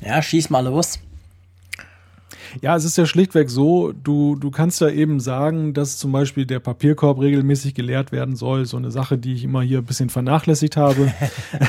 Ja, 0.00 0.22
schieß 0.22 0.50
mal 0.50 0.64
los. 0.64 0.98
Ja, 2.60 2.76
es 2.76 2.84
ist 2.84 2.98
ja 2.98 3.06
schlichtweg 3.06 3.50
so, 3.50 3.92
du, 3.92 4.36
du 4.36 4.50
kannst 4.50 4.80
ja 4.80 4.88
eben 4.88 5.20
sagen, 5.20 5.74
dass 5.74 5.98
zum 5.98 6.12
Beispiel 6.12 6.46
der 6.46 6.60
Papierkorb 6.60 7.20
regelmäßig 7.20 7.74
geleert 7.74 8.12
werden 8.12 8.36
soll. 8.36 8.66
So 8.66 8.76
eine 8.76 8.90
Sache, 8.90 9.18
die 9.18 9.34
ich 9.34 9.44
immer 9.44 9.62
hier 9.62 9.78
ein 9.78 9.84
bisschen 9.84 10.10
vernachlässigt 10.10 10.76
habe. 10.76 11.12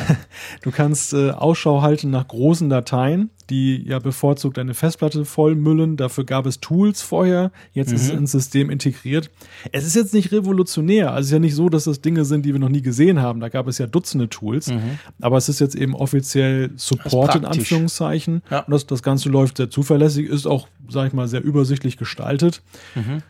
du 0.64 0.72
kannst 0.72 1.14
äh, 1.14 1.32
Ausschau 1.32 1.82
halten 1.82 2.10
nach 2.10 2.28
großen 2.28 2.70
Dateien 2.70 3.30
die 3.50 3.84
ja 3.88 4.00
bevorzugt 4.00 4.58
eine 4.60 4.74
Festplatte 4.74 5.26
vollmüllen. 5.26 5.98
Dafür 5.98 6.24
gab 6.24 6.46
es 6.46 6.60
Tools 6.60 7.02
vorher. 7.02 7.52
Jetzt 7.74 7.90
mhm. 7.90 7.96
ist 7.96 8.04
es 8.04 8.10
ins 8.10 8.32
System 8.32 8.70
integriert. 8.70 9.30
Es 9.72 9.86
ist 9.86 9.96
jetzt 9.96 10.14
nicht 10.14 10.32
revolutionär. 10.32 11.12
Also 11.12 11.20
es 11.20 11.26
ist 11.28 11.34
ja 11.34 11.40
nicht 11.40 11.56
so, 11.56 11.70
dass 11.70 11.86
das 11.86 12.02
Dinge 12.02 12.26
sind, 12.26 12.46
die 12.46 12.54
wir 12.54 12.60
noch 12.60 12.70
nie 12.70 12.82
gesehen 12.82 13.22
haben. 13.22 13.40
Da 13.40 13.50
gab 13.50 13.68
es 13.68 13.78
ja 13.78 13.88
Dutzende 13.88 14.30
Tools. 14.30 14.68
Mhm. 14.68 15.00
Aber 15.22 15.38
es 15.38 15.50
ist 15.50 15.60
jetzt 15.60 15.76
eben 15.76 15.96
offiziell 15.96 16.72
Support 16.76 17.36
in 17.36 17.46
Anführungszeichen. 17.46 18.42
Ja. 18.50 18.60
Und 18.62 18.72
das, 18.72 18.86
das 18.86 19.04
Ganze 19.04 19.30
läuft 19.30 19.58
sehr 19.58 19.70
zuverlässig, 19.70 20.28
ist 20.28 20.46
auch, 20.46 20.68
sag 20.88 21.08
ich 21.08 21.14
mal, 21.14 21.28
sehr 21.28 21.44
übersichtlich 21.44 21.98
gestaltet. 21.98 22.62
Mhm 22.96 23.24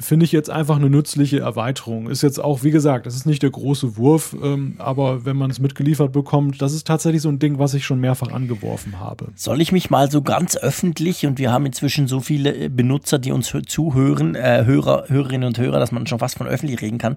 finde 0.00 0.24
ich 0.24 0.32
jetzt 0.32 0.50
einfach 0.50 0.76
eine 0.76 0.90
nützliche 0.90 1.40
Erweiterung. 1.40 2.08
Ist 2.08 2.22
jetzt 2.22 2.38
auch, 2.38 2.62
wie 2.62 2.70
gesagt, 2.70 3.06
das 3.06 3.14
ist 3.14 3.26
nicht 3.26 3.42
der 3.42 3.50
große 3.50 3.96
Wurf, 3.96 4.36
ähm, 4.42 4.74
aber 4.78 5.24
wenn 5.24 5.36
man 5.36 5.50
es 5.50 5.58
mitgeliefert 5.58 6.12
bekommt, 6.12 6.60
das 6.62 6.72
ist 6.72 6.86
tatsächlich 6.86 7.22
so 7.22 7.28
ein 7.28 7.38
Ding, 7.38 7.58
was 7.58 7.74
ich 7.74 7.84
schon 7.84 8.00
mehrfach 8.00 8.32
angeworfen 8.32 9.00
habe. 9.00 9.28
Soll 9.34 9.60
ich 9.60 9.72
mich 9.72 9.90
mal 9.90 10.10
so 10.10 10.22
ganz 10.22 10.56
öffentlich, 10.56 11.26
und 11.26 11.38
wir 11.38 11.52
haben 11.52 11.66
inzwischen 11.66 12.08
so 12.08 12.20
viele 12.20 12.54
äh, 12.54 12.68
Benutzer, 12.68 13.18
die 13.18 13.32
uns 13.32 13.52
zuhören, 13.66 14.34
äh, 14.34 14.64
Hörer, 14.64 15.04
Hörerinnen 15.08 15.46
und 15.46 15.58
Hörer, 15.58 15.78
dass 15.78 15.92
man 15.92 16.06
schon 16.06 16.18
fast 16.18 16.38
von 16.38 16.46
öffentlich 16.46 16.80
reden 16.80 16.98
kann. 16.98 17.16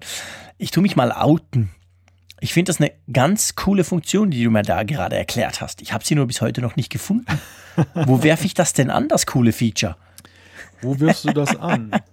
Ich 0.58 0.70
tue 0.70 0.82
mich 0.82 0.96
mal 0.96 1.12
outen. 1.12 1.70
Ich 2.40 2.52
finde 2.52 2.70
das 2.70 2.80
eine 2.80 2.90
ganz 3.12 3.54
coole 3.54 3.84
Funktion, 3.84 4.30
die 4.30 4.42
du 4.42 4.50
mir 4.50 4.62
da 4.62 4.82
gerade 4.82 5.16
erklärt 5.16 5.60
hast. 5.60 5.80
Ich 5.80 5.92
habe 5.92 6.04
sie 6.04 6.16
nur 6.16 6.26
bis 6.26 6.40
heute 6.40 6.60
noch 6.60 6.74
nicht 6.74 6.90
gefunden. 6.90 7.40
Wo 7.94 8.22
werfe 8.24 8.46
ich 8.46 8.54
das 8.54 8.72
denn 8.72 8.90
an, 8.90 9.08
das 9.08 9.26
coole 9.26 9.52
Feature? 9.52 9.96
Wo 10.80 10.98
wirfst 10.98 11.24
du 11.24 11.32
das 11.32 11.54
an? 11.56 11.92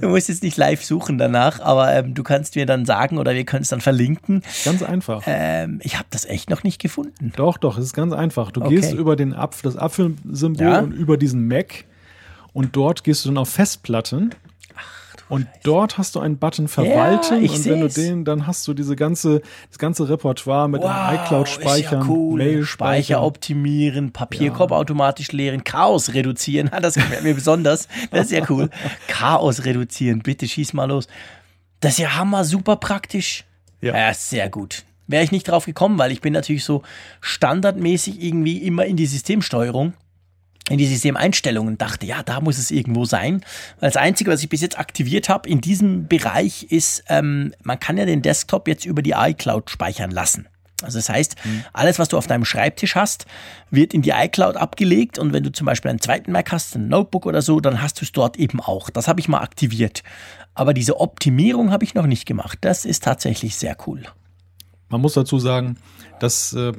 Du 0.00 0.08
musst 0.08 0.28
jetzt 0.28 0.42
nicht 0.42 0.56
live 0.56 0.84
suchen 0.84 1.18
danach, 1.18 1.60
aber 1.60 1.92
ähm, 1.92 2.14
du 2.14 2.22
kannst 2.22 2.54
mir 2.56 2.66
dann 2.66 2.84
sagen 2.84 3.18
oder 3.18 3.34
wir 3.34 3.44
können 3.44 3.62
es 3.62 3.68
dann 3.68 3.80
verlinken. 3.80 4.42
Ganz 4.64 4.82
einfach. 4.82 5.22
Ähm, 5.26 5.80
ich 5.82 5.96
habe 5.96 6.06
das 6.10 6.24
echt 6.24 6.50
noch 6.50 6.62
nicht 6.62 6.80
gefunden. 6.80 7.32
Doch, 7.36 7.58
doch, 7.58 7.78
es 7.78 7.86
ist 7.86 7.94
ganz 7.94 8.12
einfach. 8.12 8.52
Du 8.52 8.62
okay. 8.62 8.76
gehst 8.76 8.92
über 8.92 9.16
den 9.16 9.34
Apf 9.34 9.62
das 9.62 9.76
Apfelsymbol 9.76 10.66
ja. 10.66 10.78
und 10.80 10.92
über 10.92 11.16
diesen 11.16 11.48
Mac 11.48 11.84
und 12.52 12.76
dort 12.76 13.04
gehst 13.04 13.24
du 13.24 13.30
dann 13.30 13.38
auf 13.38 13.48
Festplatten 13.48 14.34
und 15.32 15.48
dort 15.62 15.96
hast 15.96 16.14
du 16.14 16.20
einen 16.20 16.36
Button 16.36 16.68
verwalten 16.68 17.42
ja, 17.42 17.50
und 17.50 17.64
wenn 17.64 17.80
du 17.80 17.88
den, 17.88 18.26
dann 18.26 18.46
hast 18.46 18.68
du 18.68 18.74
diese 18.74 18.96
ganze, 18.96 19.40
das 19.70 19.78
ganze 19.78 20.06
Repertoire 20.06 20.68
mit 20.68 20.82
wow, 20.82 21.14
iCloud 21.14 21.48
speichern, 21.48 22.02
ja 22.02 22.06
cool. 22.06 22.36
Mail 22.36 22.66
Speicher 22.66 23.22
optimieren, 23.22 24.12
Papierkorb 24.12 24.72
ja. 24.72 24.76
automatisch 24.76 25.32
leeren, 25.32 25.64
Chaos 25.64 26.12
reduzieren. 26.12 26.70
Das 26.82 26.96
gefällt 26.96 27.22
mir 27.22 27.32
besonders. 27.32 27.88
Das 28.10 28.26
ist 28.26 28.32
ja 28.32 28.44
cool. 28.50 28.68
Chaos 29.06 29.64
reduzieren, 29.64 30.18
bitte 30.22 30.46
schieß 30.46 30.74
mal 30.74 30.84
los. 30.84 31.06
Das 31.80 31.92
ist 31.92 31.98
ja 32.00 32.14
hammer, 32.14 32.44
super 32.44 32.76
praktisch. 32.76 33.44
Ja. 33.80 33.96
ja, 33.96 34.12
sehr 34.12 34.50
gut. 34.50 34.84
Wäre 35.06 35.24
ich 35.24 35.32
nicht 35.32 35.48
drauf 35.48 35.64
gekommen, 35.64 35.96
weil 35.96 36.12
ich 36.12 36.20
bin 36.20 36.34
natürlich 36.34 36.64
so 36.64 36.82
standardmäßig 37.22 38.22
irgendwie 38.22 38.58
immer 38.58 38.84
in 38.84 38.98
die 38.98 39.06
Systemsteuerung 39.06 39.94
in 40.72 40.78
die 40.78 40.86
Systemeinstellungen 40.86 41.76
dachte, 41.76 42.06
ja, 42.06 42.22
da 42.22 42.40
muss 42.40 42.56
es 42.56 42.70
irgendwo 42.70 43.04
sein. 43.04 43.44
Weil 43.78 43.90
das 43.90 43.98
Einzige, 43.98 44.30
was 44.30 44.42
ich 44.42 44.48
bis 44.48 44.62
jetzt 44.62 44.78
aktiviert 44.78 45.28
habe 45.28 45.46
in 45.46 45.60
diesem 45.60 46.08
Bereich 46.08 46.64
ist, 46.70 47.04
ähm, 47.08 47.52
man 47.62 47.78
kann 47.78 47.98
ja 47.98 48.06
den 48.06 48.22
Desktop 48.22 48.66
jetzt 48.68 48.86
über 48.86 49.02
die 49.02 49.12
iCloud 49.14 49.68
speichern 49.68 50.10
lassen. 50.10 50.48
Also 50.82 50.98
das 50.98 51.10
heißt, 51.10 51.36
mhm. 51.44 51.64
alles, 51.74 51.98
was 51.98 52.08
du 52.08 52.16
auf 52.16 52.26
deinem 52.26 52.46
Schreibtisch 52.46 52.96
hast, 52.96 53.26
wird 53.70 53.92
in 53.92 54.00
die 54.00 54.10
iCloud 54.10 54.56
abgelegt 54.56 55.18
und 55.18 55.34
wenn 55.34 55.42
du 55.42 55.52
zum 55.52 55.66
Beispiel 55.66 55.90
einen 55.90 56.00
zweiten 56.00 56.32
Mac 56.32 56.50
hast, 56.52 56.74
ein 56.74 56.88
Notebook 56.88 57.26
oder 57.26 57.42
so, 57.42 57.60
dann 57.60 57.82
hast 57.82 58.00
du 58.00 58.06
es 58.06 58.12
dort 58.12 58.38
eben 58.38 58.58
auch. 58.58 58.88
Das 58.88 59.08
habe 59.08 59.20
ich 59.20 59.28
mal 59.28 59.40
aktiviert. 59.40 60.02
Aber 60.54 60.72
diese 60.72 61.00
Optimierung 61.00 61.70
habe 61.70 61.84
ich 61.84 61.94
noch 61.94 62.06
nicht 62.06 62.24
gemacht. 62.24 62.58
Das 62.62 62.86
ist 62.86 63.04
tatsächlich 63.04 63.56
sehr 63.56 63.76
cool. 63.86 64.02
Man 64.92 65.00
muss 65.00 65.14
dazu 65.14 65.38
sagen, 65.38 65.78
dass 66.20 66.52
äh, 66.52 66.72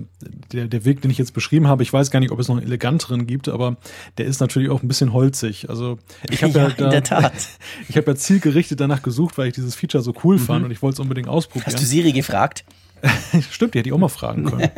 der, 0.51 0.67
der 0.67 0.85
Weg, 0.85 1.01
den 1.01 1.11
ich 1.11 1.17
jetzt 1.17 1.33
beschrieben 1.33 1.67
habe, 1.67 1.83
ich 1.83 1.91
weiß 1.91 2.11
gar 2.11 2.19
nicht, 2.19 2.31
ob 2.31 2.39
es 2.39 2.47
noch 2.47 2.55
einen 2.55 2.65
eleganteren 2.65 3.27
gibt, 3.27 3.49
aber 3.49 3.75
der 4.17 4.25
ist 4.25 4.39
natürlich 4.39 4.69
auch 4.69 4.81
ein 4.83 4.87
bisschen 4.87 5.11
holzig. 5.11 5.69
Also 5.69 5.97
ich 6.29 6.43
habe 6.43 6.53
ja, 6.57 6.67
ja 6.67 6.69
da, 6.69 6.85
in 6.85 6.91
der 6.91 7.03
Tat. 7.03 7.33
ich 7.89 7.97
habe 7.97 8.11
ja 8.11 8.15
zielgerichtet 8.15 8.79
danach 8.79 9.01
gesucht, 9.01 9.37
weil 9.37 9.47
ich 9.47 9.53
dieses 9.55 9.75
Feature 9.75 10.03
so 10.03 10.13
cool 10.23 10.37
mhm. 10.37 10.41
fand 10.41 10.65
und 10.65 10.71
ich 10.71 10.81
wollte 10.81 10.93
es 10.93 10.99
unbedingt 10.99 11.27
ausprobieren. 11.27 11.65
Hast 11.65 11.81
du 11.81 11.85
Siri 11.85 12.13
gefragt? 12.13 12.63
Stimmt, 13.51 13.73
die 13.73 13.79
hätte 13.79 13.89
ich 13.89 13.93
auch 13.93 13.97
mal 13.97 14.07
fragen 14.07 14.45
können. 14.45 14.69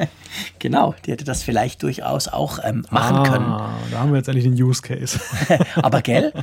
genau, 0.57 0.95
die 1.05 1.11
hätte 1.11 1.25
das 1.25 1.43
vielleicht 1.43 1.83
durchaus 1.83 2.27
auch 2.27 2.57
ähm, 2.63 2.85
machen 2.89 3.17
ah, 3.17 3.23
können. 3.23 3.91
Da 3.91 3.99
haben 3.99 4.11
wir 4.11 4.17
jetzt 4.17 4.29
endlich 4.29 4.45
den 4.45 4.53
Use 4.53 4.81
Case. 4.81 5.19
aber 5.75 6.01
gell? 6.01 6.33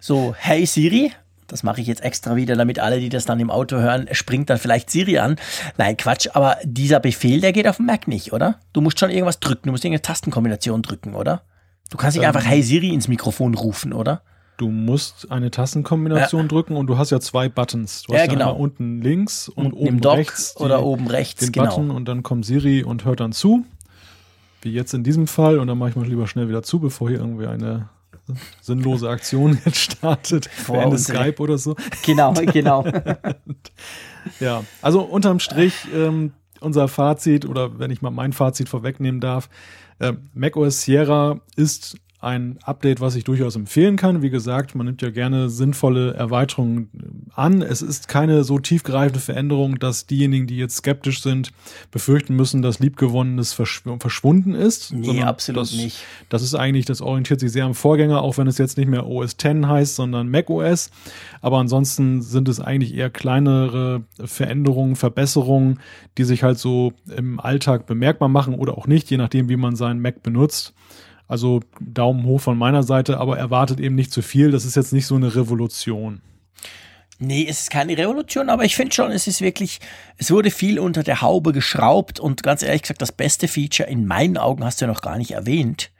So, 0.00 0.34
hey 0.36 0.66
Siri, 0.66 1.12
das 1.52 1.62
mache 1.62 1.80
ich 1.80 1.86
jetzt 1.86 2.02
extra 2.02 2.34
wieder, 2.34 2.56
damit 2.56 2.78
alle, 2.78 2.98
die 2.98 3.08
das 3.08 3.24
dann 3.24 3.38
im 3.38 3.50
Auto 3.50 3.76
hören, 3.76 4.08
springt 4.12 4.50
dann 4.50 4.58
vielleicht 4.58 4.90
Siri 4.90 5.18
an. 5.18 5.36
Nein, 5.76 5.96
Quatsch, 5.96 6.28
aber 6.32 6.56
dieser 6.64 6.98
Befehl, 6.98 7.40
der 7.40 7.52
geht 7.52 7.68
auf 7.68 7.76
dem 7.76 7.86
Mac 7.86 8.08
nicht, 8.08 8.32
oder? 8.32 8.56
Du 8.72 8.80
musst 8.80 8.98
schon 8.98 9.10
irgendwas 9.10 9.38
drücken, 9.38 9.66
du 9.66 9.70
musst 9.72 9.84
irgendeine 9.84 10.02
Tastenkombination 10.02 10.82
drücken, 10.82 11.14
oder? 11.14 11.42
Du 11.90 11.98
kannst 11.98 12.16
nicht 12.16 12.24
ähm, 12.24 12.34
einfach 12.34 12.48
Hey 12.48 12.62
Siri 12.62 12.88
ins 12.88 13.06
Mikrofon 13.06 13.54
rufen, 13.54 13.92
oder? 13.92 14.22
Du 14.56 14.70
musst 14.70 15.30
eine 15.30 15.50
Tastenkombination 15.50 16.42
ja. 16.42 16.48
drücken 16.48 16.76
und 16.76 16.86
du 16.86 16.96
hast 16.96 17.10
ja 17.10 17.20
zwei 17.20 17.48
Buttons. 17.48 18.02
Du 18.02 18.14
hast 18.14 18.20
ja, 18.20 18.26
genau. 18.26 18.54
unten 18.54 19.02
links 19.02 19.48
und, 19.48 19.66
und 19.66 19.72
oben 19.74 20.04
rechts. 20.04 20.54
Die, 20.54 20.62
oder 20.62 20.82
oben 20.82 21.06
rechts, 21.06 21.40
den 21.40 21.52
genau. 21.52 21.68
Button 21.68 21.90
und 21.90 22.06
dann 22.06 22.22
kommt 22.22 22.46
Siri 22.46 22.82
und 22.82 23.04
hört 23.04 23.20
dann 23.20 23.32
zu. 23.32 23.64
Wie 24.62 24.70
jetzt 24.72 24.94
in 24.94 25.04
diesem 25.04 25.26
Fall. 25.26 25.58
Und 25.58 25.66
dann 25.66 25.78
mache 25.78 25.90
ich 25.90 25.96
mal 25.96 26.06
lieber 26.06 26.26
schnell 26.26 26.48
wieder 26.48 26.62
zu, 26.62 26.78
bevor 26.78 27.08
hier 27.08 27.18
irgendwie 27.18 27.46
eine 27.46 27.88
sinnlose 28.60 29.08
Aktion 29.08 29.58
jetzt 29.64 29.78
startet, 29.78 30.46
Vor 30.46 30.82
Ende 30.82 30.98
Skype 30.98 31.40
oder 31.40 31.58
so. 31.58 31.76
Genau, 32.04 32.32
genau. 32.52 32.84
ja, 34.40 34.64
also 34.80 35.00
unterm 35.02 35.40
Strich 35.40 35.74
ähm, 35.94 36.32
unser 36.60 36.88
Fazit 36.88 37.44
oder 37.44 37.78
wenn 37.78 37.90
ich 37.90 38.02
mal 38.02 38.10
mein 38.10 38.32
Fazit 38.32 38.68
vorwegnehmen 38.68 39.20
darf, 39.20 39.48
äh, 39.98 40.12
macOS 40.34 40.82
Sierra 40.82 41.40
ist 41.56 41.96
ein 42.22 42.58
Update, 42.62 43.00
was 43.00 43.16
ich 43.16 43.24
durchaus 43.24 43.56
empfehlen 43.56 43.96
kann. 43.96 44.22
Wie 44.22 44.30
gesagt, 44.30 44.76
man 44.76 44.86
nimmt 44.86 45.02
ja 45.02 45.10
gerne 45.10 45.50
sinnvolle 45.50 46.14
Erweiterungen 46.14 46.88
an. 47.34 47.62
Es 47.62 47.82
ist 47.82 48.06
keine 48.06 48.44
so 48.44 48.60
tiefgreifende 48.60 49.18
Veränderung, 49.18 49.80
dass 49.80 50.06
diejenigen, 50.06 50.46
die 50.46 50.56
jetzt 50.56 50.76
skeptisch 50.76 51.20
sind, 51.20 51.52
befürchten 51.90 52.36
müssen, 52.36 52.62
dass 52.62 52.78
Liebgewonnenes 52.78 53.52
verschw 53.52 53.96
verschwunden 53.98 54.54
ist. 54.54 54.92
Nee, 54.92 55.22
absolut 55.22 55.62
das, 55.62 55.72
nicht. 55.72 56.04
Das 56.28 56.42
ist 56.42 56.54
eigentlich, 56.54 56.86
das 56.86 57.00
orientiert 57.00 57.40
sich 57.40 57.50
sehr 57.50 57.64
am 57.64 57.74
Vorgänger, 57.74 58.22
auch 58.22 58.38
wenn 58.38 58.46
es 58.46 58.56
jetzt 58.56 58.78
nicht 58.78 58.88
mehr 58.88 59.06
OS 59.06 59.32
X 59.32 59.44
heißt, 59.44 59.96
sondern 59.96 60.28
macOS. 60.28 60.92
Aber 61.40 61.58
ansonsten 61.58 62.22
sind 62.22 62.48
es 62.48 62.60
eigentlich 62.60 62.94
eher 62.94 63.10
kleinere 63.10 64.04
Veränderungen, 64.24 64.94
Verbesserungen, 64.94 65.80
die 66.18 66.24
sich 66.24 66.44
halt 66.44 66.58
so 66.58 66.92
im 67.16 67.40
Alltag 67.40 67.86
bemerkbar 67.86 68.28
machen 68.28 68.54
oder 68.54 68.78
auch 68.78 68.86
nicht, 68.86 69.10
je 69.10 69.16
nachdem, 69.16 69.48
wie 69.48 69.56
man 69.56 69.74
seinen 69.74 70.00
Mac 70.00 70.22
benutzt. 70.22 70.72
Also 71.32 71.60
Daumen 71.80 72.26
hoch 72.26 72.42
von 72.42 72.58
meiner 72.58 72.82
Seite, 72.82 73.16
aber 73.16 73.38
erwartet 73.38 73.80
eben 73.80 73.94
nicht 73.94 74.12
zu 74.12 74.20
viel. 74.20 74.50
Das 74.50 74.66
ist 74.66 74.76
jetzt 74.76 74.92
nicht 74.92 75.06
so 75.06 75.14
eine 75.14 75.34
Revolution. 75.34 76.20
Nee, 77.18 77.46
es 77.48 77.60
ist 77.60 77.70
keine 77.70 77.96
Revolution, 77.96 78.50
aber 78.50 78.66
ich 78.66 78.76
finde 78.76 78.92
schon, 78.92 79.10
es 79.12 79.26
ist 79.26 79.40
wirklich, 79.40 79.80
es 80.18 80.30
wurde 80.30 80.50
viel 80.50 80.78
unter 80.78 81.02
der 81.02 81.22
Haube 81.22 81.52
geschraubt 81.52 82.20
und 82.20 82.42
ganz 82.42 82.62
ehrlich 82.62 82.82
gesagt, 82.82 83.00
das 83.00 83.12
beste 83.12 83.48
Feature 83.48 83.88
in 83.88 84.06
meinen 84.06 84.36
Augen 84.36 84.62
hast 84.62 84.82
du 84.82 84.84
ja 84.84 84.92
noch 84.92 85.00
gar 85.00 85.16
nicht 85.16 85.30
erwähnt, 85.30 85.90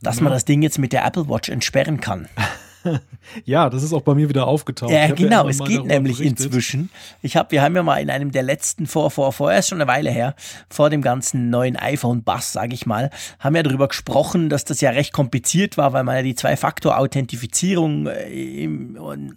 dass 0.00 0.16
ja. 0.16 0.22
man 0.22 0.32
das 0.32 0.46
Ding 0.46 0.62
jetzt 0.62 0.78
mit 0.78 0.94
der 0.94 1.04
Apple 1.04 1.28
Watch 1.28 1.50
entsperren 1.50 2.00
kann. 2.00 2.26
ja, 3.44 3.70
das 3.70 3.82
ist 3.82 3.92
auch 3.92 4.02
bei 4.02 4.14
mir 4.14 4.28
wieder 4.28 4.46
aufgetaucht. 4.46 4.90
Ja, 4.90 5.08
genau, 5.12 5.44
ja 5.44 5.50
es 5.50 5.58
geht 5.58 5.84
nämlich 5.84 6.18
berichtet. 6.18 6.46
inzwischen. 6.46 6.90
Ich 7.22 7.36
habe, 7.36 7.50
wir 7.50 7.62
haben 7.62 7.76
ja 7.76 7.82
mal 7.82 8.00
in 8.00 8.10
einem 8.10 8.32
der 8.32 8.42
letzten 8.42 8.86
vor, 8.86 9.10
vor, 9.10 9.32
vor, 9.32 9.52
erst 9.52 9.68
schon 9.68 9.80
eine 9.80 9.90
Weile 9.90 10.10
her, 10.10 10.34
vor 10.68 10.90
dem 10.90 11.02
ganzen 11.02 11.50
neuen 11.50 11.76
iPhone-Bass, 11.76 12.52
sage 12.52 12.74
ich 12.74 12.86
mal, 12.86 13.10
haben 13.38 13.56
ja 13.56 13.62
darüber 13.62 13.88
gesprochen, 13.88 14.48
dass 14.48 14.64
das 14.64 14.80
ja 14.80 14.90
recht 14.90 15.12
kompliziert 15.12 15.76
war, 15.76 15.92
weil 15.92 16.04
man 16.04 16.16
ja 16.16 16.22
die 16.22 16.34
Zwei-Faktor-Authentifizierung 16.34 18.06
äh, 18.06 18.68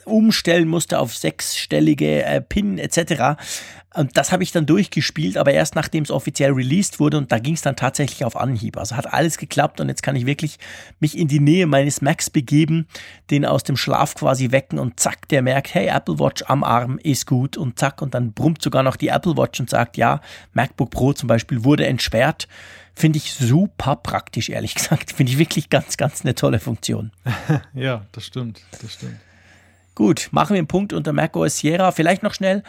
umstellen 0.05 0.67
musste 0.67 0.99
auf 0.99 1.15
sechsstellige 1.15 2.23
äh, 2.23 2.41
PIN 2.41 2.77
etc. 2.77 3.39
Und 3.93 4.17
das 4.17 4.31
habe 4.31 4.41
ich 4.41 4.51
dann 4.51 4.65
durchgespielt, 4.65 5.37
aber 5.37 5.53
erst 5.53 5.75
nachdem 5.75 6.03
es 6.03 6.09
offiziell 6.09 6.51
released 6.51 6.99
wurde 6.99 7.17
und 7.17 7.31
da 7.31 7.37
ging 7.37 7.53
es 7.53 7.61
dann 7.61 7.75
tatsächlich 7.75 8.25
auf 8.25 8.35
Anhieb. 8.35 8.77
Also 8.77 8.97
hat 8.97 9.13
alles 9.13 9.37
geklappt 9.37 9.79
und 9.79 9.87
jetzt 9.87 10.01
kann 10.01 10.15
ich 10.15 10.25
wirklich 10.25 10.57
mich 10.99 11.15
in 11.17 11.27
die 11.27 11.39
Nähe 11.39 11.67
meines 11.67 12.01
Macs 12.01 12.31
begeben, 12.31 12.87
den 13.29 13.45
aus 13.45 13.63
dem 13.63 13.77
Schlaf 13.77 14.15
quasi 14.15 14.51
wecken 14.51 14.79
und 14.79 14.99
zack, 14.99 15.27
der 15.27 15.43
merkt, 15.43 15.75
hey, 15.75 15.87
Apple 15.87 16.17
Watch 16.17 16.43
am 16.47 16.63
Arm 16.63 16.97
ist 16.97 17.27
gut 17.27 17.55
und 17.55 17.77
zack 17.77 18.01
und 18.01 18.15
dann 18.15 18.33
brummt 18.33 18.63
sogar 18.63 18.81
noch 18.81 18.95
die 18.95 19.09
Apple 19.09 19.37
Watch 19.37 19.59
und 19.59 19.69
sagt, 19.69 19.95
ja, 19.95 20.21
MacBook 20.53 20.89
Pro 20.89 21.13
zum 21.13 21.27
Beispiel 21.27 21.63
wurde 21.63 21.85
entsperrt. 21.85 22.47
Finde 22.95 23.17
ich 23.17 23.33
super 23.33 23.95
praktisch, 23.95 24.49
ehrlich 24.49 24.73
gesagt. 24.75 25.11
Finde 25.11 25.31
ich 25.31 25.37
wirklich 25.37 25.69
ganz, 25.69 25.97
ganz 25.97 26.21
eine 26.21 26.33
tolle 26.33 26.59
Funktion. 26.59 27.11
ja, 27.75 28.05
das 28.11 28.25
stimmt, 28.25 28.61
das 28.81 28.93
stimmt. 28.93 29.17
Gut, 29.93 30.29
machen 30.31 30.55
wir 30.55 30.57
einen 30.57 30.67
Punkt 30.67 30.93
unter 30.93 31.13
macOS 31.13 31.59
Sierra. 31.59 31.91
Vielleicht 31.91 32.23
noch 32.23 32.33
schnell 32.33 32.63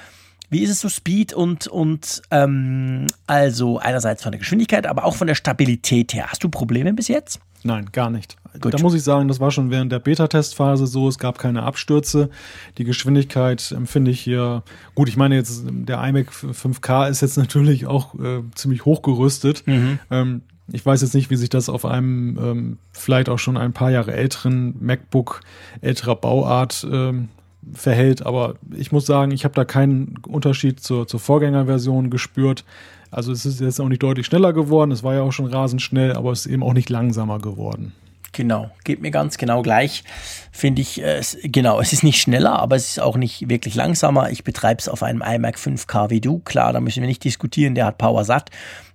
wie 0.50 0.62
ist 0.62 0.70
es 0.70 0.80
so 0.80 0.88
Speed 0.88 1.32
und, 1.32 1.66
und 1.66 2.22
ähm, 2.30 3.06
also 3.26 3.78
einerseits 3.78 4.22
von 4.22 4.32
der 4.32 4.38
Geschwindigkeit, 4.38 4.86
aber 4.86 5.04
auch 5.04 5.16
von 5.16 5.26
der 5.26 5.34
Stabilität 5.34 6.14
her? 6.14 6.26
Hast 6.28 6.44
du 6.44 6.48
Probleme 6.48 6.92
bis 6.92 7.08
jetzt? 7.08 7.40
Nein, 7.64 7.88
gar 7.92 8.10
nicht. 8.10 8.36
Gut. 8.60 8.74
Da 8.74 8.78
muss 8.78 8.94
ich 8.94 9.02
sagen, 9.02 9.26
das 9.26 9.40
war 9.40 9.50
schon 9.50 9.70
während 9.70 9.90
der 9.90 9.98
Beta-Testphase 9.98 10.86
so. 10.86 11.08
Es 11.08 11.18
gab 11.18 11.38
keine 11.38 11.62
Abstürze. 11.62 12.30
Die 12.78 12.84
Geschwindigkeit 12.84 13.72
empfinde 13.72 14.10
ich 14.10 14.20
hier 14.20 14.62
gut. 14.94 15.08
Ich 15.08 15.16
meine 15.16 15.34
jetzt, 15.34 15.64
der 15.66 16.04
iMac 16.04 16.30
5K 16.30 17.08
ist 17.08 17.22
jetzt 17.22 17.38
natürlich 17.38 17.86
auch 17.86 18.14
äh, 18.14 18.42
ziemlich 18.54 18.84
hochgerüstet. 18.84 19.66
Mhm. 19.66 19.98
Ähm, 20.10 20.42
ich 20.72 20.84
weiß 20.84 21.02
jetzt 21.02 21.14
nicht, 21.14 21.30
wie 21.30 21.36
sich 21.36 21.48
das 21.48 21.68
auf 21.68 21.84
einem 21.84 22.38
ähm, 22.38 22.78
vielleicht 22.92 23.28
auch 23.28 23.38
schon 23.38 23.56
ein 23.56 23.72
paar 23.72 23.90
Jahre 23.90 24.12
älteren 24.12 24.74
MacBook 24.80 25.40
älterer 25.80 26.16
Bauart 26.16 26.86
ähm, 26.90 27.28
verhält. 27.72 28.24
Aber 28.24 28.54
ich 28.76 28.92
muss 28.92 29.06
sagen, 29.06 29.30
ich 29.32 29.44
habe 29.44 29.54
da 29.54 29.64
keinen 29.64 30.18
Unterschied 30.26 30.80
zur, 30.80 31.06
zur 31.06 31.20
Vorgängerversion 31.20 32.10
gespürt. 32.10 32.64
Also 33.10 33.32
es 33.32 33.46
ist 33.46 33.60
jetzt 33.60 33.80
auch 33.80 33.88
nicht 33.88 34.02
deutlich 34.02 34.26
schneller 34.26 34.52
geworden. 34.52 34.90
Es 34.90 35.02
war 35.02 35.14
ja 35.14 35.22
auch 35.22 35.32
schon 35.32 35.46
rasend 35.46 35.82
schnell, 35.82 36.14
aber 36.14 36.32
es 36.32 36.46
ist 36.46 36.52
eben 36.52 36.62
auch 36.62 36.72
nicht 36.72 36.90
langsamer 36.90 37.38
geworden. 37.38 37.92
Genau, 38.32 38.70
geht 38.82 39.00
mir 39.00 39.12
ganz 39.12 39.38
genau 39.38 39.62
gleich. 39.62 40.02
Finde 40.50 40.82
ich, 40.82 41.00
äh, 41.00 41.22
genau, 41.44 41.80
es 41.80 41.92
ist 41.92 42.02
nicht 42.02 42.20
schneller, 42.20 42.58
aber 42.58 42.74
es 42.74 42.90
ist 42.90 43.00
auch 43.00 43.16
nicht 43.16 43.48
wirklich 43.48 43.76
langsamer. 43.76 44.30
Ich 44.30 44.42
betreibe 44.42 44.80
es 44.80 44.88
auf 44.88 45.04
einem 45.04 45.22
iMac 45.22 45.56
5K 45.56 46.10
wie 46.10 46.20
du. 46.20 46.40
Klar, 46.40 46.72
da 46.72 46.80
müssen 46.80 47.00
wir 47.00 47.06
nicht 47.06 47.22
diskutieren, 47.22 47.76
der 47.76 47.86
hat 47.86 47.98
Power 47.98 48.24
satt. 48.24 48.50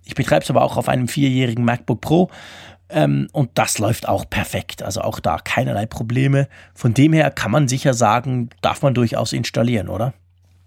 Ich 0.05 0.15
betreibe 0.15 0.43
es 0.43 0.49
aber 0.49 0.63
auch 0.63 0.75
auf 0.75 0.89
einem 0.89 1.07
vierjährigen 1.07 1.63
MacBook 1.63 2.01
Pro. 2.01 2.29
Ähm, 2.89 3.27
und 3.31 3.51
das 3.55 3.77
läuft 3.77 4.07
auch 4.07 4.29
perfekt. 4.29 4.81
Also 4.83 5.01
auch 5.01 5.19
da 5.19 5.37
keinerlei 5.37 5.85
Probleme. 5.85 6.47
Von 6.73 6.93
dem 6.93 7.13
her 7.13 7.31
kann 7.31 7.51
man 7.51 7.67
sicher 7.67 7.93
sagen, 7.93 8.49
darf 8.61 8.81
man 8.81 8.93
durchaus 8.93 9.33
installieren, 9.33 9.89
oder? 9.89 10.13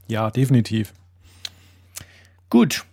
Ja, 0.06 0.30
definitiv. 0.30 0.92
Gut. 2.50 2.84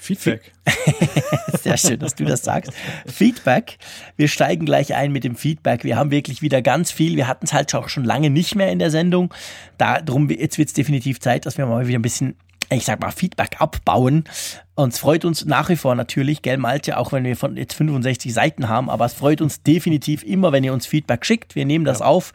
Feedback. 0.00 0.52
Sehr 1.62 1.76
schön, 1.76 2.00
dass 2.00 2.16
du 2.16 2.24
das 2.24 2.42
sagst. 2.42 2.72
Feedback. 3.06 3.78
Wir 4.16 4.26
steigen 4.26 4.66
gleich 4.66 4.94
ein 4.96 5.12
mit 5.12 5.22
dem 5.22 5.36
Feedback. 5.36 5.84
Wir 5.84 5.96
haben 5.96 6.10
wirklich 6.10 6.42
wieder 6.42 6.60
ganz 6.60 6.90
viel. 6.90 7.14
Wir 7.14 7.28
hatten 7.28 7.44
es 7.44 7.52
halt 7.52 7.72
auch 7.76 7.88
schon 7.88 8.02
lange 8.02 8.28
nicht 8.28 8.56
mehr 8.56 8.72
in 8.72 8.80
der 8.80 8.90
Sendung. 8.90 9.32
Darum, 9.78 10.28
jetzt 10.28 10.58
wird 10.58 10.68
es 10.68 10.74
definitiv 10.74 11.20
Zeit, 11.20 11.46
dass 11.46 11.56
wir 11.56 11.66
mal 11.66 11.86
wieder 11.86 12.00
ein 12.00 12.02
bisschen 12.02 12.34
ich 12.76 12.84
sag 12.84 13.00
mal, 13.00 13.10
Feedback 13.10 13.60
abbauen. 13.60 14.24
Und 14.74 14.92
es 14.92 14.98
freut 14.98 15.24
uns 15.24 15.44
nach 15.44 15.68
wie 15.68 15.76
vor 15.76 15.94
natürlich, 15.94 16.42
gell, 16.42 16.56
Malte, 16.56 16.96
auch 16.96 17.12
wenn 17.12 17.24
wir 17.24 17.36
von 17.36 17.56
jetzt 17.56 17.74
65 17.74 18.32
Seiten 18.32 18.68
haben, 18.68 18.88
aber 18.88 19.04
es 19.04 19.14
freut 19.14 19.40
uns 19.40 19.62
definitiv 19.62 20.22
immer, 20.22 20.52
wenn 20.52 20.64
ihr 20.64 20.72
uns 20.72 20.86
Feedback 20.86 21.26
schickt. 21.26 21.54
Wir 21.54 21.66
nehmen 21.66 21.84
das 21.84 22.00
ja. 22.00 22.06
auf. 22.06 22.32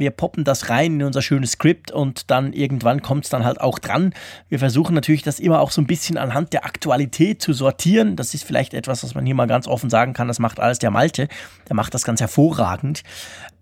wir 0.00 0.10
poppen 0.10 0.44
das 0.44 0.70
rein 0.70 0.94
in 0.94 1.02
unser 1.04 1.22
schönes 1.22 1.52
Skript 1.52 1.90
und 1.90 2.30
dann 2.30 2.52
irgendwann 2.52 3.02
kommt 3.02 3.24
es 3.24 3.30
dann 3.30 3.44
halt 3.44 3.60
auch 3.60 3.78
dran. 3.78 4.14
Wir 4.48 4.58
versuchen 4.58 4.94
natürlich 4.94 5.22
das 5.22 5.38
immer 5.38 5.60
auch 5.60 5.70
so 5.70 5.80
ein 5.80 5.86
bisschen 5.86 6.16
anhand 6.16 6.52
der 6.52 6.64
Aktualität 6.64 7.42
zu 7.42 7.52
sortieren. 7.52 8.16
Das 8.16 8.34
ist 8.34 8.44
vielleicht 8.44 8.74
etwas, 8.74 9.04
was 9.04 9.14
man 9.14 9.26
hier 9.26 9.34
mal 9.34 9.46
ganz 9.46 9.68
offen 9.68 9.90
sagen 9.90 10.14
kann. 10.14 10.26
Das 10.26 10.38
macht 10.38 10.58
alles 10.58 10.78
der 10.78 10.90
Malte. 10.90 11.28
Der 11.68 11.76
macht 11.76 11.92
das 11.94 12.02
ganz 12.02 12.20
hervorragend. 12.20 13.02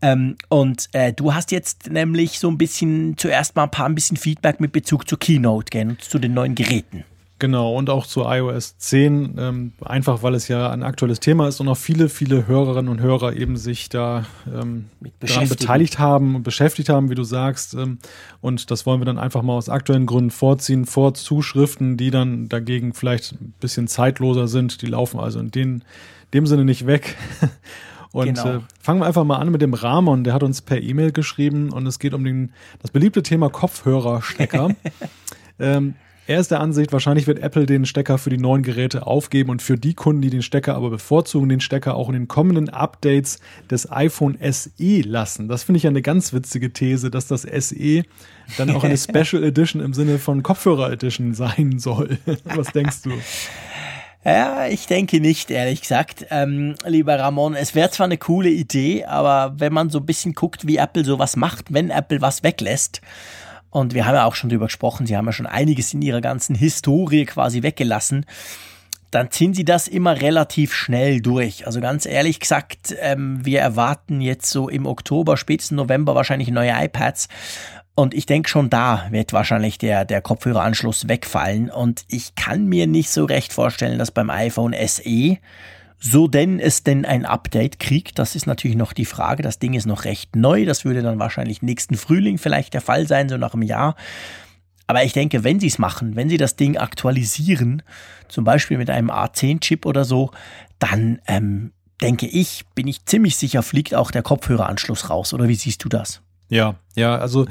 Ähm, 0.00 0.36
und 0.48 0.88
äh, 0.92 1.12
du 1.12 1.34
hast 1.34 1.50
jetzt 1.50 1.90
nämlich 1.90 2.38
so 2.38 2.48
ein 2.48 2.58
bisschen 2.58 3.16
zuerst 3.16 3.56
mal 3.56 3.64
ein 3.64 3.70
paar 3.70 3.86
ein 3.86 3.94
bisschen 3.94 4.16
Feedback 4.16 4.60
mit 4.60 4.72
Bezug 4.72 5.08
zur 5.08 5.18
Keynote, 5.18 5.70
gell, 5.70 5.88
und 5.88 6.02
zu 6.02 6.18
den 6.18 6.34
neuen 6.34 6.54
Geräten. 6.54 7.04
Genau, 7.40 7.76
und 7.76 7.88
auch 7.88 8.04
zu 8.04 8.22
iOS 8.24 8.78
10, 8.78 9.36
ähm, 9.38 9.72
einfach 9.84 10.24
weil 10.24 10.34
es 10.34 10.48
ja 10.48 10.70
ein 10.70 10.82
aktuelles 10.82 11.20
Thema 11.20 11.46
ist 11.46 11.60
und 11.60 11.68
auch 11.68 11.76
viele, 11.76 12.08
viele 12.08 12.48
Hörerinnen 12.48 12.88
und 12.88 13.00
Hörer 13.00 13.34
eben 13.34 13.56
sich 13.56 13.88
da 13.88 14.26
ähm, 14.52 14.86
daran 15.20 15.48
beteiligt 15.48 16.00
haben 16.00 16.34
und 16.34 16.42
beschäftigt 16.42 16.88
haben, 16.88 17.10
wie 17.10 17.14
du 17.14 17.22
sagst. 17.22 17.74
Ähm, 17.74 17.98
und 18.40 18.72
das 18.72 18.86
wollen 18.86 19.00
wir 19.00 19.04
dann 19.04 19.18
einfach 19.18 19.42
mal 19.42 19.56
aus 19.56 19.68
aktuellen 19.68 20.06
Gründen 20.06 20.32
vorziehen, 20.32 20.84
vor 20.84 21.14
Zuschriften, 21.14 21.96
die 21.96 22.10
dann 22.10 22.48
dagegen 22.48 22.92
vielleicht 22.92 23.32
ein 23.32 23.54
bisschen 23.60 23.86
zeitloser 23.86 24.48
sind. 24.48 24.82
Die 24.82 24.86
laufen 24.86 25.20
also 25.20 25.38
in 25.38 25.52
den, 25.52 25.84
dem 26.34 26.44
Sinne 26.44 26.64
nicht 26.64 26.86
weg. 26.86 27.16
Und 28.12 28.26
genau. 28.26 28.56
äh, 28.56 28.60
fangen 28.80 29.00
wir 29.00 29.06
einfach 29.06 29.24
mal 29.24 29.36
an 29.36 29.50
mit 29.50 29.62
dem 29.62 29.74
Ramon, 29.74 30.24
der 30.24 30.34
hat 30.34 30.42
uns 30.42 30.62
per 30.62 30.80
E-Mail 30.80 31.12
geschrieben 31.12 31.70
und 31.70 31.86
es 31.86 31.98
geht 31.98 32.14
um 32.14 32.24
den, 32.24 32.52
das 32.80 32.90
beliebte 32.90 33.22
Thema 33.22 33.50
Kopfhörerstecker. 33.50 34.70
ähm, 35.58 35.94
er 36.28 36.40
ist 36.40 36.50
der 36.50 36.60
Ansicht, 36.60 36.92
wahrscheinlich 36.92 37.26
wird 37.26 37.38
Apple 37.38 37.64
den 37.64 37.86
Stecker 37.86 38.18
für 38.18 38.28
die 38.28 38.36
neuen 38.36 38.62
Geräte 38.62 39.06
aufgeben 39.06 39.48
und 39.48 39.62
für 39.62 39.78
die 39.78 39.94
Kunden, 39.94 40.20
die 40.20 40.28
den 40.28 40.42
Stecker 40.42 40.74
aber 40.74 40.90
bevorzugen, 40.90 41.48
den 41.48 41.60
Stecker 41.60 41.94
auch 41.94 42.08
in 42.08 42.12
den 42.12 42.28
kommenden 42.28 42.68
Updates 42.68 43.38
des 43.70 43.90
iPhone 43.90 44.36
SE 44.50 45.00
lassen. 45.00 45.48
Das 45.48 45.62
finde 45.62 45.78
ich 45.78 45.86
eine 45.86 46.02
ganz 46.02 46.34
witzige 46.34 46.70
These, 46.70 47.10
dass 47.10 47.28
das 47.28 47.42
SE 47.42 48.02
dann 48.58 48.70
auch 48.72 48.84
eine 48.84 48.98
Special 48.98 49.42
Edition 49.42 49.80
im 49.80 49.94
Sinne 49.94 50.18
von 50.18 50.42
Kopfhörer 50.42 50.92
Edition 50.92 51.32
sein 51.32 51.78
soll. 51.78 52.18
Was 52.44 52.72
denkst 52.72 53.04
du? 53.04 53.12
Ja, 54.24 54.66
ich 54.66 54.86
denke 54.86 55.20
nicht, 55.20 55.50
ehrlich 55.50 55.80
gesagt. 55.80 56.26
Ähm, 56.30 56.74
lieber 56.84 57.18
Ramon, 57.18 57.54
es 57.54 57.74
wäre 57.74 57.90
zwar 57.90 58.06
eine 58.06 58.18
coole 58.18 58.50
Idee, 58.50 59.04
aber 59.04 59.54
wenn 59.58 59.72
man 59.72 59.90
so 59.90 59.98
ein 60.00 60.06
bisschen 60.06 60.34
guckt, 60.34 60.66
wie 60.66 60.76
Apple 60.76 61.04
sowas 61.04 61.36
macht, 61.36 61.72
wenn 61.72 61.90
Apple 61.90 62.20
was 62.20 62.42
weglässt, 62.42 63.00
und 63.70 63.94
wir 63.94 64.06
haben 64.06 64.14
ja 64.14 64.24
auch 64.24 64.34
schon 64.34 64.50
drüber 64.50 64.66
gesprochen, 64.66 65.06
sie 65.06 65.16
haben 65.16 65.26
ja 65.26 65.32
schon 65.32 65.46
einiges 65.46 65.92
in 65.92 66.02
ihrer 66.02 66.20
ganzen 66.20 66.54
Historie 66.54 67.26
quasi 67.26 67.62
weggelassen. 67.62 68.24
Dann 69.10 69.30
ziehen 69.30 69.54
sie 69.54 69.64
das 69.64 69.88
immer 69.88 70.20
relativ 70.20 70.74
schnell 70.74 71.20
durch. 71.20 71.66
Also 71.66 71.80
ganz 71.80 72.04
ehrlich 72.04 72.40
gesagt, 72.40 72.94
ähm, 73.00 73.44
wir 73.44 73.60
erwarten 73.60 74.20
jetzt 74.20 74.50
so 74.50 74.68
im 74.68 74.84
Oktober, 74.86 75.36
spätestens 75.36 75.76
November 75.76 76.14
wahrscheinlich 76.14 76.50
neue 76.50 76.72
iPads. 76.72 77.28
Und 77.98 78.14
ich 78.14 78.26
denke 78.26 78.48
schon 78.48 78.70
da 78.70 79.08
wird 79.10 79.32
wahrscheinlich 79.32 79.76
der, 79.76 80.04
der 80.04 80.22
Kopfhöreranschluss 80.22 81.08
wegfallen. 81.08 81.68
Und 81.68 82.04
ich 82.06 82.36
kann 82.36 82.66
mir 82.66 82.86
nicht 82.86 83.10
so 83.10 83.24
recht 83.24 83.52
vorstellen, 83.52 83.98
dass 83.98 84.12
beim 84.12 84.30
iPhone 84.30 84.72
SE 84.86 85.38
so 85.98 86.28
denn 86.28 86.60
es 86.60 86.84
denn 86.84 87.04
ein 87.04 87.26
Update 87.26 87.80
kriegt, 87.80 88.20
das 88.20 88.36
ist 88.36 88.46
natürlich 88.46 88.76
noch 88.76 88.92
die 88.92 89.04
Frage. 89.04 89.42
Das 89.42 89.58
Ding 89.58 89.74
ist 89.74 89.86
noch 89.86 90.04
recht 90.04 90.36
neu. 90.36 90.64
Das 90.64 90.84
würde 90.84 91.02
dann 91.02 91.18
wahrscheinlich 91.18 91.60
nächsten 91.60 91.96
Frühling 91.96 92.38
vielleicht 92.38 92.72
der 92.72 92.82
Fall 92.82 93.08
sein, 93.08 93.28
so 93.28 93.36
nach 93.36 93.52
einem 93.52 93.64
Jahr. 93.64 93.96
Aber 94.86 95.02
ich 95.02 95.12
denke, 95.12 95.42
wenn 95.42 95.58
sie 95.58 95.66
es 95.66 95.80
machen, 95.80 96.14
wenn 96.14 96.28
sie 96.28 96.36
das 96.36 96.54
Ding 96.54 96.76
aktualisieren, 96.76 97.82
zum 98.28 98.44
Beispiel 98.44 98.78
mit 98.78 98.90
einem 98.90 99.10
A10-Chip 99.10 99.84
oder 99.84 100.04
so, 100.04 100.30
dann 100.78 101.18
ähm, 101.26 101.72
denke 102.00 102.28
ich, 102.28 102.64
bin 102.76 102.86
ich 102.86 103.06
ziemlich 103.06 103.34
sicher, 103.34 103.64
fliegt 103.64 103.96
auch 103.96 104.12
der 104.12 104.22
Kopfhöreranschluss 104.22 105.10
raus. 105.10 105.34
Oder 105.34 105.48
wie 105.48 105.56
siehst 105.56 105.82
du 105.82 105.88
das? 105.88 106.22
Ja, 106.48 106.76
ja, 106.94 107.16
also 107.16 107.46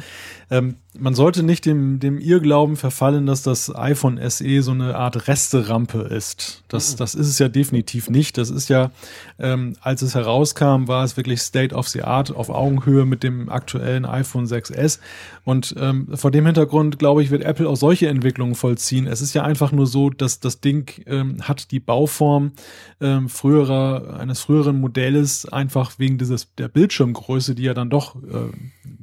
ähm, 0.49 0.77
man 0.99 1.15
sollte 1.15 1.43
nicht 1.43 1.65
dem, 1.65 1.99
dem 1.99 2.17
Irrglauben 2.19 2.75
verfallen, 2.75 3.25
dass 3.25 3.41
das 3.41 3.73
iPhone 3.75 4.19
SE 4.29 4.61
so 4.61 4.71
eine 4.71 4.95
Art 4.95 5.27
Resterampe 5.27 5.99
ist. 5.99 6.63
Das, 6.67 6.93
mhm. 6.93 6.97
das 6.97 7.15
ist 7.15 7.27
es 7.27 7.39
ja 7.39 7.49
definitiv 7.49 8.09
nicht. 8.09 8.37
Das 8.37 8.49
ist 8.49 8.69
ja, 8.69 8.91
ähm, 9.39 9.75
als 9.81 10.01
es 10.01 10.15
herauskam, 10.15 10.87
war 10.87 11.03
es 11.03 11.17
wirklich 11.17 11.41
State 11.41 11.73
of 11.73 11.87
the 11.87 12.03
Art 12.03 12.35
auf 12.35 12.49
Augenhöhe 12.49 13.05
mit 13.05 13.23
dem 13.23 13.49
aktuellen 13.49 14.05
iPhone 14.05 14.45
6S. 14.45 14.99
Und 15.43 15.75
ähm, 15.79 16.09
vor 16.15 16.31
dem 16.31 16.45
Hintergrund, 16.45 16.99
glaube 16.99 17.23
ich, 17.23 17.31
wird 17.31 17.43
Apple 17.43 17.69
auch 17.69 17.77
solche 17.77 18.07
Entwicklungen 18.07 18.55
vollziehen. 18.55 19.07
Es 19.07 19.21
ist 19.21 19.33
ja 19.33 19.43
einfach 19.43 19.71
nur 19.71 19.87
so, 19.87 20.09
dass 20.09 20.39
das 20.39 20.59
Ding 20.59 21.03
ähm, 21.05 21.37
hat 21.41 21.71
die 21.71 21.79
Bauform 21.79 22.51
ähm, 22.99 23.29
früherer, 23.29 24.17
eines 24.19 24.41
früheren 24.41 24.79
Modells, 24.79 25.47
einfach 25.47 25.99
wegen 25.99 26.17
dieses 26.17 26.53
der 26.55 26.67
Bildschirmgröße, 26.67 27.55
die 27.55 27.63
ja 27.63 27.73
dann 27.73 27.89
doch 27.89 28.15
äh, 28.15 28.51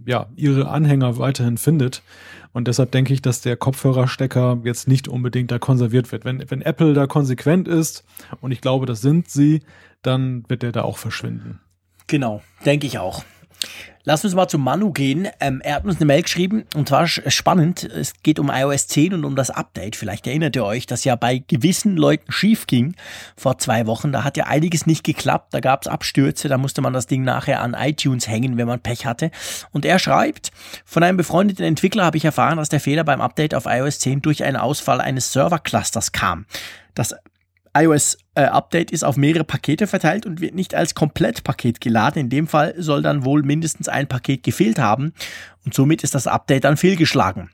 ja 0.07 0.27
ihre 0.37 0.69
Anhänger 0.69 1.19
weiterhin 1.19 1.59
findet. 1.59 2.03
Und 2.53 2.69
deshalb 2.69 2.93
denke 2.93 3.13
ich, 3.13 3.21
dass 3.21 3.41
der 3.41 3.57
Kopfhörerstecker 3.57 4.61
jetzt 4.65 4.87
nicht 4.87 5.09
unbedingt 5.09 5.51
da 5.51 5.59
konserviert 5.59 6.13
wird. 6.13 6.25
Wenn, 6.25 6.45
wenn 6.49 6.63
Apple 6.63 6.95
da 6.95 7.07
konsequent 7.07 7.67
ist, 7.67 8.05
und 8.41 8.53
ich 8.53 8.61
glaube, 8.61 8.87
das 8.87 9.01
sind 9.01 9.29
sie, 9.29 9.63
dann 10.03 10.45
wird 10.49 10.63
der 10.63 10.73
da 10.73 10.83
auch 10.83 10.99
verschwinden. 10.99 11.61
Genau, 12.07 12.43
denke 12.65 12.87
ich 12.87 12.99
auch. 12.99 13.25
Lass 14.07 14.23
uns 14.23 14.35
mal 14.35 14.49
zu 14.49 14.59
Manu 14.59 14.93
gehen. 14.93 15.29
Ähm, 15.41 15.62
er 15.65 15.77
hat 15.77 15.85
uns 15.85 15.97
eine 15.97 16.05
Mail 16.05 16.23
geschrieben 16.23 16.65
und 16.75 16.89
zwar 16.89 17.07
spannend. 17.07 17.85
Es 17.85 18.12
geht 18.23 18.39
um 18.39 18.51
iOS 18.51 18.87
10 18.89 19.15
und 19.15 19.25
um 19.25 19.35
das 19.35 19.49
Update. 19.49 19.97
Vielleicht 19.97 20.27
erinnert 20.27 20.55
ihr 20.57 20.65
euch, 20.65 20.85
dass 20.85 21.05
ja 21.05 21.17
bei 21.17 21.39
gewissen 21.39 21.97
Leuten 21.97 22.31
schief 22.31 22.67
ging 22.67 22.97
vor 23.35 23.57
zwei 23.57 23.87
Wochen. 23.87 24.12
Da 24.12 24.23
hat 24.23 24.37
ja 24.37 24.45
einiges 24.45 24.85
nicht 24.85 25.05
geklappt. 25.05 25.55
Da 25.55 25.61
gab 25.61 25.83
es 25.83 25.89
Abstürze. 25.89 26.49
Da 26.49 26.59
musste 26.59 26.83
man 26.83 26.93
das 26.93 27.07
Ding 27.07 27.25
nachher 27.25 27.62
an 27.62 27.73
iTunes 27.73 28.29
hängen, 28.29 28.59
wenn 28.59 28.67
man 28.67 28.81
Pech 28.81 29.07
hatte. 29.07 29.31
Und 29.73 29.87
er 29.87 29.99
schreibt, 29.99 30.51
von 30.85 31.03
einem 31.03 31.17
befreundeten 31.17 31.65
Entwickler 31.65 32.05
habe 32.05 32.19
ich 32.19 32.27
erfahren, 32.27 32.59
dass 32.59 32.69
der 32.69 32.81
Fehler 32.81 33.05
beim 33.05 33.23
Update 33.23 33.55
auf 33.55 33.65
iOS 33.65 34.01
10 34.01 34.21
durch 34.21 34.45
einen 34.45 34.59
Ausfall 34.59 35.01
eines 35.01 35.33
Serverclusters 35.33 36.12
kam. 36.12 36.45
Das 36.95 37.15
iOS-Update 37.77 38.91
äh, 38.91 38.95
ist 38.95 39.05
auf 39.05 39.16
mehrere 39.16 39.45
Pakete 39.45 39.87
verteilt 39.87 40.27
und 40.27 40.41
wird 40.41 40.55
nicht 40.55 40.75
als 40.75 40.95
Komplettpaket 40.95 41.81
geladen. 41.81 42.20
In 42.20 42.31
dem 42.31 42.47
Fall 42.47 42.75
soll 42.79 43.03
dann 43.03 43.25
wohl 43.25 43.43
mindestens 43.43 43.89
ein 43.89 44.07
Paket 44.07 44.43
gefehlt 44.43 44.79
haben 44.79 45.12
und 45.64 45.75
somit 45.75 46.05
ist 46.05 46.14
das 46.14 46.27
Update 46.27 46.64
dann 46.64 46.77
fehlgeschlagen. 46.77 47.51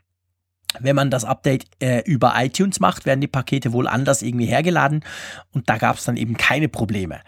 Wenn 0.79 0.95
man 0.95 1.09
das 1.09 1.25
Update 1.25 1.65
äh, 1.81 2.01
über 2.05 2.33
iTunes 2.37 2.79
macht, 2.79 3.05
werden 3.05 3.19
die 3.19 3.27
Pakete 3.27 3.73
wohl 3.73 3.87
anders 3.87 4.21
irgendwie 4.21 4.45
hergeladen 4.45 5.03
und 5.51 5.69
da 5.69 5.77
gab 5.77 5.97
es 5.97 6.05
dann 6.05 6.15
eben 6.15 6.37
keine 6.37 6.69
Probleme. 6.69 7.19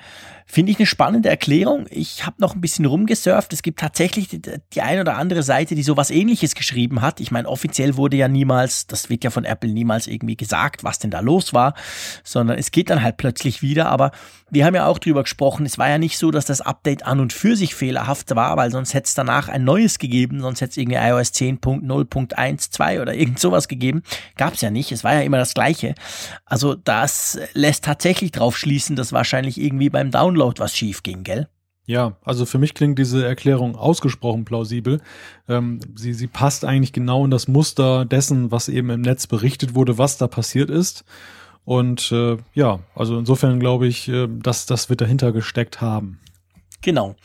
Finde 0.53 0.71
ich 0.71 0.77
eine 0.77 0.85
spannende 0.85 1.29
Erklärung. 1.29 1.87
Ich 1.89 2.27
habe 2.27 2.35
noch 2.37 2.53
ein 2.53 2.61
bisschen 2.61 2.85
rumgesurft. 2.85 3.53
Es 3.53 3.63
gibt 3.63 3.79
tatsächlich 3.79 4.27
die, 4.27 4.39
die 4.39 4.81
eine 4.83 5.01
oder 5.01 5.17
andere 5.17 5.41
Seite, 5.41 5.73
die 5.73 5.81
sowas 5.81 6.11
ähnliches 6.11 6.53
geschrieben 6.53 7.01
hat. 7.01 7.19
Ich 7.19 7.31
meine, 7.31 7.49
offiziell 7.49 7.97
wurde 7.97 8.17
ja 8.17 8.27
niemals, 8.27 8.85
das 8.85 9.09
wird 9.09 9.23
ja 9.23 9.31
von 9.31 9.45
Apple 9.45 9.71
niemals 9.71 10.05
irgendwie 10.05 10.37
gesagt, 10.37 10.83
was 10.83 10.99
denn 10.99 11.09
da 11.09 11.21
los 11.21 11.55
war, 11.55 11.73
sondern 12.23 12.59
es 12.59 12.69
geht 12.69 12.91
dann 12.91 13.01
halt 13.01 13.17
plötzlich 13.17 13.63
wieder. 13.63 13.87
Aber 13.87 14.11
wir 14.51 14.63
haben 14.63 14.75
ja 14.75 14.85
auch 14.85 14.99
drüber 14.99 15.23
gesprochen, 15.23 15.65
es 15.65 15.79
war 15.79 15.89
ja 15.89 15.97
nicht 15.97 16.19
so, 16.19 16.29
dass 16.29 16.45
das 16.45 16.61
Update 16.61 17.03
an 17.03 17.19
und 17.19 17.33
für 17.33 17.55
sich 17.55 17.73
fehlerhaft 17.73 18.35
war, 18.35 18.55
weil 18.55 18.69
sonst 18.69 18.93
hätte 18.93 19.07
es 19.07 19.15
danach 19.15 19.49
ein 19.49 19.63
neues 19.63 19.97
gegeben, 19.97 20.39
sonst 20.39 20.61
hätte 20.61 20.69
es 20.69 20.77
irgendwie 20.77 20.99
iOS 20.99 21.29
10.0.12 21.29 23.01
oder 23.01 23.15
irgend 23.15 23.39
sowas 23.39 23.67
gegeben. 23.67 24.03
Gab 24.37 24.53
es 24.53 24.61
ja 24.61 24.69
nicht, 24.69 24.91
es 24.91 25.03
war 25.03 25.15
ja 25.15 25.21
immer 25.21 25.39
das 25.39 25.55
gleiche. 25.55 25.95
Also 26.45 26.75
das 26.75 27.39
lässt 27.53 27.85
tatsächlich 27.85 28.31
drauf 28.31 28.55
schließen, 28.55 28.95
dass 28.95 29.13
wahrscheinlich 29.13 29.59
irgendwie 29.59 29.89
beim 29.89 30.11
Download 30.11 30.42
was 30.59 30.75
schief 30.75 31.03
ging, 31.03 31.23
gell? 31.23 31.47
Ja, 31.85 32.15
also 32.23 32.45
für 32.45 32.59
mich 32.59 32.73
klingt 32.73 32.97
diese 32.97 33.25
Erklärung 33.25 33.75
ausgesprochen 33.75 34.45
plausibel. 34.45 35.01
Ähm, 35.49 35.79
sie, 35.95 36.13
sie 36.13 36.27
passt 36.27 36.63
eigentlich 36.63 36.93
genau 36.93 37.25
in 37.25 37.31
das 37.31 37.47
Muster 37.49 38.05
dessen, 38.05 38.51
was 38.51 38.69
eben 38.69 38.89
im 38.89 39.01
Netz 39.01 39.27
berichtet 39.27 39.75
wurde, 39.75 39.97
was 39.97 40.17
da 40.17 40.27
passiert 40.27 40.69
ist. 40.69 41.03
Und 41.65 42.11
äh, 42.11 42.37
ja, 42.53 42.79
also 42.95 43.17
insofern 43.17 43.59
glaube 43.59 43.87
ich, 43.87 44.07
äh, 44.07 44.27
dass 44.29 44.65
das 44.65 44.89
wird 44.89 45.01
dahinter 45.01 45.33
gesteckt 45.33 45.81
haben. 45.81 46.19
Genau. 46.81 47.15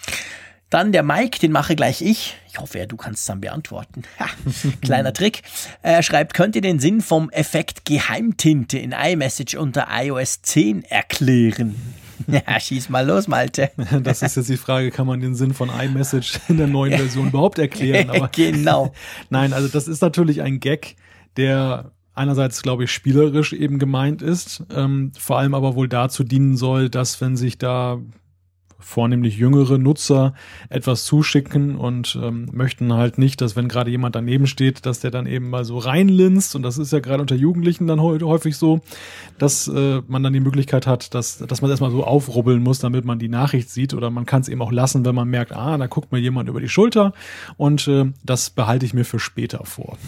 Dann 0.71 0.93
der 0.93 1.03
Mike, 1.03 1.39
den 1.39 1.51
mache 1.51 1.77
gleich 1.77 2.03
ich. 2.03 2.37
Ich 2.51 2.59
hoffe, 2.59 2.79
ja, 2.79 2.87
du 2.87 2.97
kannst 2.97 3.21
es 3.21 3.27
dann 3.27 3.41
beantworten. 3.41 4.03
Ha, 4.19 4.27
kleiner 4.83 5.13
Trick. 5.13 5.43
Er 5.83 6.03
schreibt, 6.03 6.35
könnt 6.35 6.57
ihr 6.57 6.63
den 6.63 6.79
Sinn 6.79 7.01
vom 7.01 7.31
Effekt 7.31 7.85
Geheimtinte 7.85 8.79
in 8.79 8.93
iMessage 8.93 9.55
unter 9.55 9.87
iOS 9.91 10.43
10 10.43 10.85
erklären? 10.85 11.77
Ja, 12.27 12.59
schieß 12.59 12.89
mal 12.89 13.07
los, 13.07 13.29
Malte. 13.29 13.71
Das 14.03 14.23
ist 14.23 14.37
jetzt 14.37 14.49
die 14.49 14.57
Frage, 14.57 14.91
kann 14.91 15.07
man 15.07 15.21
den 15.21 15.35
Sinn 15.35 15.55
von 15.55 15.71
iMessage 15.71 16.41
in 16.49 16.57
der 16.57 16.67
neuen 16.67 16.97
Version 16.97 17.29
überhaupt 17.29 17.59
erklären? 17.59 18.11
Aber 18.11 18.29
genau. 18.29 18.93
Nein, 19.31 19.53
also 19.53 19.69
das 19.69 19.89
ist 19.89 20.03
natürlich 20.03 20.43
ein 20.43 20.61
Gag, 20.61 20.97
der 21.37 21.93
einerseits, 22.15 22.63
glaube 22.63 22.85
ich, 22.85 22.93
spielerisch 22.93 23.53
eben 23.53 23.79
gemeint 23.79 24.23
ist, 24.23 24.65
ähm, 24.75 25.13
vor 25.17 25.39
allem 25.39 25.55
aber 25.55 25.77
wohl 25.77 25.89
dazu 25.89 26.25
dienen 26.25 26.57
soll, 26.57 26.91
dass 26.91 27.21
wenn 27.21 27.37
sich 27.37 27.59
da 27.59 28.01
vornehmlich 28.79 29.37
jüngere 29.37 29.77
Nutzer 29.77 30.35
etwas 30.69 31.05
zuschicken 31.05 31.77
und 31.77 32.19
ähm, 32.23 32.47
möchten 32.53 32.93
halt 32.93 33.19
nicht, 33.19 33.41
dass 33.41 33.57
wenn 33.57 33.69
gerade 33.69 33.91
jemand 33.91 34.15
daneben 34.15 34.47
steht, 34.47 34.87
dass 34.87 35.01
der 35.01 35.11
dann 35.11 35.27
eben 35.27 35.51
mal 35.51 35.65
so 35.65 35.79
reinlinst. 35.79 36.55
Und 36.55 36.63
das 36.63 36.79
ist 36.79 36.93
ja 36.93 37.01
gerade 37.01 37.21
unter 37.21 37.35
Jugendlichen 37.35 37.87
dann 37.87 38.01
häufig 38.01 38.57
so, 38.57 38.81
dass 39.39 39.67
äh, 39.69 40.03
man 40.07 40.23
dann 40.23 40.33
die 40.33 40.41
Möglichkeit 40.41 40.87
hat, 40.87 41.15
dass, 41.15 41.39
dass 41.39 41.61
man 41.61 41.71
erstmal 41.71 41.91
so 41.91 42.05
aufrubbeln 42.05 42.63
muss, 42.63 42.79
damit 42.79 43.05
man 43.05 43.19
die 43.19 43.29
Nachricht 43.29 43.69
sieht. 43.71 43.95
Oder 43.95 44.11
man 44.11 44.27
kann 44.27 44.43
es 44.43 44.49
eben 44.49 44.63
auch 44.63 44.73
lassen, 44.73 45.05
wenn 45.05 45.15
man 45.15 45.29
merkt, 45.29 45.53
ah, 45.53 45.77
da 45.77 45.87
guckt 45.87 46.13
mir 46.13 46.19
jemand 46.19 46.49
über 46.49 46.61
die 46.61 46.69
Schulter. 46.69 47.13
Und 47.57 47.89
äh, 47.89 48.07
das 48.23 48.51
behalte 48.51 48.87
ich 48.87 48.95
mir 48.95 49.05
für 49.05 49.19
später 49.19 49.65
vor. 49.65 49.99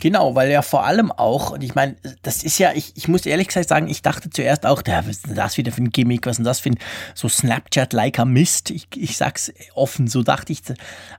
Genau, 0.00 0.34
weil 0.34 0.50
ja 0.50 0.62
vor 0.62 0.84
allem 0.84 1.10
auch, 1.12 1.50
und 1.50 1.62
ich 1.62 1.74
meine, 1.74 1.96
das 2.22 2.44
ist 2.44 2.58
ja, 2.58 2.72
ich, 2.74 2.92
ich 2.96 3.08
muss 3.08 3.26
ehrlich 3.26 3.48
gesagt 3.48 3.68
sagen, 3.68 3.88
ich 3.88 4.02
dachte 4.02 4.30
zuerst 4.30 4.66
auch, 4.66 4.82
ja, 4.86 4.98
was 5.00 5.16
ist 5.16 5.26
denn 5.26 5.34
das 5.34 5.56
wieder 5.56 5.72
für 5.72 5.82
ein 5.82 5.90
Gimmick, 5.90 6.26
was 6.26 6.32
ist 6.32 6.38
denn 6.38 6.44
das 6.44 6.60
für 6.60 6.70
ein 6.70 6.78
so 7.14 7.28
Snapchat-liker 7.28 8.24
Mist? 8.24 8.70
Ich, 8.70 8.88
ich 8.96 9.16
sag's 9.16 9.52
offen, 9.74 10.08
so 10.08 10.22
dachte 10.22 10.52
ich. 10.52 10.60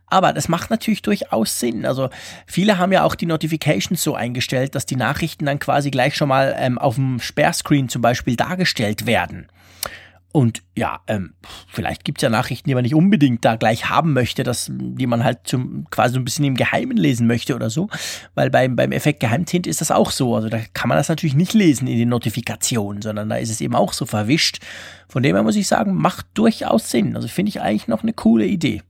Aber 0.08 0.34
das 0.34 0.48
macht 0.48 0.70
natürlich 0.70 1.02
durchaus 1.02 1.60
Sinn. 1.60 1.86
Also 1.86 2.10
viele 2.46 2.78
haben 2.78 2.92
ja 2.92 3.04
auch 3.04 3.16
die 3.16 3.26
Notifications 3.26 4.02
so 4.02 4.16
eingestellt, 4.16 4.76
dass 4.76 4.86
die 4.86 4.96
Nachrichten 4.96 5.46
dann 5.46 5.60
quasi 5.60 5.92
gleich 5.92 6.16
schon 6.16 6.30
mal 6.30 6.56
ähm, 6.58 6.78
auf 6.78 6.96
dem 6.96 7.20
Sperrscreen 7.20 7.90
zum 7.90 8.02
Beispiel 8.02 8.36
dargestellt 8.36 9.06
werden. 9.06 9.48
Und 10.38 10.62
ja, 10.76 11.00
ähm, 11.08 11.34
vielleicht 11.68 12.06
gibt 12.06 12.20
es 12.20 12.22
ja 12.22 12.30
Nachrichten, 12.30 12.70
die 12.70 12.76
man 12.76 12.84
nicht 12.84 12.94
unbedingt 12.94 13.44
da 13.44 13.56
gleich 13.56 13.90
haben 13.90 14.14
möchte, 14.14 14.44
dass, 14.44 14.72
die 14.72 15.08
man 15.08 15.24
halt 15.24 15.40
zum, 15.46 15.88
quasi 15.90 16.14
so 16.14 16.20
ein 16.20 16.26
bisschen 16.26 16.46
im 16.46 16.54
Geheimen 16.54 16.96
lesen 16.96 17.26
möchte 17.26 17.56
oder 17.56 17.72
so. 17.72 17.90
Weil 18.36 18.52
beim, 18.52 18.76
beim 18.76 18.92
Effekt 18.92 19.20
Geheimtint 19.20 19.66
ist 19.66 19.82
das 19.82 19.90
auch 19.90 20.12
so. 20.12 20.36
Also 20.36 20.50
da 20.50 20.60
kann 20.76 20.90
man 20.90 20.98
das 21.00 21.10
natürlich 21.10 21.34
nicht 21.34 21.56
lesen 21.56 21.88
in 21.88 21.98
den 21.98 22.10
Notifikationen, 22.10 23.02
sondern 23.02 23.30
da 23.30 23.38
ist 23.38 23.50
es 23.50 23.62
eben 23.62 23.74
auch 23.74 23.94
so 23.94 24.06
verwischt. 24.06 24.60
Von 25.10 25.24
dem 25.24 25.36
her 25.36 25.42
muss 25.42 25.56
ich 25.56 25.66
sagen, 25.66 25.96
macht 25.96 26.28
durchaus 26.36 26.92
Sinn. 26.92 27.16
Also 27.16 27.28
finde 27.28 27.50
ich 27.50 27.60
eigentlich 27.60 27.88
noch 27.88 28.04
eine 28.04 28.14
coole 28.14 28.46
Idee. 28.46 28.84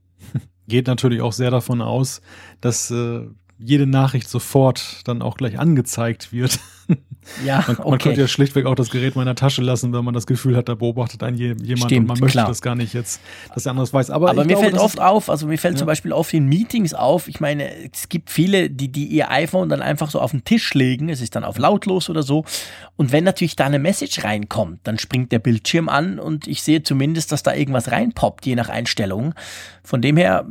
Geht 0.68 0.86
natürlich 0.86 1.22
auch 1.22 1.32
sehr 1.32 1.50
davon 1.50 1.80
aus, 1.80 2.20
dass 2.60 2.90
äh, 2.90 3.22
jede 3.58 3.86
Nachricht 3.86 4.28
sofort 4.28 5.00
dann 5.04 5.22
auch 5.22 5.36
gleich 5.36 5.58
angezeigt 5.58 6.32
wird. 6.32 6.58
Ja, 7.44 7.62
man, 7.66 7.76
okay. 7.76 7.90
man 7.90 7.98
könnte 7.98 8.20
ja 8.22 8.28
schlichtweg 8.28 8.64
auch 8.64 8.74
das 8.74 8.88
Gerät 8.88 9.14
mal 9.14 9.20
in 9.22 9.26
der 9.26 9.34
Tasche 9.34 9.60
lassen, 9.60 9.92
wenn 9.92 10.02
man 10.02 10.14
das 10.14 10.26
Gefühl 10.26 10.56
hat, 10.56 10.68
da 10.68 10.74
beobachtet 10.74 11.22
einen 11.22 11.36
jemand 11.36 11.60
Stimmt, 11.60 11.92
und 11.92 12.06
man 12.06 12.18
möchte 12.20 12.38
klar. 12.38 12.48
das 12.48 12.62
gar 12.62 12.74
nicht 12.74 12.94
jetzt, 12.94 13.20
dass 13.52 13.64
der 13.64 13.72
andere 13.72 13.92
weiß. 13.92 14.10
Aber, 14.10 14.30
Aber 14.30 14.44
mir 14.44 14.54
glaube, 14.54 14.62
fällt 14.62 14.78
oft 14.78 14.98
auf, 14.98 15.28
also 15.28 15.46
mir 15.46 15.58
fällt 15.58 15.74
ja. 15.74 15.78
zum 15.78 15.86
Beispiel 15.86 16.12
oft 16.12 16.32
in 16.32 16.46
Meetings 16.46 16.94
auf, 16.94 17.28
ich 17.28 17.40
meine, 17.40 17.70
es 17.92 18.08
gibt 18.08 18.30
viele, 18.30 18.70
die, 18.70 18.90
die 18.90 19.06
ihr 19.06 19.30
iPhone 19.30 19.68
dann 19.68 19.82
einfach 19.82 20.10
so 20.10 20.20
auf 20.20 20.30
den 20.30 20.44
Tisch 20.44 20.72
legen, 20.72 21.10
es 21.10 21.20
ist 21.20 21.36
dann 21.36 21.44
auf 21.44 21.58
lautlos 21.58 22.08
oder 22.08 22.22
so. 22.22 22.46
Und 22.96 23.12
wenn 23.12 23.24
natürlich 23.24 23.56
da 23.56 23.66
eine 23.66 23.78
Message 23.78 24.24
reinkommt, 24.24 24.80
dann 24.84 24.98
springt 24.98 25.30
der 25.30 25.38
Bildschirm 25.38 25.90
an 25.90 26.18
und 26.18 26.46
ich 26.46 26.62
sehe 26.62 26.82
zumindest, 26.82 27.30
dass 27.30 27.42
da 27.42 27.54
irgendwas 27.54 27.90
reinpoppt, 27.90 28.46
je 28.46 28.54
nach 28.54 28.70
Einstellung. 28.70 29.34
Von 29.82 30.00
dem 30.00 30.16
her 30.16 30.46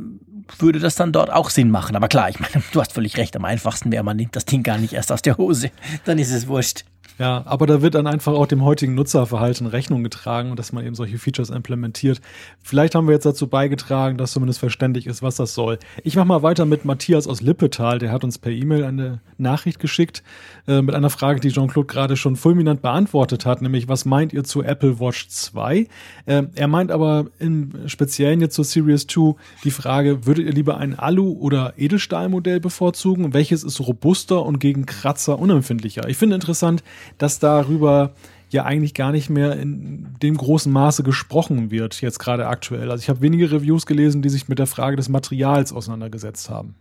würde 0.58 0.78
das 0.78 0.94
dann 0.94 1.12
dort 1.12 1.30
auch 1.30 1.50
Sinn 1.50 1.70
machen. 1.70 1.96
Aber 1.96 2.08
klar, 2.08 2.28
ich 2.28 2.40
meine, 2.40 2.62
du 2.72 2.80
hast 2.80 2.92
völlig 2.92 3.16
recht. 3.16 3.36
Am 3.36 3.44
einfachsten 3.44 3.92
wäre, 3.92 4.04
man 4.04 4.16
nimmt 4.16 4.36
das 4.36 4.44
Ding 4.44 4.62
gar 4.62 4.78
nicht 4.78 4.92
erst 4.92 5.12
aus 5.12 5.22
der 5.22 5.36
Hose. 5.36 5.70
Dann 6.04 6.18
ist 6.18 6.30
es 6.30 6.48
wurscht. 6.48 6.84
Ja, 7.18 7.42
aber 7.46 7.66
da 7.66 7.82
wird 7.82 7.96
dann 7.96 8.06
einfach 8.06 8.32
auch 8.32 8.46
dem 8.46 8.64
heutigen 8.64 8.94
Nutzerverhalten 8.94 9.66
Rechnung 9.66 10.04
getragen 10.04 10.50
und 10.50 10.58
dass 10.58 10.72
man 10.72 10.86
eben 10.86 10.94
solche 10.94 11.18
Features 11.18 11.50
implementiert. 11.50 12.20
Vielleicht 12.62 12.94
haben 12.94 13.08
wir 13.08 13.14
jetzt 13.14 13.26
dazu 13.26 13.48
beigetragen, 13.48 14.18
dass 14.18 14.32
zumindest 14.32 14.60
verständlich 14.60 15.06
ist, 15.06 15.20
was 15.20 15.34
das 15.34 15.52
soll. 15.52 15.80
Ich 16.04 16.14
mache 16.14 16.26
mal 16.26 16.42
weiter 16.44 16.64
mit 16.64 16.84
Matthias 16.84 17.26
aus 17.26 17.40
Lippetal, 17.40 17.98
der 17.98 18.12
hat 18.12 18.22
uns 18.22 18.38
per 18.38 18.52
E-Mail 18.52 18.84
eine 18.84 19.20
Nachricht 19.36 19.80
geschickt 19.80 20.22
äh, 20.68 20.80
mit 20.80 20.94
einer 20.94 21.10
Frage, 21.10 21.40
die 21.40 21.50
Jean-Claude 21.50 21.86
gerade 21.86 22.16
schon 22.16 22.36
fulminant 22.36 22.82
beantwortet 22.82 23.46
hat, 23.46 23.62
nämlich 23.62 23.88
was 23.88 24.04
meint 24.04 24.32
ihr 24.32 24.44
zu 24.44 24.62
Apple 24.62 25.00
Watch 25.00 25.28
2? 25.28 25.88
Äh, 26.26 26.42
er 26.54 26.68
meint 26.68 26.92
aber 26.92 27.26
im 27.40 27.72
Speziellen 27.86 28.40
jetzt 28.40 28.54
zur 28.54 28.64
Series 28.64 29.08
2 29.08 29.34
die 29.64 29.72
Frage, 29.72 30.24
würdet 30.24 30.46
ihr 30.46 30.52
lieber 30.52 30.78
ein 30.78 30.96
Alu- 30.96 31.36
oder 31.40 31.74
Edelstahlmodell 31.76 32.60
bevorzugen? 32.60 33.34
Welches 33.34 33.64
ist 33.64 33.80
robuster 33.80 34.46
und 34.46 34.60
gegen 34.60 34.86
Kratzer 34.86 35.38
unempfindlicher? 35.38 36.08
Ich 36.08 36.16
finde 36.16 36.36
interessant, 36.36 36.84
dass 37.16 37.38
darüber 37.38 38.12
ja 38.50 38.64
eigentlich 38.64 38.94
gar 38.94 39.12
nicht 39.12 39.28
mehr 39.28 39.56
in 39.56 40.16
dem 40.22 40.36
großen 40.36 40.72
Maße 40.72 41.02
gesprochen 41.02 41.70
wird, 41.70 42.00
jetzt 42.00 42.18
gerade 42.18 42.46
aktuell. 42.46 42.90
Also 42.90 43.02
ich 43.02 43.08
habe 43.08 43.20
wenige 43.20 43.50
Reviews 43.50 43.86
gelesen, 43.86 44.22
die 44.22 44.28
sich 44.30 44.48
mit 44.48 44.58
der 44.58 44.66
Frage 44.66 44.96
des 44.96 45.08
Materials 45.08 45.72
auseinandergesetzt 45.72 46.48
haben. 46.48 46.74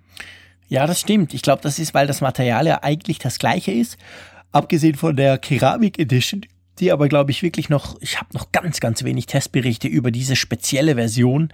Ja, 0.70 0.86
das 0.88 1.00
stimmt. 1.00 1.34
Ich 1.34 1.42
glaube, 1.42 1.62
das 1.62 1.80
ist, 1.80 1.94
weil 1.94 2.08
das 2.08 2.22
Material 2.22 2.68
ja 2.68 2.84
eigentlich 2.84 3.20
das 3.20 3.40
gleiche 3.40 3.72
ist. 3.72 3.98
Abgesehen 4.52 4.96
von 4.96 5.16
der 5.16 5.38
Keramik 5.38 6.00
Edition, 6.00 6.46
die 6.80 6.92
aber, 6.92 7.08
glaube 7.08 7.32
ich, 7.32 7.42
wirklich 7.42 7.70
noch, 7.70 7.98
ich 8.02 8.18
habe 8.18 8.30
noch 8.34 8.52
ganz, 8.52 8.80
ganz 8.80 9.04
wenig 9.04 9.26
Testberichte 9.26 9.88
über 9.88 10.12
diese 10.12 10.36
spezielle 10.36 10.96
Version 10.96 11.50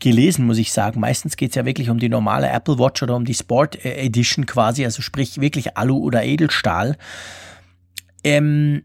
gelesen, 0.00 0.46
muss 0.46 0.58
ich 0.58 0.72
sagen. 0.72 1.00
Meistens 1.00 1.36
geht 1.36 1.50
es 1.50 1.56
ja 1.56 1.64
wirklich 1.64 1.90
um 1.90 1.98
die 1.98 2.08
normale 2.08 2.48
Apple 2.48 2.78
Watch 2.78 3.02
oder 3.02 3.16
um 3.16 3.24
die 3.24 3.34
Sport 3.34 3.84
Edition 3.84 4.46
quasi, 4.46 4.84
also 4.84 5.02
sprich 5.02 5.40
wirklich 5.40 5.76
Alu 5.76 5.98
oder 5.98 6.24
Edelstahl. 6.24 6.96
Ähm, 8.24 8.82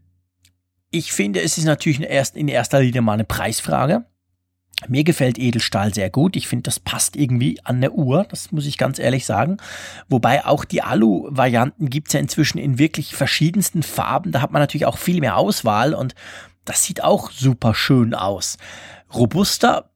ich 0.92 1.12
finde, 1.12 1.42
es 1.42 1.58
ist 1.58 1.66
natürlich 1.66 2.02
erst 2.02 2.36
in 2.36 2.48
erster 2.48 2.82
Linie 2.82 3.02
mal 3.02 3.14
eine 3.14 3.24
Preisfrage. 3.24 4.06
Mir 4.88 5.04
gefällt 5.04 5.38
Edelstahl 5.38 5.94
sehr 5.94 6.10
gut. 6.10 6.36
Ich 6.36 6.48
finde, 6.48 6.64
das 6.64 6.80
passt 6.80 7.18
irgendwie 7.18 7.60
an 7.66 7.82
der 7.82 7.94
Uhr, 7.94 8.26
das 8.30 8.52
muss 8.52 8.66
ich 8.66 8.78
ganz 8.78 8.98
ehrlich 8.98 9.26
sagen. 9.26 9.58
Wobei 10.08 10.46
auch 10.46 10.64
die 10.64 10.82
Alu-Varianten 10.82 11.90
gibt 11.90 12.08
es 12.08 12.14
ja 12.14 12.20
inzwischen 12.22 12.60
in 12.60 12.80
wirklich 12.80 13.14
verschiedensten 13.14 13.84
Farben. 13.84 14.32
Da 14.32 14.42
hat 14.42 14.52
man 14.52 14.62
natürlich 14.62 14.86
auch 14.86 14.98
viel 14.98 15.20
mehr 15.20 15.36
Auswahl 15.36 15.94
und 15.94 16.16
das 16.64 16.84
sieht 16.84 17.04
auch 17.04 17.30
super 17.32 17.74
schön 17.76 18.14
aus. 18.14 18.58
Robuster, 19.14 19.90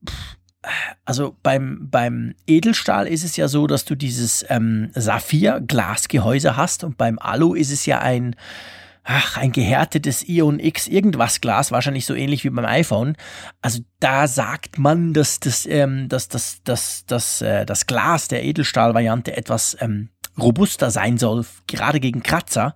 also 1.05 1.35
beim, 1.43 1.87
beim 1.89 2.35
Edelstahl 2.45 3.07
ist 3.07 3.23
es 3.23 3.37
ja 3.37 3.47
so, 3.47 3.67
dass 3.67 3.85
du 3.85 3.95
dieses 3.95 4.45
ähm, 4.49 4.89
Saphir-Glasgehäuse 4.95 6.57
hast 6.57 6.83
und 6.83 6.97
beim 6.97 7.19
Alu 7.19 7.53
ist 7.53 7.71
es 7.71 7.85
ja 7.85 7.99
ein, 7.99 8.35
ach, 9.03 9.37
ein 9.37 9.51
gehärtetes 9.51 10.27
Ion 10.27 10.59
X 10.59 10.87
irgendwas 10.87 11.41
Glas, 11.41 11.71
wahrscheinlich 11.71 12.05
so 12.05 12.13
ähnlich 12.13 12.43
wie 12.43 12.49
beim 12.49 12.65
iPhone. 12.65 13.15
Also 13.61 13.81
da 13.99 14.27
sagt 14.27 14.79
man, 14.79 15.13
dass 15.13 15.39
das, 15.39 15.65
ähm, 15.65 16.09
dass 16.09 16.29
das, 16.29 16.61
das, 16.63 17.05
das, 17.05 17.41
äh, 17.41 17.65
das 17.65 17.85
Glas 17.85 18.27
der 18.29 18.43
Edelstahlvariante 18.43 19.35
etwas 19.35 19.77
ähm, 19.79 20.09
robuster 20.39 20.89
sein 20.89 21.17
soll, 21.17 21.45
gerade 21.67 21.99
gegen 21.99 22.23
Kratzer. 22.23 22.75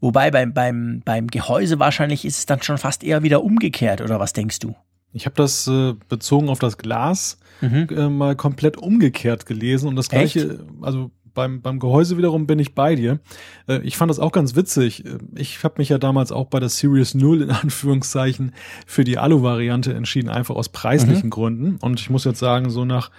Wobei 0.00 0.30
beim, 0.30 0.54
beim, 0.54 1.02
beim 1.04 1.26
Gehäuse 1.26 1.78
wahrscheinlich 1.78 2.24
ist 2.24 2.38
es 2.38 2.46
dann 2.46 2.62
schon 2.62 2.78
fast 2.78 3.04
eher 3.04 3.22
wieder 3.22 3.44
umgekehrt, 3.44 4.00
oder 4.00 4.18
was 4.18 4.32
denkst 4.32 4.58
du? 4.60 4.74
Ich 5.12 5.26
habe 5.26 5.36
das 5.36 5.66
äh, 5.66 5.94
bezogen 6.08 6.48
auf 6.48 6.58
das 6.58 6.78
Glas 6.78 7.38
mhm. 7.60 7.88
äh, 7.90 8.08
mal 8.08 8.36
komplett 8.36 8.76
umgekehrt 8.78 9.44
gelesen 9.44 9.88
und 9.88 9.96
das 9.96 10.08
gleiche, 10.08 10.52
Echt? 10.52 10.60
also 10.80 11.10
beim, 11.34 11.62
beim 11.62 11.78
Gehäuse 11.78 12.16
wiederum 12.16 12.46
bin 12.46 12.58
ich 12.58 12.74
bei 12.74 12.94
dir. 12.94 13.20
Äh, 13.68 13.80
ich 13.82 13.96
fand 13.96 14.10
das 14.10 14.18
auch 14.18 14.32
ganz 14.32 14.56
witzig. 14.56 15.04
Äh, 15.04 15.18
ich 15.36 15.62
habe 15.64 15.74
mich 15.78 15.88
ja 15.88 15.98
damals 15.98 16.32
auch 16.32 16.46
bei 16.46 16.60
der 16.60 16.68
Series 16.68 17.14
0 17.14 17.42
in 17.42 17.50
Anführungszeichen 17.50 18.52
für 18.86 19.04
die 19.04 19.18
Alu-Variante 19.18 19.92
entschieden, 19.94 20.28
einfach 20.28 20.56
aus 20.56 20.68
preislichen 20.68 21.26
mhm. 21.26 21.30
Gründen. 21.30 21.78
Und 21.80 22.00
ich 22.00 22.10
muss 22.10 22.24
jetzt 22.24 22.38
sagen, 22.38 22.70
so 22.70 22.84
nach, 22.84 23.10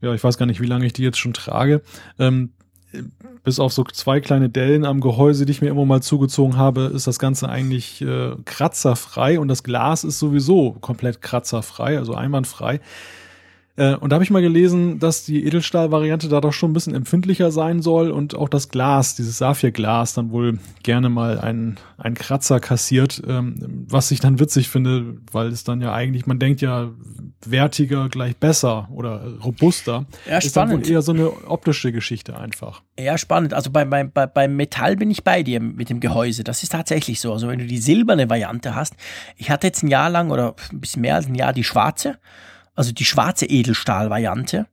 ja, 0.00 0.14
ich 0.14 0.22
weiß 0.22 0.38
gar 0.38 0.46
nicht, 0.46 0.60
wie 0.60 0.66
lange 0.66 0.86
ich 0.86 0.92
die 0.92 1.02
jetzt 1.02 1.18
schon 1.18 1.32
trage, 1.32 1.82
ähm, 2.18 2.50
bis 3.44 3.60
auf 3.60 3.72
so 3.72 3.84
zwei 3.84 4.20
kleine 4.20 4.48
Dellen 4.48 4.84
am 4.84 5.00
Gehäuse, 5.00 5.46
die 5.46 5.52
ich 5.52 5.62
mir 5.62 5.68
immer 5.68 5.84
mal 5.84 6.02
zugezogen 6.02 6.56
habe, 6.56 6.90
ist 6.94 7.06
das 7.06 7.18
Ganze 7.18 7.48
eigentlich 7.48 8.02
äh, 8.02 8.34
kratzerfrei 8.44 9.38
und 9.38 9.48
das 9.48 9.62
Glas 9.62 10.04
ist 10.04 10.18
sowieso 10.18 10.72
komplett 10.80 11.22
kratzerfrei, 11.22 11.98
also 11.98 12.14
einwandfrei. 12.14 12.80
Äh, 13.80 13.94
und 13.94 14.10
da 14.10 14.14
habe 14.14 14.24
ich 14.24 14.30
mal 14.30 14.42
gelesen, 14.42 14.98
dass 14.98 15.24
die 15.24 15.46
Edelstahl-Variante 15.46 16.28
da 16.28 16.42
doch 16.42 16.52
schon 16.52 16.70
ein 16.70 16.74
bisschen 16.74 16.94
empfindlicher 16.94 17.50
sein 17.50 17.80
soll 17.80 18.10
und 18.10 18.34
auch 18.34 18.50
das 18.50 18.68
Glas, 18.68 19.14
dieses 19.14 19.38
Saphir-Glas, 19.38 20.12
dann 20.12 20.32
wohl 20.32 20.58
gerne 20.82 21.08
mal 21.08 21.40
einen, 21.40 21.78
einen 21.96 22.14
Kratzer 22.14 22.60
kassiert, 22.60 23.22
ähm, 23.26 23.86
was 23.88 24.10
ich 24.10 24.20
dann 24.20 24.38
witzig 24.38 24.68
finde, 24.68 25.16
weil 25.32 25.48
es 25.48 25.64
dann 25.64 25.80
ja 25.80 25.94
eigentlich, 25.94 26.26
man 26.26 26.38
denkt 26.38 26.60
ja, 26.60 26.90
wertiger 27.46 28.10
gleich 28.10 28.36
besser 28.36 28.86
oder 28.92 29.38
robuster. 29.42 30.04
Ja, 30.28 30.36
ist 30.36 30.50
spannend. 30.50 30.72
Dann 30.74 30.84
wohl 30.84 30.92
eher 30.92 31.00
so 31.00 31.12
eine 31.12 31.48
optische 31.48 31.90
Geschichte 31.90 32.38
einfach. 32.38 32.82
Ja, 32.98 33.16
spannend. 33.16 33.54
Also 33.54 33.70
beim, 33.70 33.88
beim, 33.88 34.12
beim 34.12 34.56
Metall 34.56 34.96
bin 34.96 35.10
ich 35.10 35.24
bei 35.24 35.42
dir 35.42 35.58
mit 35.58 35.88
dem 35.88 36.00
Gehäuse. 36.00 36.44
Das 36.44 36.62
ist 36.62 36.72
tatsächlich 36.72 37.18
so. 37.18 37.32
Also 37.32 37.48
wenn 37.48 37.60
du 37.60 37.66
die 37.66 37.78
silberne 37.78 38.28
Variante 38.28 38.74
hast, 38.74 38.94
ich 39.38 39.50
hatte 39.50 39.68
jetzt 39.68 39.82
ein 39.82 39.88
Jahr 39.88 40.10
lang 40.10 40.30
oder 40.30 40.54
ein 40.70 40.80
bisschen 40.80 41.00
mehr 41.00 41.14
als 41.14 41.28
ein 41.28 41.34
Jahr 41.34 41.54
die 41.54 41.64
schwarze 41.64 42.18
also 42.80 42.92
die 42.92 43.04
schwarze 43.04 43.44
Edelstahl-Variante. 43.44 44.66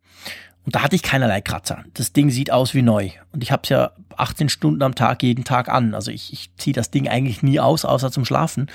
Und 0.63 0.75
da 0.75 0.81
hatte 0.81 0.95
ich 0.95 1.03
keinerlei 1.03 1.41
Kratzer. 1.41 1.83
Das 1.93 2.13
Ding 2.13 2.29
sieht 2.29 2.51
aus 2.51 2.73
wie 2.73 2.81
neu. 2.81 3.09
Und 3.33 3.43
ich 3.43 3.51
habe 3.51 3.63
es 3.63 3.69
ja 3.69 3.91
18 4.15 4.47
Stunden 4.47 4.81
am 4.81 4.95
Tag 4.95 5.21
jeden 5.23 5.43
Tag 5.43 5.67
an. 5.67 5.93
Also 5.93 6.09
ich, 6.11 6.31
ich 6.31 6.49
ziehe 6.55 6.73
das 6.73 6.89
Ding 6.89 7.09
eigentlich 7.09 7.43
nie 7.43 7.59
aus, 7.59 7.83
außer 7.83 8.09
zum 8.09 8.23
Schlafen. 8.23 8.71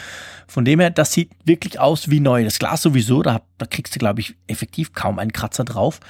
Von 0.47 0.66
dem 0.66 0.80
her, 0.80 0.91
das 0.91 1.14
sieht 1.14 1.30
wirklich 1.47 1.80
aus 1.80 2.11
wie 2.11 2.20
neu. 2.20 2.45
Das 2.45 2.59
Glas 2.59 2.83
sowieso, 2.83 3.22
da, 3.22 3.41
da 3.57 3.64
kriegst 3.64 3.95
du, 3.95 3.99
glaube 3.99 4.20
ich, 4.20 4.35
effektiv 4.49 4.93
kaum 4.93 5.18
einen 5.18 5.33
Kratzer 5.33 5.64
drauf. 5.64 6.01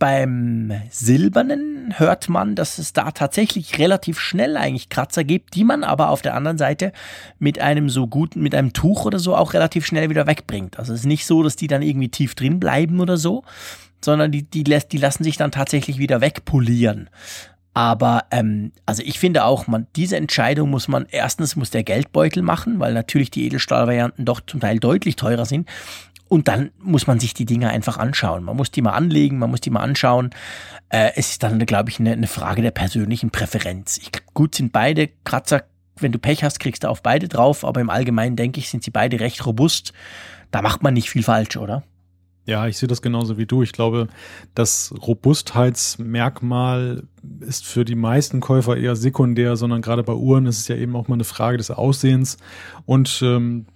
Beim 0.00 0.72
Silbernen 0.88 1.94
hört 1.98 2.28
man, 2.30 2.56
dass 2.56 2.78
es 2.78 2.94
da 2.94 3.10
tatsächlich 3.10 3.78
relativ 3.78 4.18
schnell 4.18 4.56
eigentlich 4.56 4.88
Kratzer 4.88 5.24
gibt, 5.24 5.54
die 5.54 5.62
man 5.62 5.84
aber 5.84 6.08
auf 6.08 6.22
der 6.22 6.34
anderen 6.34 6.58
Seite 6.58 6.92
mit 7.38 7.60
einem 7.60 7.90
so 7.90 8.06
guten, 8.06 8.40
mit 8.40 8.54
einem 8.54 8.72
Tuch 8.72 9.04
oder 9.04 9.18
so 9.18 9.36
auch 9.36 9.52
relativ 9.52 9.84
schnell 9.84 10.08
wieder 10.08 10.26
wegbringt. 10.26 10.78
Also 10.78 10.94
es 10.94 11.00
ist 11.00 11.06
nicht 11.06 11.26
so, 11.26 11.42
dass 11.42 11.54
die 11.54 11.66
dann 11.66 11.82
irgendwie 11.82 12.08
tief 12.08 12.34
drin 12.34 12.58
bleiben 12.58 12.98
oder 12.98 13.18
so, 13.18 13.44
sondern 14.02 14.32
die, 14.32 14.42
die, 14.42 14.64
lässt, 14.64 14.90
die 14.92 14.98
lassen 14.98 15.22
sich 15.22 15.36
dann 15.36 15.52
tatsächlich 15.52 15.98
wieder 15.98 16.22
wegpolieren. 16.22 17.10
Aber 17.74 18.24
ähm, 18.30 18.72
also 18.86 19.02
ich 19.04 19.20
finde 19.20 19.44
auch, 19.44 19.66
man 19.66 19.86
diese 19.94 20.16
Entscheidung 20.16 20.70
muss 20.70 20.88
man 20.88 21.06
erstens 21.10 21.54
muss 21.54 21.70
der 21.70 21.84
Geldbeutel 21.84 22.42
machen, 22.42 22.80
weil 22.80 22.94
natürlich 22.94 23.30
die 23.30 23.44
Edelstahlvarianten 23.44 24.24
doch 24.24 24.40
zum 24.40 24.60
Teil 24.60 24.80
deutlich 24.80 25.16
teurer 25.16 25.44
sind. 25.44 25.68
Und 26.30 26.46
dann 26.46 26.70
muss 26.78 27.08
man 27.08 27.18
sich 27.18 27.34
die 27.34 27.44
Dinge 27.44 27.70
einfach 27.70 27.98
anschauen. 27.98 28.44
Man 28.44 28.56
muss 28.56 28.70
die 28.70 28.82
mal 28.82 28.92
anlegen, 28.92 29.38
man 29.38 29.50
muss 29.50 29.60
die 29.60 29.70
mal 29.70 29.80
anschauen. 29.80 30.30
Äh, 30.88 31.10
es 31.16 31.32
ist 31.32 31.42
dann, 31.42 31.58
glaube 31.66 31.90
ich, 31.90 31.98
eine, 31.98 32.12
eine 32.12 32.28
Frage 32.28 32.62
der 32.62 32.70
persönlichen 32.70 33.30
Präferenz. 33.30 33.98
Ich, 33.98 34.12
gut 34.32 34.54
sind 34.54 34.72
beide 34.72 35.08
Kratzer, 35.24 35.64
wenn 35.96 36.12
du 36.12 36.20
Pech 36.20 36.44
hast, 36.44 36.60
kriegst 36.60 36.84
du 36.84 36.88
auf 36.88 37.02
beide 37.02 37.26
drauf, 37.26 37.64
aber 37.64 37.80
im 37.80 37.90
Allgemeinen 37.90 38.36
denke 38.36 38.60
ich, 38.60 38.70
sind 38.70 38.84
sie 38.84 38.92
beide 38.92 39.18
recht 39.18 39.44
robust. 39.44 39.92
Da 40.52 40.62
macht 40.62 40.84
man 40.84 40.94
nicht 40.94 41.10
viel 41.10 41.24
falsch, 41.24 41.56
oder? 41.56 41.82
Ja, 42.50 42.66
ich 42.66 42.78
sehe 42.78 42.88
das 42.88 43.00
genauso 43.00 43.38
wie 43.38 43.46
du. 43.46 43.62
Ich 43.62 43.70
glaube, 43.72 44.08
das 44.56 44.92
Robustheitsmerkmal 45.06 47.04
ist 47.38 47.64
für 47.64 47.84
die 47.84 47.94
meisten 47.94 48.40
Käufer 48.40 48.76
eher 48.76 48.96
sekundär, 48.96 49.54
sondern 49.54 49.82
gerade 49.82 50.02
bei 50.02 50.14
Uhren 50.14 50.46
ist 50.46 50.58
es 50.58 50.66
ja 50.66 50.74
eben 50.74 50.96
auch 50.96 51.06
mal 51.06 51.14
eine 51.14 51.22
Frage 51.22 51.58
des 51.58 51.70
Aussehens 51.70 52.38
und 52.86 53.20
ähm, 53.22 53.66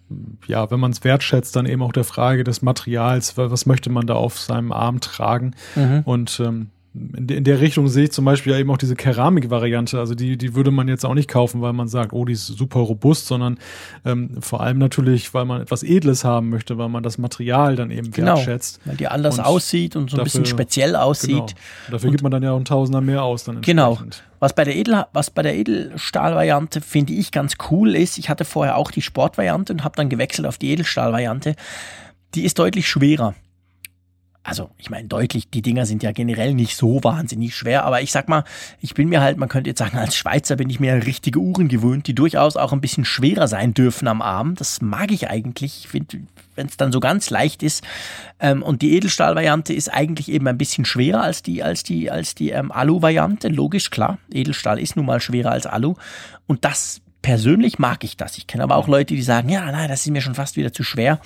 ja, 0.48 0.72
wenn 0.72 0.80
man 0.80 0.90
es 0.90 1.04
wertschätzt, 1.04 1.54
dann 1.54 1.66
eben 1.66 1.82
auch 1.82 1.92
der 1.92 2.02
Frage 2.02 2.42
des 2.42 2.62
Materials, 2.62 3.36
was 3.36 3.64
möchte 3.64 3.90
man 3.90 4.08
da 4.08 4.14
auf 4.14 4.40
seinem 4.40 4.72
Arm 4.72 4.98
tragen 4.98 5.54
mhm. 5.76 6.02
und 6.04 6.40
ähm, 6.40 6.70
in, 6.94 7.28
in 7.28 7.44
der 7.44 7.60
Richtung 7.60 7.88
sehe 7.88 8.04
ich 8.04 8.12
zum 8.12 8.24
Beispiel 8.24 8.52
ja 8.52 8.58
eben 8.58 8.70
auch 8.70 8.78
diese 8.78 8.94
Keramik-Variante. 8.94 9.98
Also 9.98 10.14
die, 10.14 10.36
die 10.36 10.54
würde 10.54 10.70
man 10.70 10.86
jetzt 10.86 11.04
auch 11.04 11.14
nicht 11.14 11.28
kaufen, 11.28 11.60
weil 11.60 11.72
man 11.72 11.88
sagt, 11.88 12.12
oh, 12.12 12.24
die 12.24 12.34
ist 12.34 12.46
super 12.46 12.80
robust, 12.80 13.26
sondern 13.26 13.58
ähm, 14.04 14.30
vor 14.40 14.60
allem 14.60 14.78
natürlich, 14.78 15.34
weil 15.34 15.44
man 15.44 15.60
etwas 15.60 15.82
Edles 15.82 16.24
haben 16.24 16.50
möchte, 16.50 16.78
weil 16.78 16.88
man 16.88 17.02
das 17.02 17.18
Material 17.18 17.74
dann 17.74 17.90
eben 17.90 18.12
genau, 18.12 18.36
wertschätzt. 18.36 18.80
Weil 18.84 18.96
die 18.96 19.08
anders 19.08 19.38
und 19.38 19.44
aussieht 19.44 19.96
und 19.96 20.10
so 20.10 20.18
ein 20.18 20.24
bisschen 20.24 20.46
speziell 20.46 20.94
aussieht. 20.94 21.30
Genau. 21.30 21.46
Dafür 21.90 22.08
und 22.08 22.12
gibt 22.12 22.22
man 22.22 22.30
dann 22.30 22.42
ja 22.42 22.52
auch 22.52 22.58
ein 22.58 22.64
Tausender 22.64 23.00
mehr 23.00 23.24
aus. 23.24 23.44
Dann 23.44 23.60
genau. 23.60 23.98
Was 24.38 24.54
bei 24.54 24.64
der 24.64 24.76
Edel, 24.76 25.04
was 25.12 25.30
bei 25.30 25.42
der 25.42 25.56
Edelstahl-Variante 25.56 26.80
finde 26.80 27.14
ich 27.14 27.32
ganz 27.32 27.54
cool 27.70 27.96
ist, 27.96 28.18
ich 28.18 28.28
hatte 28.28 28.44
vorher 28.44 28.76
auch 28.76 28.90
die 28.90 29.02
Sportvariante 29.02 29.72
und 29.72 29.84
habe 29.84 29.96
dann 29.96 30.08
gewechselt 30.08 30.46
auf 30.46 30.58
die 30.58 30.70
Edelstahl-Variante. 30.70 31.56
Die 32.34 32.44
ist 32.44 32.58
deutlich 32.58 32.88
schwerer 32.88 33.34
also 34.44 34.70
ich 34.76 34.90
meine 34.90 35.08
deutlich, 35.08 35.48
die 35.48 35.62
Dinger 35.62 35.86
sind 35.86 36.02
ja 36.02 36.12
generell 36.12 36.52
nicht 36.52 36.76
so 36.76 37.02
wahnsinnig 37.02 37.56
schwer, 37.56 37.84
aber 37.84 38.02
ich 38.02 38.12
sag 38.12 38.28
mal, 38.28 38.44
ich 38.80 38.92
bin 38.92 39.08
mir 39.08 39.22
halt, 39.22 39.38
man 39.38 39.48
könnte 39.48 39.70
jetzt 39.70 39.78
sagen, 39.78 39.96
als 39.96 40.14
Schweizer 40.14 40.56
bin 40.56 40.68
ich 40.68 40.78
mir 40.78 41.06
richtige 41.06 41.38
Uhren 41.38 41.68
gewöhnt, 41.68 42.06
die 42.06 42.14
durchaus 42.14 42.56
auch 42.56 42.74
ein 42.74 42.82
bisschen 42.82 43.06
schwerer 43.06 43.48
sein 43.48 43.72
dürfen 43.72 44.06
am 44.06 44.20
Arm. 44.20 44.54
Das 44.54 44.82
mag 44.82 45.10
ich 45.10 45.30
eigentlich. 45.30 45.88
Wenn 46.56 46.66
es 46.66 46.76
dann 46.76 46.92
so 46.92 47.00
ganz 47.00 47.30
leicht 47.30 47.62
ist. 47.62 47.82
Ähm, 48.38 48.62
und 48.62 48.82
die 48.82 48.94
Edelstahl-Variante 48.94 49.72
ist 49.72 49.88
eigentlich 49.88 50.30
eben 50.30 50.46
ein 50.46 50.58
bisschen 50.58 50.84
schwerer 50.84 51.22
als 51.22 51.42
die, 51.42 51.62
als 51.62 51.82
die, 51.82 52.10
als 52.10 52.34
die 52.34 52.50
ähm, 52.50 52.70
Alu-Variante. 52.70 53.48
Logisch, 53.48 53.90
klar. 53.90 54.18
Edelstahl 54.30 54.78
ist 54.78 54.94
nun 54.94 55.06
mal 55.06 55.20
schwerer 55.20 55.52
als 55.52 55.66
Alu. 55.66 55.94
Und 56.46 56.64
das 56.64 57.00
persönlich 57.24 57.78
mag 57.78 58.04
ich 58.04 58.18
das. 58.18 58.36
Ich 58.36 58.46
kenne 58.46 58.62
aber 58.62 58.76
auch 58.76 58.86
Leute, 58.86 59.14
die 59.14 59.22
sagen, 59.22 59.48
ja, 59.48 59.72
nein, 59.72 59.88
das 59.88 60.04
ist 60.04 60.10
mir 60.10 60.20
schon 60.20 60.34
fast 60.34 60.56
wieder 60.56 60.74
zu 60.74 60.82
schwer. 60.82 61.20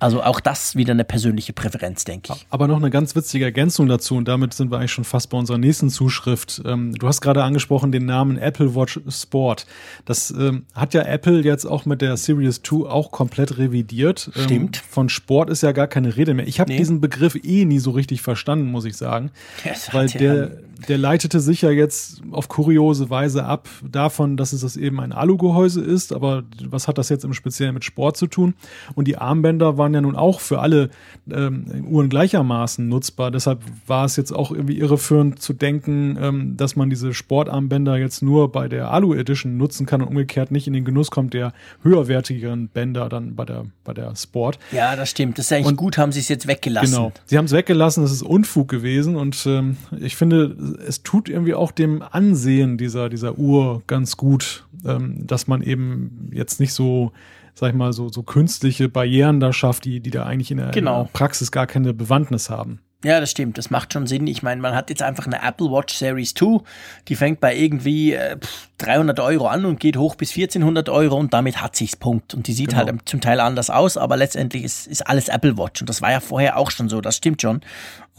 Also 0.00 0.22
auch 0.22 0.40
das 0.40 0.76
wieder 0.76 0.92
eine 0.92 1.04
persönliche 1.04 1.52
Präferenz, 1.52 2.04
denke 2.04 2.32
ich. 2.34 2.46
Aber 2.48 2.66
noch 2.66 2.78
eine 2.78 2.88
ganz 2.88 3.14
witzige 3.14 3.44
Ergänzung 3.44 3.86
dazu 3.86 4.16
und 4.16 4.26
damit 4.26 4.54
sind 4.54 4.70
wir 4.70 4.78
eigentlich 4.78 4.92
schon 4.92 5.04
fast 5.04 5.28
bei 5.28 5.36
unserer 5.36 5.58
nächsten 5.58 5.90
Zuschrift. 5.90 6.62
Ähm, 6.64 6.94
du 6.94 7.06
hast 7.06 7.20
gerade 7.20 7.44
angesprochen 7.44 7.92
den 7.92 8.06
Namen 8.06 8.38
Apple 8.38 8.74
Watch 8.74 8.98
Sport. 9.08 9.66
Das 10.06 10.30
ähm, 10.30 10.64
hat 10.74 10.94
ja 10.94 11.02
Apple 11.02 11.42
jetzt 11.42 11.66
auch 11.66 11.84
mit 11.84 12.00
der 12.00 12.16
Series 12.16 12.62
2 12.62 12.88
auch 12.88 13.12
komplett 13.12 13.58
revidiert. 13.58 14.30
Ähm, 14.34 14.42
Stimmt. 14.42 14.76
von 14.78 15.10
Sport 15.10 15.50
ist 15.50 15.62
ja 15.62 15.72
gar 15.72 15.86
keine 15.86 16.16
Rede 16.16 16.32
mehr. 16.32 16.48
Ich 16.48 16.60
habe 16.60 16.72
nee. 16.72 16.78
diesen 16.78 17.02
Begriff 17.02 17.34
eh 17.34 17.66
nie 17.66 17.78
so 17.78 17.90
richtig 17.90 18.22
verstanden, 18.22 18.70
muss 18.70 18.86
ich 18.86 18.96
sagen. 18.96 19.30
Das 19.70 19.92
weil 19.92 20.06
der, 20.08 20.50
der 20.88 20.98
leitete 20.98 21.40
sich 21.40 21.62
ja 21.62 21.70
jetzt 21.70 22.22
auf 22.30 22.48
kuriose 22.48 23.10
Weise 23.10 23.44
ab 23.44 23.68
davon, 23.88 24.36
dass 24.36 24.52
es 24.52 24.62
das 24.62 24.76
eben 24.76 25.00
ein 25.00 25.12
Alugehäuse 25.12 25.80
ist. 25.80 26.12
Aber 26.12 26.44
was 26.64 26.88
hat 26.88 26.98
das 26.98 27.08
jetzt 27.08 27.24
im 27.24 27.34
Speziellen 27.34 27.74
mit 27.74 27.84
Sport 27.84 28.16
zu 28.16 28.26
tun? 28.26 28.54
Und 28.94 29.08
die 29.08 29.16
Armbänder 29.16 29.78
waren 29.78 29.94
ja 29.94 30.00
nun 30.00 30.16
auch 30.16 30.40
für 30.40 30.60
alle 30.60 30.90
ähm, 31.30 31.86
Uhren 31.88 32.08
gleichermaßen 32.08 32.88
nutzbar. 32.88 33.30
Deshalb 33.30 33.60
war 33.86 34.04
es 34.04 34.16
jetzt 34.16 34.32
auch 34.32 34.50
irgendwie 34.50 34.78
irreführend 34.78 35.40
zu 35.40 35.52
denken, 35.52 36.18
ähm, 36.20 36.56
dass 36.56 36.76
man 36.76 36.90
diese 36.90 37.14
Sportarmbänder 37.14 37.96
jetzt 37.96 38.22
nur 38.22 38.52
bei 38.52 38.68
der 38.68 38.90
Alu 38.90 39.14
Edition 39.14 39.56
nutzen 39.56 39.86
kann 39.86 40.02
und 40.02 40.08
umgekehrt 40.08 40.50
nicht 40.50 40.66
in 40.66 40.72
den 40.72 40.84
Genuss 40.84 41.10
kommt 41.10 41.34
der 41.34 41.52
höherwertigeren 41.82 42.68
Bänder 42.68 43.08
dann 43.08 43.34
bei 43.34 43.44
der, 43.44 43.66
bei 43.84 43.92
der 43.92 44.14
Sport. 44.16 44.58
Ja, 44.72 44.96
das 44.96 45.10
stimmt. 45.10 45.38
Das 45.38 45.46
ist 45.46 45.52
eigentlich 45.52 45.66
und, 45.66 45.76
gut, 45.76 45.98
haben 45.98 46.12
sie 46.12 46.20
es 46.20 46.28
jetzt 46.28 46.46
weggelassen. 46.46 46.94
Genau. 46.94 47.12
Sie 47.26 47.38
haben 47.38 47.44
es 47.44 47.52
weggelassen, 47.52 48.02
das 48.02 48.12
ist 48.12 48.22
Unfug 48.22 48.68
gewesen 48.68 49.16
und 49.16 49.44
ähm, 49.46 49.76
ich 49.98 50.16
finde, 50.16 50.56
es 50.76 51.02
tut 51.02 51.28
irgendwie 51.28 51.54
auch 51.54 51.72
dem 51.72 52.02
Ansehen 52.02 52.78
dieser, 52.78 53.08
dieser 53.08 53.38
Uhr 53.38 53.82
ganz 53.86 54.16
gut, 54.16 54.66
ähm, 54.84 55.26
dass 55.26 55.46
man 55.46 55.62
eben 55.62 56.30
jetzt 56.32 56.60
nicht 56.60 56.72
so 56.72 57.12
sag 57.54 57.70
ich 57.70 57.76
mal, 57.76 57.92
so, 57.92 58.08
so 58.08 58.22
künstliche 58.22 58.88
Barrieren 58.88 59.38
da 59.38 59.52
schafft, 59.52 59.84
die, 59.84 60.00
die 60.00 60.10
da 60.10 60.24
eigentlich 60.24 60.50
in 60.50 60.58
der, 60.58 60.70
genau. 60.70 61.00
in 61.00 61.06
der 61.06 61.12
Praxis 61.12 61.52
gar 61.52 61.66
keine 61.66 61.92
Bewandtnis 61.92 62.48
haben. 62.48 62.80
Ja, 63.02 63.18
das 63.18 63.30
stimmt. 63.30 63.56
Das 63.56 63.70
macht 63.70 63.94
schon 63.94 64.06
Sinn. 64.06 64.26
Ich 64.26 64.42
meine, 64.42 64.60
man 64.60 64.74
hat 64.74 64.90
jetzt 64.90 65.02
einfach 65.02 65.26
eine 65.26 65.42
Apple 65.42 65.70
Watch 65.70 65.94
Series 65.94 66.34
2, 66.34 66.60
die 67.08 67.16
fängt 67.16 67.40
bei 67.40 67.56
irgendwie 67.56 68.12
äh, 68.12 68.36
300 68.76 69.20
Euro 69.20 69.46
an 69.46 69.64
und 69.64 69.80
geht 69.80 69.96
hoch 69.96 70.16
bis 70.16 70.30
1400 70.30 70.90
Euro 70.90 71.16
und 71.16 71.32
damit 71.32 71.62
hat 71.62 71.76
sich's 71.76 71.96
Punkt. 71.96 72.34
Und 72.34 72.46
die 72.46 72.52
sieht 72.52 72.70
genau. 72.70 72.84
halt 72.84 73.08
zum 73.08 73.22
Teil 73.22 73.40
anders 73.40 73.70
aus, 73.70 73.96
aber 73.96 74.18
letztendlich 74.18 74.64
ist, 74.64 74.86
ist 74.86 75.06
alles 75.06 75.28
Apple 75.28 75.56
Watch. 75.56 75.80
Und 75.80 75.88
das 75.88 76.02
war 76.02 76.10
ja 76.10 76.20
vorher 76.20 76.58
auch 76.58 76.70
schon 76.70 76.90
so. 76.90 77.00
Das 77.00 77.16
stimmt 77.16 77.40
schon. 77.40 77.62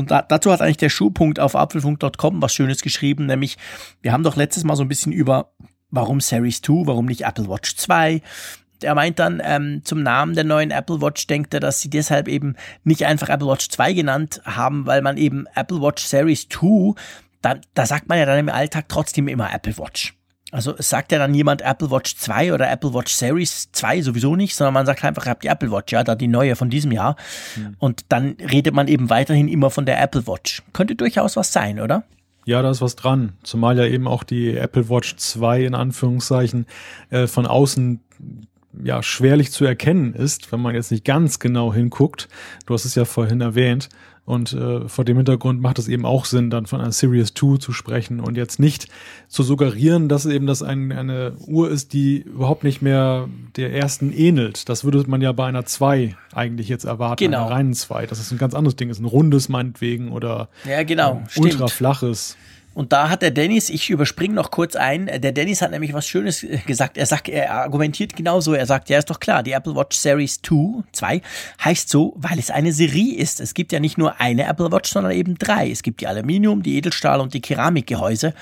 Und 0.01 0.11
da, 0.11 0.21
dazu 0.21 0.51
hat 0.51 0.61
eigentlich 0.61 0.77
der 0.77 0.89
Schuhpunkt 0.89 1.39
auf 1.39 1.55
apfelfunk.com 1.55 2.41
was 2.41 2.53
Schönes 2.53 2.81
geschrieben, 2.81 3.27
nämlich 3.27 3.57
wir 4.01 4.11
haben 4.11 4.23
doch 4.23 4.35
letztes 4.35 4.63
Mal 4.63 4.75
so 4.75 4.83
ein 4.83 4.89
bisschen 4.89 5.11
über 5.11 5.51
warum 5.91 6.19
Series 6.19 6.61
2, 6.61 6.87
warum 6.87 7.05
nicht 7.05 7.25
Apple 7.25 7.47
Watch 7.47 7.75
2, 7.75 8.21
er 8.83 8.95
meint 8.95 9.19
dann, 9.19 9.41
ähm, 9.43 9.81
zum 9.83 10.03
Namen 10.03 10.33
der 10.35 10.43
neuen 10.43 10.71
Apple 10.71 11.01
Watch 11.01 11.27
denkt 11.27 11.53
er, 11.53 11.59
dass 11.59 11.81
sie 11.81 11.89
deshalb 11.89 12.27
eben 12.27 12.55
nicht 12.83 13.05
einfach 13.05 13.29
Apple 13.29 13.47
Watch 13.47 13.69
2 13.69 13.93
genannt 13.93 14.41
haben, 14.43 14.85
weil 14.85 15.01
man 15.01 15.17
eben 15.17 15.45
Apple 15.55 15.81
Watch 15.81 16.03
Series 16.03 16.47
2, 16.49 16.95
da, 17.41 17.55
da 17.73 17.85
sagt 17.85 18.09
man 18.09 18.17
ja 18.17 18.25
dann 18.25 18.39
im 18.39 18.49
Alltag 18.49 18.85
trotzdem 18.89 19.27
immer 19.27 19.53
Apple 19.53 19.77
Watch. 19.77 20.15
Also 20.51 20.75
es 20.77 20.89
sagt 20.89 21.11
ja 21.13 21.17
dann 21.17 21.33
jemand 21.33 21.61
Apple 21.61 21.89
Watch 21.89 22.17
2 22.17 22.53
oder 22.53 22.69
Apple 22.69 22.93
Watch 22.93 23.13
Series 23.13 23.71
2 23.71 24.01
sowieso 24.01 24.35
nicht, 24.35 24.55
sondern 24.55 24.73
man 24.73 24.85
sagt 24.85 25.03
einfach, 25.03 25.25
ihr 25.25 25.29
habt 25.29 25.43
die 25.43 25.47
Apple 25.47 25.71
Watch, 25.71 25.93
ja, 25.93 26.03
da 26.03 26.15
die 26.15 26.27
neue 26.27 26.57
von 26.57 26.69
diesem 26.69 26.91
Jahr. 26.91 27.15
Hm. 27.55 27.75
Und 27.79 28.05
dann 28.09 28.35
redet 28.39 28.73
man 28.73 28.87
eben 28.87 29.09
weiterhin 29.09 29.47
immer 29.47 29.69
von 29.69 29.85
der 29.85 30.01
Apple 30.01 30.27
Watch. 30.27 30.61
Könnte 30.73 30.95
durchaus 30.95 31.37
was 31.37 31.53
sein, 31.53 31.79
oder? 31.79 32.03
Ja, 32.45 32.61
da 32.61 32.71
ist 32.71 32.81
was 32.81 32.95
dran. 32.95 33.33
Zumal 33.43 33.77
ja 33.77 33.85
eben 33.85 34.07
auch 34.07 34.23
die 34.23 34.57
Apple 34.57 34.89
Watch 34.89 35.15
2 35.15 35.63
in 35.63 35.75
Anführungszeichen 35.75 36.65
äh, 37.09 37.27
von 37.27 37.45
außen 37.45 38.01
ja 38.83 39.03
schwerlich 39.03 39.51
zu 39.51 39.65
erkennen 39.65 40.13
ist, 40.13 40.51
wenn 40.51 40.61
man 40.61 40.75
jetzt 40.75 40.91
nicht 40.91 41.05
ganz 41.05 41.39
genau 41.39 41.73
hinguckt. 41.73 42.29
Du 42.65 42.73
hast 42.73 42.85
es 42.85 42.95
ja 42.95 43.05
vorhin 43.05 43.41
erwähnt. 43.41 43.89
Und 44.23 44.53
äh, 44.53 44.87
vor 44.87 45.03
dem 45.03 45.17
Hintergrund 45.17 45.61
macht 45.61 45.79
es 45.79 45.87
eben 45.87 46.05
auch 46.05 46.25
Sinn, 46.25 46.51
dann 46.51 46.67
von 46.67 46.79
einer 46.79 46.91
Series 46.91 47.33
2 47.33 47.57
zu 47.57 47.73
sprechen 47.73 48.19
und 48.19 48.37
jetzt 48.37 48.59
nicht 48.59 48.87
zu 49.27 49.41
suggerieren, 49.41 50.09
dass 50.09 50.27
eben 50.27 50.45
das 50.45 50.61
ein, 50.61 50.91
eine 50.91 51.33
Uhr 51.47 51.71
ist, 51.71 51.93
die 51.93 52.19
überhaupt 52.19 52.63
nicht 52.63 52.81
mehr 52.83 53.27
der 53.55 53.73
ersten 53.73 54.13
ähnelt. 54.13 54.69
Das 54.69 54.83
würde 54.83 55.03
man 55.07 55.21
ja 55.21 55.31
bei 55.31 55.47
einer 55.47 55.65
2 55.65 56.15
eigentlich 56.33 56.69
jetzt 56.69 56.85
erwarten, 56.85 57.23
genau. 57.23 57.45
einer 57.45 57.51
reinen 57.51 57.73
2. 57.73 58.05
Das 58.05 58.19
ist 58.19 58.31
ein 58.31 58.37
ganz 58.37 58.53
anderes 58.53 58.75
Ding, 58.75 58.89
ist 58.89 58.99
ein 58.99 59.05
rundes 59.05 59.49
meinetwegen 59.49 60.11
oder 60.11 60.49
ja, 60.65 60.83
genau, 60.83 61.23
äh, 61.35 61.39
ultra 61.39 61.67
flaches. 61.67 62.37
Und 62.73 62.93
da 62.93 63.09
hat 63.09 63.21
der 63.21 63.31
Dennis, 63.31 63.69
ich 63.69 63.89
überspringe 63.89 64.33
noch 64.33 64.51
kurz 64.51 64.75
ein, 64.75 65.07
der 65.07 65.31
Dennis 65.31 65.61
hat 65.61 65.71
nämlich 65.71 65.93
was 65.93 66.07
Schönes 66.07 66.43
äh, 66.43 66.57
gesagt. 66.65 66.97
Er 66.97 67.05
sagt, 67.05 67.27
er 67.27 67.53
argumentiert 67.53 68.15
genauso. 68.15 68.53
Er 68.53 68.65
sagt, 68.65 68.89
ja, 68.89 68.97
ist 68.97 69.09
doch 69.09 69.19
klar, 69.19 69.43
die 69.43 69.51
Apple 69.51 69.75
Watch 69.75 69.97
Series 69.97 70.41
2, 70.41 70.83
2 70.91 71.21
heißt 71.63 71.89
so, 71.89 72.13
weil 72.15 72.39
es 72.39 72.49
eine 72.49 72.71
Serie 72.71 73.15
ist. 73.15 73.41
Es 73.41 73.53
gibt 73.53 73.71
ja 73.71 73.79
nicht 73.79 73.97
nur 73.97 74.21
eine 74.21 74.45
Apple 74.45 74.71
Watch, 74.71 74.91
sondern 74.91 75.13
eben 75.13 75.37
drei. 75.37 75.69
Es 75.69 75.83
gibt 75.83 76.01
die 76.01 76.07
Aluminium, 76.07 76.63
die 76.63 76.77
Edelstahl 76.77 77.19
und 77.19 77.33
die 77.33 77.41
Keramikgehäuse. 77.41 78.33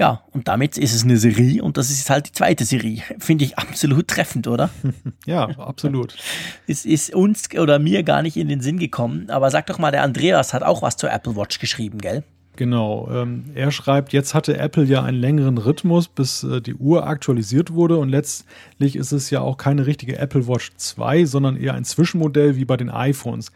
Ja, 0.00 0.22
und 0.32 0.48
damit 0.48 0.78
ist 0.78 0.94
es 0.94 1.04
eine 1.04 1.18
Serie 1.18 1.62
und 1.62 1.76
das 1.76 1.90
ist 1.90 2.08
halt 2.08 2.28
die 2.28 2.32
zweite 2.32 2.64
Serie. 2.64 3.02
Finde 3.18 3.44
ich 3.44 3.58
absolut 3.58 4.08
treffend, 4.08 4.46
oder? 4.46 4.70
Ja, 5.26 5.44
absolut. 5.58 6.16
es 6.66 6.86
ist 6.86 7.14
uns 7.14 7.54
oder 7.54 7.78
mir 7.78 8.02
gar 8.02 8.22
nicht 8.22 8.38
in 8.38 8.48
den 8.48 8.62
Sinn 8.62 8.78
gekommen. 8.78 9.28
Aber 9.28 9.50
sag 9.50 9.66
doch 9.66 9.78
mal, 9.78 9.90
der 9.90 10.02
Andreas 10.02 10.54
hat 10.54 10.62
auch 10.62 10.80
was 10.80 10.96
zur 10.96 11.12
Apple 11.12 11.36
Watch 11.36 11.58
geschrieben, 11.58 11.98
gell? 11.98 12.24
Genau. 12.60 13.08
Ähm, 13.10 13.44
er 13.54 13.70
schreibt, 13.70 14.12
jetzt 14.12 14.34
hatte 14.34 14.58
Apple 14.58 14.84
ja 14.84 15.02
einen 15.02 15.18
längeren 15.18 15.56
Rhythmus, 15.56 16.08
bis 16.08 16.42
äh, 16.42 16.60
die 16.60 16.74
Uhr 16.74 17.06
aktualisiert 17.06 17.72
wurde 17.72 17.96
und 17.96 18.10
letztlich 18.10 18.96
ist 18.96 19.12
es 19.12 19.30
ja 19.30 19.40
auch 19.40 19.56
keine 19.56 19.86
richtige 19.86 20.18
Apple 20.18 20.46
Watch 20.46 20.70
2, 20.76 21.24
sondern 21.24 21.56
eher 21.56 21.72
ein 21.72 21.86
Zwischenmodell 21.86 22.56
wie 22.56 22.66
bei 22.66 22.76
den 22.76 22.90
iPhones. 22.90 23.50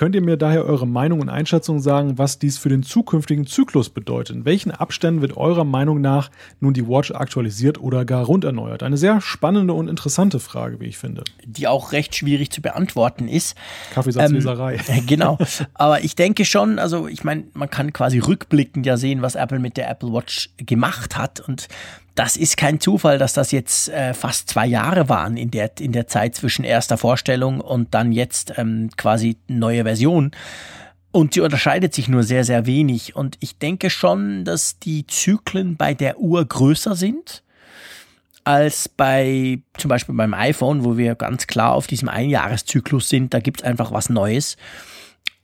Könnt 0.00 0.14
ihr 0.14 0.22
mir 0.22 0.38
daher 0.38 0.64
eure 0.64 0.86
Meinung 0.86 1.20
und 1.20 1.28
Einschätzung 1.28 1.78
sagen, 1.78 2.16
was 2.16 2.38
dies 2.38 2.56
für 2.56 2.70
den 2.70 2.82
zukünftigen 2.82 3.46
Zyklus 3.46 3.90
bedeutet? 3.90 4.34
In 4.34 4.44
welchen 4.46 4.70
Abständen 4.70 5.20
wird 5.20 5.36
eurer 5.36 5.64
Meinung 5.64 6.00
nach 6.00 6.30
nun 6.58 6.72
die 6.72 6.88
Watch 6.88 7.10
aktualisiert 7.10 7.78
oder 7.78 8.06
gar 8.06 8.24
runderneuert? 8.24 8.82
Eine 8.82 8.96
sehr 8.96 9.20
spannende 9.20 9.74
und 9.74 9.88
interessante 9.88 10.40
Frage, 10.40 10.80
wie 10.80 10.86
ich 10.86 10.96
finde. 10.96 11.24
Die 11.44 11.68
auch 11.68 11.92
recht 11.92 12.16
schwierig 12.16 12.50
zu 12.50 12.62
beantworten 12.62 13.28
ist. 13.28 13.58
Kaffeesatzleserei. 13.92 14.80
Ähm, 14.88 15.06
genau. 15.06 15.36
Aber 15.74 16.02
ich 16.02 16.16
denke 16.16 16.46
schon, 16.46 16.78
also 16.78 17.06
ich 17.06 17.22
meine, 17.22 17.44
man 17.52 17.68
kann 17.68 17.92
quasi 17.92 18.20
rückblickend 18.20 18.86
ja 18.86 18.96
sehen, 18.96 19.20
was 19.20 19.34
Apple 19.34 19.58
mit 19.58 19.76
der 19.76 19.90
Apple 19.90 20.14
Watch 20.14 20.48
gemacht 20.56 21.18
hat. 21.18 21.40
Und 21.40 21.68
das 22.14 22.36
ist 22.36 22.56
kein 22.56 22.80
Zufall, 22.80 23.18
dass 23.18 23.32
das 23.32 23.52
jetzt 23.52 23.88
äh, 23.88 24.14
fast 24.14 24.50
zwei 24.50 24.66
Jahre 24.66 25.08
waren 25.08 25.36
in 25.36 25.50
der, 25.50 25.70
in 25.78 25.92
der 25.92 26.06
Zeit 26.06 26.34
zwischen 26.34 26.64
erster 26.64 26.98
Vorstellung 26.98 27.60
und 27.60 27.94
dann 27.94 28.12
jetzt 28.12 28.54
ähm, 28.56 28.90
quasi 28.96 29.36
neue 29.48 29.84
Version. 29.84 30.32
Und 31.12 31.34
sie 31.34 31.40
unterscheidet 31.40 31.94
sich 31.94 32.08
nur 32.08 32.22
sehr, 32.22 32.44
sehr 32.44 32.66
wenig. 32.66 33.16
Und 33.16 33.36
ich 33.40 33.58
denke 33.58 33.90
schon, 33.90 34.44
dass 34.44 34.78
die 34.78 35.06
Zyklen 35.06 35.76
bei 35.76 35.94
der 35.94 36.18
Uhr 36.20 36.44
größer 36.44 36.94
sind 36.94 37.42
als 38.44 38.88
bei 38.88 39.60
zum 39.76 39.88
Beispiel 39.88 40.14
beim 40.14 40.34
iPhone, 40.34 40.84
wo 40.84 40.96
wir 40.96 41.14
ganz 41.14 41.46
klar 41.46 41.72
auf 41.74 41.86
diesem 41.86 42.08
Einjahreszyklus 42.08 43.08
sind. 43.08 43.34
Da 43.34 43.40
gibt 43.40 43.60
es 43.60 43.66
einfach 43.66 43.92
was 43.92 44.08
Neues. 44.08 44.56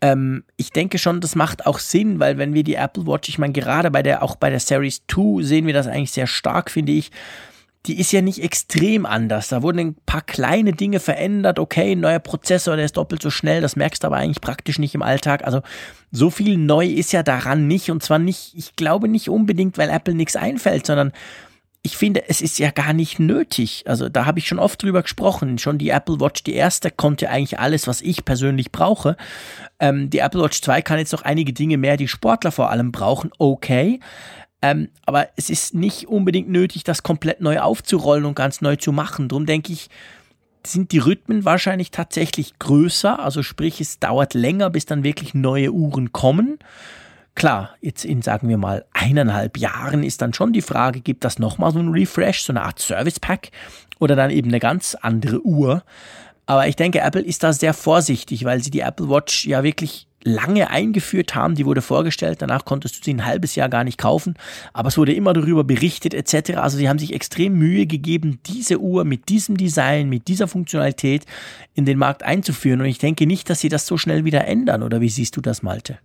Ähm, 0.00 0.44
ich 0.56 0.70
denke 0.70 0.98
schon, 0.98 1.20
das 1.20 1.34
macht 1.34 1.66
auch 1.66 1.78
Sinn, 1.78 2.20
weil 2.20 2.38
wenn 2.38 2.54
wir 2.54 2.64
die 2.64 2.74
Apple 2.74 3.06
Watch, 3.06 3.28
ich 3.28 3.38
meine, 3.38 3.52
gerade 3.52 3.90
bei 3.90 4.02
der, 4.02 4.22
auch 4.22 4.36
bei 4.36 4.50
der 4.50 4.60
Series 4.60 5.02
2 5.08 5.42
sehen 5.42 5.66
wir 5.66 5.74
das 5.74 5.86
eigentlich 5.86 6.12
sehr 6.12 6.26
stark, 6.26 6.70
finde 6.70 6.92
ich. 6.92 7.10
Die 7.86 8.00
ist 8.00 8.12
ja 8.12 8.20
nicht 8.20 8.42
extrem 8.42 9.06
anders. 9.06 9.48
Da 9.48 9.62
wurden 9.62 9.78
ein 9.78 9.96
paar 10.06 10.22
kleine 10.22 10.72
Dinge 10.72 10.98
verändert. 10.98 11.60
Okay, 11.60 11.94
neuer 11.94 12.18
Prozessor, 12.18 12.74
der 12.74 12.84
ist 12.84 12.96
doppelt 12.96 13.22
so 13.22 13.30
schnell. 13.30 13.60
Das 13.60 13.76
merkst 13.76 14.02
du 14.02 14.08
aber 14.08 14.16
eigentlich 14.16 14.40
praktisch 14.40 14.80
nicht 14.80 14.96
im 14.96 15.02
Alltag. 15.02 15.44
Also 15.44 15.62
so 16.10 16.30
viel 16.30 16.56
neu 16.56 16.84
ist 16.84 17.12
ja 17.12 17.22
daran 17.22 17.68
nicht. 17.68 17.92
Und 17.92 18.02
zwar 18.02 18.18
nicht, 18.18 18.54
ich 18.56 18.74
glaube 18.74 19.06
nicht 19.06 19.30
unbedingt, 19.30 19.78
weil 19.78 19.88
Apple 19.88 20.14
nichts 20.14 20.34
einfällt, 20.34 20.84
sondern 20.84 21.12
ich 21.86 21.96
finde, 21.96 22.28
es 22.28 22.40
ist 22.40 22.58
ja 22.58 22.72
gar 22.72 22.92
nicht 22.92 23.20
nötig. 23.20 23.84
Also 23.86 24.08
da 24.08 24.26
habe 24.26 24.40
ich 24.40 24.48
schon 24.48 24.58
oft 24.58 24.82
drüber 24.82 25.02
gesprochen. 25.02 25.56
Schon 25.56 25.78
die 25.78 25.90
Apple 25.90 26.18
Watch, 26.18 26.42
die 26.42 26.54
erste, 26.54 26.90
konnte 26.90 27.30
eigentlich 27.30 27.60
alles, 27.60 27.86
was 27.86 28.00
ich 28.00 28.24
persönlich 28.24 28.72
brauche. 28.72 29.16
Ähm, 29.78 30.10
die 30.10 30.18
Apple 30.18 30.42
Watch 30.42 30.60
2 30.62 30.82
kann 30.82 30.98
jetzt 30.98 31.12
noch 31.12 31.22
einige 31.22 31.52
Dinge 31.52 31.78
mehr, 31.78 31.96
die 31.96 32.08
Sportler 32.08 32.50
vor 32.50 32.70
allem 32.70 32.90
brauchen. 32.90 33.30
Okay. 33.38 34.00
Ähm, 34.62 34.88
aber 35.04 35.28
es 35.36 35.48
ist 35.48 35.74
nicht 35.74 36.08
unbedingt 36.08 36.48
nötig, 36.48 36.82
das 36.82 37.04
komplett 37.04 37.40
neu 37.40 37.60
aufzurollen 37.60 38.24
und 38.24 38.34
ganz 38.34 38.60
neu 38.62 38.74
zu 38.74 38.90
machen. 38.90 39.28
Drum 39.28 39.46
denke 39.46 39.72
ich, 39.72 39.88
sind 40.66 40.90
die 40.90 40.98
Rhythmen 40.98 41.44
wahrscheinlich 41.44 41.92
tatsächlich 41.92 42.58
größer. 42.58 43.20
Also 43.20 43.44
sprich, 43.44 43.80
es 43.80 44.00
dauert 44.00 44.34
länger, 44.34 44.70
bis 44.70 44.86
dann 44.86 45.04
wirklich 45.04 45.34
neue 45.34 45.70
Uhren 45.70 46.10
kommen. 46.10 46.58
Klar, 47.36 47.76
jetzt 47.82 48.06
in, 48.06 48.22
sagen 48.22 48.48
wir 48.48 48.56
mal, 48.56 48.86
eineinhalb 48.94 49.58
Jahren 49.58 50.02
ist 50.02 50.22
dann 50.22 50.32
schon 50.32 50.54
die 50.54 50.62
Frage, 50.62 51.00
gibt 51.02 51.22
das 51.22 51.38
nochmal 51.38 51.70
so 51.70 51.78
ein 51.78 51.90
Refresh, 51.90 52.40
so 52.42 52.52
eine 52.52 52.62
Art 52.62 52.78
Service 52.78 53.20
Pack 53.20 53.50
oder 53.98 54.16
dann 54.16 54.30
eben 54.30 54.48
eine 54.48 54.58
ganz 54.58 54.94
andere 54.94 55.44
Uhr. 55.44 55.82
Aber 56.46 56.66
ich 56.66 56.76
denke, 56.76 57.00
Apple 57.00 57.20
ist 57.20 57.42
da 57.42 57.52
sehr 57.52 57.74
vorsichtig, 57.74 58.46
weil 58.46 58.62
sie 58.62 58.70
die 58.70 58.80
Apple 58.80 59.10
Watch 59.10 59.44
ja 59.46 59.62
wirklich 59.62 60.06
lange 60.24 60.70
eingeführt 60.70 61.34
haben. 61.34 61.56
Die 61.56 61.66
wurde 61.66 61.82
vorgestellt, 61.82 62.40
danach 62.40 62.64
konntest 62.64 62.98
du 62.98 63.04
sie 63.04 63.12
ein 63.12 63.26
halbes 63.26 63.54
Jahr 63.54 63.68
gar 63.68 63.84
nicht 63.84 63.98
kaufen, 63.98 64.34
aber 64.72 64.88
es 64.88 64.96
wurde 64.96 65.12
immer 65.12 65.34
darüber 65.34 65.62
berichtet 65.62 66.14
etc. 66.14 66.56
Also 66.56 66.78
sie 66.78 66.88
haben 66.88 66.98
sich 66.98 67.12
extrem 67.12 67.58
Mühe 67.58 67.84
gegeben, 67.84 68.40
diese 68.46 68.80
Uhr 68.80 69.04
mit 69.04 69.28
diesem 69.28 69.58
Design, 69.58 70.08
mit 70.08 70.28
dieser 70.28 70.48
Funktionalität 70.48 71.26
in 71.74 71.84
den 71.84 71.98
Markt 71.98 72.22
einzuführen. 72.22 72.80
Und 72.80 72.86
ich 72.86 72.98
denke 72.98 73.26
nicht, 73.26 73.50
dass 73.50 73.60
sie 73.60 73.68
das 73.68 73.86
so 73.86 73.98
schnell 73.98 74.24
wieder 74.24 74.46
ändern. 74.46 74.82
Oder 74.82 75.02
wie 75.02 75.10
siehst 75.10 75.36
du 75.36 75.42
das, 75.42 75.62
Malte? 75.62 75.98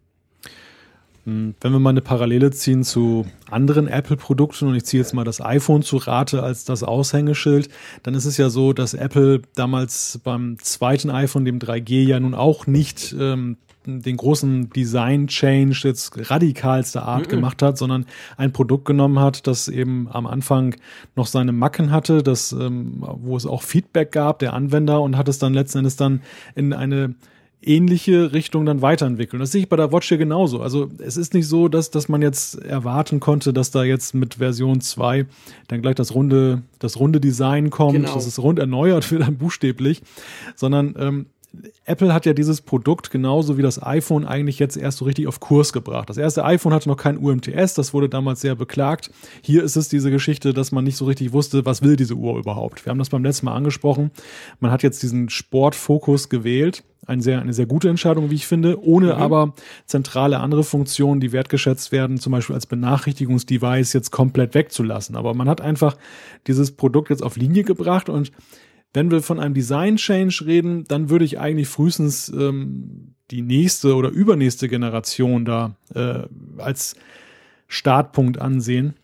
Hm, 1.25 1.53
wenn 1.61 1.71
wir 1.71 1.79
mal 1.79 1.91
eine 1.91 2.01
Parallele 2.01 2.51
ziehen 2.51 2.83
zu 2.83 3.25
anderen 3.49 3.87
Apple-Produkten 3.87 4.67
und 4.67 4.75
ich 4.75 4.85
ziehe 4.85 5.01
jetzt 5.01 5.13
mal 5.13 5.23
das 5.23 5.39
iPhone 5.39 5.83
zu 5.83 5.97
Rate 5.97 6.41
als 6.41 6.65
das 6.65 6.83
Aushängeschild, 6.83 7.69
dann 8.03 8.15
ist 8.15 8.25
es 8.25 8.37
ja 8.37 8.49
so, 8.49 8.73
dass 8.73 8.93
Apple 8.93 9.41
damals 9.55 10.19
beim 10.23 10.57
zweiten 10.59 11.11
iPhone, 11.11 11.45
dem 11.45 11.59
3G, 11.59 12.03
ja 12.03 12.19
nun 12.19 12.33
auch 12.33 12.65
nicht 12.65 13.15
ähm, 13.19 13.57
den 13.85 14.17
großen 14.17 14.69
Design-Change 14.69 15.81
jetzt 15.83 16.29
radikalster 16.29 17.03
Art 17.03 17.25
mhm. 17.27 17.29
gemacht 17.29 17.61
hat, 17.61 17.77
sondern 17.77 18.05
ein 18.37 18.51
Produkt 18.51 18.85
genommen 18.85 19.19
hat, 19.19 19.47
das 19.47 19.67
eben 19.67 20.07
am 20.11 20.27
Anfang 20.27 20.75
noch 21.15 21.27
seine 21.27 21.51
Macken 21.51 21.91
hatte, 21.91 22.23
das, 22.23 22.51
ähm, 22.51 22.97
wo 22.99 23.35
es 23.35 23.45
auch 23.45 23.63
Feedback 23.63 24.11
gab 24.11 24.39
der 24.39 24.53
Anwender 24.53 25.01
und 25.01 25.17
hat 25.17 25.27
es 25.27 25.39
dann 25.39 25.53
letzten 25.53 25.79
Endes 25.79 25.95
dann 25.95 26.21
in 26.55 26.73
eine 26.73 27.15
ähnliche 27.63 28.33
Richtung 28.33 28.65
dann 28.65 28.81
weiterentwickeln. 28.81 29.39
Das 29.39 29.51
sehe 29.51 29.61
ich 29.61 29.69
bei 29.69 29.75
der 29.75 29.91
Watch 29.91 30.07
hier 30.07 30.17
genauso. 30.17 30.61
Also 30.61 30.89
es 30.97 31.17
ist 31.17 31.33
nicht 31.33 31.47
so, 31.47 31.67
dass, 31.67 31.91
dass 31.91 32.09
man 32.09 32.21
jetzt 32.21 32.55
erwarten 32.63 33.19
konnte, 33.19 33.53
dass 33.53 33.71
da 33.71 33.83
jetzt 33.83 34.15
mit 34.15 34.35
Version 34.35 34.81
2 34.81 35.25
dann 35.67 35.81
gleich 35.81 35.95
das 35.95 36.13
runde, 36.15 36.63
das 36.79 36.99
runde 36.99 37.19
Design 37.19 37.69
kommt, 37.69 37.93
genau. 37.93 38.13
dass 38.13 38.25
es 38.25 38.41
rund 38.41 38.59
erneuert 38.59 39.11
wird, 39.11 39.21
dann 39.21 39.37
buchstäblich, 39.37 40.01
sondern 40.55 40.95
ähm, 40.97 41.25
Apple 41.83 42.13
hat 42.13 42.25
ja 42.25 42.33
dieses 42.33 42.61
Produkt 42.61 43.11
genauso 43.11 43.57
wie 43.57 43.61
das 43.61 43.81
iPhone 43.83 44.25
eigentlich 44.25 44.57
jetzt 44.59 44.77
erst 44.77 44.99
so 44.99 45.05
richtig 45.05 45.27
auf 45.27 45.41
Kurs 45.41 45.73
gebracht. 45.73 46.09
Das 46.09 46.17
erste 46.17 46.45
iPhone 46.45 46.73
hatte 46.73 46.87
noch 46.87 46.95
kein 46.95 47.17
UMTS, 47.17 47.73
das 47.73 47.93
wurde 47.93 48.07
damals 48.07 48.39
sehr 48.41 48.55
beklagt. 48.55 49.11
Hier 49.41 49.61
ist 49.63 49.75
es 49.75 49.89
diese 49.89 50.11
Geschichte, 50.11 50.53
dass 50.53 50.71
man 50.71 50.85
nicht 50.85 50.95
so 50.95 51.05
richtig 51.05 51.33
wusste, 51.33 51.65
was 51.65 51.81
will 51.81 51.97
diese 51.97 52.15
Uhr 52.15 52.37
überhaupt. 52.37 52.85
Wir 52.85 52.91
haben 52.91 52.99
das 52.99 53.09
beim 53.09 53.23
letzten 53.23 53.47
Mal 53.47 53.55
angesprochen. 53.55 54.11
Man 54.61 54.71
hat 54.71 54.81
jetzt 54.83 55.03
diesen 55.03 55.29
Sportfokus 55.29 56.29
gewählt. 56.29 56.83
Eine 57.07 57.21
sehr, 57.23 57.41
eine 57.41 57.53
sehr 57.53 57.65
gute 57.65 57.89
Entscheidung, 57.89 58.29
wie 58.29 58.35
ich 58.35 58.45
finde, 58.45 58.81
ohne 58.81 59.07
mhm. 59.07 59.21
aber 59.21 59.53
zentrale 59.87 60.39
andere 60.39 60.63
Funktionen, 60.63 61.19
die 61.19 61.31
wertgeschätzt 61.31 61.91
werden, 61.91 62.19
zum 62.19 62.31
Beispiel 62.31 62.53
als 62.53 62.67
Benachrichtigungsdevice 62.67 63.91
jetzt 63.93 64.11
komplett 64.11 64.53
wegzulassen. 64.53 65.15
Aber 65.15 65.33
man 65.33 65.49
hat 65.49 65.61
einfach 65.61 65.97
dieses 66.47 66.71
Produkt 66.71 67.09
jetzt 67.09 67.23
auf 67.23 67.37
Linie 67.37 67.63
gebracht 67.63 68.07
und 68.07 68.31
wenn 68.93 69.11
wir 69.11 69.21
von 69.21 69.39
einem 69.39 69.53
Design 69.53 69.97
Change 69.97 70.43
reden, 70.45 70.85
dann 70.87 71.09
würde 71.09 71.25
ich 71.25 71.39
eigentlich 71.39 71.67
frühestens 71.67 72.29
ähm, 72.29 73.15
die 73.31 73.41
nächste 73.41 73.95
oder 73.95 74.09
übernächste 74.09 74.67
Generation 74.67 75.45
da 75.45 75.75
äh, 75.95 76.23
als 76.57 76.95
Startpunkt 77.67 78.39
ansehen. 78.39 78.95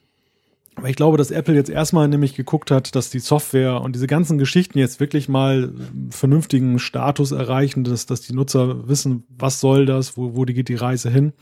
Aber 0.77 0.89
ich 0.89 0.95
glaube, 0.95 1.17
dass 1.17 1.31
Apple 1.31 1.55
jetzt 1.55 1.71
erstmal 1.71 2.07
nämlich 2.07 2.35
geguckt 2.35 2.69
hat, 2.69 2.95
dass 2.95 3.09
die 3.09 3.17
Software 3.17 3.81
und 3.81 3.95
diese 3.95 4.05
ganzen 4.05 4.37
Geschichten 4.37 4.77
jetzt 4.77 4.99
wirklich 4.99 5.27
mal 5.27 5.73
vernünftigen 6.11 6.77
Status 6.77 7.31
erreichen, 7.31 7.83
dass, 7.83 8.05
dass 8.05 8.21
die 8.21 8.33
Nutzer 8.33 8.87
wissen, 8.87 9.23
was 9.29 9.59
soll 9.59 9.87
das, 9.87 10.17
wo, 10.17 10.35
wo 10.35 10.43
geht 10.43 10.69
die 10.69 10.75
Reise 10.75 11.09
hin. 11.09 11.33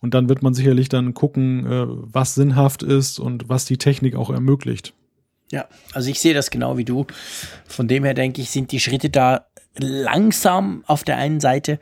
Und 0.00 0.14
dann 0.14 0.28
wird 0.28 0.42
man 0.42 0.54
sicherlich 0.54 0.88
dann 0.88 1.14
gucken, 1.14 1.66
äh, 1.66 1.86
was 1.86 2.34
sinnhaft 2.34 2.82
ist 2.82 3.20
und 3.20 3.48
was 3.48 3.64
die 3.64 3.78
Technik 3.78 4.16
auch 4.16 4.30
ermöglicht. 4.30 4.92
Ja, 5.50 5.66
also 5.92 6.10
ich 6.10 6.20
sehe 6.20 6.34
das 6.34 6.50
genau 6.50 6.76
wie 6.76 6.84
du. 6.84 7.06
Von 7.66 7.88
dem 7.88 8.04
her 8.04 8.14
denke 8.14 8.40
ich, 8.40 8.50
sind 8.50 8.72
die 8.72 8.80
Schritte 8.80 9.10
da 9.10 9.46
langsam 9.76 10.84
auf 10.86 11.04
der 11.04 11.16
einen 11.16 11.40
Seite, 11.40 11.78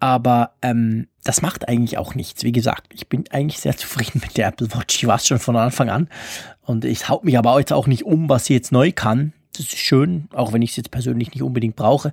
aber 0.00 0.54
ähm, 0.62 1.08
das 1.22 1.42
macht 1.42 1.68
eigentlich 1.68 1.98
auch 1.98 2.14
nichts. 2.14 2.42
Wie 2.42 2.52
gesagt, 2.52 2.92
ich 2.92 3.08
bin 3.08 3.24
eigentlich 3.30 3.60
sehr 3.60 3.76
zufrieden 3.76 4.20
mit 4.22 4.36
der 4.36 4.48
Apple 4.48 4.72
Watch. 4.74 4.96
Ich 4.96 5.06
war 5.06 5.16
es 5.16 5.26
schon 5.26 5.38
von 5.38 5.56
Anfang 5.56 5.90
an 5.90 6.08
und 6.62 6.84
ich 6.84 7.08
haut 7.08 7.24
mich 7.24 7.38
aber 7.38 7.58
jetzt 7.58 7.72
auch 7.72 7.86
nicht 7.86 8.04
um, 8.04 8.28
was 8.28 8.46
sie 8.46 8.54
jetzt 8.54 8.72
neu 8.72 8.92
kann. 8.92 9.32
Das 9.52 9.66
ist 9.66 9.78
schön, 9.78 10.28
auch 10.32 10.52
wenn 10.52 10.62
ich 10.62 10.70
es 10.70 10.76
jetzt 10.76 10.90
persönlich 10.90 11.32
nicht 11.32 11.42
unbedingt 11.42 11.76
brauche. 11.76 12.12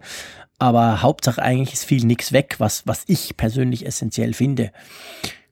Aber 0.59 1.01
Hauptsache 1.01 1.41
eigentlich 1.41 1.73
ist 1.73 1.85
viel 1.85 2.03
nichts 2.05 2.33
weg, 2.33 2.55
was, 2.57 2.85
was 2.85 3.03
ich 3.07 3.37
persönlich 3.37 3.85
essentiell 3.85 4.33
finde. 4.33 4.71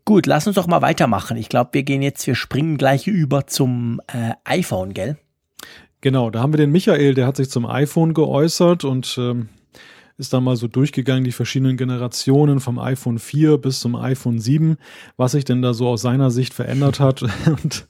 Gut, 0.07 0.25
lass 0.25 0.47
uns 0.47 0.55
doch 0.55 0.67
mal 0.67 0.81
weitermachen. 0.81 1.35
Ich 1.35 1.49
glaube, 1.49 1.71
wir 1.73 1.83
gehen 1.83 2.01
jetzt, 2.01 2.25
wir 2.27 2.35
springen 2.35 2.77
gleich 2.77 3.07
über 3.07 3.45
zum 3.45 3.99
äh, 4.07 4.35
iPhone, 4.45 4.93
gell? 4.93 5.17
Genau, 5.99 6.29
da 6.29 6.39
haben 6.39 6.53
wir 6.53 6.57
den 6.57 6.71
Michael, 6.71 7.13
der 7.13 7.27
hat 7.27 7.35
sich 7.35 7.49
zum 7.49 7.65
iPhone 7.65 8.13
geäußert 8.13 8.85
und 8.85 9.17
ähm, 9.19 9.49
ist 10.17 10.31
dann 10.31 10.45
mal 10.45 10.55
so 10.55 10.69
durchgegangen, 10.69 11.25
die 11.25 11.33
verschiedenen 11.33 11.75
Generationen 11.75 12.61
vom 12.61 12.79
iPhone 12.79 13.19
4 13.19 13.57
bis 13.57 13.81
zum 13.81 13.97
iPhone 13.97 14.39
7, 14.39 14.77
was 15.17 15.33
sich 15.33 15.43
denn 15.43 15.61
da 15.61 15.73
so 15.73 15.89
aus 15.89 16.03
seiner 16.03 16.31
Sicht 16.31 16.53
verändert 16.53 17.01
hat. 17.01 17.23
Und 17.45 17.85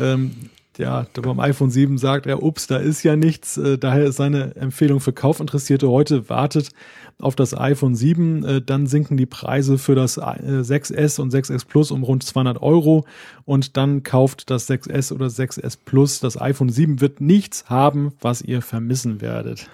ähm, 0.00 0.36
ja, 0.78 1.04
beim 1.20 1.40
iPhone 1.40 1.70
7 1.70 1.98
sagt 1.98 2.26
er, 2.26 2.44
ups, 2.44 2.68
da 2.68 2.76
ist 2.76 3.02
ja 3.02 3.16
nichts. 3.16 3.56
Äh, 3.56 3.76
daher 3.76 4.04
ist 4.04 4.16
seine 4.16 4.54
Empfehlung 4.54 5.00
für 5.00 5.12
Kaufinteressierte 5.12 5.88
heute, 5.88 6.28
wartet 6.28 6.70
auf 7.18 7.36
das 7.36 7.56
iPhone 7.56 7.94
7. 7.94 8.44
Äh, 8.44 8.62
dann 8.62 8.86
sinken 8.86 9.16
die 9.16 9.26
Preise 9.26 9.78
für 9.78 9.94
das 9.94 10.18
6S 10.18 11.18
äh, 11.18 11.22
und 11.22 11.32
6S 11.32 11.66
Plus 11.66 11.90
um 11.90 12.02
rund 12.02 12.22
200 12.22 12.62
Euro. 12.62 13.04
Und 13.44 13.76
dann 13.76 14.02
kauft 14.02 14.50
das 14.50 14.68
6S 14.68 15.12
oder 15.12 15.26
6S 15.26 15.78
Plus. 15.84 16.20
Das 16.20 16.40
iPhone 16.40 16.68
7 16.68 17.00
wird 17.00 17.20
nichts 17.20 17.68
haben, 17.68 18.12
was 18.20 18.42
ihr 18.42 18.62
vermissen 18.62 19.20
werdet. 19.20 19.68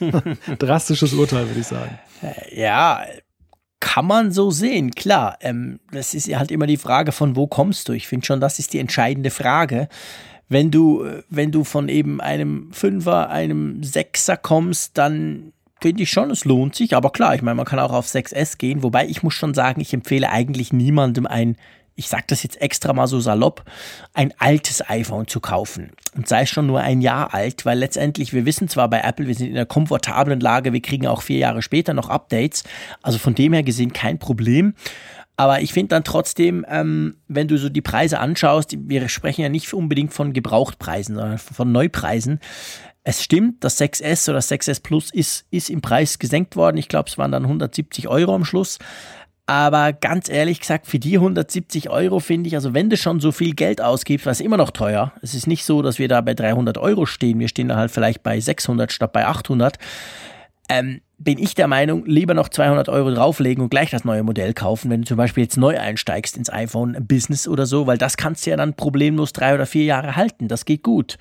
Drastisches 0.58 1.14
Urteil, 1.14 1.46
würde 1.48 1.60
ich 1.60 1.66
sagen. 1.66 1.98
Ja, 2.54 3.02
kann 3.80 4.06
man 4.06 4.30
so 4.30 4.50
sehen, 4.50 4.92
klar. 4.92 5.38
Ähm, 5.40 5.80
das 5.90 6.14
ist 6.14 6.28
halt 6.34 6.50
immer 6.50 6.66
die 6.66 6.76
Frage, 6.76 7.12
von 7.12 7.36
wo 7.36 7.46
kommst 7.46 7.88
du? 7.88 7.92
Ich 7.92 8.06
finde 8.06 8.26
schon, 8.26 8.40
das 8.40 8.58
ist 8.58 8.72
die 8.72 8.78
entscheidende 8.78 9.30
Frage 9.30 9.88
wenn 10.48 10.70
du, 10.70 11.06
wenn 11.30 11.50
du 11.50 11.64
von 11.64 11.88
eben 11.88 12.20
einem 12.20 12.72
Fünfer, 12.72 13.30
einem 13.30 13.82
Sechser 13.82 14.36
kommst, 14.36 14.98
dann 14.98 15.54
finde 15.82 16.02
ich 16.02 16.10
schon, 16.10 16.30
es 16.30 16.44
lohnt 16.44 16.74
sich. 16.74 16.96
Aber 16.96 17.10
klar, 17.10 17.34
ich 17.34 17.42
meine, 17.42 17.56
man 17.56 17.66
kann 17.66 17.78
auch 17.78 17.92
auf 17.92 18.06
6S 18.06 18.58
gehen. 18.58 18.82
Wobei 18.82 19.06
ich 19.06 19.22
muss 19.22 19.34
schon 19.34 19.54
sagen, 19.54 19.80
ich 19.80 19.92
empfehle 19.92 20.30
eigentlich 20.30 20.72
niemandem 20.72 21.26
ein, 21.26 21.56
ich 21.94 22.08
sage 22.08 22.24
das 22.28 22.42
jetzt 22.42 22.60
extra 22.60 22.92
mal 22.92 23.06
so 23.06 23.20
salopp, 23.20 23.64
ein 24.14 24.32
altes 24.38 24.88
iPhone 24.88 25.26
zu 25.26 25.40
kaufen. 25.40 25.90
Und 26.16 26.26
sei 26.26 26.42
es 26.42 26.50
schon 26.50 26.66
nur 26.66 26.80
ein 26.80 27.00
Jahr 27.02 27.34
alt, 27.34 27.66
weil 27.66 27.78
letztendlich, 27.78 28.32
wir 28.32 28.46
wissen 28.46 28.68
zwar 28.68 28.88
bei 28.88 29.00
Apple, 29.00 29.26
wir 29.26 29.34
sind 29.34 29.48
in 29.48 29.56
einer 29.56 29.66
komfortablen 29.66 30.40
Lage, 30.40 30.72
wir 30.72 30.80
kriegen 30.80 31.06
auch 31.06 31.22
vier 31.22 31.38
Jahre 31.38 31.62
später 31.62 31.92
noch 31.92 32.08
Updates. 32.08 32.64
Also 33.02 33.18
von 33.18 33.34
dem 33.34 33.52
her 33.52 33.62
gesehen 33.62 33.92
kein 33.92 34.18
Problem. 34.18 34.74
Aber 35.36 35.60
ich 35.60 35.72
finde 35.72 35.88
dann 35.88 36.04
trotzdem, 36.04 36.64
ähm, 36.68 37.16
wenn 37.28 37.48
du 37.48 37.56
so 37.58 37.68
die 37.68 37.80
Preise 37.80 38.20
anschaust, 38.20 38.76
wir 38.78 39.08
sprechen 39.08 39.42
ja 39.42 39.48
nicht 39.48 39.72
unbedingt 39.72 40.12
von 40.12 40.32
Gebrauchtpreisen, 40.32 41.16
sondern 41.16 41.38
von 41.38 41.72
Neupreisen. 41.72 42.38
Es 43.04 43.22
stimmt, 43.22 43.64
das 43.64 43.80
6S 43.80 44.30
oder 44.30 44.38
6S 44.38 44.82
Plus 44.82 45.10
ist, 45.10 45.44
ist 45.50 45.70
im 45.70 45.80
Preis 45.80 46.18
gesenkt 46.18 46.54
worden. 46.54 46.76
Ich 46.76 46.88
glaube, 46.88 47.10
es 47.10 47.18
waren 47.18 47.32
dann 47.32 47.42
170 47.42 48.06
Euro 48.08 48.34
am 48.34 48.44
Schluss. 48.44 48.78
Aber 49.46 49.92
ganz 49.92 50.28
ehrlich 50.28 50.60
gesagt, 50.60 50.86
für 50.86 51.00
die 51.00 51.16
170 51.16 51.90
Euro 51.90 52.20
finde 52.20 52.46
ich, 52.46 52.54
also 52.54 52.74
wenn 52.74 52.90
du 52.90 52.96
schon 52.96 53.18
so 53.18 53.32
viel 53.32 53.54
Geld 53.54 53.80
ausgibst, 53.80 54.24
was 54.24 54.40
immer 54.40 54.56
noch 54.56 54.70
teuer, 54.70 55.12
es 55.20 55.34
ist 55.34 55.48
nicht 55.48 55.64
so, 55.64 55.82
dass 55.82 55.98
wir 55.98 56.06
da 56.06 56.20
bei 56.20 56.34
300 56.34 56.78
Euro 56.78 57.06
stehen, 57.06 57.40
wir 57.40 57.48
stehen 57.48 57.68
da 57.68 57.76
halt 57.76 57.90
vielleicht 57.90 58.22
bei 58.22 58.38
600 58.38 58.92
statt 58.92 59.12
bei 59.12 59.26
800, 59.26 59.78
ähm, 60.68 61.00
bin 61.18 61.38
ich 61.38 61.54
der 61.54 61.66
Meinung, 61.66 62.06
lieber 62.06 62.34
noch 62.34 62.48
200 62.48 62.88
Euro 62.88 63.12
drauflegen 63.12 63.62
und 63.62 63.70
gleich 63.70 63.90
das 63.90 64.04
neue 64.04 64.22
Modell 64.22 64.54
kaufen, 64.54 64.90
wenn 64.90 65.02
du 65.02 65.08
zum 65.08 65.16
Beispiel 65.16 65.42
jetzt 65.42 65.56
neu 65.56 65.78
einsteigst 65.78 66.36
ins 66.36 66.52
iPhone 66.52 66.96
Business 67.00 67.48
oder 67.48 67.66
so, 67.66 67.86
weil 67.88 67.98
das 67.98 68.16
kannst 68.16 68.46
du 68.46 68.50
ja 68.50 68.56
dann 68.56 68.74
problemlos 68.74 69.32
drei 69.32 69.54
oder 69.54 69.66
vier 69.66 69.84
Jahre 69.84 70.14
halten, 70.14 70.46
das 70.46 70.64
geht 70.64 70.82
gut. 70.84 71.18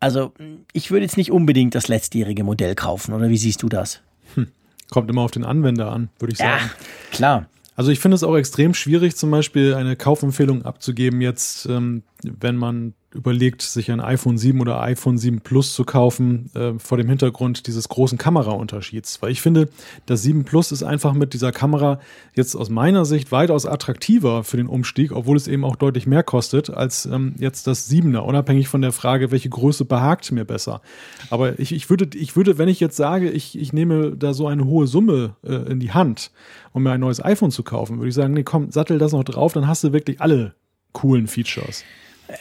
Also 0.00 0.32
ich 0.72 0.90
würde 0.90 1.04
jetzt 1.04 1.16
nicht 1.16 1.32
unbedingt 1.32 1.74
das 1.74 1.88
letztjährige 1.88 2.44
Modell 2.44 2.74
kaufen, 2.74 3.14
oder 3.14 3.28
wie 3.28 3.38
siehst 3.38 3.62
du 3.62 3.68
das? 3.68 4.00
Hm. 4.34 4.48
Kommt 4.90 5.10
immer 5.10 5.22
auf 5.22 5.30
den 5.30 5.44
Anwender 5.44 5.90
an, 5.90 6.10
würde 6.18 6.32
ich 6.32 6.38
sagen. 6.38 6.64
Ja, 6.64 6.86
klar. 7.10 7.48
Also 7.76 7.90
ich 7.90 8.00
finde 8.00 8.14
es 8.14 8.22
auch 8.22 8.36
extrem 8.36 8.72
schwierig, 8.72 9.16
zum 9.16 9.30
Beispiel 9.30 9.74
eine 9.74 9.96
Kaufempfehlung 9.96 10.64
abzugeben, 10.64 11.20
jetzt, 11.20 11.66
ähm, 11.66 12.02
wenn 12.22 12.56
man 12.56 12.94
überlegt, 13.16 13.62
sich 13.62 13.90
ein 13.90 14.00
iPhone 14.00 14.38
7 14.38 14.60
oder 14.60 14.80
iPhone 14.80 15.18
7 15.18 15.40
Plus 15.40 15.74
zu 15.74 15.84
kaufen, 15.84 16.50
äh, 16.54 16.78
vor 16.78 16.98
dem 16.98 17.08
Hintergrund 17.08 17.66
dieses 17.66 17.88
großen 17.88 18.18
Kameraunterschieds. 18.18 19.20
Weil 19.22 19.32
ich 19.32 19.40
finde, 19.40 19.68
das 20.06 20.22
7 20.22 20.44
Plus 20.44 20.70
ist 20.70 20.82
einfach 20.82 21.14
mit 21.14 21.34
dieser 21.34 21.52
Kamera 21.52 22.00
jetzt 22.34 22.54
aus 22.54 22.70
meiner 22.70 23.04
Sicht 23.04 23.32
weitaus 23.32 23.66
attraktiver 23.66 24.44
für 24.44 24.56
den 24.56 24.66
Umstieg, 24.66 25.12
obwohl 25.12 25.36
es 25.36 25.48
eben 25.48 25.64
auch 25.64 25.76
deutlich 25.76 26.06
mehr 26.06 26.22
kostet 26.22 26.70
als 26.70 27.06
ähm, 27.06 27.34
jetzt 27.38 27.66
das 27.66 27.90
7er, 27.90 28.18
unabhängig 28.18 28.68
von 28.68 28.82
der 28.82 28.92
Frage, 28.92 29.30
welche 29.30 29.48
Größe 29.48 29.84
behagt 29.84 30.30
mir 30.32 30.44
besser. 30.44 30.82
Aber 31.30 31.58
ich, 31.58 31.72
ich, 31.72 31.90
würde, 31.90 32.16
ich 32.16 32.36
würde, 32.36 32.58
wenn 32.58 32.68
ich 32.68 32.80
jetzt 32.80 32.96
sage, 32.96 33.30
ich, 33.30 33.58
ich 33.58 33.72
nehme 33.72 34.16
da 34.16 34.34
so 34.34 34.46
eine 34.46 34.66
hohe 34.66 34.86
Summe 34.86 35.34
äh, 35.42 35.54
in 35.54 35.80
die 35.80 35.92
Hand, 35.92 36.30
um 36.72 36.82
mir 36.82 36.92
ein 36.92 37.00
neues 37.00 37.24
iPhone 37.24 37.50
zu 37.50 37.62
kaufen, 37.62 37.98
würde 37.98 38.08
ich 38.08 38.14
sagen, 38.14 38.34
nee, 38.34 38.42
komm, 38.42 38.70
sattel 38.70 38.98
das 38.98 39.12
noch 39.12 39.24
drauf, 39.24 39.52
dann 39.52 39.66
hast 39.66 39.82
du 39.82 39.92
wirklich 39.92 40.20
alle 40.20 40.54
coolen 40.92 41.26
Features. 41.26 41.84
Äh, 42.28 42.34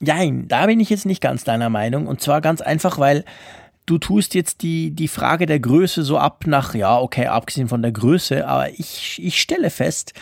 nein, 0.00 0.46
da 0.48 0.66
bin 0.66 0.80
ich 0.80 0.90
jetzt 0.90 1.06
nicht 1.06 1.20
ganz 1.20 1.44
deiner 1.44 1.70
Meinung. 1.70 2.06
Und 2.06 2.20
zwar 2.20 2.40
ganz 2.40 2.60
einfach, 2.60 2.98
weil 2.98 3.24
du 3.86 3.98
tust 3.98 4.34
jetzt 4.34 4.62
die, 4.62 4.90
die 4.90 5.08
Frage 5.08 5.46
der 5.46 5.60
Größe 5.60 6.02
so 6.02 6.18
ab 6.18 6.44
nach, 6.46 6.74
ja, 6.74 6.98
okay, 6.98 7.26
abgesehen 7.26 7.68
von 7.68 7.82
der 7.82 7.92
Größe, 7.92 8.46
aber 8.46 8.70
ich, 8.70 9.20
ich 9.22 9.40
stelle 9.40 9.70
fest, 9.70 10.12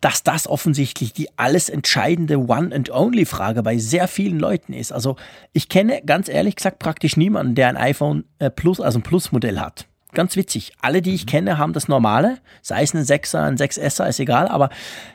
dass 0.00 0.22
das 0.22 0.46
offensichtlich 0.46 1.12
die 1.12 1.28
alles 1.36 1.68
entscheidende 1.68 2.38
One 2.38 2.74
and 2.74 2.90
Only 2.90 3.26
Frage 3.26 3.62
bei 3.62 3.76
sehr 3.76 4.08
vielen 4.08 4.38
Leuten 4.38 4.72
ist. 4.72 4.92
Also 4.92 5.16
ich 5.52 5.68
kenne 5.68 6.00
ganz 6.04 6.28
ehrlich 6.28 6.56
gesagt 6.56 6.78
praktisch 6.78 7.18
niemanden, 7.18 7.54
der 7.54 7.68
ein 7.68 7.76
iPhone 7.76 8.24
äh, 8.38 8.50
Plus, 8.50 8.80
also 8.80 8.98
ein 8.98 9.02
Plus-Modell 9.02 9.60
hat. 9.60 9.86
Ganz 10.12 10.36
witzig. 10.36 10.72
Alle, 10.80 11.02
die 11.02 11.14
ich 11.14 11.24
mhm. 11.26 11.30
kenne, 11.30 11.58
haben 11.58 11.72
das 11.72 11.88
normale, 11.88 12.38
sei 12.62 12.82
es 12.82 12.94
ein 12.94 13.02
6er, 13.02 13.46
ein 13.46 13.56
6S, 13.56 14.06
ist 14.08 14.20
egal, 14.20 14.48
aber 14.48 14.70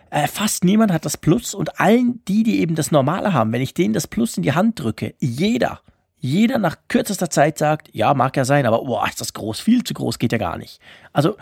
äh, 0.10 0.28
fast 0.28 0.64
niemand 0.64 0.92
hat 0.92 1.06
das 1.06 1.18
Plus 1.18 1.54
und 1.54 1.80
allen 1.80 2.24
die, 2.28 2.44
die 2.44 2.60
eben 2.60 2.76
das 2.76 2.92
normale 2.92 3.34
haben, 3.34 3.52
wenn 3.52 3.62
ich 3.62 3.74
denen 3.74 3.94
das 3.94 4.08
Plus 4.08 4.38
in 4.38 4.44
die 4.44 4.54
Hand 4.54 4.80
drücke, 4.80 5.14
jeder, 5.20 5.82
jeder 6.20 6.58
nach 6.58 6.78
kürzester 6.88 7.30
Zeit 7.30 7.58
sagt, 7.58 7.90
ja, 7.94 8.14
mag 8.14 8.36
ja 8.38 8.46
sein, 8.46 8.66
aber 8.66 8.84
boah, 8.84 9.08
ist 9.08 9.22
das 9.22 9.34
groß, 9.34 9.60
viel 9.60 9.84
zu 9.84 9.94
groß, 9.94 10.18
geht 10.18 10.32
ja 10.32 10.38
gar 10.38 10.58
nicht. 10.58 10.80
Also 11.14 11.36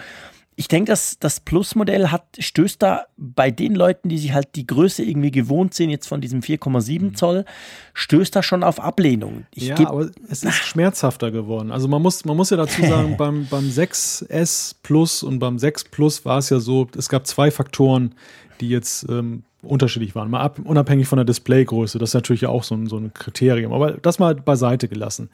ich 0.56 0.68
denke, 0.68 0.92
dass 0.92 1.18
das 1.20 1.40
Plus-Modell 1.40 2.10
hat, 2.10 2.24
stößt 2.38 2.82
da 2.82 3.06
bei 3.18 3.50
den 3.50 3.76
Leuten, 3.76 4.10
die 4.10 4.18
sich 4.18 4.34
halt 4.34 4.50
die 4.56 4.68
Größe 4.68 5.04
irgendwie 5.04 5.32
gewohnt 5.32 5.74
sind, 5.74 5.90
jetzt 5.90 6.08
von 6.08 6.22
diesem 6.22 6.42
4,7 6.42 7.02
mhm. 7.02 7.16
Zoll, 7.16 7.46
stößt 7.94 8.36
da 8.36 8.44
schon 8.44 8.64
auf 8.64 8.80
Ablehnung. 8.80 9.46
Ich 9.54 9.68
ja, 9.68 9.88
aber 9.88 10.10
es 10.30 10.44
ist 10.44 10.54
schmerzhafter 10.54 11.32
geworden. 11.32 11.72
Also 11.72 11.88
man 11.88 12.02
muss, 12.02 12.26
man 12.26 12.38
muss 12.38 12.52
ja 12.52 12.58
dazu 12.58 12.82
sagen, 12.84 13.16
beim, 13.18 13.48
beim 13.50 13.66
6S 13.70 14.76
Plus 14.84 15.24
und 15.24 15.40
beim 15.40 15.58
6 15.58 15.86
Plus 15.86 16.26
war 16.26 16.38
es 16.38 16.50
ja 16.50 16.60
so, 16.60 16.88
es 16.98 17.10
gab 17.10 17.26
zwei 17.26 17.50
Faktoren, 17.50 18.14
die 18.62 18.70
jetzt 18.70 19.08
ähm, 19.10 19.44
unterschiedlich 19.64 20.14
waren. 20.14 20.30
Mal 20.30 20.42
ab, 20.42 20.60
unabhängig 20.64 21.08
von 21.08 21.18
der 21.18 21.26
Displaygröße, 21.26 21.98
das 21.98 22.12
ist 22.12 22.16
natürlich 22.16 22.42
ja 22.42 22.50
auch 22.50 22.64
so 22.64 22.76
ein, 22.76 22.88
so 22.88 22.98
ein 22.98 23.14
Kriterium. 23.14 23.74
Aber 23.74 23.94
das 23.94 24.20
mal 24.20 24.36
beiseite 24.36 24.88
gelassen. 24.88 25.30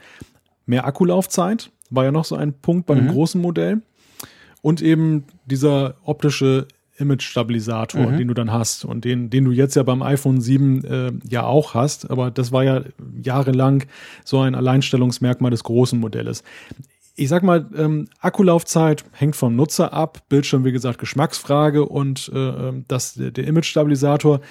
Mehr 0.65 0.85
Akkulaufzeit 0.85 1.71
war 1.89 2.05
ja 2.05 2.11
noch 2.11 2.25
so 2.25 2.35
ein 2.35 2.53
Punkt 2.53 2.85
bei 2.85 2.95
mhm. 2.95 2.99
dem 2.99 3.11
großen 3.11 3.41
Modell 3.41 3.81
und 4.61 4.81
eben 4.81 5.25
dieser 5.45 5.95
optische 6.03 6.67
Image-Stabilisator, 6.99 8.11
mhm. 8.11 8.17
den 8.17 8.27
du 8.27 8.33
dann 8.33 8.51
hast 8.51 8.85
und 8.85 9.05
den, 9.05 9.29
den 9.29 9.45
du 9.45 9.51
jetzt 9.51 9.75
ja 9.75 9.83
beim 9.83 10.01
iPhone 10.01 10.41
7 10.41 10.83
äh, 10.83 11.11
ja 11.27 11.43
auch 11.43 11.73
hast, 11.73 12.09
aber 12.09 12.29
das 12.29 12.51
war 12.51 12.63
ja 12.63 12.83
jahrelang 13.21 13.85
so 14.25 14.39
ein 14.41 14.55
Alleinstellungsmerkmal 14.55 15.51
des 15.51 15.63
großen 15.63 15.99
Modells. 15.99 16.43
Ich 17.15 17.29
sag 17.29 17.43
mal, 17.43 17.67
ähm, 17.75 18.07
Akkulaufzeit 18.19 19.03
hängt 19.11 19.35
vom 19.35 19.55
Nutzer 19.55 19.93
ab, 19.93 20.23
Bildschirm, 20.29 20.63
wie 20.63 20.71
gesagt, 20.71 20.99
Geschmacksfrage 20.99 21.85
und 21.85 22.31
äh, 22.33 22.37
ähm, 22.37 22.85
das, 22.87 23.15
der 23.15 23.45
Image-Stabilisator 23.45 24.41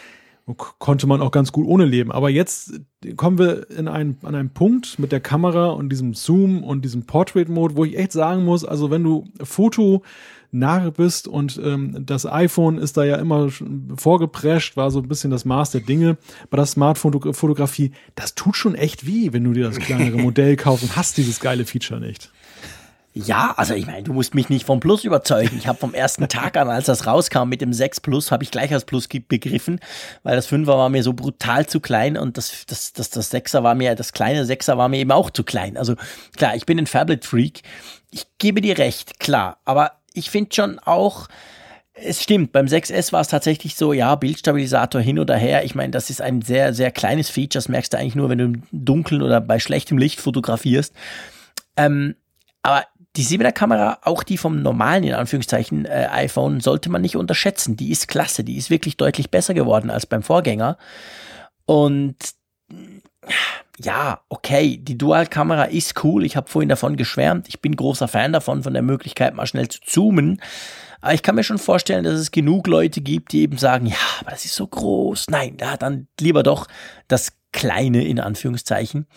konnte 0.57 1.07
man 1.07 1.21
auch 1.21 1.31
ganz 1.31 1.53
gut 1.53 1.67
ohne 1.67 1.85
leben. 1.85 2.13
Aber 2.13 2.31
jetzt 2.31 2.81
kommen 3.17 3.39
wir 3.39 3.71
in 3.71 3.89
einen, 3.89 4.19
an 4.23 4.35
einen 4.35 4.51
Punkt 4.51 4.99
mit 4.99 5.13
der 5.13 5.21
Kamera 5.21 5.69
und 5.71 5.91
diesem 5.91 6.15
Zoom 6.15 6.65
und 6.65 6.85
diesem 6.85 7.05
Portrait-Mode, 7.05 7.77
wo 7.77 7.85
ich 7.85 7.99
echt 7.99 8.13
sagen 8.13 8.45
muss, 8.45 8.65
also 8.65 8.91
wenn 8.91 9.05
du 9.05 9.25
Foto 9.43 10.03
nahe 10.51 10.91
bist 10.93 11.29
und 11.29 11.61
ähm, 11.63 12.07
das 12.07 12.25
iPhone 12.25 12.79
ist 12.79 12.97
da 12.97 13.05
ja 13.05 13.17
immer 13.17 13.51
vorgeprescht, 13.97 14.77
war 14.77 14.91
so 14.91 15.01
ein 15.01 15.09
bisschen 15.09 15.31
das 15.31 15.45
Maß 15.45 15.73
der 15.73 15.83
Dinge. 15.83 16.17
Bei 16.49 16.57
der 16.57 16.67
Smartphotografie, 16.67 17.93
das 18.15 18.35
tut 18.35 18.57
schon 18.57 18.75
echt 18.75 19.07
weh, 19.07 19.33
wenn 19.33 19.45
du 19.45 19.53
dir 19.53 19.65
das 19.65 19.79
kleinere 19.79 20.17
Modell 20.23 20.57
kaufst 20.57 20.85
und 20.85 20.97
hast 20.97 21.19
dieses 21.19 21.41
geile 21.41 21.67
Feature 21.67 22.01
nicht. 22.01 22.31
Ja, 23.27 23.53
also 23.57 23.75
ich 23.75 23.87
meine, 23.87 24.05
du 24.05 24.13
musst 24.13 24.37
mich 24.37 24.49
nicht 24.49 24.65
vom 24.65 24.79
Plus 24.79 25.03
überzeugen. 25.03 25.57
Ich 25.59 25.67
habe 25.67 25.77
vom 25.77 25.93
ersten 25.93 26.29
Tag 26.29 26.57
an, 26.57 26.69
als 26.69 26.87
das 26.87 27.07
rauskam 27.07 27.49
mit 27.49 27.61
dem 27.61 27.73
6 27.73 28.01
Plus, 28.01 28.31
habe 28.31 28.45
ich 28.45 28.53
gleich 28.53 28.73
als 28.73 28.85
Plus 28.85 29.09
begriffen, 29.09 29.81
weil 30.23 30.37
das 30.37 30.49
5er 30.49 30.67
war 30.67 30.89
mir 30.89 31.03
so 31.03 31.15
brutal 31.15 31.67
zu 31.67 31.81
klein 31.81 32.17
und 32.17 32.37
das, 32.37 32.65
das, 32.67 32.93
das, 32.93 33.11
das 33.11 33.35
6er 33.35 33.65
war 33.65 33.75
mir, 33.75 33.97
das 33.97 34.13
kleine 34.13 34.45
6er 34.45 34.77
war 34.77 34.89
mir 34.89 34.99
eben 34.99 35.11
auch 35.11 35.31
zu 35.31 35.43
klein. 35.43 35.77
Also 35.77 35.97
klar, 36.37 36.55
ich 36.55 36.65
bin 36.65 36.79
ein 36.79 36.87
Fablet-Freak. 36.87 37.63
Ich 38.13 38.27
gebe 38.39 38.61
dir 38.61 38.79
recht, 38.79 39.19
klar. 39.19 39.59
Aber 39.65 39.93
ich 40.15 40.31
finde 40.31 40.55
schon 40.55 40.79
auch, 40.79 41.27
es 41.95 42.23
stimmt, 42.23 42.53
beim 42.53 42.67
6S 42.67 43.13
war 43.13 43.23
es 43.23 43.29
tatsächlich 43.29 43.75
so, 43.75 43.93
ja, 43.93 44.15
Bildstabilisator 44.15 45.01
hin 45.01 45.19
oder 45.19 45.37
her. 45.37 45.65
Ich 45.65 45.75
meine, 45.75 45.91
das 45.91 46.09
ist 46.09 46.23
ein 46.23 46.43
sehr, 46.43 46.73
sehr 46.73 46.93
kleines 46.93 47.31
Feature. 47.31 47.59
Das 47.59 47.69
merkst 47.69 47.93
du 47.93 47.99
eigentlich 47.99 48.15
nur, 48.15 48.29
wenn 48.29 48.39
du 48.39 48.45
im 48.45 48.63
Dunkeln 48.71 49.23
oder 49.23 49.41
bei 49.41 49.59
schlechtem 49.59 49.99
Licht 49.99 50.21
fotografierst. 50.21 50.95
Ähm, 51.77 52.15
aber 52.63 52.85
die 53.19 53.25
7er 53.25 53.51
Kamera, 53.51 53.99
auch 54.03 54.23
die 54.23 54.39
vom 54.39 54.63
normalen, 54.63 55.03
in 55.03 55.13
Anführungszeichen, 55.13 55.87
äh, 55.87 56.07
iPhone, 56.13 56.61
sollte 56.61 56.89
man 56.89 57.03
nicht 57.03 57.17
unterschätzen. 57.17 57.77
Die 57.77 57.91
ist 57.91 58.07
klasse, 58.07 58.45
die 58.45 58.57
ist 58.57 58.71
wirklich 58.71 58.97
deutlich 58.97 59.29
besser 59.29 59.55
geworden 59.55 59.91
als 59.91 60.07
beim 60.07 60.23
Vorgänger. 60.23 60.79
Und 61.67 62.15
ja, 63.81 64.21
okay, 64.29 64.79
die 64.81 64.97
Dual-Kamera 64.97 65.65
ist 65.65 66.05
cool. 66.05 66.25
Ich 66.25 66.37
habe 66.37 66.49
vorhin 66.49 66.69
davon 66.69 66.97
geschwärmt. 66.97 67.49
Ich 67.49 67.61
bin 67.61 67.75
großer 67.75 68.07
Fan 68.07 68.33
davon, 68.33 68.63
von 68.63 68.73
der 68.73 68.83
Möglichkeit 68.83 69.35
mal 69.35 69.47
schnell 69.47 69.67
zu 69.67 69.81
zoomen. 69.85 70.41
Aber 71.01 71.13
ich 71.13 71.25
kann 71.25 71.35
mir 71.35 71.45
schon 71.45 71.59
vorstellen, 71.59 72.05
dass 72.05 72.21
es 72.21 72.31
genug 72.31 72.69
Leute 72.69 73.01
gibt, 73.01 73.33
die 73.33 73.43
eben 73.43 73.59
sagen, 73.59 73.87
ja, 73.87 73.97
aber 74.21 74.31
das 74.31 74.45
ist 74.45 74.55
so 74.55 74.67
groß. 74.69 75.27
Nein, 75.29 75.57
ja, 75.61 75.77
dann 75.77 76.07
lieber 76.21 76.45
doch 76.45 76.69
das 77.09 77.33
Kleine 77.51 78.05
in 78.05 78.21
Anführungszeichen. 78.21 79.09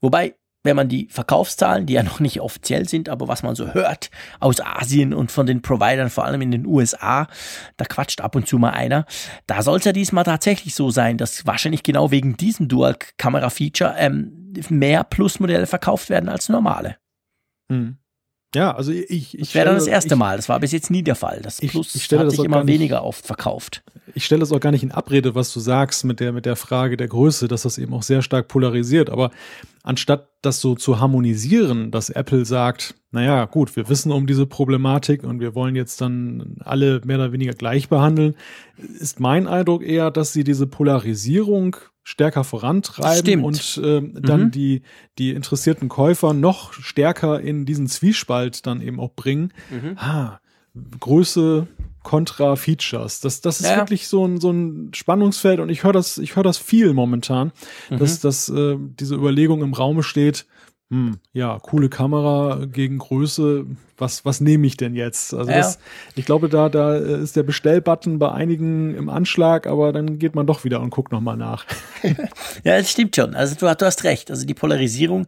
Wobei, 0.00 0.36
wenn 0.64 0.76
man 0.76 0.88
die 0.88 1.08
Verkaufszahlen, 1.10 1.86
die 1.86 1.94
ja 1.94 2.02
noch 2.02 2.20
nicht 2.20 2.40
offiziell 2.40 2.88
sind, 2.88 3.08
aber 3.08 3.28
was 3.28 3.42
man 3.42 3.54
so 3.54 3.74
hört 3.74 4.10
aus 4.40 4.60
Asien 4.60 5.14
und 5.14 5.30
von 5.30 5.46
den 5.46 5.62
Providern, 5.62 6.10
vor 6.10 6.24
allem 6.24 6.42
in 6.42 6.50
den 6.50 6.66
USA, 6.66 7.26
da 7.76 7.84
quatscht 7.84 8.20
ab 8.20 8.36
und 8.36 8.46
zu 8.46 8.58
mal 8.58 8.70
einer, 8.70 9.06
da 9.46 9.62
soll 9.62 9.78
es 9.78 9.84
ja 9.84 9.92
diesmal 9.92 10.24
tatsächlich 10.24 10.74
so 10.74 10.90
sein, 10.90 11.18
dass 11.18 11.46
wahrscheinlich 11.46 11.82
genau 11.82 12.10
wegen 12.10 12.36
diesem 12.36 12.68
Dual-Kamera-Feature 12.68 13.94
ähm, 13.96 14.52
mehr 14.68 15.04
Plus-Modelle 15.04 15.66
verkauft 15.66 16.10
werden 16.10 16.28
als 16.28 16.48
normale. 16.48 16.96
Hm. 17.70 17.98
Ja, 18.54 18.74
also 18.74 18.92
ich. 18.92 19.08
ich 19.08 19.38
das 19.38 19.54
wäre 19.54 19.66
dann 19.66 19.74
das 19.76 19.86
erste 19.86 20.14
ich, 20.14 20.18
Mal. 20.18 20.36
Das 20.36 20.48
war 20.48 20.60
bis 20.60 20.72
jetzt 20.72 20.90
nie 20.90 21.02
der 21.02 21.14
Fall. 21.14 21.40
Das 21.42 21.58
Plus 21.58 21.94
ich, 21.94 22.12
ich 22.12 22.18
hat 22.18 22.30
sich 22.30 22.44
immer 22.44 22.66
weniger 22.66 23.04
oft 23.04 23.26
verkauft. 23.26 23.82
ich 24.14 24.24
stelle 24.24 24.40
das 24.40 24.52
auch 24.52 24.60
gar 24.60 24.72
nicht 24.72 24.82
in 24.82 24.92
Abrede, 24.92 25.34
was 25.34 25.52
du 25.52 25.60
sagst 25.60 26.04
mit 26.04 26.20
der, 26.20 26.32
mit 26.32 26.44
der 26.44 26.56
Frage 26.56 26.96
der 26.96 27.08
Größe, 27.08 27.48
dass 27.48 27.62
das 27.62 27.78
eben 27.78 27.94
auch 27.94 28.02
sehr 28.02 28.20
stark 28.20 28.48
polarisiert. 28.48 29.08
Aber 29.08 29.30
anstatt 29.82 30.28
das 30.42 30.60
so 30.60 30.74
zu 30.74 31.00
harmonisieren, 31.00 31.90
dass 31.90 32.10
Apple 32.10 32.44
sagt, 32.44 32.94
naja, 33.10 33.46
gut, 33.46 33.74
wir 33.76 33.88
wissen 33.88 34.12
um 34.12 34.26
diese 34.26 34.46
Problematik 34.46 35.24
und 35.24 35.40
wir 35.40 35.54
wollen 35.54 35.74
jetzt 35.74 36.00
dann 36.00 36.56
alle 36.60 37.00
mehr 37.04 37.16
oder 37.16 37.32
weniger 37.32 37.52
gleich 37.54 37.88
behandeln, 37.88 38.34
ist 38.76 39.20
mein 39.20 39.46
Eindruck 39.46 39.82
eher, 39.82 40.10
dass 40.10 40.32
sie 40.32 40.44
diese 40.44 40.66
Polarisierung 40.66 41.76
stärker 42.02 42.44
vorantreiben 42.44 43.16
Stimmt. 43.16 43.44
und 43.44 43.80
äh, 43.84 44.20
dann 44.20 44.44
mhm. 44.44 44.50
die, 44.50 44.82
die 45.18 45.30
interessierten 45.30 45.88
Käufer 45.88 46.34
noch 46.34 46.72
stärker 46.72 47.40
in 47.40 47.64
diesen 47.64 47.86
Zwiespalt 47.86 48.66
dann 48.66 48.80
eben 48.80 48.98
auch 48.98 49.14
bringen. 49.14 49.52
Mhm. 49.70 49.96
Ah, 49.96 50.40
Größe 50.98 51.68
kontra 52.02 52.56
Features. 52.56 53.20
Das, 53.20 53.40
das 53.40 53.60
ist 53.60 53.70
ja. 53.70 53.76
wirklich 53.76 54.08
so 54.08 54.26
ein, 54.26 54.40
so 54.40 54.50
ein 54.50 54.90
Spannungsfeld 54.94 55.60
und 55.60 55.68
ich 55.68 55.84
höre 55.84 55.92
das, 55.92 56.18
ich 56.18 56.34
höre 56.34 56.42
das 56.42 56.58
viel 56.58 56.92
momentan, 56.94 57.52
mhm. 57.90 57.98
dass, 57.98 58.20
dass 58.20 58.48
äh, 58.48 58.76
diese 58.78 59.14
Überlegung 59.14 59.62
im 59.62 59.72
Raume 59.72 60.02
steht, 60.02 60.46
hm, 60.92 61.20
ja, 61.32 61.58
coole 61.58 61.88
Kamera 61.88 62.66
gegen 62.66 62.98
Größe, 62.98 63.64
was, 63.96 64.26
was 64.26 64.42
nehme 64.42 64.66
ich 64.66 64.76
denn 64.76 64.94
jetzt? 64.94 65.32
Also 65.32 65.50
ja. 65.50 65.56
das, 65.56 65.78
ich 66.16 66.26
glaube, 66.26 66.50
da, 66.50 66.68
da 66.68 66.94
ist 66.94 67.34
der 67.34 67.44
Bestellbutton 67.44 68.18
bei 68.18 68.30
einigen 68.30 68.94
im 68.94 69.08
Anschlag, 69.08 69.66
aber 69.66 69.94
dann 69.94 70.18
geht 70.18 70.34
man 70.34 70.46
doch 70.46 70.64
wieder 70.64 70.82
und 70.82 70.90
guckt 70.90 71.10
nochmal 71.10 71.38
nach. 71.38 71.64
ja, 72.02 72.76
das 72.76 72.90
stimmt 72.90 73.16
schon. 73.16 73.34
Also 73.34 73.54
du, 73.54 73.74
du 73.74 73.86
hast 73.86 74.04
recht. 74.04 74.30
Also 74.30 74.44
die 74.44 74.52
Polarisierung 74.52 75.26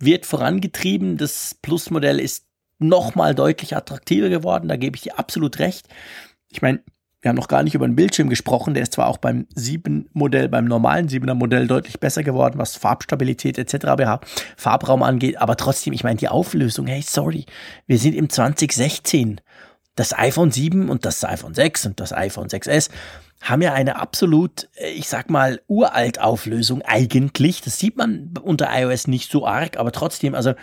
wird 0.00 0.26
vorangetrieben. 0.26 1.16
Das 1.16 1.54
Plus-Modell 1.62 2.18
ist 2.18 2.46
nochmal 2.80 3.36
deutlich 3.36 3.76
attraktiver 3.76 4.30
geworden. 4.30 4.66
Da 4.66 4.74
gebe 4.74 4.96
ich 4.96 5.02
dir 5.02 5.16
absolut 5.16 5.60
recht. 5.60 5.86
Ich 6.50 6.60
meine, 6.60 6.82
wir 7.20 7.30
haben 7.30 7.36
noch 7.36 7.48
gar 7.48 7.62
nicht 7.62 7.74
über 7.74 7.86
den 7.86 7.96
Bildschirm 7.96 8.28
gesprochen. 8.28 8.74
Der 8.74 8.82
ist 8.84 8.92
zwar 8.92 9.08
auch 9.08 9.18
beim 9.18 9.46
7-Modell, 9.56 10.48
beim 10.48 10.66
normalen 10.66 11.08
7er 11.08 11.34
Modell 11.34 11.66
deutlich 11.66 11.98
besser 11.98 12.22
geworden, 12.22 12.58
was 12.58 12.76
Farbstabilität 12.76 13.58
etc. 13.58 14.20
Farbraum 14.56 15.02
angeht, 15.02 15.38
aber 15.38 15.56
trotzdem, 15.56 15.92
ich 15.92 16.04
meine, 16.04 16.16
die 16.16 16.28
Auflösung, 16.28 16.86
hey, 16.86 17.02
sorry, 17.02 17.46
wir 17.86 17.98
sind 17.98 18.14
im 18.14 18.28
2016. 18.28 19.40
Das 19.96 20.16
iPhone 20.16 20.52
7 20.52 20.88
und 20.88 21.04
das 21.04 21.24
iPhone 21.24 21.54
6 21.54 21.86
und 21.86 21.98
das 21.98 22.12
iPhone 22.12 22.46
6S 22.46 22.90
haben 23.40 23.62
ja 23.62 23.72
eine 23.72 23.96
absolut, 23.96 24.68
ich 24.94 25.08
sag 25.08 25.28
mal, 25.28 25.60
uralt 25.66 26.20
Auflösung 26.20 26.82
eigentlich. 26.82 27.62
Das 27.62 27.78
sieht 27.78 27.96
man 27.96 28.34
unter 28.40 28.68
iOS 28.72 29.08
nicht 29.08 29.30
so 29.30 29.44
arg, 29.44 29.76
aber 29.76 29.90
trotzdem, 29.90 30.36
also 30.36 30.54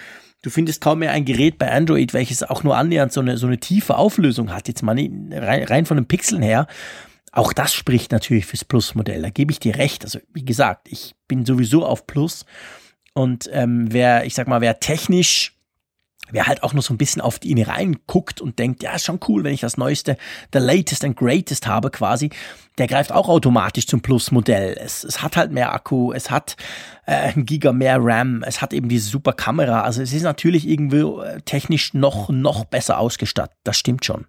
Du 0.46 0.52
findest 0.52 0.80
kaum 0.80 1.00
mehr 1.00 1.12
ein 1.12 1.26
Gerät 1.26 1.58
bei 1.58 1.72
Android, 1.72 2.14
welches 2.14 2.44
auch 2.44 2.62
nur 2.62 2.78
annähernd 2.78 3.12
so 3.12 3.20
eine, 3.20 3.36
so 3.36 3.48
eine 3.48 3.60
tiefe 3.60 3.98
Auflösung 3.98 4.54
hat. 4.54 4.68
Jetzt 4.68 4.84
mal 4.84 4.96
rein, 4.96 5.64
rein 5.64 5.88
von 5.88 5.98
den 5.98 6.06
Pixeln 6.06 6.44
her. 6.44 6.68
Auch 7.32 7.52
das 7.52 7.74
spricht 7.74 8.12
natürlich 8.12 8.46
fürs 8.46 8.64
Plus-Modell. 8.64 9.24
Da 9.24 9.32
gebe 9.32 9.52
ich 9.52 9.60
dir 9.60 9.78
recht. 9.78 10.04
Also, 10.04 10.20
wie 10.36 10.46
gesagt, 10.46 10.88
ich 10.92 11.16
bin 11.28 11.48
sowieso 11.48 11.84
auf 11.84 12.06
Plus. 12.06 12.46
Und 13.16 13.50
ähm, 13.54 13.92
wer, 13.92 14.28
ich 14.28 14.36
sag 14.36 14.48
mal, 14.48 14.62
wer 14.62 14.80
technisch 14.80 15.55
wer 16.32 16.48
halt 16.48 16.64
auch 16.64 16.74
nur 16.74 16.82
so 16.82 16.94
ein 16.94 16.98
bisschen 16.98 17.22
auf 17.22 17.40
die 17.40 17.52
Innereien 17.52 17.98
guckt 18.08 18.42
und 18.42 18.60
denkt, 18.60 18.84
ja, 18.84 18.94
ist 18.94 19.06
schon 19.06 19.20
cool, 19.28 19.44
wenn 19.44 19.54
ich 19.54 19.62
das 19.62 19.78
Neueste, 19.78 20.18
the 20.54 20.60
latest 20.60 21.04
and 21.04 21.16
greatest 21.16 21.68
habe 21.68 21.90
quasi, 21.92 22.30
der 22.78 22.88
greift 22.88 23.12
auch 23.12 23.30
automatisch 23.30 23.88
zum 23.88 24.02
Plus-Modell. 24.02 24.78
Es, 24.80 25.04
es 25.04 25.22
hat 25.22 25.38
halt 25.38 25.52
mehr 25.52 25.74
Akku, 25.74 26.12
es 26.12 26.30
hat 26.30 26.58
äh, 27.06 27.34
ein 27.34 27.46
Giga 27.46 27.72
mehr 27.72 27.98
RAM, 28.02 28.44
es 28.44 28.62
hat 28.62 28.74
eben 28.74 28.90
diese 28.90 29.10
super 29.10 29.34
Kamera. 29.34 29.82
Also 29.82 30.02
es 30.02 30.14
ist 30.14 30.24
natürlich 30.24 30.68
irgendwie 30.68 31.00
äh, 31.00 31.42
technisch 31.42 31.94
noch, 31.94 32.30
noch 32.30 32.66
besser 32.66 33.00
ausgestattet. 33.00 33.56
Das 33.64 33.78
stimmt 33.78 34.06
schon. 34.06 34.26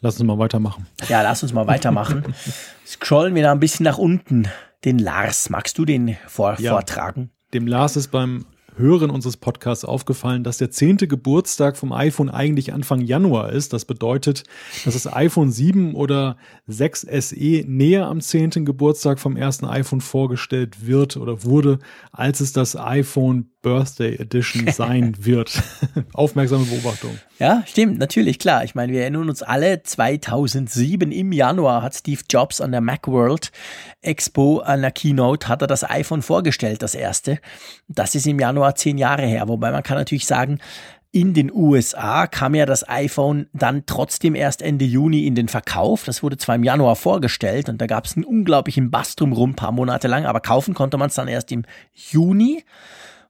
Lass 0.00 0.20
uns 0.20 0.26
mal 0.26 0.38
weitermachen. 0.38 0.86
Ja, 1.08 1.22
lass 1.22 1.42
uns 1.42 1.52
mal 1.52 1.66
weitermachen. 1.66 2.34
Scrollen 2.86 3.34
wir 3.34 3.42
da 3.42 3.52
ein 3.52 3.60
bisschen 3.60 3.84
nach 3.84 3.98
unten. 3.98 4.48
Den 4.84 4.98
Lars, 4.98 5.48
magst 5.48 5.78
du 5.78 5.86
den 5.86 6.16
vor 6.26 6.60
ja, 6.60 6.72
vortragen? 6.72 7.30
Dem 7.54 7.66
Lars 7.66 7.96
ist 7.96 8.08
beim 8.08 8.44
Hörern 8.76 9.10
unseres 9.10 9.36
Podcasts 9.36 9.84
aufgefallen, 9.84 10.44
dass 10.44 10.58
der 10.58 10.70
zehnte 10.70 11.06
Geburtstag 11.06 11.76
vom 11.76 11.92
iPhone 11.92 12.28
eigentlich 12.28 12.72
Anfang 12.72 13.00
Januar 13.00 13.52
ist. 13.52 13.72
Das 13.72 13.84
bedeutet, 13.84 14.44
dass 14.84 14.94
das 14.94 15.12
iPhone 15.12 15.50
7 15.50 15.94
oder 15.94 16.36
6 16.66 17.06
SE 17.20 17.64
näher 17.66 18.06
am 18.06 18.20
zehnten 18.20 18.64
Geburtstag 18.64 19.20
vom 19.20 19.36
ersten 19.36 19.66
iPhone 19.66 20.00
vorgestellt 20.00 20.86
wird 20.86 21.16
oder 21.16 21.44
wurde, 21.44 21.78
als 22.12 22.40
es 22.40 22.52
das 22.52 22.76
iPhone 22.76 23.50
Birthday 23.62 24.16
Edition 24.16 24.66
sein 24.72 25.14
wird. 25.18 25.62
Aufmerksame 26.12 26.64
Beobachtung. 26.64 27.18
Ja, 27.38 27.64
stimmt, 27.66 27.98
natürlich, 27.98 28.38
klar. 28.38 28.62
Ich 28.62 28.76
meine, 28.76 28.92
wir 28.92 29.00
erinnern 29.00 29.28
uns 29.28 29.42
alle, 29.42 29.82
2007 29.82 31.10
im 31.10 31.32
Januar 31.32 31.82
hat 31.82 31.94
Steve 31.94 32.20
Jobs 32.30 32.60
an 32.60 32.70
der 32.70 32.80
Macworld 32.80 33.50
Expo, 34.02 34.60
an 34.60 34.82
der 34.82 34.92
Keynote, 34.92 35.48
hat 35.48 35.60
er 35.60 35.66
das 35.66 35.88
iPhone 35.88 36.22
vorgestellt, 36.22 36.82
das 36.82 36.94
erste. 36.94 37.40
Das 37.88 38.14
ist 38.14 38.28
im 38.28 38.38
Januar 38.38 38.76
zehn 38.76 38.98
Jahre 38.98 39.22
her. 39.22 39.48
Wobei 39.48 39.72
man 39.72 39.82
kann 39.82 39.98
natürlich 39.98 40.26
sagen, 40.26 40.60
in 41.10 41.34
den 41.34 41.52
USA 41.52 42.28
kam 42.28 42.54
ja 42.54 42.66
das 42.66 42.88
iPhone 42.88 43.48
dann 43.52 43.84
trotzdem 43.86 44.36
erst 44.36 44.62
Ende 44.62 44.84
Juni 44.84 45.26
in 45.26 45.34
den 45.34 45.48
Verkauf. 45.48 46.04
Das 46.04 46.22
wurde 46.22 46.36
zwar 46.36 46.54
im 46.54 46.64
Januar 46.64 46.94
vorgestellt 46.94 47.68
und 47.68 47.80
da 47.80 47.86
gab 47.86 48.04
es 48.04 48.16
einen 48.16 48.24
unglaublichen 48.24 48.92
Bass 48.92 49.16
drumherum, 49.16 49.54
paar 49.54 49.72
Monate 49.72 50.06
lang, 50.06 50.24
aber 50.24 50.40
kaufen 50.40 50.74
konnte 50.74 50.98
man 50.98 51.08
es 51.08 51.14
dann 51.14 51.28
erst 51.28 51.50
im 51.50 51.64
Juni 51.92 52.64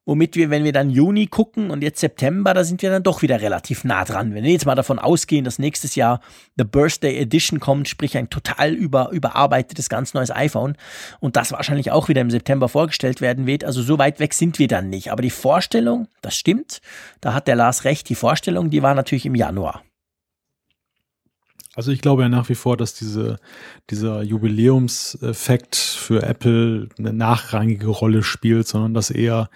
womit 0.07 0.37
wir, 0.37 0.51
wenn 0.51 0.65
wir 0.65 0.73
dann 0.73 0.91
Juni 0.91 1.27
gucken 1.27 1.71
und 1.71 1.83
jetzt 1.83 2.01
September, 2.01 2.53
da 2.55 2.65
sind 2.65 2.83
wir 2.83 2.91
dann 2.91 3.03
doch 3.03 3.23
wieder 3.23 3.41
relativ 3.41 3.85
nah 3.85 4.05
dran. 4.05 4.35
Wenn 4.35 4.45
wir 4.45 4.53
jetzt 4.53 4.67
mal 4.67 4.75
davon 4.75 4.99
ausgehen, 4.99 5.45
dass 5.45 5.59
nächstes 5.59 5.95
Jahr 5.95 6.21
The 6.57 6.65
Birthday 6.65 7.17
Edition 7.17 7.61
kommt, 7.61 7.89
sprich 7.89 8.17
ein 8.17 8.31
total 8.31 8.73
über, 8.73 9.11
überarbeitetes, 9.11 9.89
ganz 9.89 10.15
neues 10.15 10.31
iPhone 10.31 10.77
und 11.21 11.37
das 11.37 11.53
wahrscheinlich 11.53 11.91
auch 11.91 12.09
wieder 12.09 12.21
im 12.21 12.31
September 12.31 12.69
vorgestellt 12.69 13.21
werden 13.21 13.47
wird, 13.47 13.65
also 13.65 13.83
so 13.83 13.99
weit 13.99 14.21
weg 14.21 14.35
sind 14.35 14.59
wir 14.59 14.69
dann 14.69 14.91
nicht. 14.91 15.11
Aber 15.11 15.23
die 15.23 15.31
Vorstellung, 15.31 16.09
das 16.21 16.37
stimmt, 16.37 16.81
da 17.21 17.33
hat 17.33 17.49
der 17.49 17.57
Lars 17.57 17.85
recht, 17.85 18.09
die 18.09 18.15
Vorstellung, 18.15 18.71
die 18.71 18.83
war 18.83 18.95
natürlich 18.95 19.27
im 19.27 19.35
Januar. 19.35 19.83
Also 21.77 21.91
ich 21.91 22.01
glaube 22.01 22.23
ja 22.23 22.29
nach 22.29 22.49
wie 22.49 22.55
vor, 22.55 22.77
dass 22.77 22.95
diese, 22.95 23.39
dieser 23.91 24.23
Jubiläumseffekt 24.23 25.75
für 25.75 26.23
Apple 26.23 26.89
eine 26.99 27.13
nachrangige 27.13 27.89
Rolle 27.89 28.23
spielt, 28.23 28.69
sondern 28.69 28.95
dass 28.95 29.11
eher 29.11 29.49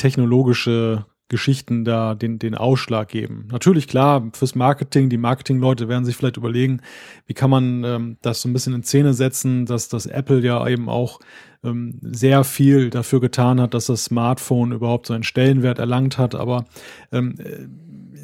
technologische 0.00 1.04
Geschichten 1.28 1.84
da 1.84 2.14
den, 2.14 2.38
den 2.38 2.56
Ausschlag 2.56 3.08
geben. 3.08 3.46
Natürlich 3.52 3.86
klar, 3.86 4.30
fürs 4.32 4.54
Marketing, 4.54 5.10
die 5.10 5.16
Marketingleute 5.16 5.88
werden 5.88 6.04
sich 6.04 6.16
vielleicht 6.16 6.38
überlegen, 6.38 6.80
wie 7.26 7.34
kann 7.34 7.50
man 7.50 7.84
ähm, 7.84 8.16
das 8.20 8.40
so 8.40 8.48
ein 8.48 8.52
bisschen 8.52 8.74
in 8.74 8.82
Szene 8.82 9.14
setzen, 9.14 9.64
dass 9.66 9.88
das 9.88 10.06
Apple 10.06 10.40
ja 10.40 10.66
eben 10.66 10.88
auch 10.88 11.20
ähm, 11.62 11.98
sehr 12.02 12.42
viel 12.42 12.90
dafür 12.90 13.20
getan 13.20 13.60
hat, 13.60 13.74
dass 13.74 13.86
das 13.86 14.04
Smartphone 14.04 14.72
überhaupt 14.72 15.06
so 15.06 15.14
einen 15.14 15.22
Stellenwert 15.22 15.78
erlangt 15.78 16.18
hat. 16.18 16.34
Aber 16.34 16.64
ähm, 17.12 17.36
äh, 17.38 17.68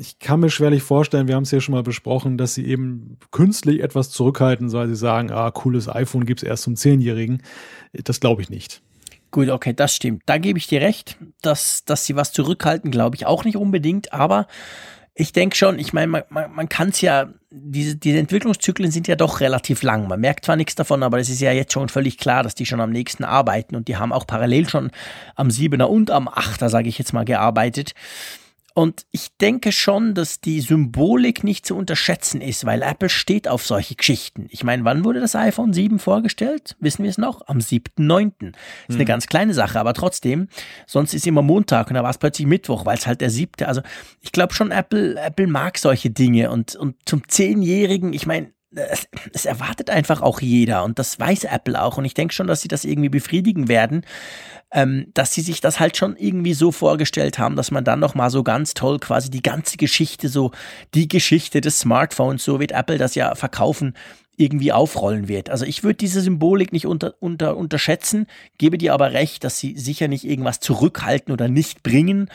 ich 0.01 0.19
kann 0.19 0.41
mir 0.41 0.51
schwerlich 0.51 0.83
vorstellen, 0.83 1.29
wir 1.29 1.37
haben 1.37 1.45
es 1.45 1.51
ja 1.51 1.61
schon 1.61 1.75
mal 1.75 1.83
besprochen, 1.83 2.39
dass 2.39 2.55
sie 2.55 2.67
eben 2.67 3.19
künstlich 3.31 3.83
etwas 3.83 4.11
zurückhalten, 4.11 4.73
weil 4.73 4.89
sie 4.89 4.97
sagen, 4.97 5.31
ah, 5.31 5.51
cooles 5.51 5.89
iPhone 5.89 6.27
gibt's 6.27 6.43
erst 6.43 6.65
zum 6.65 6.77
Zehnjährigen. 6.77 7.43
Das 7.93 8.21
glaube 8.21 8.43
ich 8.43 8.51
nicht. 8.51 8.83
Gut, 9.37 9.51
okay, 9.51 9.75
das 9.75 9.95
stimmt. 9.95 10.23
Da 10.25 10.39
gebe 10.39 10.59
ich 10.59 10.67
dir 10.67 10.81
recht, 10.81 11.19
dass, 11.43 11.85
dass 11.85 12.07
sie 12.07 12.17
was 12.17 12.33
zurückhalten, 12.33 12.91
glaube 12.91 13.17
ich 13.17 13.27
auch 13.27 13.45
nicht 13.45 13.59
unbedingt, 13.59 14.15
aber 14.15 14.47
ich 15.15 15.35
denke 15.35 15.55
schon, 15.55 15.79
ich 15.79 15.93
meine, 15.93 16.07
man, 16.07 16.23
man, 16.31 16.53
man 16.55 16.69
kann 16.71 16.89
es 16.89 17.03
ja, 17.03 17.29
diese, 17.51 17.97
diese 17.97 18.17
Entwicklungszyklen 18.17 18.91
sind 18.91 19.09
ja 19.09 19.15
doch 19.15 19.41
relativ 19.41 19.83
lang. 19.83 20.09
Man 20.09 20.21
merkt 20.21 20.47
zwar 20.47 20.57
nichts 20.57 20.75
davon, 20.75 21.03
aber 21.03 21.19
es 21.19 21.29
ist 21.29 21.43
ja 21.43 21.53
jetzt 21.53 21.75
schon 21.75 21.91
völlig 21.91 22.17
klar, 22.17 22.45
dass 22.45 22.55
die 22.55 22.65
schon 22.65 22.81
am 22.81 22.89
nächsten 22.89 23.25
arbeiten 23.25 23.77
und 23.77 23.89
die 23.89 23.99
haben 23.99 24.11
auch 24.11 24.27
parallel 24.27 24.71
schon 24.71 24.91
am 25.35 25.49
7er 25.49 25.85
und 25.85 26.11
am 26.11 26.29
8er, 26.29 26.71
sage 26.71 26.89
ich 26.89 26.97
jetzt 26.97 27.13
mal, 27.13 27.27
gearbeitet. 27.27 27.93
Und 28.79 29.07
ich 29.11 29.29
denke 29.41 29.73
schon, 29.73 30.13
dass 30.13 30.43
die 30.43 30.61
Symbolik 30.61 31.43
nicht 31.45 31.65
zu 31.65 31.75
unterschätzen 31.75 32.43
ist, 32.43 32.67
weil 32.67 32.83
Apple 32.83 33.09
steht 33.09 33.49
auf 33.49 33.65
solche 33.65 33.95
Geschichten. 33.95 34.49
Ich 34.51 34.65
meine, 34.65 34.85
wann 34.85 35.03
wurde 35.03 35.19
das 35.19 35.35
iPhone 35.35 35.73
7 35.73 35.99
vorgestellt? 35.99 36.77
Wissen 36.79 37.03
wir 37.03 37.09
es 37.09 37.17
noch? 37.17 37.41
Am 37.49 37.57
7.9. 37.57 38.27
Ist 38.29 38.55
hm. 38.89 38.95
eine 38.97 39.07
ganz 39.07 39.29
kleine 39.29 39.55
Sache, 39.55 39.81
aber 39.81 39.95
trotzdem, 39.95 40.49
sonst 40.87 41.15
ist 41.15 41.27
immer 41.27 41.41
Montag 41.41 41.89
und 41.89 41.95
da 41.95 42.03
war 42.03 42.11
es 42.11 42.19
plötzlich 42.19 42.47
Mittwoch, 42.47 42.85
weil 42.85 42.99
es 42.99 43.07
halt 43.07 43.23
der 43.23 43.31
siebte. 43.31 43.67
Also 43.67 43.81
ich 44.21 44.31
glaube 44.31 44.53
schon, 44.53 44.71
Apple, 44.71 45.19
Apple 45.19 45.47
mag 45.47 45.79
solche 45.79 46.11
Dinge 46.11 46.51
und, 46.51 46.77
und 46.77 46.97
zum 47.07 47.27
Zehnjährigen, 47.27 48.13
ich 48.13 48.27
meine, 48.27 48.53
es, 48.77 49.09
es, 49.33 49.47
erwartet 49.47 49.91
einfach 49.91 50.21
auch 50.21 50.41
jeder 50.41 50.85
und 50.85 50.99
das 50.99 51.19
weiß 51.19 51.45
Apple 51.45 51.81
auch 51.81 51.99
und 51.99 52.05
ich 52.05 52.15
denke 52.15 52.35
schon, 52.35 52.47
dass 52.47 52.61
sie 52.61 52.69
das 52.69 52.85
irgendwie 52.85 53.09
befriedigen 53.09 53.69
werden, 53.69 54.03
ähm, 54.73 55.07
dass 55.15 55.33
sie 55.33 55.41
sich 55.41 55.61
das 55.61 55.81
halt 55.81 55.97
schon 55.97 56.17
irgendwie 56.17 56.55
so 56.55 56.73
vorgestellt 56.73 57.39
haben, 57.39 57.57
dass 57.57 57.71
man 57.71 57.85
dann 57.85 58.01
noch 58.01 58.15
mal 58.15 58.31
so 58.31 58.43
ganz 58.43 58.75
toll 58.75 58.99
quasi 58.99 59.31
die 59.31 59.43
ganze 59.43 59.77
Geschichte 59.77 60.29
so 60.29 60.53
die 60.95 61.09
Geschichte 61.09 61.61
des 61.61 61.81
Smartphones, 61.81 62.45
so 62.45 62.61
wird 62.61 62.73
Apple 62.73 62.99
das 62.99 63.15
ja 63.15 63.35
verkaufen, 63.35 63.95
irgendwie 64.37 64.73
aufrollen 64.73 65.29
wird. 65.29 65.51
Also 65.51 65.65
ich 65.65 65.83
würde 65.83 65.97
diese 65.97 66.21
Symbolik 66.21 66.73
nicht 66.73 66.87
unter, 66.87 67.15
unter, 67.21 67.57
unterschätzen, 67.57 68.27
gebe 68.59 68.79
dir 68.79 68.93
aber 68.93 69.13
recht, 69.13 69.45
dass 69.45 69.59
sie 69.59 69.77
sicher 69.79 70.09
nicht 70.09 70.25
irgendwas 70.25 70.61
zurückhalten 70.61 71.33
oder 71.33 71.49
nicht 71.49 71.83
bringen, 71.83 72.29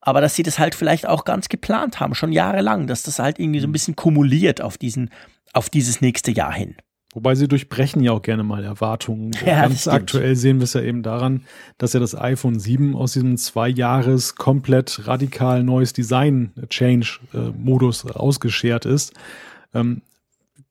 aber 0.00 0.20
dass 0.20 0.36
sie 0.36 0.44
das 0.44 0.58
halt 0.58 0.74
vielleicht 0.74 1.06
auch 1.06 1.24
ganz 1.24 1.48
geplant 1.48 1.98
haben, 1.98 2.14
schon 2.14 2.32
jahrelang, 2.32 2.86
dass 2.86 3.02
das 3.02 3.18
halt 3.18 3.38
irgendwie 3.38 3.60
so 3.60 3.66
ein 3.66 3.72
bisschen 3.72 3.96
kumuliert 3.96 4.60
auf 4.60 4.78
diesen 4.78 5.10
auf 5.52 5.70
dieses 5.70 6.00
nächste 6.00 6.30
Jahr 6.30 6.52
hin. 6.52 6.76
Wobei 7.14 7.34
sie 7.34 7.48
durchbrechen 7.48 8.02
ja 8.02 8.12
auch 8.12 8.20
gerne 8.22 8.44
mal 8.44 8.64
Erwartungen. 8.64 9.32
Ja, 9.44 9.62
Ganz 9.62 9.88
aktuell 9.88 10.36
sehen 10.36 10.58
wir 10.58 10.64
es 10.64 10.74
ja 10.74 10.82
eben 10.82 11.02
daran, 11.02 11.46
dass 11.78 11.94
ja 11.94 12.00
das 12.00 12.14
iPhone 12.14 12.60
7 12.60 12.94
aus 12.94 13.14
diesem 13.14 13.38
zwei 13.38 13.68
Jahres 13.68 14.34
komplett 14.34 15.06
radikal 15.06 15.64
neues 15.64 15.94
Design-Change-Modus 15.94 18.04
ausgeschert 18.06 18.84
ist. 18.84 19.14
Ähm, 19.74 20.02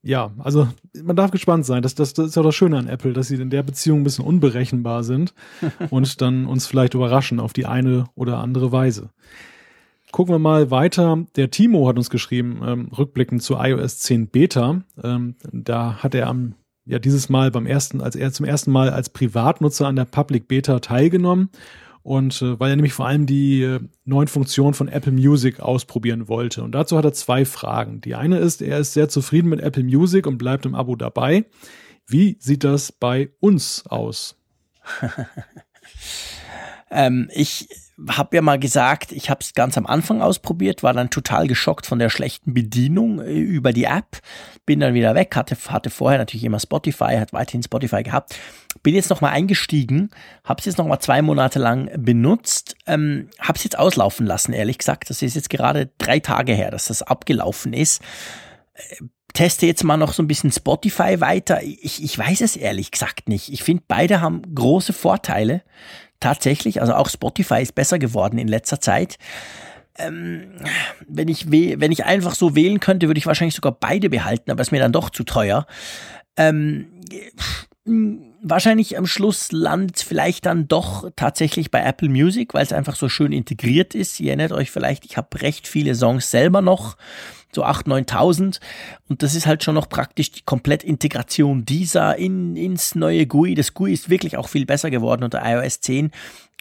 ja, 0.03 0.31
also 0.37 0.67
man 1.03 1.15
darf 1.15 1.31
gespannt 1.31 1.65
sein. 1.65 1.81
Das, 1.81 1.95
das, 1.95 2.13
das 2.13 2.27
ist 2.27 2.35
ja 2.35 2.43
das 2.43 2.53
Schöne 2.55 2.77
an 2.77 2.87
Apple, 2.87 3.13
dass 3.13 3.29
sie 3.29 3.35
in 3.35 3.49
der 3.49 3.63
Beziehung 3.63 4.01
ein 4.01 4.03
bisschen 4.03 4.25
unberechenbar 4.25 5.03
sind 5.03 5.33
und 5.89 6.21
dann 6.21 6.45
uns 6.45 6.67
vielleicht 6.67 6.93
überraschen 6.93 7.39
auf 7.39 7.51
die 7.51 7.65
eine 7.65 8.05
oder 8.15 8.37
andere 8.37 8.71
Weise. 8.71 9.09
Gucken 10.11 10.33
wir 10.33 10.39
mal 10.39 10.71
weiter. 10.71 11.25
Der 11.35 11.51
Timo 11.51 11.87
hat 11.87 11.97
uns 11.97 12.09
geschrieben, 12.09 12.61
ähm, 12.65 12.89
rückblickend 12.97 13.43
zu 13.43 13.55
iOS 13.55 13.99
10 13.99 14.29
Beta. 14.29 14.83
Ähm, 15.03 15.35
da 15.51 16.01
hat 16.01 16.15
er 16.15 16.27
am, 16.27 16.55
ja, 16.85 16.97
dieses 16.99 17.27
Mal 17.27 17.51
beim 17.51 17.65
ersten, 17.65 18.01
als 18.01 18.15
er 18.15 18.31
zum 18.31 18.45
ersten 18.45 18.71
Mal 18.71 18.89
als 18.89 19.09
Privatnutzer 19.09 19.85
an 19.87 19.97
der 19.97 20.05
Public 20.05 20.47
Beta 20.47 20.79
teilgenommen. 20.79 21.49
Und 22.03 22.41
äh, 22.41 22.57
weil 22.57 22.69
er 22.69 22.77
nämlich 22.77 22.93
vor 22.93 23.05
allem 23.05 23.25
die 23.25 23.63
äh, 23.63 23.81
neuen 24.05 24.29
Funktionen 24.29 24.73
von 24.73 24.87
Apple 24.87 25.11
Music 25.11 25.59
ausprobieren 25.59 26.29
wollte. 26.29 26.63
Und 26.63 26.71
dazu 26.71 26.97
hat 26.97 27.03
er 27.03 27.11
zwei 27.11 27.43
Fragen. 27.43 27.99
Die 27.99 28.15
eine 28.15 28.37
ist, 28.37 28.61
er 28.61 28.79
ist 28.79 28.93
sehr 28.93 29.09
zufrieden 29.09 29.49
mit 29.49 29.59
Apple 29.59 29.83
Music 29.83 30.25
und 30.25 30.37
bleibt 30.37 30.65
im 30.65 30.73
Abo 30.73 30.95
dabei. 30.95 31.45
Wie 32.05 32.37
sieht 32.39 32.63
das 32.63 32.93
bei 32.93 33.31
uns 33.41 33.85
aus? 33.87 34.37
ähm, 36.91 37.29
ich 37.33 37.67
habe 38.09 38.35
ja 38.35 38.41
mal 38.41 38.59
gesagt, 38.59 39.11
ich 39.11 39.29
habe 39.29 39.39
es 39.41 39.53
ganz 39.53 39.77
am 39.77 39.87
Anfang 39.87 40.21
ausprobiert, 40.21 40.83
war 40.83 40.93
dann 40.93 41.09
total 41.09 41.47
geschockt 41.47 41.85
von 41.87 41.97
der 41.97 42.09
schlechten 42.09 42.53
Bedienung 42.53 43.19
äh, 43.19 43.31
über 43.33 43.73
die 43.73 43.85
App, 43.85 44.19
bin 44.65 44.79
dann 44.79 44.93
wieder 44.93 45.15
weg, 45.15 45.35
hatte, 45.35 45.57
hatte 45.69 45.89
vorher 45.89 46.19
natürlich 46.19 46.43
immer 46.43 46.59
Spotify, 46.59 47.17
hat 47.17 47.33
weiterhin 47.33 47.63
Spotify 47.63 48.03
gehabt, 48.03 48.35
bin 48.83 48.93
jetzt 48.93 49.09
nochmal 49.09 49.33
eingestiegen, 49.33 50.11
habe 50.43 50.59
es 50.59 50.65
jetzt 50.65 50.77
nochmal 50.77 50.99
zwei 50.99 51.21
Monate 51.21 51.57
lang 51.57 51.89
benutzt, 51.97 52.75
ähm, 52.85 53.29
habe 53.39 53.57
es 53.57 53.63
jetzt 53.63 53.79
auslaufen 53.79 54.27
lassen, 54.27 54.53
ehrlich 54.53 54.77
gesagt, 54.77 55.09
das 55.09 55.21
ist 55.21 55.35
jetzt 55.35 55.49
gerade 55.49 55.89
drei 55.97 56.19
Tage 56.19 56.53
her, 56.53 56.69
dass 56.69 56.85
das 56.85 57.01
abgelaufen 57.01 57.73
ist. 57.73 58.01
Äh, 58.75 59.05
teste 59.33 59.67
jetzt 59.67 59.83
mal 59.83 59.97
noch 59.97 60.13
so 60.13 60.23
ein 60.23 60.27
bisschen 60.27 60.51
Spotify 60.51 61.21
weiter. 61.21 61.61
Ich, 61.61 62.03
ich 62.03 62.17
weiß 62.17 62.41
es 62.41 62.55
ehrlich 62.55 62.89
gesagt 62.89 63.29
nicht. 63.29 63.53
Ich 63.53 63.61
finde, 63.61 63.83
beide 63.87 64.19
haben 64.19 64.41
große 64.55 64.93
Vorteile 64.93 65.61
tatsächlich. 66.19 66.81
Also 66.81 66.93
auch 66.93 67.09
Spotify 67.09 67.61
ist 67.61 67.75
besser 67.75 67.99
geworden 67.99 68.37
in 68.37 68.47
letzter 68.47 68.79
Zeit. 68.79 69.17
Ähm, 69.97 70.51
wenn, 71.07 71.27
ich 71.27 71.49
wenn 71.51 71.91
ich 71.91 72.05
einfach 72.05 72.35
so 72.35 72.55
wählen 72.55 72.79
könnte, 72.79 73.07
würde 73.07 73.17
ich 73.17 73.25
wahrscheinlich 73.25 73.55
sogar 73.55 73.71
beide 73.71 74.09
behalten, 74.09 74.51
aber 74.51 74.61
ist 74.61 74.71
mir 74.71 74.79
dann 74.79 74.91
doch 74.91 75.09
zu 75.09 75.23
teuer. 75.23 75.65
Ähm, 76.35 76.87
wahrscheinlich 78.41 78.97
am 78.97 79.07
Schluss 79.07 79.51
landet 79.51 79.99
vielleicht 79.99 80.45
dann 80.45 80.67
doch 80.67 81.09
tatsächlich 81.15 81.71
bei 81.71 81.81
Apple 81.81 82.09
Music, 82.09 82.53
weil 82.53 82.63
es 82.63 82.73
einfach 82.73 82.95
so 82.95 83.09
schön 83.09 83.31
integriert 83.31 83.95
ist. 83.95 84.19
Ihr 84.19 84.29
erinnert 84.29 84.51
euch 84.51 84.71
vielleicht, 84.71 85.05
ich 85.05 85.17
habe 85.17 85.41
recht 85.41 85.67
viele 85.67 85.95
Songs 85.95 86.29
selber 86.29 86.61
noch 86.61 86.97
so 87.53 87.63
8.000, 87.65 88.07
9.000. 88.09 88.59
Und 89.07 89.23
das 89.23 89.35
ist 89.35 89.45
halt 89.47 89.63
schon 89.63 89.75
noch 89.75 89.89
praktisch 89.89 90.31
die 90.31 90.41
Komplettintegration 90.43 91.65
dieser 91.65 92.17
in, 92.17 92.55
ins 92.55 92.95
neue 92.95 93.25
GUI. 93.25 93.55
Das 93.55 93.73
GUI 93.73 93.93
ist 93.93 94.09
wirklich 94.09 94.37
auch 94.37 94.49
viel 94.49 94.65
besser 94.65 94.89
geworden 94.89 95.23
unter 95.23 95.41
iOS 95.43 95.81
10. 95.81 96.11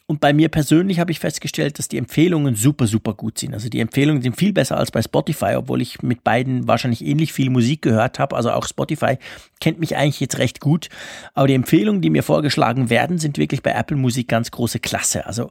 Und 0.08 0.20
bei 0.20 0.32
mir 0.32 0.48
persönlich 0.48 1.00
habe 1.00 1.10
ich 1.10 1.18
festgestellt, 1.18 1.80
dass 1.80 1.88
die 1.88 1.98
Empfehlungen 1.98 2.54
super, 2.54 2.86
super 2.86 3.12
gut 3.12 3.38
sind. 3.38 3.54
Also 3.54 3.68
die 3.68 3.80
Empfehlungen 3.80 4.22
sind 4.22 4.36
viel 4.36 4.52
besser 4.52 4.76
als 4.76 4.92
bei 4.92 5.02
Spotify, 5.02 5.56
obwohl 5.56 5.82
ich 5.82 6.00
mit 6.00 6.22
beiden 6.22 6.68
wahrscheinlich 6.68 7.04
ähnlich 7.04 7.32
viel 7.32 7.50
Musik 7.50 7.82
gehört 7.82 8.20
habe. 8.20 8.36
Also 8.36 8.52
auch 8.52 8.68
Spotify 8.68 9.18
kennt 9.58 9.80
mich 9.80 9.96
eigentlich 9.96 10.20
jetzt 10.20 10.38
recht 10.38 10.60
gut. 10.60 10.90
Aber 11.34 11.48
die 11.48 11.54
Empfehlungen, 11.54 12.02
die 12.02 12.10
mir 12.10 12.22
vorgeschlagen 12.22 12.88
werden, 12.88 13.18
sind 13.18 13.36
wirklich 13.36 13.64
bei 13.64 13.72
Apple 13.72 13.96
Musik 13.96 14.28
ganz 14.28 14.52
große 14.52 14.78
Klasse. 14.78 15.26
Also 15.26 15.50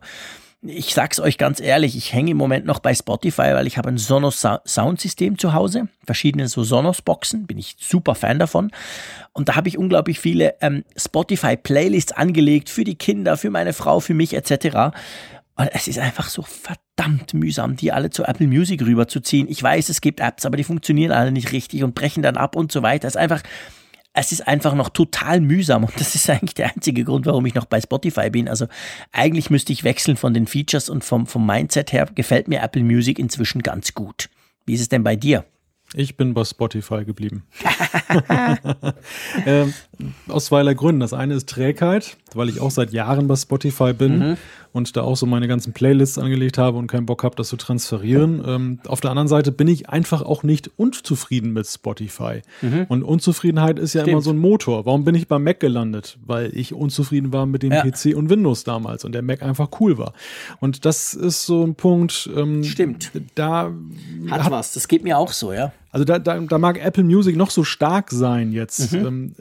ich 0.68 0.94
sag's 0.94 1.20
euch 1.20 1.38
ganz 1.38 1.60
ehrlich, 1.60 1.96
ich 1.96 2.14
hänge 2.14 2.32
im 2.32 2.38
Moment 2.38 2.66
noch 2.66 2.80
bei 2.80 2.94
Spotify, 2.94 3.54
weil 3.54 3.68
ich 3.68 3.78
habe 3.78 3.90
ein 3.90 3.98
Sonos 3.98 4.46
Soundsystem 4.66 5.38
zu 5.38 5.54
Hause, 5.54 5.88
verschiedene 6.04 6.48
so 6.48 6.64
Sonos 6.64 7.02
Boxen, 7.02 7.46
bin 7.46 7.58
ich 7.58 7.76
super 7.80 8.16
Fan 8.16 8.40
davon. 8.40 8.72
Und 9.34 9.50
da 9.50 9.56
habe 9.56 9.68
ich 9.68 9.78
unglaublich 9.78 10.20
viele 10.20 10.56
ähm, 10.62 10.84
Spotify 10.96 11.58
Playlists 11.58 12.12
angelegt 12.12 12.70
für 12.70 12.84
die 12.84 12.96
Kinder, 12.96 13.38
für 13.38 13.50
meine 13.50 13.74
Frau, 13.74 14.00
für 14.00 14.14
mich 14.14 14.34
etc. 14.34 14.96
Und 15.56 15.70
es 15.72 15.88
ist 15.88 16.00
einfach 16.00 16.30
so 16.30 16.44
verdammt 16.44 17.34
mühsam, 17.34 17.76
die 17.76 17.92
alle 17.92 18.10
zu 18.10 18.24
Apple 18.24 18.48
Music 18.48 18.82
rüberzuziehen. 18.82 19.48
Ich 19.50 19.62
weiß, 19.62 19.90
es 19.90 20.02
gibt 20.02 20.20
Apps, 20.20 20.46
aber 20.46 20.58
die 20.58 20.64
funktionieren 20.64 21.12
alle 21.12 21.32
nicht 21.32 21.52
richtig 21.52 21.84
und 21.84 21.96
brechen 21.96 22.24
dann 22.24 22.38
ab 22.38 22.56
und 22.56 22.72
so 22.72 22.84
weiter. 22.84 23.08
Es 23.08 23.16
ist 23.16 23.22
einfach 23.22 23.42
es 24.16 24.32
ist 24.32 24.48
einfach 24.48 24.74
noch 24.76 24.90
total 24.90 25.42
mühsam 25.42 25.84
und 25.84 26.00
das 26.00 26.16
ist 26.16 26.30
eigentlich 26.30 26.56
der 26.56 26.74
einzige 26.74 27.04
Grund, 27.04 27.26
warum 27.26 27.46
ich 27.46 27.54
noch 27.54 27.66
bei 27.66 27.82
Spotify 27.82 28.30
bin. 28.30 28.48
Also 28.48 28.68
eigentlich 29.12 29.50
müsste 29.50 29.74
ich 29.74 29.84
wechseln 29.84 30.18
von 30.18 30.34
den 30.34 30.48
Features 30.48 30.90
und 30.90 31.04
vom, 31.04 31.28
vom 31.28 31.46
Mindset 31.46 31.92
her 31.92 32.08
gefällt 32.16 32.48
mir 32.48 32.62
Apple 32.62 32.84
Music 32.84 33.20
inzwischen 33.20 33.62
ganz 33.62 33.94
gut. 33.94 34.30
Wie 34.66 34.74
ist 34.74 34.82
es 34.82 34.90
denn 34.90 35.04
bei 35.04 35.16
dir? 35.16 35.46
Ich 35.94 36.18
bin 36.18 36.34
bei 36.34 36.44
Spotify 36.44 37.06
geblieben. 37.06 37.44
ähm, 39.46 39.74
aus 40.28 40.46
zweierlei 40.46 40.74
Gründen. 40.74 41.02
Das 41.02 41.14
eine 41.14 41.36
ist 41.36 41.48
Trägheit, 41.48 42.18
weil 42.34 42.50
ich 42.50 42.60
auch 42.60 42.72
seit 42.72 42.92
Jahren 42.92 43.28
bei 43.28 43.36
Spotify 43.36 43.94
bin 43.94 44.20
mhm. 44.20 44.38
Und 44.76 44.98
da 44.98 45.04
auch 45.04 45.16
so 45.16 45.26
meine 45.26 45.48
ganzen 45.48 45.72
Playlists 45.72 46.18
angelegt 46.18 46.58
habe 46.58 46.78
und 46.78 46.88
keinen 46.88 47.06
Bock 47.06 47.24
habe, 47.24 47.34
das 47.38 47.48
zu 47.48 47.56
transferieren. 47.56 48.44
Ähm, 48.46 48.80
auf 48.88 49.00
der 49.00 49.10
anderen 49.10 49.30
Seite 49.30 49.54
bin 49.54 49.70
ich 49.70 49.88
einfach 49.88 50.22
auch 50.22 50.44
nicht 50.44 50.70
unzufrieden 50.76 51.54
mit 51.54 51.66
Spotify. 51.66 52.42
Mhm. 52.62 52.86
Und 52.90 53.04
Unzufriedenheit 53.04 53.80
ist 53.80 53.94
ja 53.94 54.02
Stimmt. 54.02 54.12
immer 54.12 54.22
so 54.22 54.32
ein 54.32 54.38
Motor. 54.38 54.86
Warum 54.86 55.06
bin 55.06 55.16
ich 55.16 55.30
bei 55.30 55.40
Mac 55.40 55.62
gelandet? 55.62 56.18
Weil 56.26 56.52
ich 56.54 56.74
unzufrieden 56.74 57.32
war 57.32 57.46
mit 57.46 57.64
dem 57.64 57.72
ja. 57.72 57.84
PC 57.84 58.18
und 58.18 58.30
Windows 58.30 58.66
damals 58.66 59.06
und 59.06 59.14
der 59.14 59.22
Mac 59.22 59.44
einfach 59.44 59.70
cool 59.80 59.98
war. 59.98 60.12
Und 60.60 60.84
das 60.84 61.14
ist 61.14 61.46
so 61.46 61.64
ein 61.64 61.76
Punkt. 61.76 62.30
Ähm, 62.36 62.62
Stimmt. 62.66 63.12
Da 63.36 63.72
hat, 64.30 64.44
hat 64.44 64.52
was. 64.52 64.74
Das 64.74 64.90
geht 64.90 65.06
mir 65.06 65.18
auch 65.18 65.32
so, 65.32 65.54
ja. 65.54 65.72
Also 65.92 66.04
da, 66.04 66.20
da, 66.20 66.38
da 66.38 66.58
mag 66.58 66.84
Apple 66.84 67.06
Music 67.06 67.38
noch 67.38 67.50
so 67.50 67.64
stark 67.64 68.12
sein 68.12 68.52
jetzt. 68.52 68.92
Mhm. 68.92 69.06
Ähm, 69.06 69.36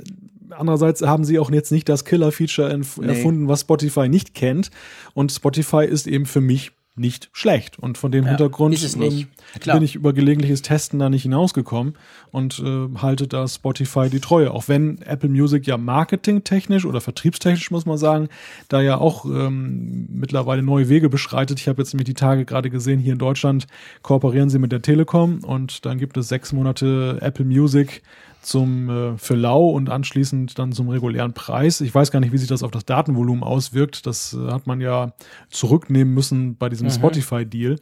andererseits 0.51 1.03
haben 1.03 1.25
sie 1.25 1.39
auch 1.39 1.51
jetzt 1.51 1.73
nicht 1.73 1.89
das 1.89 2.05
Killer-Feature 2.05 2.77
nee. 2.77 3.07
erfunden, 3.07 3.49
was 3.49 3.63
Spotify 3.63 4.09
nicht 4.09 4.35
kennt. 4.35 4.71
Und 5.15 5.33
Spotify 5.33 5.85
ist 5.85 6.07
eben 6.07 6.27
für 6.27 6.41
mich 6.41 6.73
nicht 6.97 7.29
schlecht. 7.33 7.79
Und 7.79 7.99
von 7.99 8.13
dem 8.13 8.25
ja, 8.25 8.31
Hintergrund 8.31 8.81
ähm, 9.01 9.27
bin 9.65 9.83
ich 9.83 9.97
über 9.97 10.13
gelegentliches 10.13 10.63
Testen 10.63 11.01
da 11.01 11.11
nicht 11.11 11.25
hinausgekommen 11.25 11.95
und 12.31 12.61
äh, 12.61 12.89
halte 12.99 13.27
da 13.27 13.49
Spotify 13.49 14.09
die 14.09 14.21
Treue. 14.21 14.53
Auch 14.53 14.69
wenn 14.69 15.03
Apple 15.03 15.29
Music 15.29 15.67
ja 15.67 15.77
marketingtechnisch 15.77 16.85
oder 16.85 17.01
vertriebstechnisch, 17.01 17.73
muss 17.73 17.85
man 17.85 17.99
sagen, 17.99 18.29
da 18.69 18.81
ja 18.81 18.99
auch 18.99 19.25
ähm, 19.25 20.07
mittlerweile 20.09 20.63
neue 20.63 20.89
Wege 20.89 21.09
beschreitet. 21.09 21.59
Ich 21.59 21.67
habe 21.67 21.83
jetzt 21.83 21.95
nämlich 21.95 22.07
die 22.07 22.15
Tage 22.15 22.45
gerade 22.45 22.71
gesehen, 22.71 23.01
hier 23.01 23.15
in 23.15 23.19
Deutschland 23.19 23.67
kooperieren 24.03 24.49
sie 24.49 24.61
mit 24.61 24.71
der 24.71 24.83
Telekom 24.83 25.41
und 25.43 25.85
dann 25.87 25.99
gibt 25.99 26.17
es 26.17 26.29
sechs 26.29 26.53
Monate 26.53 27.19
Apple 27.21 27.45
Music 27.45 28.03
zum 28.45 28.89
äh, 28.89 29.19
für 29.19 29.35
lau 29.35 29.71
und 29.71 29.91
anschließend 29.91 30.59
dann 30.59 30.73
zum 30.73 30.89
regulären 30.89 31.33
Preis. 31.35 31.81
Ich 31.81 31.95
weiß 31.95 32.11
gar 32.11 32.21
nicht, 32.21 32.33
wie 32.33 32.39
sich 32.39 32.49
das 32.49 32.63
auf 32.63 32.71
das 32.71 32.85
Datenvolumen 32.85 33.43
auswirkt. 33.43 34.07
Das 34.07 34.35
äh, 34.35 34.51
hat 34.51 34.67
man 34.67 34.81
ja 34.81 35.15
zurücknehmen 35.51 36.13
müssen 36.13 36.57
bei 36.57 36.69
diesem 36.69 36.89
mhm. 36.89 36.93
Spotify-Deal. 36.93 37.77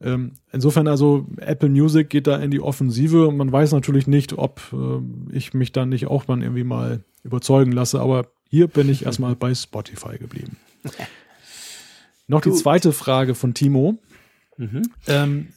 Ähm, 0.00 0.32
insofern 0.52 0.86
also 0.86 1.26
Apple 1.38 1.68
Music 1.68 2.08
geht 2.08 2.26
da 2.26 2.36
in 2.36 2.50
die 2.50 2.60
Offensive 2.60 3.26
und 3.26 3.36
man 3.36 3.50
weiß 3.50 3.72
natürlich 3.72 4.06
nicht, 4.06 4.38
ob 4.38 4.60
äh, 4.72 5.36
ich 5.36 5.54
mich 5.54 5.72
dann 5.72 5.88
nicht 5.88 6.06
auch 6.06 6.24
dann 6.24 6.42
irgendwie 6.42 6.64
mal 6.64 7.02
überzeugen 7.24 7.72
lasse, 7.72 8.00
aber 8.00 8.28
hier 8.48 8.68
bin 8.68 8.88
ich 8.88 9.04
erstmal 9.04 9.34
bei 9.36 9.54
Spotify 9.54 10.18
geblieben. 10.18 10.56
Noch 12.28 12.42
Gut. 12.42 12.52
die 12.52 12.56
zweite 12.56 12.92
Frage 12.92 13.34
von 13.34 13.54
Timo. 13.54 13.98
Mhm. 14.56 14.82
Ähm, 15.06 15.48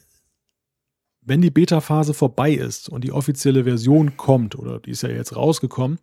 wenn 1.24 1.40
die 1.40 1.50
Beta-Phase 1.50 2.14
vorbei 2.14 2.52
ist 2.52 2.88
und 2.88 3.04
die 3.04 3.12
offizielle 3.12 3.64
Version 3.64 4.16
kommt, 4.16 4.58
oder 4.58 4.80
die 4.80 4.90
ist 4.90 5.02
ja 5.02 5.08
jetzt 5.08 5.36
rausgekommen, 5.36 5.98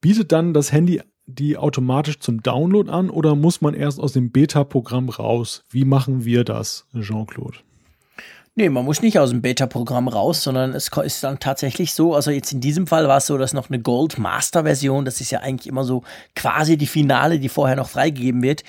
bietet 0.00 0.32
dann 0.32 0.54
das 0.54 0.72
Handy 0.72 1.00
die 1.26 1.56
automatisch 1.56 2.20
zum 2.20 2.42
Download 2.42 2.90
an 2.90 3.10
oder 3.10 3.34
muss 3.34 3.60
man 3.60 3.74
erst 3.74 3.98
aus 3.98 4.12
dem 4.12 4.30
Beta-Programm 4.30 5.08
raus? 5.08 5.64
Wie 5.68 5.84
machen 5.84 6.24
wir 6.24 6.44
das, 6.44 6.86
Jean-Claude? 6.98 7.58
Nee, 8.58 8.70
man 8.70 8.86
muss 8.86 9.02
nicht 9.02 9.18
aus 9.18 9.28
dem 9.28 9.42
Beta-Programm 9.42 10.08
raus, 10.08 10.42
sondern 10.42 10.72
es 10.72 10.88
ist 10.88 11.22
dann 11.22 11.38
tatsächlich 11.38 11.92
so, 11.92 12.14
also 12.14 12.30
jetzt 12.30 12.54
in 12.54 12.62
diesem 12.62 12.86
Fall 12.86 13.06
war 13.06 13.18
es 13.18 13.26
so, 13.26 13.36
dass 13.36 13.52
noch 13.52 13.68
eine 13.68 13.80
Gold 13.80 14.16
Master 14.16 14.62
Version, 14.62 15.04
das 15.04 15.20
ist 15.20 15.30
ja 15.30 15.40
eigentlich 15.40 15.66
immer 15.66 15.84
so 15.84 16.04
quasi 16.34 16.78
die 16.78 16.86
Finale, 16.86 17.38
die 17.38 17.50
vorher 17.50 17.76
noch 17.76 17.90
freigegeben 17.90 18.42
wird, 18.42 18.64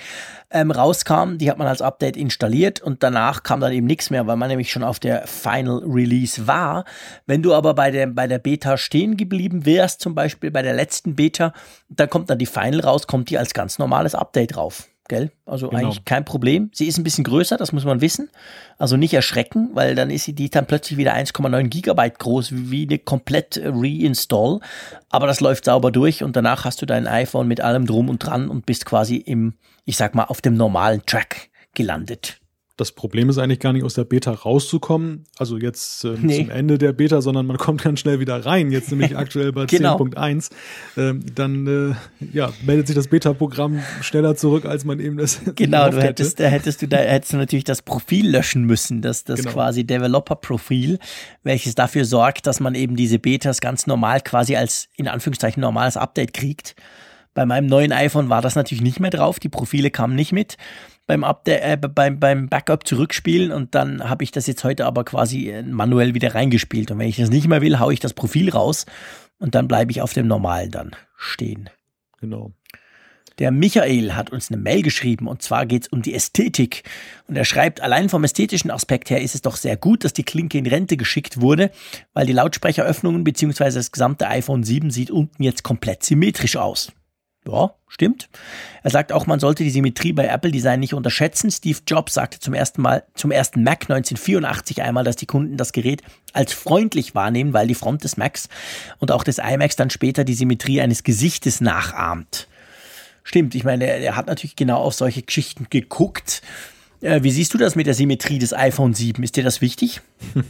ähm, 0.50 0.70
rauskam. 0.70 1.38
Die 1.38 1.50
hat 1.50 1.56
man 1.56 1.66
als 1.66 1.80
Update 1.80 2.18
installiert 2.18 2.82
und 2.82 3.02
danach 3.02 3.44
kam 3.44 3.60
dann 3.60 3.72
eben 3.72 3.86
nichts 3.86 4.10
mehr, 4.10 4.26
weil 4.26 4.36
man 4.36 4.50
nämlich 4.50 4.70
schon 4.70 4.84
auf 4.84 4.98
der 4.98 5.26
Final 5.26 5.78
Release 5.86 6.46
war. 6.46 6.84
Wenn 7.24 7.42
du 7.42 7.54
aber 7.54 7.72
bei 7.72 7.90
der, 7.90 8.08
bei 8.08 8.26
der 8.26 8.40
Beta 8.40 8.76
stehen 8.76 9.16
geblieben 9.16 9.64
wärst, 9.64 10.02
zum 10.02 10.14
Beispiel 10.14 10.50
bei 10.50 10.60
der 10.60 10.74
letzten 10.74 11.14
Beta, 11.14 11.54
dann 11.88 12.10
kommt 12.10 12.28
dann 12.28 12.36
die 12.36 12.44
Final 12.44 12.80
raus, 12.80 13.06
kommt 13.06 13.30
die 13.30 13.38
als 13.38 13.54
ganz 13.54 13.78
normales 13.78 14.14
Update 14.14 14.54
drauf 14.56 14.86
gell? 15.08 15.32
Also 15.46 15.68
genau. 15.68 15.82
eigentlich 15.82 16.04
kein 16.04 16.24
Problem. 16.24 16.70
Sie 16.72 16.86
ist 16.86 16.98
ein 16.98 17.04
bisschen 17.04 17.24
größer, 17.24 17.56
das 17.56 17.72
muss 17.72 17.84
man 17.84 18.00
wissen. 18.00 18.30
Also 18.78 18.96
nicht 18.96 19.14
erschrecken, 19.14 19.70
weil 19.74 19.94
dann 19.94 20.10
ist 20.10 20.24
sie 20.24 20.34
die 20.34 20.50
dann 20.50 20.66
plötzlich 20.66 20.98
wieder 20.98 21.14
1,9 21.14 21.68
Gigabyte 21.68 22.18
groß, 22.18 22.50
wie 22.52 22.86
eine 22.86 22.98
komplett 22.98 23.60
Reinstall. 23.62 24.60
Aber 25.08 25.26
das 25.26 25.40
läuft 25.40 25.64
sauber 25.64 25.90
durch 25.90 26.22
und 26.22 26.36
danach 26.36 26.64
hast 26.64 26.80
du 26.82 26.86
dein 26.86 27.06
iPhone 27.06 27.48
mit 27.48 27.60
allem 27.60 27.86
drum 27.86 28.08
und 28.08 28.18
dran 28.18 28.48
und 28.48 28.66
bist 28.66 28.86
quasi 28.86 29.16
im, 29.16 29.54
ich 29.84 29.96
sag 29.96 30.14
mal, 30.14 30.24
auf 30.24 30.40
dem 30.40 30.54
normalen 30.54 31.04
Track 31.06 31.50
gelandet 31.74 32.37
das 32.78 32.92
Problem 32.92 33.28
ist 33.28 33.38
eigentlich 33.38 33.58
gar 33.58 33.72
nicht 33.72 33.82
aus 33.82 33.94
der 33.94 34.04
Beta 34.04 34.30
rauszukommen, 34.30 35.24
also 35.36 35.58
jetzt 35.58 36.04
äh, 36.04 36.14
nee. 36.22 36.36
zum 36.36 36.50
Ende 36.50 36.78
der 36.78 36.92
Beta, 36.92 37.20
sondern 37.20 37.44
man 37.44 37.56
kommt 37.56 37.82
ganz 37.82 37.98
schnell 37.98 38.20
wieder 38.20 38.46
rein, 38.46 38.70
jetzt 38.70 38.90
nämlich 38.92 39.16
aktuell 39.16 39.52
bei 39.52 39.66
genau. 39.66 39.98
10.1. 39.98 40.50
Ähm, 40.96 41.24
dann 41.34 41.66
äh, 41.66 42.26
ja, 42.32 42.52
meldet 42.64 42.86
sich 42.86 42.94
das 42.94 43.08
Beta-Programm 43.08 43.82
schneller 44.00 44.36
zurück, 44.36 44.64
als 44.64 44.84
man 44.84 45.00
eben 45.00 45.16
das 45.18 45.40
Genau, 45.56 45.90
du 45.90 46.00
hättest, 46.00 46.38
da 46.38 46.44
hättest 46.44 46.80
du 46.80 46.86
da 46.86 46.98
hättest 46.98 47.32
du 47.32 47.36
natürlich 47.38 47.64
das 47.64 47.82
Profil 47.82 48.30
löschen 48.30 48.62
müssen, 48.62 49.02
das, 49.02 49.24
das 49.24 49.40
genau. 49.40 49.52
quasi 49.52 49.82
Developer-Profil, 49.84 51.00
welches 51.42 51.74
dafür 51.74 52.04
sorgt, 52.04 52.46
dass 52.46 52.60
man 52.60 52.76
eben 52.76 52.94
diese 52.94 53.18
Betas 53.18 53.60
ganz 53.60 53.88
normal 53.88 54.20
quasi 54.20 54.54
als 54.54 54.88
in 54.94 55.08
Anführungszeichen 55.08 55.60
normales 55.60 55.96
Update 55.96 56.32
kriegt. 56.32 56.76
Bei 57.34 57.44
meinem 57.44 57.66
neuen 57.66 57.92
iPhone 57.92 58.28
war 58.28 58.40
das 58.40 58.54
natürlich 58.54 58.82
nicht 58.82 59.00
mehr 59.00 59.10
drauf, 59.10 59.40
die 59.40 59.48
Profile 59.48 59.90
kamen 59.90 60.14
nicht 60.14 60.32
mit 60.32 60.56
beim, 61.08 61.24
Update, 61.24 61.62
äh, 61.62 61.76
beim, 61.76 62.20
beim 62.20 62.48
Backup 62.48 62.86
zurückspielen 62.86 63.50
und 63.50 63.74
dann 63.74 64.08
habe 64.08 64.22
ich 64.22 64.30
das 64.30 64.46
jetzt 64.46 64.62
heute 64.62 64.84
aber 64.84 65.04
quasi 65.04 65.48
äh, 65.48 65.62
manuell 65.62 66.14
wieder 66.14 66.34
reingespielt. 66.34 66.90
Und 66.90 66.98
wenn 66.98 67.08
ich 67.08 67.16
das 67.16 67.30
nicht 67.30 67.48
mehr 67.48 67.62
will, 67.62 67.80
haue 67.80 67.94
ich 67.94 67.98
das 67.98 68.12
Profil 68.12 68.50
raus 68.50 68.84
und 69.38 69.54
dann 69.54 69.66
bleibe 69.66 69.90
ich 69.90 70.02
auf 70.02 70.12
dem 70.12 70.28
normalen 70.28 70.70
dann 70.70 70.90
stehen. 71.16 71.70
Genau. 72.20 72.52
Der 73.38 73.52
Michael 73.52 74.14
hat 74.14 74.30
uns 74.30 74.50
eine 74.50 74.60
Mail 74.60 74.82
geschrieben 74.82 75.28
und 75.28 75.40
zwar 75.40 75.64
geht 75.64 75.84
es 75.84 75.88
um 75.88 76.02
die 76.02 76.12
Ästhetik. 76.12 76.82
Und 77.26 77.36
er 77.36 77.44
schreibt, 77.46 77.80
allein 77.80 78.10
vom 78.10 78.24
ästhetischen 78.24 78.70
Aspekt 78.70 79.08
her 79.08 79.22
ist 79.22 79.34
es 79.34 79.42
doch 79.42 79.56
sehr 79.56 79.78
gut, 79.78 80.04
dass 80.04 80.12
die 80.12 80.24
Klinke 80.24 80.58
in 80.58 80.66
Rente 80.66 80.98
geschickt 80.98 81.40
wurde, 81.40 81.70
weil 82.12 82.26
die 82.26 82.32
Lautsprecheröffnungen 82.32 83.24
bzw. 83.24 83.70
das 83.70 83.92
gesamte 83.92 84.28
iPhone 84.28 84.62
7 84.62 84.90
sieht 84.90 85.10
unten 85.10 85.42
jetzt 85.42 85.62
komplett 85.62 86.04
symmetrisch 86.04 86.56
aus. 86.56 86.92
Ja, 87.46 87.74
stimmt. 87.88 88.28
Er 88.82 88.90
sagt 88.90 89.12
auch, 89.12 89.26
man 89.26 89.40
sollte 89.40 89.64
die 89.64 89.70
Symmetrie 89.70 90.12
bei 90.12 90.26
Apple 90.26 90.50
Design 90.50 90.80
nicht 90.80 90.92
unterschätzen. 90.92 91.50
Steve 91.50 91.78
Jobs 91.86 92.14
sagte 92.14 92.40
zum 92.40 92.52
ersten 92.52 92.82
Mal, 92.82 93.04
zum 93.14 93.30
ersten 93.30 93.62
Mac 93.62 93.82
1984 93.82 94.82
einmal, 94.82 95.04
dass 95.04 95.16
die 95.16 95.26
Kunden 95.26 95.56
das 95.56 95.72
Gerät 95.72 96.02
als 96.32 96.52
freundlich 96.52 97.14
wahrnehmen, 97.14 97.52
weil 97.54 97.66
die 97.66 97.74
Front 97.74 98.04
des 98.04 98.16
Macs 98.16 98.48
und 98.98 99.12
auch 99.12 99.24
des 99.24 99.38
iMacs 99.38 99.76
dann 99.76 99.90
später 99.90 100.24
die 100.24 100.34
Symmetrie 100.34 100.80
eines 100.80 101.04
Gesichtes 101.04 101.60
nachahmt. 101.60 102.48
Stimmt, 103.24 103.54
ich 103.54 103.64
meine, 103.64 103.84
er, 103.84 104.16
hat 104.16 104.26
natürlich 104.26 104.56
genau 104.56 104.78
auf 104.78 104.94
solche 104.94 105.22
Geschichten 105.22 105.66
geguckt. 105.70 106.42
Äh, 107.00 107.22
wie 107.22 107.30
siehst 107.30 107.54
du 107.54 107.58
das 107.58 107.76
mit 107.76 107.86
der 107.86 107.94
Symmetrie 107.94 108.38
des 108.38 108.52
iPhone 108.52 108.94
7? 108.94 109.22
Ist 109.22 109.36
dir 109.36 109.44
das 109.44 109.60
wichtig? 109.60 110.00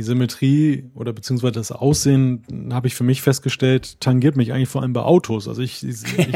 Die 0.00 0.04
Symmetrie 0.04 0.84
oder 0.94 1.12
beziehungsweise 1.12 1.52
das 1.52 1.72
Aussehen, 1.72 2.42
habe 2.72 2.86
ich 2.86 2.94
für 2.94 3.04
mich 3.04 3.20
festgestellt, 3.20 4.00
tangiert 4.00 4.34
mich 4.34 4.50
eigentlich 4.50 4.70
vor 4.70 4.80
allem 4.80 4.94
bei 4.94 5.02
Autos. 5.02 5.46
Also 5.46 5.60
ich, 5.60 5.86
ich, 5.86 6.04
ich 6.16 6.26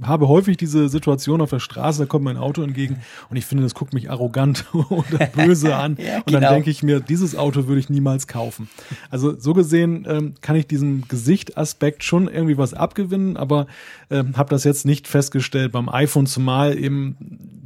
habe 0.00 0.26
häufig 0.26 0.56
diese 0.56 0.88
Situation 0.88 1.42
auf 1.42 1.50
der 1.50 1.58
Straße, 1.58 1.98
da 1.98 2.06
kommt 2.06 2.24
mein 2.24 2.38
Auto 2.38 2.62
entgegen 2.62 2.96
und 3.28 3.36
ich 3.36 3.44
finde, 3.44 3.62
das 3.64 3.74
guckt 3.74 3.92
mich 3.92 4.10
arrogant 4.10 4.64
oder 4.72 5.26
böse 5.26 5.76
an. 5.76 5.98
ja, 5.98 6.20
und 6.20 6.32
dann 6.32 6.40
genau. 6.40 6.54
denke 6.54 6.70
ich 6.70 6.82
mir, 6.82 7.00
dieses 7.00 7.36
Auto 7.36 7.66
würde 7.66 7.78
ich 7.78 7.90
niemals 7.90 8.26
kaufen. 8.26 8.70
Also 9.10 9.38
so 9.38 9.52
gesehen 9.52 10.06
ähm, 10.08 10.32
kann 10.40 10.56
ich 10.56 10.66
diesem 10.66 11.06
Gesichtaspekt 11.08 12.04
schon 12.04 12.26
irgendwie 12.26 12.56
was 12.56 12.72
abgewinnen, 12.72 13.36
aber 13.36 13.66
ähm, 14.08 14.38
habe 14.38 14.48
das 14.48 14.64
jetzt 14.64 14.86
nicht 14.86 15.08
festgestellt 15.08 15.72
beim 15.72 15.90
iPhone, 15.90 16.24
zumal 16.24 16.78
eben, 16.78 17.18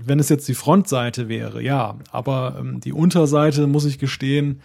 wenn 0.05 0.19
es 0.19 0.31
jetzt 0.31 0.49
die 0.49 0.55
Frontseite 0.55 1.29
wäre, 1.29 1.63
ja, 1.63 1.95
aber 2.11 2.57
ähm, 2.59 2.81
die 2.81 2.93
Unterseite, 2.93 3.69
muss 3.69 3.85
ich 3.85 4.01
gestehen, 4.01 4.63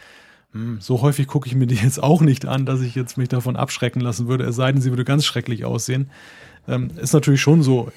so 0.79 1.01
häufig 1.01 1.27
gucke 1.27 1.47
ich 1.47 1.55
mir 1.55 1.67
die 1.67 1.75
jetzt 1.75 2.01
auch 2.01 2.21
nicht 2.21 2.45
an, 2.45 2.65
dass 2.65 2.81
ich 2.81 2.95
jetzt 2.95 3.17
mich 3.17 3.29
davon 3.29 3.55
abschrecken 3.55 4.01
lassen 4.01 4.27
würde, 4.27 4.43
es 4.43 4.55
sei 4.55 4.71
denn, 4.71 4.81
sie 4.81 4.91
würde 4.91 5.05
ganz 5.05 5.25
schrecklich 5.25 5.63
aussehen. 5.63 6.09
Ähm, 6.67 6.91
ist 7.01 7.13
natürlich 7.13 7.41
schon 7.41 7.63
so. 7.63 7.91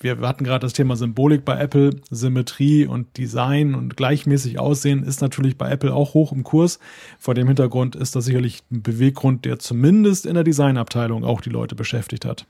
Wir 0.00 0.18
hatten 0.20 0.42
gerade 0.42 0.66
das 0.66 0.72
Thema 0.72 0.96
Symbolik 0.96 1.44
bei 1.44 1.56
Apple, 1.58 1.90
Symmetrie 2.10 2.84
und 2.86 3.16
Design 3.16 3.74
und 3.74 3.96
gleichmäßig 3.96 4.58
Aussehen 4.58 5.04
ist 5.04 5.20
natürlich 5.20 5.56
bei 5.56 5.70
Apple 5.70 5.94
auch 5.94 6.14
hoch 6.14 6.32
im 6.32 6.42
Kurs. 6.42 6.80
Vor 7.18 7.34
dem 7.34 7.46
Hintergrund 7.46 7.94
ist 7.94 8.16
das 8.16 8.24
sicherlich 8.24 8.62
ein 8.72 8.82
Beweggrund, 8.82 9.44
der 9.44 9.60
zumindest 9.60 10.26
in 10.26 10.34
der 10.34 10.44
Designabteilung 10.44 11.24
auch 11.24 11.40
die 11.40 11.50
Leute 11.50 11.76
beschäftigt 11.76 12.24
hat. 12.24 12.46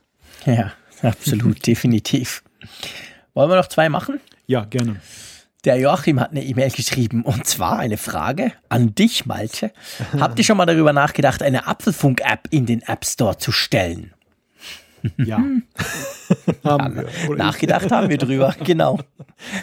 Ja, 0.46 0.72
absolut, 1.02 1.66
definitiv. 1.66 2.42
Wollen 3.34 3.50
wir 3.50 3.56
noch 3.56 3.68
zwei 3.68 3.90
machen? 3.90 4.20
Ja, 4.46 4.64
gerne. 4.64 5.00
Der 5.64 5.76
Joachim 5.76 6.20
hat 6.20 6.30
eine 6.30 6.44
E-Mail 6.44 6.70
geschrieben 6.70 7.22
und 7.22 7.46
zwar 7.46 7.78
eine 7.78 7.96
Frage 7.96 8.52
an 8.68 8.94
dich, 8.94 9.26
Malte. 9.26 9.72
Habt 10.18 10.38
ihr 10.38 10.44
schon 10.44 10.56
mal 10.56 10.66
darüber 10.66 10.92
nachgedacht, 10.92 11.42
eine 11.42 11.66
Apfelfunk-App 11.66 12.48
in 12.50 12.66
den 12.66 12.82
App 12.82 13.04
Store 13.04 13.38
zu 13.38 13.50
stellen? 13.50 14.14
Ja. 15.16 15.42
haben 16.64 16.96
wir. 16.96 17.36
Nachgedacht 17.36 17.90
haben 17.90 18.08
wir 18.08 18.18
drüber, 18.18 18.54
genau. 18.64 18.98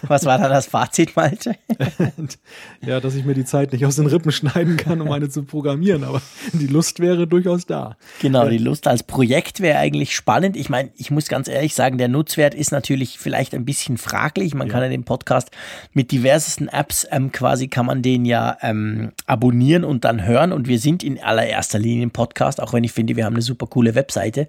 Was 0.08 0.26
war 0.26 0.38
da 0.38 0.48
das 0.48 0.68
Fazit, 0.68 1.16
Malte? 1.16 1.56
ja, 2.82 3.00
dass 3.00 3.16
ich 3.16 3.26
mir 3.26 3.34
die 3.34 3.44
Zeit 3.44 3.74
nicht 3.74 3.86
aus 3.86 3.98
den 3.98 4.06
Rippen 4.06 4.32
schneiden 4.32 4.78
kann, 4.78 5.02
um 5.02 5.12
eine 5.12 5.30
zu 5.30 5.44
programmieren, 5.44 6.04
aber 6.04 6.22
die 6.54 6.68
Lust 6.68 7.00
wäre 7.00 7.28
durchaus 7.28 7.66
da. 7.66 7.98
Genau, 8.22 8.48
die 8.48 8.58
Lust 8.58 8.88
als 8.88 9.04
Projekt 9.04 9.60
wäre 9.60 9.80
eigentlich 9.80 10.16
spannend. 10.16 10.56
Ich 10.56 10.70
meine, 10.70 10.92
ich 10.96 11.12
muss 11.12 11.28
ganz 11.28 11.48
ehrlich 11.48 11.76
sagen, 11.76 11.98
der 11.98 12.08
Nutzwert 12.08 12.56
ist 12.56 12.72
natürlich 12.72 13.20
vielleicht 13.20 13.54
ein 13.54 13.66
bisschen 13.66 13.98
fraglich. 13.98 14.54
Man 14.54 14.68
ja. 14.68 14.74
kann 14.74 14.84
ja 14.84 14.90
den 14.90 15.04
Podcast 15.04 15.52
mit 15.94 16.12
diversesten 16.12 16.70
Apps 16.70 17.06
ähm, 17.12 17.32
quasi 17.32 17.68
kann 17.68 17.86
man 17.86 18.02
den 18.02 18.26
ja 18.26 18.58
ähm, 18.62 19.12
abonnieren 19.26 19.84
und 19.84 20.06
dann 20.06 20.26
hören. 20.26 20.54
Und 20.54 20.68
wir 20.68 20.80
sind 20.80 21.04
in 21.04 21.22
allererster 21.22 21.80
Linie 21.80 22.08
ein 22.08 22.12
Podcast, 22.12 22.62
auch 22.62 22.72
wenn 22.72 22.84
ich 22.84 22.94
finde, 22.94 23.16
wir 23.16 23.26
haben 23.26 23.34
eine 23.34 23.42
super 23.42 23.68
coole 23.68 23.96
Webseite. 23.96 24.48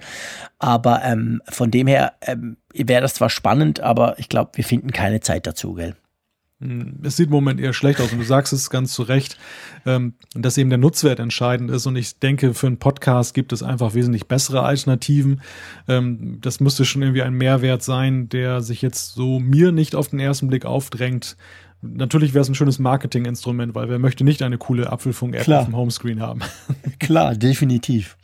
Aber 0.58 0.75
ähm, 0.84 1.42
von 1.48 1.70
dem 1.70 1.86
her 1.86 2.14
ähm, 2.22 2.56
wäre 2.72 3.02
das 3.02 3.14
zwar 3.14 3.30
spannend, 3.30 3.80
aber 3.80 4.18
ich 4.18 4.28
glaube, 4.28 4.52
wir 4.54 4.64
finden 4.64 4.92
keine 4.92 5.20
Zeit 5.20 5.46
dazu, 5.46 5.74
gell? 5.74 5.94
Hm, 6.60 7.00
es 7.02 7.16
sieht 7.16 7.26
im 7.26 7.32
Moment 7.32 7.60
eher 7.60 7.74
schlecht 7.74 8.00
aus 8.00 8.12
und 8.12 8.18
du 8.18 8.24
sagst 8.24 8.52
es 8.54 8.70
ganz 8.70 8.94
zu 8.94 9.02
Recht, 9.02 9.36
ähm, 9.84 10.14
dass 10.34 10.56
eben 10.56 10.70
der 10.70 10.78
Nutzwert 10.78 11.20
entscheidend 11.20 11.70
ist 11.70 11.84
und 11.86 11.96
ich 11.96 12.18
denke, 12.18 12.54
für 12.54 12.66
einen 12.66 12.78
Podcast 12.78 13.34
gibt 13.34 13.52
es 13.52 13.62
einfach 13.62 13.92
wesentlich 13.92 14.26
bessere 14.26 14.62
Alternativen. 14.62 15.42
Ähm, 15.86 16.38
das 16.40 16.60
müsste 16.60 16.86
schon 16.86 17.02
irgendwie 17.02 17.22
ein 17.22 17.34
Mehrwert 17.34 17.82
sein, 17.82 18.30
der 18.30 18.62
sich 18.62 18.80
jetzt 18.80 19.14
so 19.14 19.38
mir 19.38 19.70
nicht 19.70 19.94
auf 19.94 20.08
den 20.08 20.18
ersten 20.18 20.48
Blick 20.48 20.64
aufdrängt. 20.64 21.36
Natürlich 21.82 22.32
wäre 22.32 22.40
es 22.40 22.48
ein 22.48 22.54
schönes 22.54 22.78
Marketinginstrument, 22.78 23.74
weil 23.74 23.90
wer 23.90 23.98
möchte 23.98 24.24
nicht 24.24 24.40
eine 24.40 24.56
coole 24.56 24.90
Apfelfunk-App 24.90 25.46
auf 25.48 25.66
dem 25.66 25.76
Homescreen 25.76 26.22
haben? 26.22 26.40
Klar, 26.98 27.34
definitiv. 27.34 28.16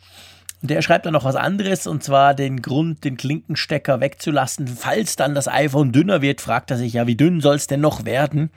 Und 0.63 0.69
der 0.69 0.81
schreibt 0.81 1.05
dann 1.05 1.11
noch 1.11 1.25
was 1.25 1.35
anderes, 1.35 1.87
und 1.87 2.05
zwar 2.05 2.33
den 2.33 2.61
Grund, 2.61 3.03
den 3.03 3.17
Klinkenstecker 3.17 3.99
wegzulassen. 3.99 4.65
Falls 4.65 5.17
dann 5.17 5.35
das 5.35 5.49
iPhone 5.49 5.91
dünner 5.91 6.21
wird, 6.21 6.39
fragt 6.39 6.71
er 6.71 6.77
sich 6.77 6.93
ja, 6.93 7.05
wie 7.05 7.17
dünn 7.17 7.41
soll 7.41 7.57
es 7.57 7.67
denn 7.67 7.81
noch 7.81 8.05
werden? 8.05 8.49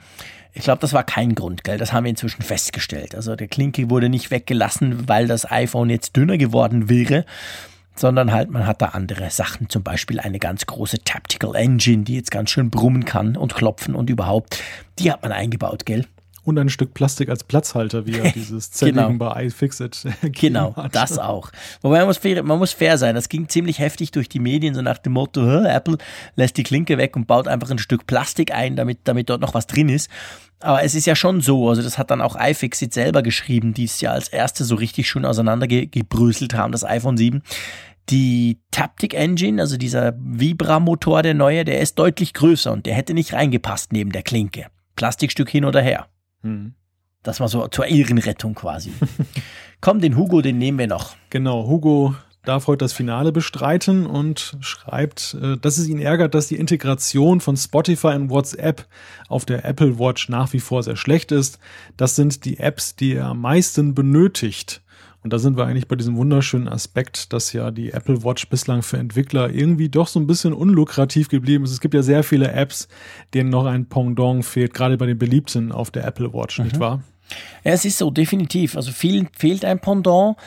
Ich 0.53 0.63
glaube, 0.63 0.79
das 0.79 0.93
war 0.93 1.03
kein 1.03 1.35
Grund, 1.35 1.65
gell? 1.65 1.77
Das 1.77 1.91
haben 1.91 2.05
wir 2.05 2.09
inzwischen 2.09 2.43
festgestellt. 2.43 3.13
Also 3.13 3.35
der 3.35 3.49
Klinke 3.49 3.89
wurde 3.89 4.07
nicht 4.07 4.31
weggelassen, 4.31 5.09
weil 5.09 5.27
das 5.27 5.51
iPhone 5.51 5.89
jetzt 5.89 6.15
dünner 6.15 6.37
geworden 6.37 6.87
wäre, 6.87 7.25
sondern 7.93 8.31
halt 8.31 8.51
man 8.51 8.65
hat 8.65 8.81
da 8.81 8.85
andere 8.85 9.29
Sachen, 9.29 9.67
zum 9.67 9.83
Beispiel 9.83 10.21
eine 10.21 10.39
ganz 10.39 10.65
große 10.65 10.99
Tactical 11.03 11.55
Engine, 11.55 12.05
die 12.05 12.15
jetzt 12.15 12.31
ganz 12.31 12.51
schön 12.51 12.69
brummen 12.69 13.03
kann 13.03 13.35
und 13.35 13.53
klopfen 13.53 13.95
und 13.95 14.09
überhaupt. 14.09 14.63
Die 14.99 15.11
hat 15.11 15.23
man 15.23 15.33
eingebaut, 15.33 15.85
gell? 15.85 16.05
Und 16.47 16.57
ein 16.57 16.69
Stück 16.69 16.93
Plastik 16.93 17.27
als 17.27 17.43
Platzhalter, 17.43 18.05
wie 18.05 18.19
er 18.19 18.31
dieses 18.33 18.71
Zerlegen 18.71 19.19
genau. 19.19 19.31
bei 19.33 19.47
iFixit 19.47 20.05
Genau, 20.31 20.73
hat. 20.77 20.95
das 20.95 21.19
auch. 21.19 21.51
Wobei 21.81 21.97
man 21.97 22.07
muss, 22.07 22.19
fair, 22.19 22.41
man 22.41 22.57
muss 22.57 22.71
fair 22.71 22.97
sein. 22.97 23.15
Das 23.15 23.27
ging 23.27 23.49
ziemlich 23.49 23.79
heftig 23.79 24.11
durch 24.11 24.29
die 24.29 24.39
Medien, 24.39 24.73
so 24.73 24.81
nach 24.81 24.97
dem 24.97 25.11
Motto, 25.11 25.41
Apple 25.65 25.97
lässt 26.37 26.55
die 26.55 26.63
Klinke 26.63 26.97
weg 26.97 27.17
und 27.17 27.27
baut 27.27 27.49
einfach 27.49 27.69
ein 27.69 27.79
Stück 27.79 28.07
Plastik 28.07 28.53
ein, 28.53 28.77
damit, 28.77 28.99
damit 29.03 29.29
dort 29.29 29.41
noch 29.41 29.55
was 29.55 29.67
drin 29.67 29.89
ist. 29.89 30.09
Aber 30.61 30.81
es 30.83 30.95
ist 30.95 31.05
ja 31.05 31.17
schon 31.17 31.41
so, 31.41 31.67
also 31.67 31.81
das 31.81 31.97
hat 31.97 32.11
dann 32.11 32.21
auch 32.21 32.37
iFixit 32.39 32.93
selber 32.93 33.23
geschrieben, 33.23 33.73
die 33.73 33.83
es 33.83 33.99
ja 33.99 34.13
als 34.13 34.29
erste 34.29 34.63
so 34.63 34.75
richtig 34.75 35.09
schön 35.09 35.25
auseinandergebröselt 35.25 36.53
haben, 36.53 36.71
das 36.71 36.85
iPhone 36.85 37.17
7. 37.17 37.43
Die 38.09 38.61
Taptic 38.71 39.13
Engine, 39.15 39.61
also 39.61 39.75
dieser 39.75 40.13
Vibra-Motor, 40.17 41.23
der 41.23 41.33
neue, 41.33 41.65
der 41.65 41.81
ist 41.81 41.99
deutlich 41.99 42.33
größer 42.33 42.71
und 42.71 42.85
der 42.85 42.93
hätte 42.93 43.13
nicht 43.13 43.33
reingepasst 43.33 43.91
neben 43.91 44.13
der 44.13 44.23
Klinke. 44.23 44.67
Plastikstück 44.95 45.49
hin 45.49 45.65
oder 45.65 45.81
her. 45.81 46.07
Mhm. 46.41 46.73
Das 47.23 47.39
war 47.39 47.47
so 47.49 47.67
zur 47.67 47.87
Ehrenrettung 47.87 48.55
quasi. 48.55 48.91
Komm, 49.81 49.99
den 49.99 50.15
Hugo, 50.15 50.41
den 50.41 50.57
nehmen 50.57 50.79
wir 50.79 50.87
noch. 50.87 51.15
Genau, 51.29 51.67
Hugo 51.67 52.15
darf 52.47 52.67
heute 52.67 52.85
das 52.85 52.93
Finale 52.93 53.33
bestreiten 53.33 54.05
und 54.05 54.57
schreibt, 54.61 55.35
äh, 55.41 55.57
dass 55.57 55.77
es 55.77 55.87
ihn 55.87 55.99
ärgert, 55.99 56.33
dass 56.33 56.47
die 56.47 56.55
Integration 56.55 57.41
von 57.41 57.57
Spotify 57.57 58.15
und 58.15 58.29
WhatsApp 58.29 58.87
auf 59.27 59.45
der 59.45 59.65
Apple 59.65 59.99
Watch 59.99 60.29
nach 60.29 60.53
wie 60.53 60.61
vor 60.61 60.83
sehr 60.83 60.95
schlecht 60.95 61.31
ist. 61.31 61.59
Das 61.97 62.15
sind 62.15 62.45
die 62.45 62.59
Apps, 62.59 62.95
die 62.95 63.15
er 63.15 63.25
am 63.25 63.41
meisten 63.41 63.93
benötigt. 63.93 64.81
Und 65.27 65.33
da 65.33 65.39
sind 65.39 65.57
wir 65.57 65.65
eigentlich 65.65 65.89
bei 65.89 65.97
diesem 65.97 66.15
wunderschönen 66.15 66.69
Aspekt, 66.69 67.33
dass 67.33 67.51
ja 67.51 67.69
die 67.69 67.91
Apple 67.91 68.23
Watch 68.23 68.47
bislang 68.47 68.81
für 68.81 68.95
Entwickler 68.95 69.49
irgendwie 69.49 69.89
doch 69.89 70.07
so 70.07 70.21
ein 70.21 70.25
bisschen 70.25 70.53
unlukrativ 70.53 71.27
geblieben 71.27 71.65
ist. 71.65 71.71
Es 71.71 71.81
gibt 71.81 71.93
ja 71.93 72.01
sehr 72.01 72.23
viele 72.23 72.49
Apps, 72.53 72.87
denen 73.33 73.49
noch 73.49 73.65
ein 73.65 73.89
Pendant 73.89 74.45
fehlt, 74.45 74.73
gerade 74.73 74.95
bei 74.95 75.05
den 75.05 75.17
beliebten 75.17 75.73
auf 75.73 75.91
der 75.91 76.05
Apple 76.05 76.31
Watch, 76.31 76.59
mhm. 76.59 76.63
nicht 76.63 76.79
wahr? 76.79 77.03
Ja, 77.65 77.73
es 77.73 77.83
ist 77.83 77.97
so, 77.97 78.09
definitiv. 78.09 78.77
Also 78.77 78.93
vielen 78.93 79.27
fehlt 79.37 79.65
ein 79.65 79.81
Pendant. 79.81 80.37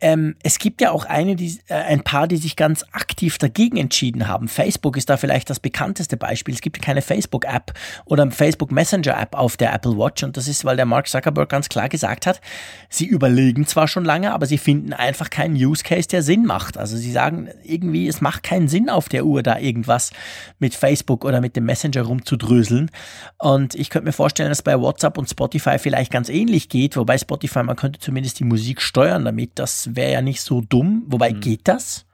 Ähm, 0.00 0.34
es 0.42 0.58
gibt 0.58 0.80
ja 0.80 0.90
auch 0.90 1.04
eine, 1.04 1.36
die, 1.36 1.60
äh, 1.68 1.74
ein 1.74 2.02
paar, 2.02 2.26
die 2.26 2.36
sich 2.36 2.56
ganz 2.56 2.84
aktiv 2.92 3.38
dagegen 3.38 3.76
entschieden 3.76 4.26
haben. 4.26 4.48
Facebook 4.48 4.96
ist 4.96 5.08
da 5.08 5.16
vielleicht 5.16 5.48
das 5.50 5.60
bekannteste 5.60 6.16
Beispiel. 6.16 6.52
Es 6.52 6.60
gibt 6.60 6.82
keine 6.82 7.00
Facebook-App 7.00 7.72
oder 8.04 8.28
Facebook 8.30 8.72
Messenger-App 8.72 9.36
auf 9.36 9.56
der 9.56 9.72
Apple 9.72 9.96
Watch. 9.96 10.24
Und 10.24 10.36
das 10.36 10.48
ist, 10.48 10.64
weil 10.64 10.76
der 10.76 10.84
Mark 10.84 11.06
Zuckerberg 11.06 11.48
ganz 11.48 11.68
klar 11.68 11.88
gesagt 11.88 12.26
hat, 12.26 12.40
sie 12.88 13.06
überlegen 13.06 13.66
zwar 13.66 13.86
schon 13.86 14.04
lange, 14.04 14.32
aber 14.32 14.46
sie 14.46 14.58
finden 14.58 14.92
einfach 14.92 15.30
keinen 15.30 15.54
Use 15.54 15.84
Case, 15.84 16.08
der 16.08 16.22
Sinn 16.22 16.44
macht. 16.44 16.76
Also 16.76 16.96
sie 16.96 17.12
sagen 17.12 17.48
irgendwie, 17.62 18.08
es 18.08 18.20
macht 18.20 18.42
keinen 18.42 18.66
Sinn 18.66 18.90
auf 18.90 19.08
der 19.08 19.24
Uhr 19.24 19.42
da 19.42 19.58
irgendwas 19.58 20.10
mit 20.58 20.74
Facebook 20.74 21.24
oder 21.24 21.40
mit 21.40 21.54
dem 21.54 21.66
Messenger 21.66 22.02
rumzudröseln. 22.02 22.90
Und 23.38 23.76
ich 23.76 23.90
könnte 23.90 24.06
mir 24.06 24.12
vorstellen, 24.12 24.48
dass 24.48 24.62
bei 24.62 24.78
WhatsApp 24.78 25.18
und 25.18 25.30
Spotify 25.30 25.78
vielleicht 25.78 26.10
ganz 26.10 26.28
ähnlich 26.28 26.68
geht, 26.68 26.96
wobei 26.96 27.16
Spotify, 27.16 27.62
man 27.62 27.76
könnte 27.76 28.00
zumindest 28.00 28.40
die 28.40 28.44
Musik 28.44 28.82
steuern 28.82 29.24
damit, 29.24 29.58
dass 29.58 29.83
wäre 29.94 30.12
ja 30.12 30.22
nicht 30.22 30.40
so 30.40 30.60
dumm. 30.60 31.04
Wobei, 31.06 31.32
mhm. 31.32 31.40
geht 31.40 31.68
das? 31.68 32.06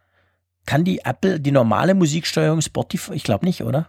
Kann 0.66 0.84
die 0.84 1.00
Apple 1.04 1.40
die 1.40 1.52
normale 1.52 1.94
Musiksteuerung 1.94 2.60
Spotify? 2.60 3.14
Ich 3.14 3.24
glaube 3.24 3.46
nicht, 3.46 3.62
oder? 3.62 3.88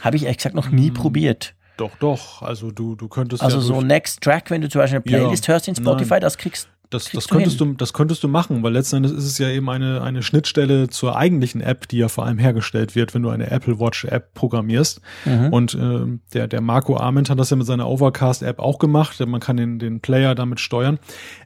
Habe 0.00 0.16
ich 0.16 0.22
ehrlich 0.22 0.38
gesagt 0.38 0.54
noch 0.54 0.70
nie 0.70 0.90
mhm. 0.90 0.94
probiert. 0.94 1.54
Doch, 1.76 1.96
doch. 1.96 2.42
Also 2.42 2.70
du, 2.70 2.94
du 2.94 3.08
könntest. 3.08 3.42
Also 3.42 3.58
ja 3.58 3.62
so 3.62 3.80
Next 3.80 4.20
Track, 4.20 4.50
wenn 4.50 4.60
du 4.60 4.68
zum 4.68 4.80
Beispiel 4.80 4.96
eine 4.96 5.02
Playlist 5.02 5.46
ja, 5.46 5.54
hörst 5.54 5.68
in 5.68 5.74
Spotify, 5.74 6.14
nein. 6.14 6.20
das 6.20 6.38
kriegst 6.38 6.68
das, 6.92 7.10
das 7.10 7.28
könntest 7.28 7.60
du, 7.60 7.72
das 7.72 7.92
könntest 7.92 8.22
du 8.22 8.28
machen, 8.28 8.62
weil 8.62 8.72
letzten 8.72 8.96
Endes 8.96 9.12
ist 9.12 9.24
es 9.24 9.38
ja 9.38 9.48
eben 9.48 9.68
eine, 9.70 10.02
eine 10.02 10.22
Schnittstelle 10.22 10.88
zur 10.88 11.16
eigentlichen 11.16 11.60
App, 11.60 11.88
die 11.88 11.98
ja 11.98 12.08
vor 12.08 12.26
allem 12.26 12.38
hergestellt 12.38 12.94
wird, 12.94 13.14
wenn 13.14 13.22
du 13.22 13.30
eine 13.30 13.50
Apple 13.50 13.80
Watch 13.80 14.04
App 14.04 14.34
programmierst. 14.34 15.00
Mhm. 15.24 15.52
Und 15.52 15.74
äh, 15.74 16.18
der, 16.34 16.48
der 16.48 16.60
Marco 16.60 16.96
Arment 16.96 17.30
hat 17.30 17.38
das 17.38 17.50
ja 17.50 17.56
mit 17.56 17.66
seiner 17.66 17.88
Overcast 17.88 18.42
App 18.42 18.58
auch 18.58 18.78
gemacht. 18.78 19.18
Man 19.26 19.40
kann 19.40 19.56
den, 19.56 19.78
den 19.78 20.00
Player 20.00 20.34
damit 20.34 20.60
steuern. 20.60 20.98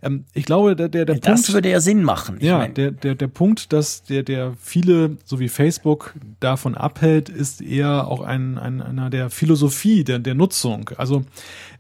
Ähm, 0.03 0.25
ich 0.35 0.45
glaube, 0.45 0.75
der, 0.75 0.89
der, 0.89 1.05
der 1.05 1.17
das 1.17 1.43
Punkt. 1.43 1.55
würde 1.55 1.71
ja 1.71 1.81
Sinn 1.81 2.03
machen. 2.03 2.39
Ja, 2.41 2.59
mein. 2.59 2.75
der, 2.75 2.91
der, 2.91 3.15
der 3.15 3.29
Punkt, 3.29 3.73
dass 3.73 4.03
der, 4.03 4.23
der 4.23 4.55
viele, 4.61 5.17
so 5.25 5.39
wie 5.39 5.49
Facebook, 5.49 6.15
davon 6.41 6.75
abhält, 6.75 7.29
ist 7.29 7.61
eher 7.61 8.09
auch 8.09 8.21
ein, 8.21 8.59
ein, 8.59 8.83
einer 8.83 9.11
der 9.11 9.31
Philosophie 9.31 10.05
der, 10.05 10.19
der 10.19 10.35
Nutzung. 10.35 10.91
Also 10.97 11.25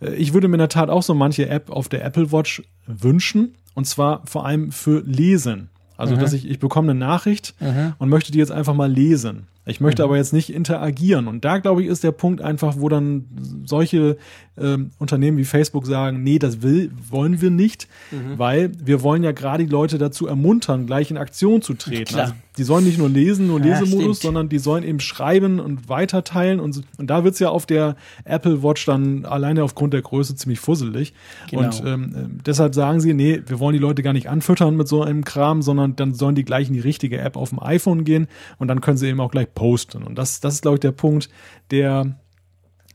äh, 0.01 0.14
ich 0.14 0.32
würde 0.32 0.48
mir 0.48 0.55
in 0.55 0.60
der 0.60 0.68
Tat 0.68 0.90
auch 0.90 1.02
so 1.02 1.14
manche 1.14 1.48
App 1.48 1.70
auf 1.70 1.88
der 1.88 2.05
Apple 2.05 2.32
Watch 2.32 2.62
wünschen. 2.86 3.54
Und 3.74 3.86
zwar 3.86 4.26
vor 4.26 4.46
allem 4.46 4.72
für 4.72 5.00
Lesen. 5.00 5.68
Also, 5.96 6.16
mhm. 6.16 6.20
dass 6.20 6.32
ich, 6.32 6.48
ich 6.48 6.58
bekomme 6.58 6.90
eine 6.90 6.98
Nachricht 6.98 7.54
mhm. 7.60 7.94
und 7.98 8.08
möchte 8.08 8.32
die 8.32 8.38
jetzt 8.38 8.52
einfach 8.52 8.74
mal 8.74 8.90
lesen. 8.90 9.46
Ich 9.68 9.80
möchte 9.80 10.02
mhm. 10.02 10.09
aber 10.09 10.16
jetzt 10.16 10.32
nicht 10.32 10.52
interagieren. 10.52 11.26
Und 11.26 11.44
da, 11.44 11.59
glaube 11.59 11.82
ich, 11.82 11.88
ist 11.88 12.05
der 12.05 12.12
Punkt 12.12 12.40
einfach, 12.40 12.76
wo 12.78 12.88
dann 12.88 13.26
solche 13.64 14.16
ähm, 14.56 14.93
Unternehmen 14.98 15.36
wie 15.38 15.44
Facebook 15.44 15.86
sagen, 15.86 16.22
nee, 16.22 16.38
das 16.38 16.62
will, 16.62 16.93
wollen 17.10 17.40
wir 17.40 17.51
nicht, 17.51 17.88
mhm. 18.12 18.38
weil 18.38 18.70
wir 18.82 19.02
wollen 19.02 19.24
ja 19.24 19.32
gerade 19.32 19.64
die 19.64 19.70
Leute 19.70 19.98
dazu 19.98 20.28
ermuntern, 20.28 20.86
gleich 20.86 21.10
in 21.10 21.16
Aktion 21.16 21.62
zu 21.62 21.74
treten. 21.74 22.14
Also, 22.14 22.32
die 22.56 22.64
sollen 22.64 22.84
nicht 22.84 22.97
nur 22.97 23.10
lesen, 23.10 23.48
nur 23.48 23.60
ja, 23.60 23.78
Lesemodus, 23.78 24.16
stimmt. 24.16 24.16
sondern 24.16 24.48
die 24.48 24.59
sollen 24.59 24.82
eben 24.82 25.01
schreiben 25.01 25.60
und 25.60 25.88
weiterteilen. 25.88 26.59
Und, 26.59 26.82
und 26.97 27.10
da 27.10 27.22
wird's 27.22 27.38
ja 27.38 27.51
auf 27.51 27.66
der 27.66 27.97
Apple 28.24 28.62
Watch 28.62 28.86
dann 28.86 29.26
alleine 29.26 29.62
aufgrund 29.62 29.93
der 29.93 30.01
Größe 30.01 30.36
ziemlich 30.36 30.60
fusselig. 30.60 31.12
Genau. 31.51 31.64
Und 31.64 31.82
ähm, 31.84 32.14
äh, 32.14 32.43
deshalb 32.47 32.74
sagen 32.74 33.01
sie, 33.01 33.12
nee, 33.12 33.43
wir 33.47 33.60
wollen 33.60 33.74
die 33.74 33.78
Leute 33.78 34.02
gar 34.02 34.14
nicht 34.14 34.30
anfüttern 34.30 34.76
mit 34.76 34.88
so 34.88 35.02
einem 35.02 35.24
Kram, 35.24 35.60
sondern 35.60 35.97
dann 35.97 36.14
sollen 36.14 36.34
die 36.34 36.44
gleich 36.44 36.68
in 36.68 36.74
die 36.74 36.80
richtige 36.80 37.18
App 37.18 37.36
auf 37.36 37.51
dem 37.51 37.62
iPhone 37.62 38.05
gehen 38.05 38.26
und 38.59 38.68
dann 38.68 38.80
können 38.80 38.97
sie 38.97 39.09
eben 39.09 39.20
auch 39.20 39.30
gleich 39.30 39.52
posten. 39.57 40.05
Und 40.05 40.16
das, 40.16 40.39
das 40.39 40.55
ist, 40.55 40.62
glaube 40.62 40.77
ich, 40.77 40.81
der 40.81 40.93
Punkt, 40.93 41.28
der 41.73 42.15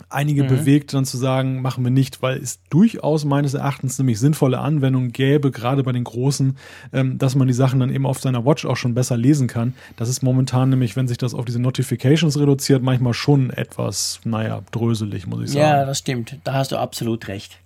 einige 0.09 0.43
mhm. 0.43 0.47
bewegt, 0.47 0.93
dann 0.93 1.05
zu 1.05 1.17
sagen, 1.17 1.61
machen 1.61 1.83
wir 1.83 1.91
nicht, 1.91 2.21
weil 2.21 2.37
es 2.37 2.59
durchaus 2.69 3.25
meines 3.25 3.53
Erachtens 3.53 3.97
nämlich 3.97 4.19
sinnvolle 4.19 4.59
Anwendungen 4.59 5.11
gäbe, 5.11 5.51
gerade 5.51 5.83
bei 5.83 5.91
den 5.91 6.03
Großen, 6.03 6.57
ähm, 6.93 7.17
dass 7.17 7.35
man 7.35 7.47
die 7.47 7.53
Sachen 7.53 7.79
dann 7.79 7.93
eben 7.93 8.05
auf 8.05 8.19
seiner 8.19 8.45
Watch 8.45 8.65
auch 8.65 8.77
schon 8.77 8.93
besser 8.93 9.17
lesen 9.17 9.47
kann. 9.47 9.73
Das 9.97 10.09
ist 10.09 10.23
momentan 10.23 10.69
nämlich, 10.69 10.95
wenn 10.95 11.07
sich 11.07 11.17
das 11.17 11.33
auf 11.33 11.45
diese 11.45 11.59
Notifications 11.59 12.39
reduziert, 12.39 12.81
manchmal 12.81 13.13
schon 13.13 13.49
etwas, 13.49 14.21
naja, 14.23 14.61
dröselig, 14.71 15.27
muss 15.27 15.43
ich 15.43 15.51
sagen. 15.51 15.61
Ja, 15.61 15.85
das 15.85 15.99
stimmt. 15.99 16.37
Da 16.43 16.53
hast 16.53 16.71
du 16.71 16.77
absolut 16.77 17.27
recht. 17.27 17.59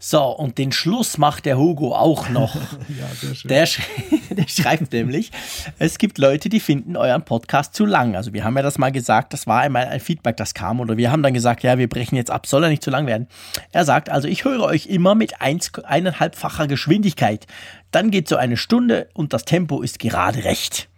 So, 0.00 0.22
und 0.26 0.58
den 0.58 0.70
Schluss 0.70 1.18
macht 1.18 1.44
der 1.44 1.58
Hugo 1.58 1.92
auch 1.92 2.28
noch. 2.28 2.54
ja, 2.88 3.08
sehr 3.20 3.34
schön. 3.34 3.48
Der, 3.48 3.66
sch 3.66 3.80
der, 4.30 4.46
schreibt 4.46 4.92
nämlich, 4.92 5.32
es 5.80 5.98
gibt 5.98 6.18
Leute, 6.18 6.48
die 6.48 6.60
finden 6.60 6.96
euren 6.96 7.24
Podcast 7.24 7.74
zu 7.74 7.84
lang. 7.84 8.14
Also 8.14 8.32
wir 8.32 8.44
haben 8.44 8.56
ja 8.56 8.62
das 8.62 8.78
mal 8.78 8.92
gesagt, 8.92 9.32
das 9.32 9.48
war 9.48 9.60
einmal 9.60 9.86
ein 9.86 9.98
Feedback, 9.98 10.36
das 10.36 10.54
kam. 10.54 10.78
Oder 10.78 10.96
wir 10.96 11.10
haben 11.10 11.24
dann 11.24 11.34
gesagt, 11.34 11.64
ja, 11.64 11.78
wir 11.78 11.88
brechen 11.88 12.14
jetzt 12.14 12.30
ab, 12.30 12.46
soll 12.46 12.62
er 12.62 12.70
nicht 12.70 12.84
zu 12.84 12.90
lang 12.90 13.06
werden. 13.06 13.26
Er 13.72 13.84
sagt, 13.84 14.08
also 14.08 14.28
ich 14.28 14.44
höre 14.44 14.62
euch 14.62 14.86
immer 14.86 15.16
mit 15.16 15.40
eins, 15.40 15.72
eineinhalbfacher 15.82 16.68
Geschwindigkeit. 16.68 17.48
Dann 17.90 18.12
geht 18.12 18.28
so 18.28 18.36
eine 18.36 18.56
Stunde 18.56 19.08
und 19.14 19.32
das 19.32 19.44
Tempo 19.44 19.82
ist 19.82 19.98
gerade 19.98 20.44
recht. 20.44 20.88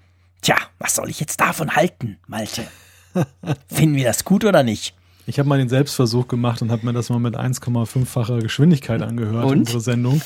Tja, 0.43 0.57
was 0.79 0.95
soll 0.95 1.09
ich 1.09 1.21
jetzt 1.21 1.41
davon 1.41 1.75
halten, 1.75 2.19
Malte? 2.27 2.67
Finden 3.67 3.97
wir 3.97 4.05
das 4.05 4.25
gut 4.25 4.45
oder 4.45 4.63
nicht? 4.63 4.95
Ich 5.27 5.39
habe 5.39 5.49
mal 5.49 5.59
den 5.59 5.69
Selbstversuch 5.69 6.29
gemacht 6.29 6.63
und 6.63 6.71
habe 6.71 6.85
mir 6.85 6.93
das 6.93 7.11
mal 7.11 7.19
mit 7.19 7.37
1,5-facher 7.37 8.41
Geschwindigkeit 8.41 9.03
angehört, 9.03 9.45
und? 9.45 9.59
unsere 9.59 9.81
Sendung. 9.81 10.21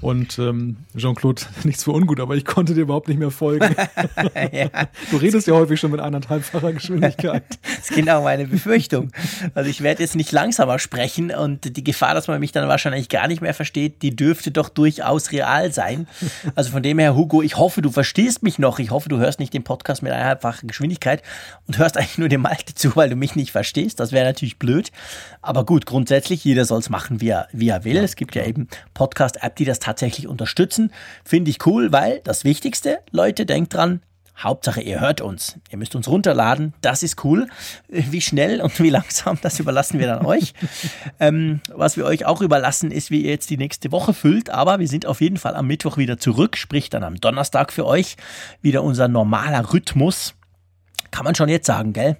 Und 0.00 0.38
ähm, 0.38 0.78
Jean-Claude, 0.96 1.42
nichts 1.64 1.84
für 1.84 1.92
ungut, 1.92 2.20
aber 2.20 2.34
ich 2.34 2.44
konnte 2.44 2.74
dir 2.74 2.82
überhaupt 2.82 3.08
nicht 3.08 3.18
mehr 3.18 3.30
folgen. 3.30 3.74
ja. 4.52 4.68
Du 5.10 5.16
redest 5.16 5.46
ja 5.46 5.54
häufig 5.54 5.78
schon 5.78 5.92
mit 5.92 6.00
anderthalbfacher 6.00 6.72
Geschwindigkeit. 6.72 7.44
das 7.62 7.90
ist 7.90 7.94
genau 7.94 8.24
meine 8.24 8.46
Befürchtung. 8.46 9.10
Also 9.54 9.70
ich 9.70 9.80
werde 9.80 10.02
jetzt 10.02 10.16
nicht 10.16 10.32
langsamer 10.32 10.78
sprechen 10.78 11.30
und 11.30 11.76
die 11.76 11.84
Gefahr, 11.84 12.14
dass 12.14 12.26
man 12.26 12.40
mich 12.40 12.52
dann 12.52 12.68
wahrscheinlich 12.68 13.08
gar 13.08 13.28
nicht 13.28 13.42
mehr 13.42 13.54
versteht, 13.54 14.02
die 14.02 14.14
dürfte 14.14 14.50
doch 14.50 14.68
durchaus 14.68 15.30
real 15.30 15.72
sein. 15.72 16.08
Also 16.56 16.72
von 16.72 16.82
dem 16.82 16.98
her, 16.98 17.14
Hugo, 17.14 17.42
ich 17.42 17.56
hoffe, 17.56 17.80
du 17.80 17.90
verstehst 17.90 18.42
mich 18.42 18.58
noch. 18.58 18.80
Ich 18.80 18.90
hoffe, 18.90 19.08
du 19.08 19.18
hörst 19.18 19.38
nicht 19.38 19.54
den 19.54 19.62
Podcast 19.62 20.02
mit 20.02 20.12
eineinhalbfacher 20.12 20.66
Geschwindigkeit 20.66 21.22
und 21.68 21.78
hörst 21.78 21.96
eigentlich 21.96 22.18
nur 22.18 22.28
dem 22.28 22.42
Malte 22.42 22.74
zu, 22.74 22.96
weil 22.96 23.08
du 23.08 23.16
mich 23.16 23.36
nicht 23.36 23.52
verstehst. 23.52 24.00
Das 24.00 24.10
wäre 24.10 24.31
natürlich 24.32 24.58
blöd. 24.58 24.90
Aber 25.40 25.64
gut, 25.64 25.86
grundsätzlich, 25.86 26.44
jeder 26.44 26.64
soll 26.64 26.80
es 26.80 26.90
machen, 26.90 27.20
wie 27.20 27.28
er, 27.28 27.48
wie 27.52 27.68
er 27.68 27.84
will. 27.84 27.96
Ja, 27.96 28.02
es 28.02 28.16
gibt 28.16 28.34
ja 28.34 28.44
eben 28.44 28.68
Podcast-App, 28.94 29.56
die 29.56 29.64
das 29.64 29.78
tatsächlich 29.78 30.26
unterstützen. 30.26 30.92
Finde 31.24 31.50
ich 31.50 31.64
cool, 31.66 31.92
weil 31.92 32.20
das 32.24 32.44
Wichtigste, 32.44 32.98
Leute, 33.10 33.46
denkt 33.46 33.74
dran, 33.74 34.00
Hauptsache, 34.38 34.80
ihr 34.80 35.00
hört 35.00 35.20
uns. 35.20 35.58
Ihr 35.70 35.78
müsst 35.78 35.94
uns 35.94 36.08
runterladen. 36.08 36.74
Das 36.80 37.02
ist 37.02 37.22
cool. 37.24 37.48
Wie 37.88 38.20
schnell 38.20 38.60
und 38.60 38.78
wie 38.80 38.90
langsam, 38.90 39.38
das 39.40 39.60
überlassen 39.60 40.00
wir 40.00 40.08
dann 40.08 40.26
euch. 40.26 40.54
ähm, 41.20 41.60
was 41.68 41.96
wir 41.96 42.04
euch 42.04 42.26
auch 42.26 42.40
überlassen, 42.40 42.90
ist, 42.90 43.10
wie 43.10 43.22
ihr 43.22 43.30
jetzt 43.30 43.50
die 43.50 43.56
nächste 43.56 43.92
Woche 43.92 44.14
füllt. 44.14 44.50
Aber 44.50 44.78
wir 44.78 44.88
sind 44.88 45.06
auf 45.06 45.20
jeden 45.20 45.36
Fall 45.36 45.54
am 45.54 45.66
Mittwoch 45.66 45.96
wieder 45.96 46.18
zurück, 46.18 46.56
sprich 46.56 46.90
dann 46.90 47.04
am 47.04 47.20
Donnerstag 47.20 47.72
für 47.72 47.86
euch 47.86 48.16
wieder 48.62 48.82
unser 48.82 49.06
normaler 49.06 49.72
Rhythmus. 49.72 50.34
Kann 51.10 51.24
man 51.24 51.34
schon 51.34 51.50
jetzt 51.50 51.66
sagen, 51.66 51.92
gell? 51.92 52.16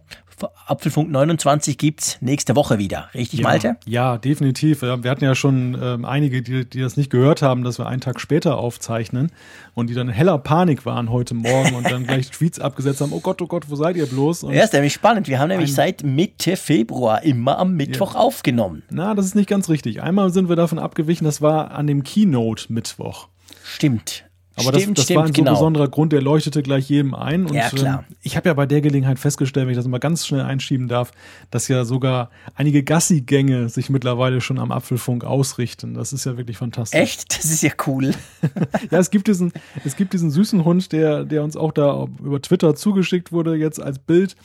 Apfelfunk 0.66 1.10
29 1.10 1.78
gibt's 1.78 2.18
nächste 2.20 2.56
Woche 2.56 2.78
wieder. 2.78 3.08
Richtig, 3.14 3.40
ja, 3.40 3.44
Malte? 3.44 3.76
Ja, 3.86 4.18
definitiv. 4.18 4.82
Wir 4.82 5.10
hatten 5.10 5.24
ja 5.24 5.34
schon 5.34 5.78
ähm, 5.80 6.04
einige, 6.04 6.42
die, 6.42 6.68
die 6.68 6.80
das 6.80 6.96
nicht 6.96 7.10
gehört 7.10 7.42
haben, 7.42 7.64
dass 7.64 7.78
wir 7.78 7.86
einen 7.86 8.00
Tag 8.00 8.20
später 8.20 8.58
aufzeichnen 8.58 9.30
und 9.74 9.90
die 9.90 9.94
dann 9.94 10.08
in 10.08 10.14
heller 10.14 10.38
Panik 10.38 10.86
waren 10.86 11.10
heute 11.10 11.34
Morgen 11.34 11.74
und 11.74 11.90
dann 11.90 12.04
gleich 12.06 12.30
Tweets 12.32 12.60
abgesetzt 12.60 13.00
haben. 13.00 13.12
Oh 13.12 13.20
Gott, 13.20 13.40
oh 13.42 13.46
Gott, 13.46 13.70
wo 13.70 13.76
seid 13.76 13.96
ihr 13.96 14.06
bloß? 14.06 14.44
Und 14.44 14.54
ja, 14.54 14.64
ist 14.64 14.72
nämlich 14.72 14.92
spannend. 14.92 15.28
Wir 15.28 15.38
haben 15.38 15.48
nämlich 15.48 15.74
seit 15.74 16.02
Mitte 16.02 16.56
Februar 16.56 17.22
immer 17.22 17.58
am 17.58 17.74
Mittwoch 17.74 18.14
ja. 18.14 18.20
aufgenommen. 18.20 18.82
Na, 18.90 19.14
das 19.14 19.26
ist 19.26 19.34
nicht 19.34 19.48
ganz 19.48 19.68
richtig. 19.68 20.02
Einmal 20.02 20.30
sind 20.30 20.48
wir 20.48 20.56
davon 20.56 20.78
abgewichen, 20.78 21.24
das 21.24 21.40
war 21.42 21.72
an 21.72 21.86
dem 21.86 22.02
Keynote-Mittwoch. 22.02 23.28
Stimmt. 23.64 24.24
Aber 24.56 24.78
stimmt, 24.78 24.98
das, 24.98 25.02
das 25.02 25.04
stimmt, 25.04 25.16
war 25.16 25.24
ein 25.24 25.28
so 25.28 25.32
genau. 25.32 25.52
besonderer 25.52 25.88
Grund, 25.88 26.12
der 26.12 26.20
leuchtete 26.20 26.62
gleich 26.62 26.88
jedem 26.88 27.14
ein. 27.14 27.46
Und 27.46 27.54
ja, 27.54 27.70
klar. 27.70 28.04
Ähm, 28.08 28.16
ich 28.22 28.36
habe 28.36 28.48
ja 28.48 28.54
bei 28.54 28.66
der 28.66 28.80
Gelegenheit 28.80 29.18
festgestellt, 29.18 29.66
wenn 29.66 29.72
ich 29.72 29.78
das 29.78 29.86
mal 29.86 29.98
ganz 29.98 30.26
schnell 30.26 30.42
einschieben 30.42 30.88
darf, 30.88 31.12
dass 31.50 31.68
ja 31.68 31.84
sogar 31.84 32.30
einige 32.54 32.82
Gassi-Gänge 32.82 33.68
sich 33.68 33.88
mittlerweile 33.88 34.40
schon 34.40 34.58
am 34.58 34.70
Apfelfunk 34.70 35.24
ausrichten. 35.24 35.94
Das 35.94 36.12
ist 36.12 36.26
ja 36.26 36.36
wirklich 36.36 36.58
fantastisch. 36.58 37.00
Echt? 37.00 37.38
Das 37.38 37.46
ist 37.46 37.62
ja 37.62 37.70
cool. 37.86 38.14
ja, 38.90 38.98
es 38.98 39.10
gibt 39.10 39.28
diesen, 39.28 39.52
es 39.84 39.96
gibt 39.96 40.12
diesen 40.12 40.30
süßen 40.30 40.64
Hund, 40.64 40.92
der, 40.92 41.24
der 41.24 41.42
uns 41.42 41.56
auch 41.56 41.72
da 41.72 42.06
über 42.22 42.42
Twitter 42.42 42.74
zugeschickt 42.74 43.32
wurde, 43.32 43.54
jetzt 43.54 43.80
als 43.80 43.98
Bild 43.98 44.36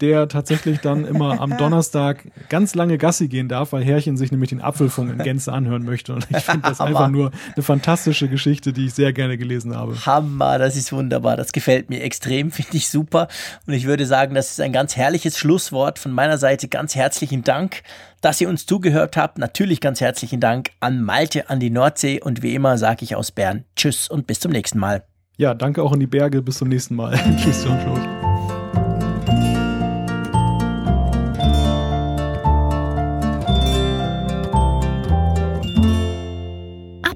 der 0.00 0.28
tatsächlich 0.28 0.80
dann 0.80 1.04
immer 1.04 1.40
am 1.40 1.56
Donnerstag 1.58 2.24
ganz 2.48 2.74
lange 2.74 2.98
Gassi 2.98 3.28
gehen 3.28 3.48
darf, 3.48 3.72
weil 3.72 3.84
Herrchen 3.84 4.16
sich 4.16 4.30
nämlich 4.30 4.50
den 4.50 4.60
Apfelfunk 4.60 5.10
in 5.10 5.18
Gänze 5.18 5.52
anhören 5.52 5.84
möchte. 5.84 6.14
Und 6.14 6.26
ich 6.30 6.44
finde 6.44 6.68
das 6.68 6.80
einfach 6.80 7.08
nur 7.08 7.30
eine 7.54 7.62
fantastische 7.62 8.28
Geschichte, 8.28 8.72
die 8.72 8.86
ich 8.86 8.94
sehr 8.94 9.12
gerne 9.12 9.38
gelesen 9.38 9.76
habe. 9.76 9.94
Hammer, 10.06 10.58
das 10.58 10.76
ist 10.76 10.92
wunderbar. 10.92 11.36
Das 11.36 11.52
gefällt 11.52 11.90
mir 11.90 12.02
extrem, 12.02 12.50
finde 12.50 12.76
ich 12.76 12.88
super. 12.88 13.28
Und 13.66 13.74
ich 13.74 13.86
würde 13.86 14.06
sagen, 14.06 14.34
das 14.34 14.50
ist 14.50 14.60
ein 14.60 14.72
ganz 14.72 14.96
herrliches 14.96 15.38
Schlusswort 15.38 15.98
von 15.98 16.12
meiner 16.12 16.38
Seite. 16.38 16.68
Ganz 16.68 16.94
herzlichen 16.94 17.44
Dank, 17.44 17.82
dass 18.20 18.40
ihr 18.40 18.48
uns 18.48 18.66
zugehört 18.66 19.16
habt. 19.16 19.38
Natürlich 19.38 19.80
ganz 19.80 20.00
herzlichen 20.00 20.40
Dank 20.40 20.70
an 20.80 21.02
Malte, 21.02 21.50
an 21.50 21.60
die 21.60 21.70
Nordsee 21.70 22.20
und 22.20 22.42
wie 22.42 22.54
immer 22.54 22.78
sage 22.78 23.04
ich 23.04 23.16
aus 23.16 23.30
Bern 23.30 23.64
Tschüss 23.76 24.08
und 24.08 24.26
bis 24.26 24.40
zum 24.40 24.52
nächsten 24.52 24.78
Mal. 24.78 25.04
Ja, 25.36 25.54
danke 25.54 25.82
auch 25.82 25.92
in 25.94 26.00
die 26.00 26.06
Berge. 26.06 26.42
Bis 26.42 26.58
zum 26.58 26.68
nächsten 26.68 26.94
Mal. 26.94 27.18
Tschüss, 27.42 27.64
John 27.64 27.78
Claude. 27.80 28.19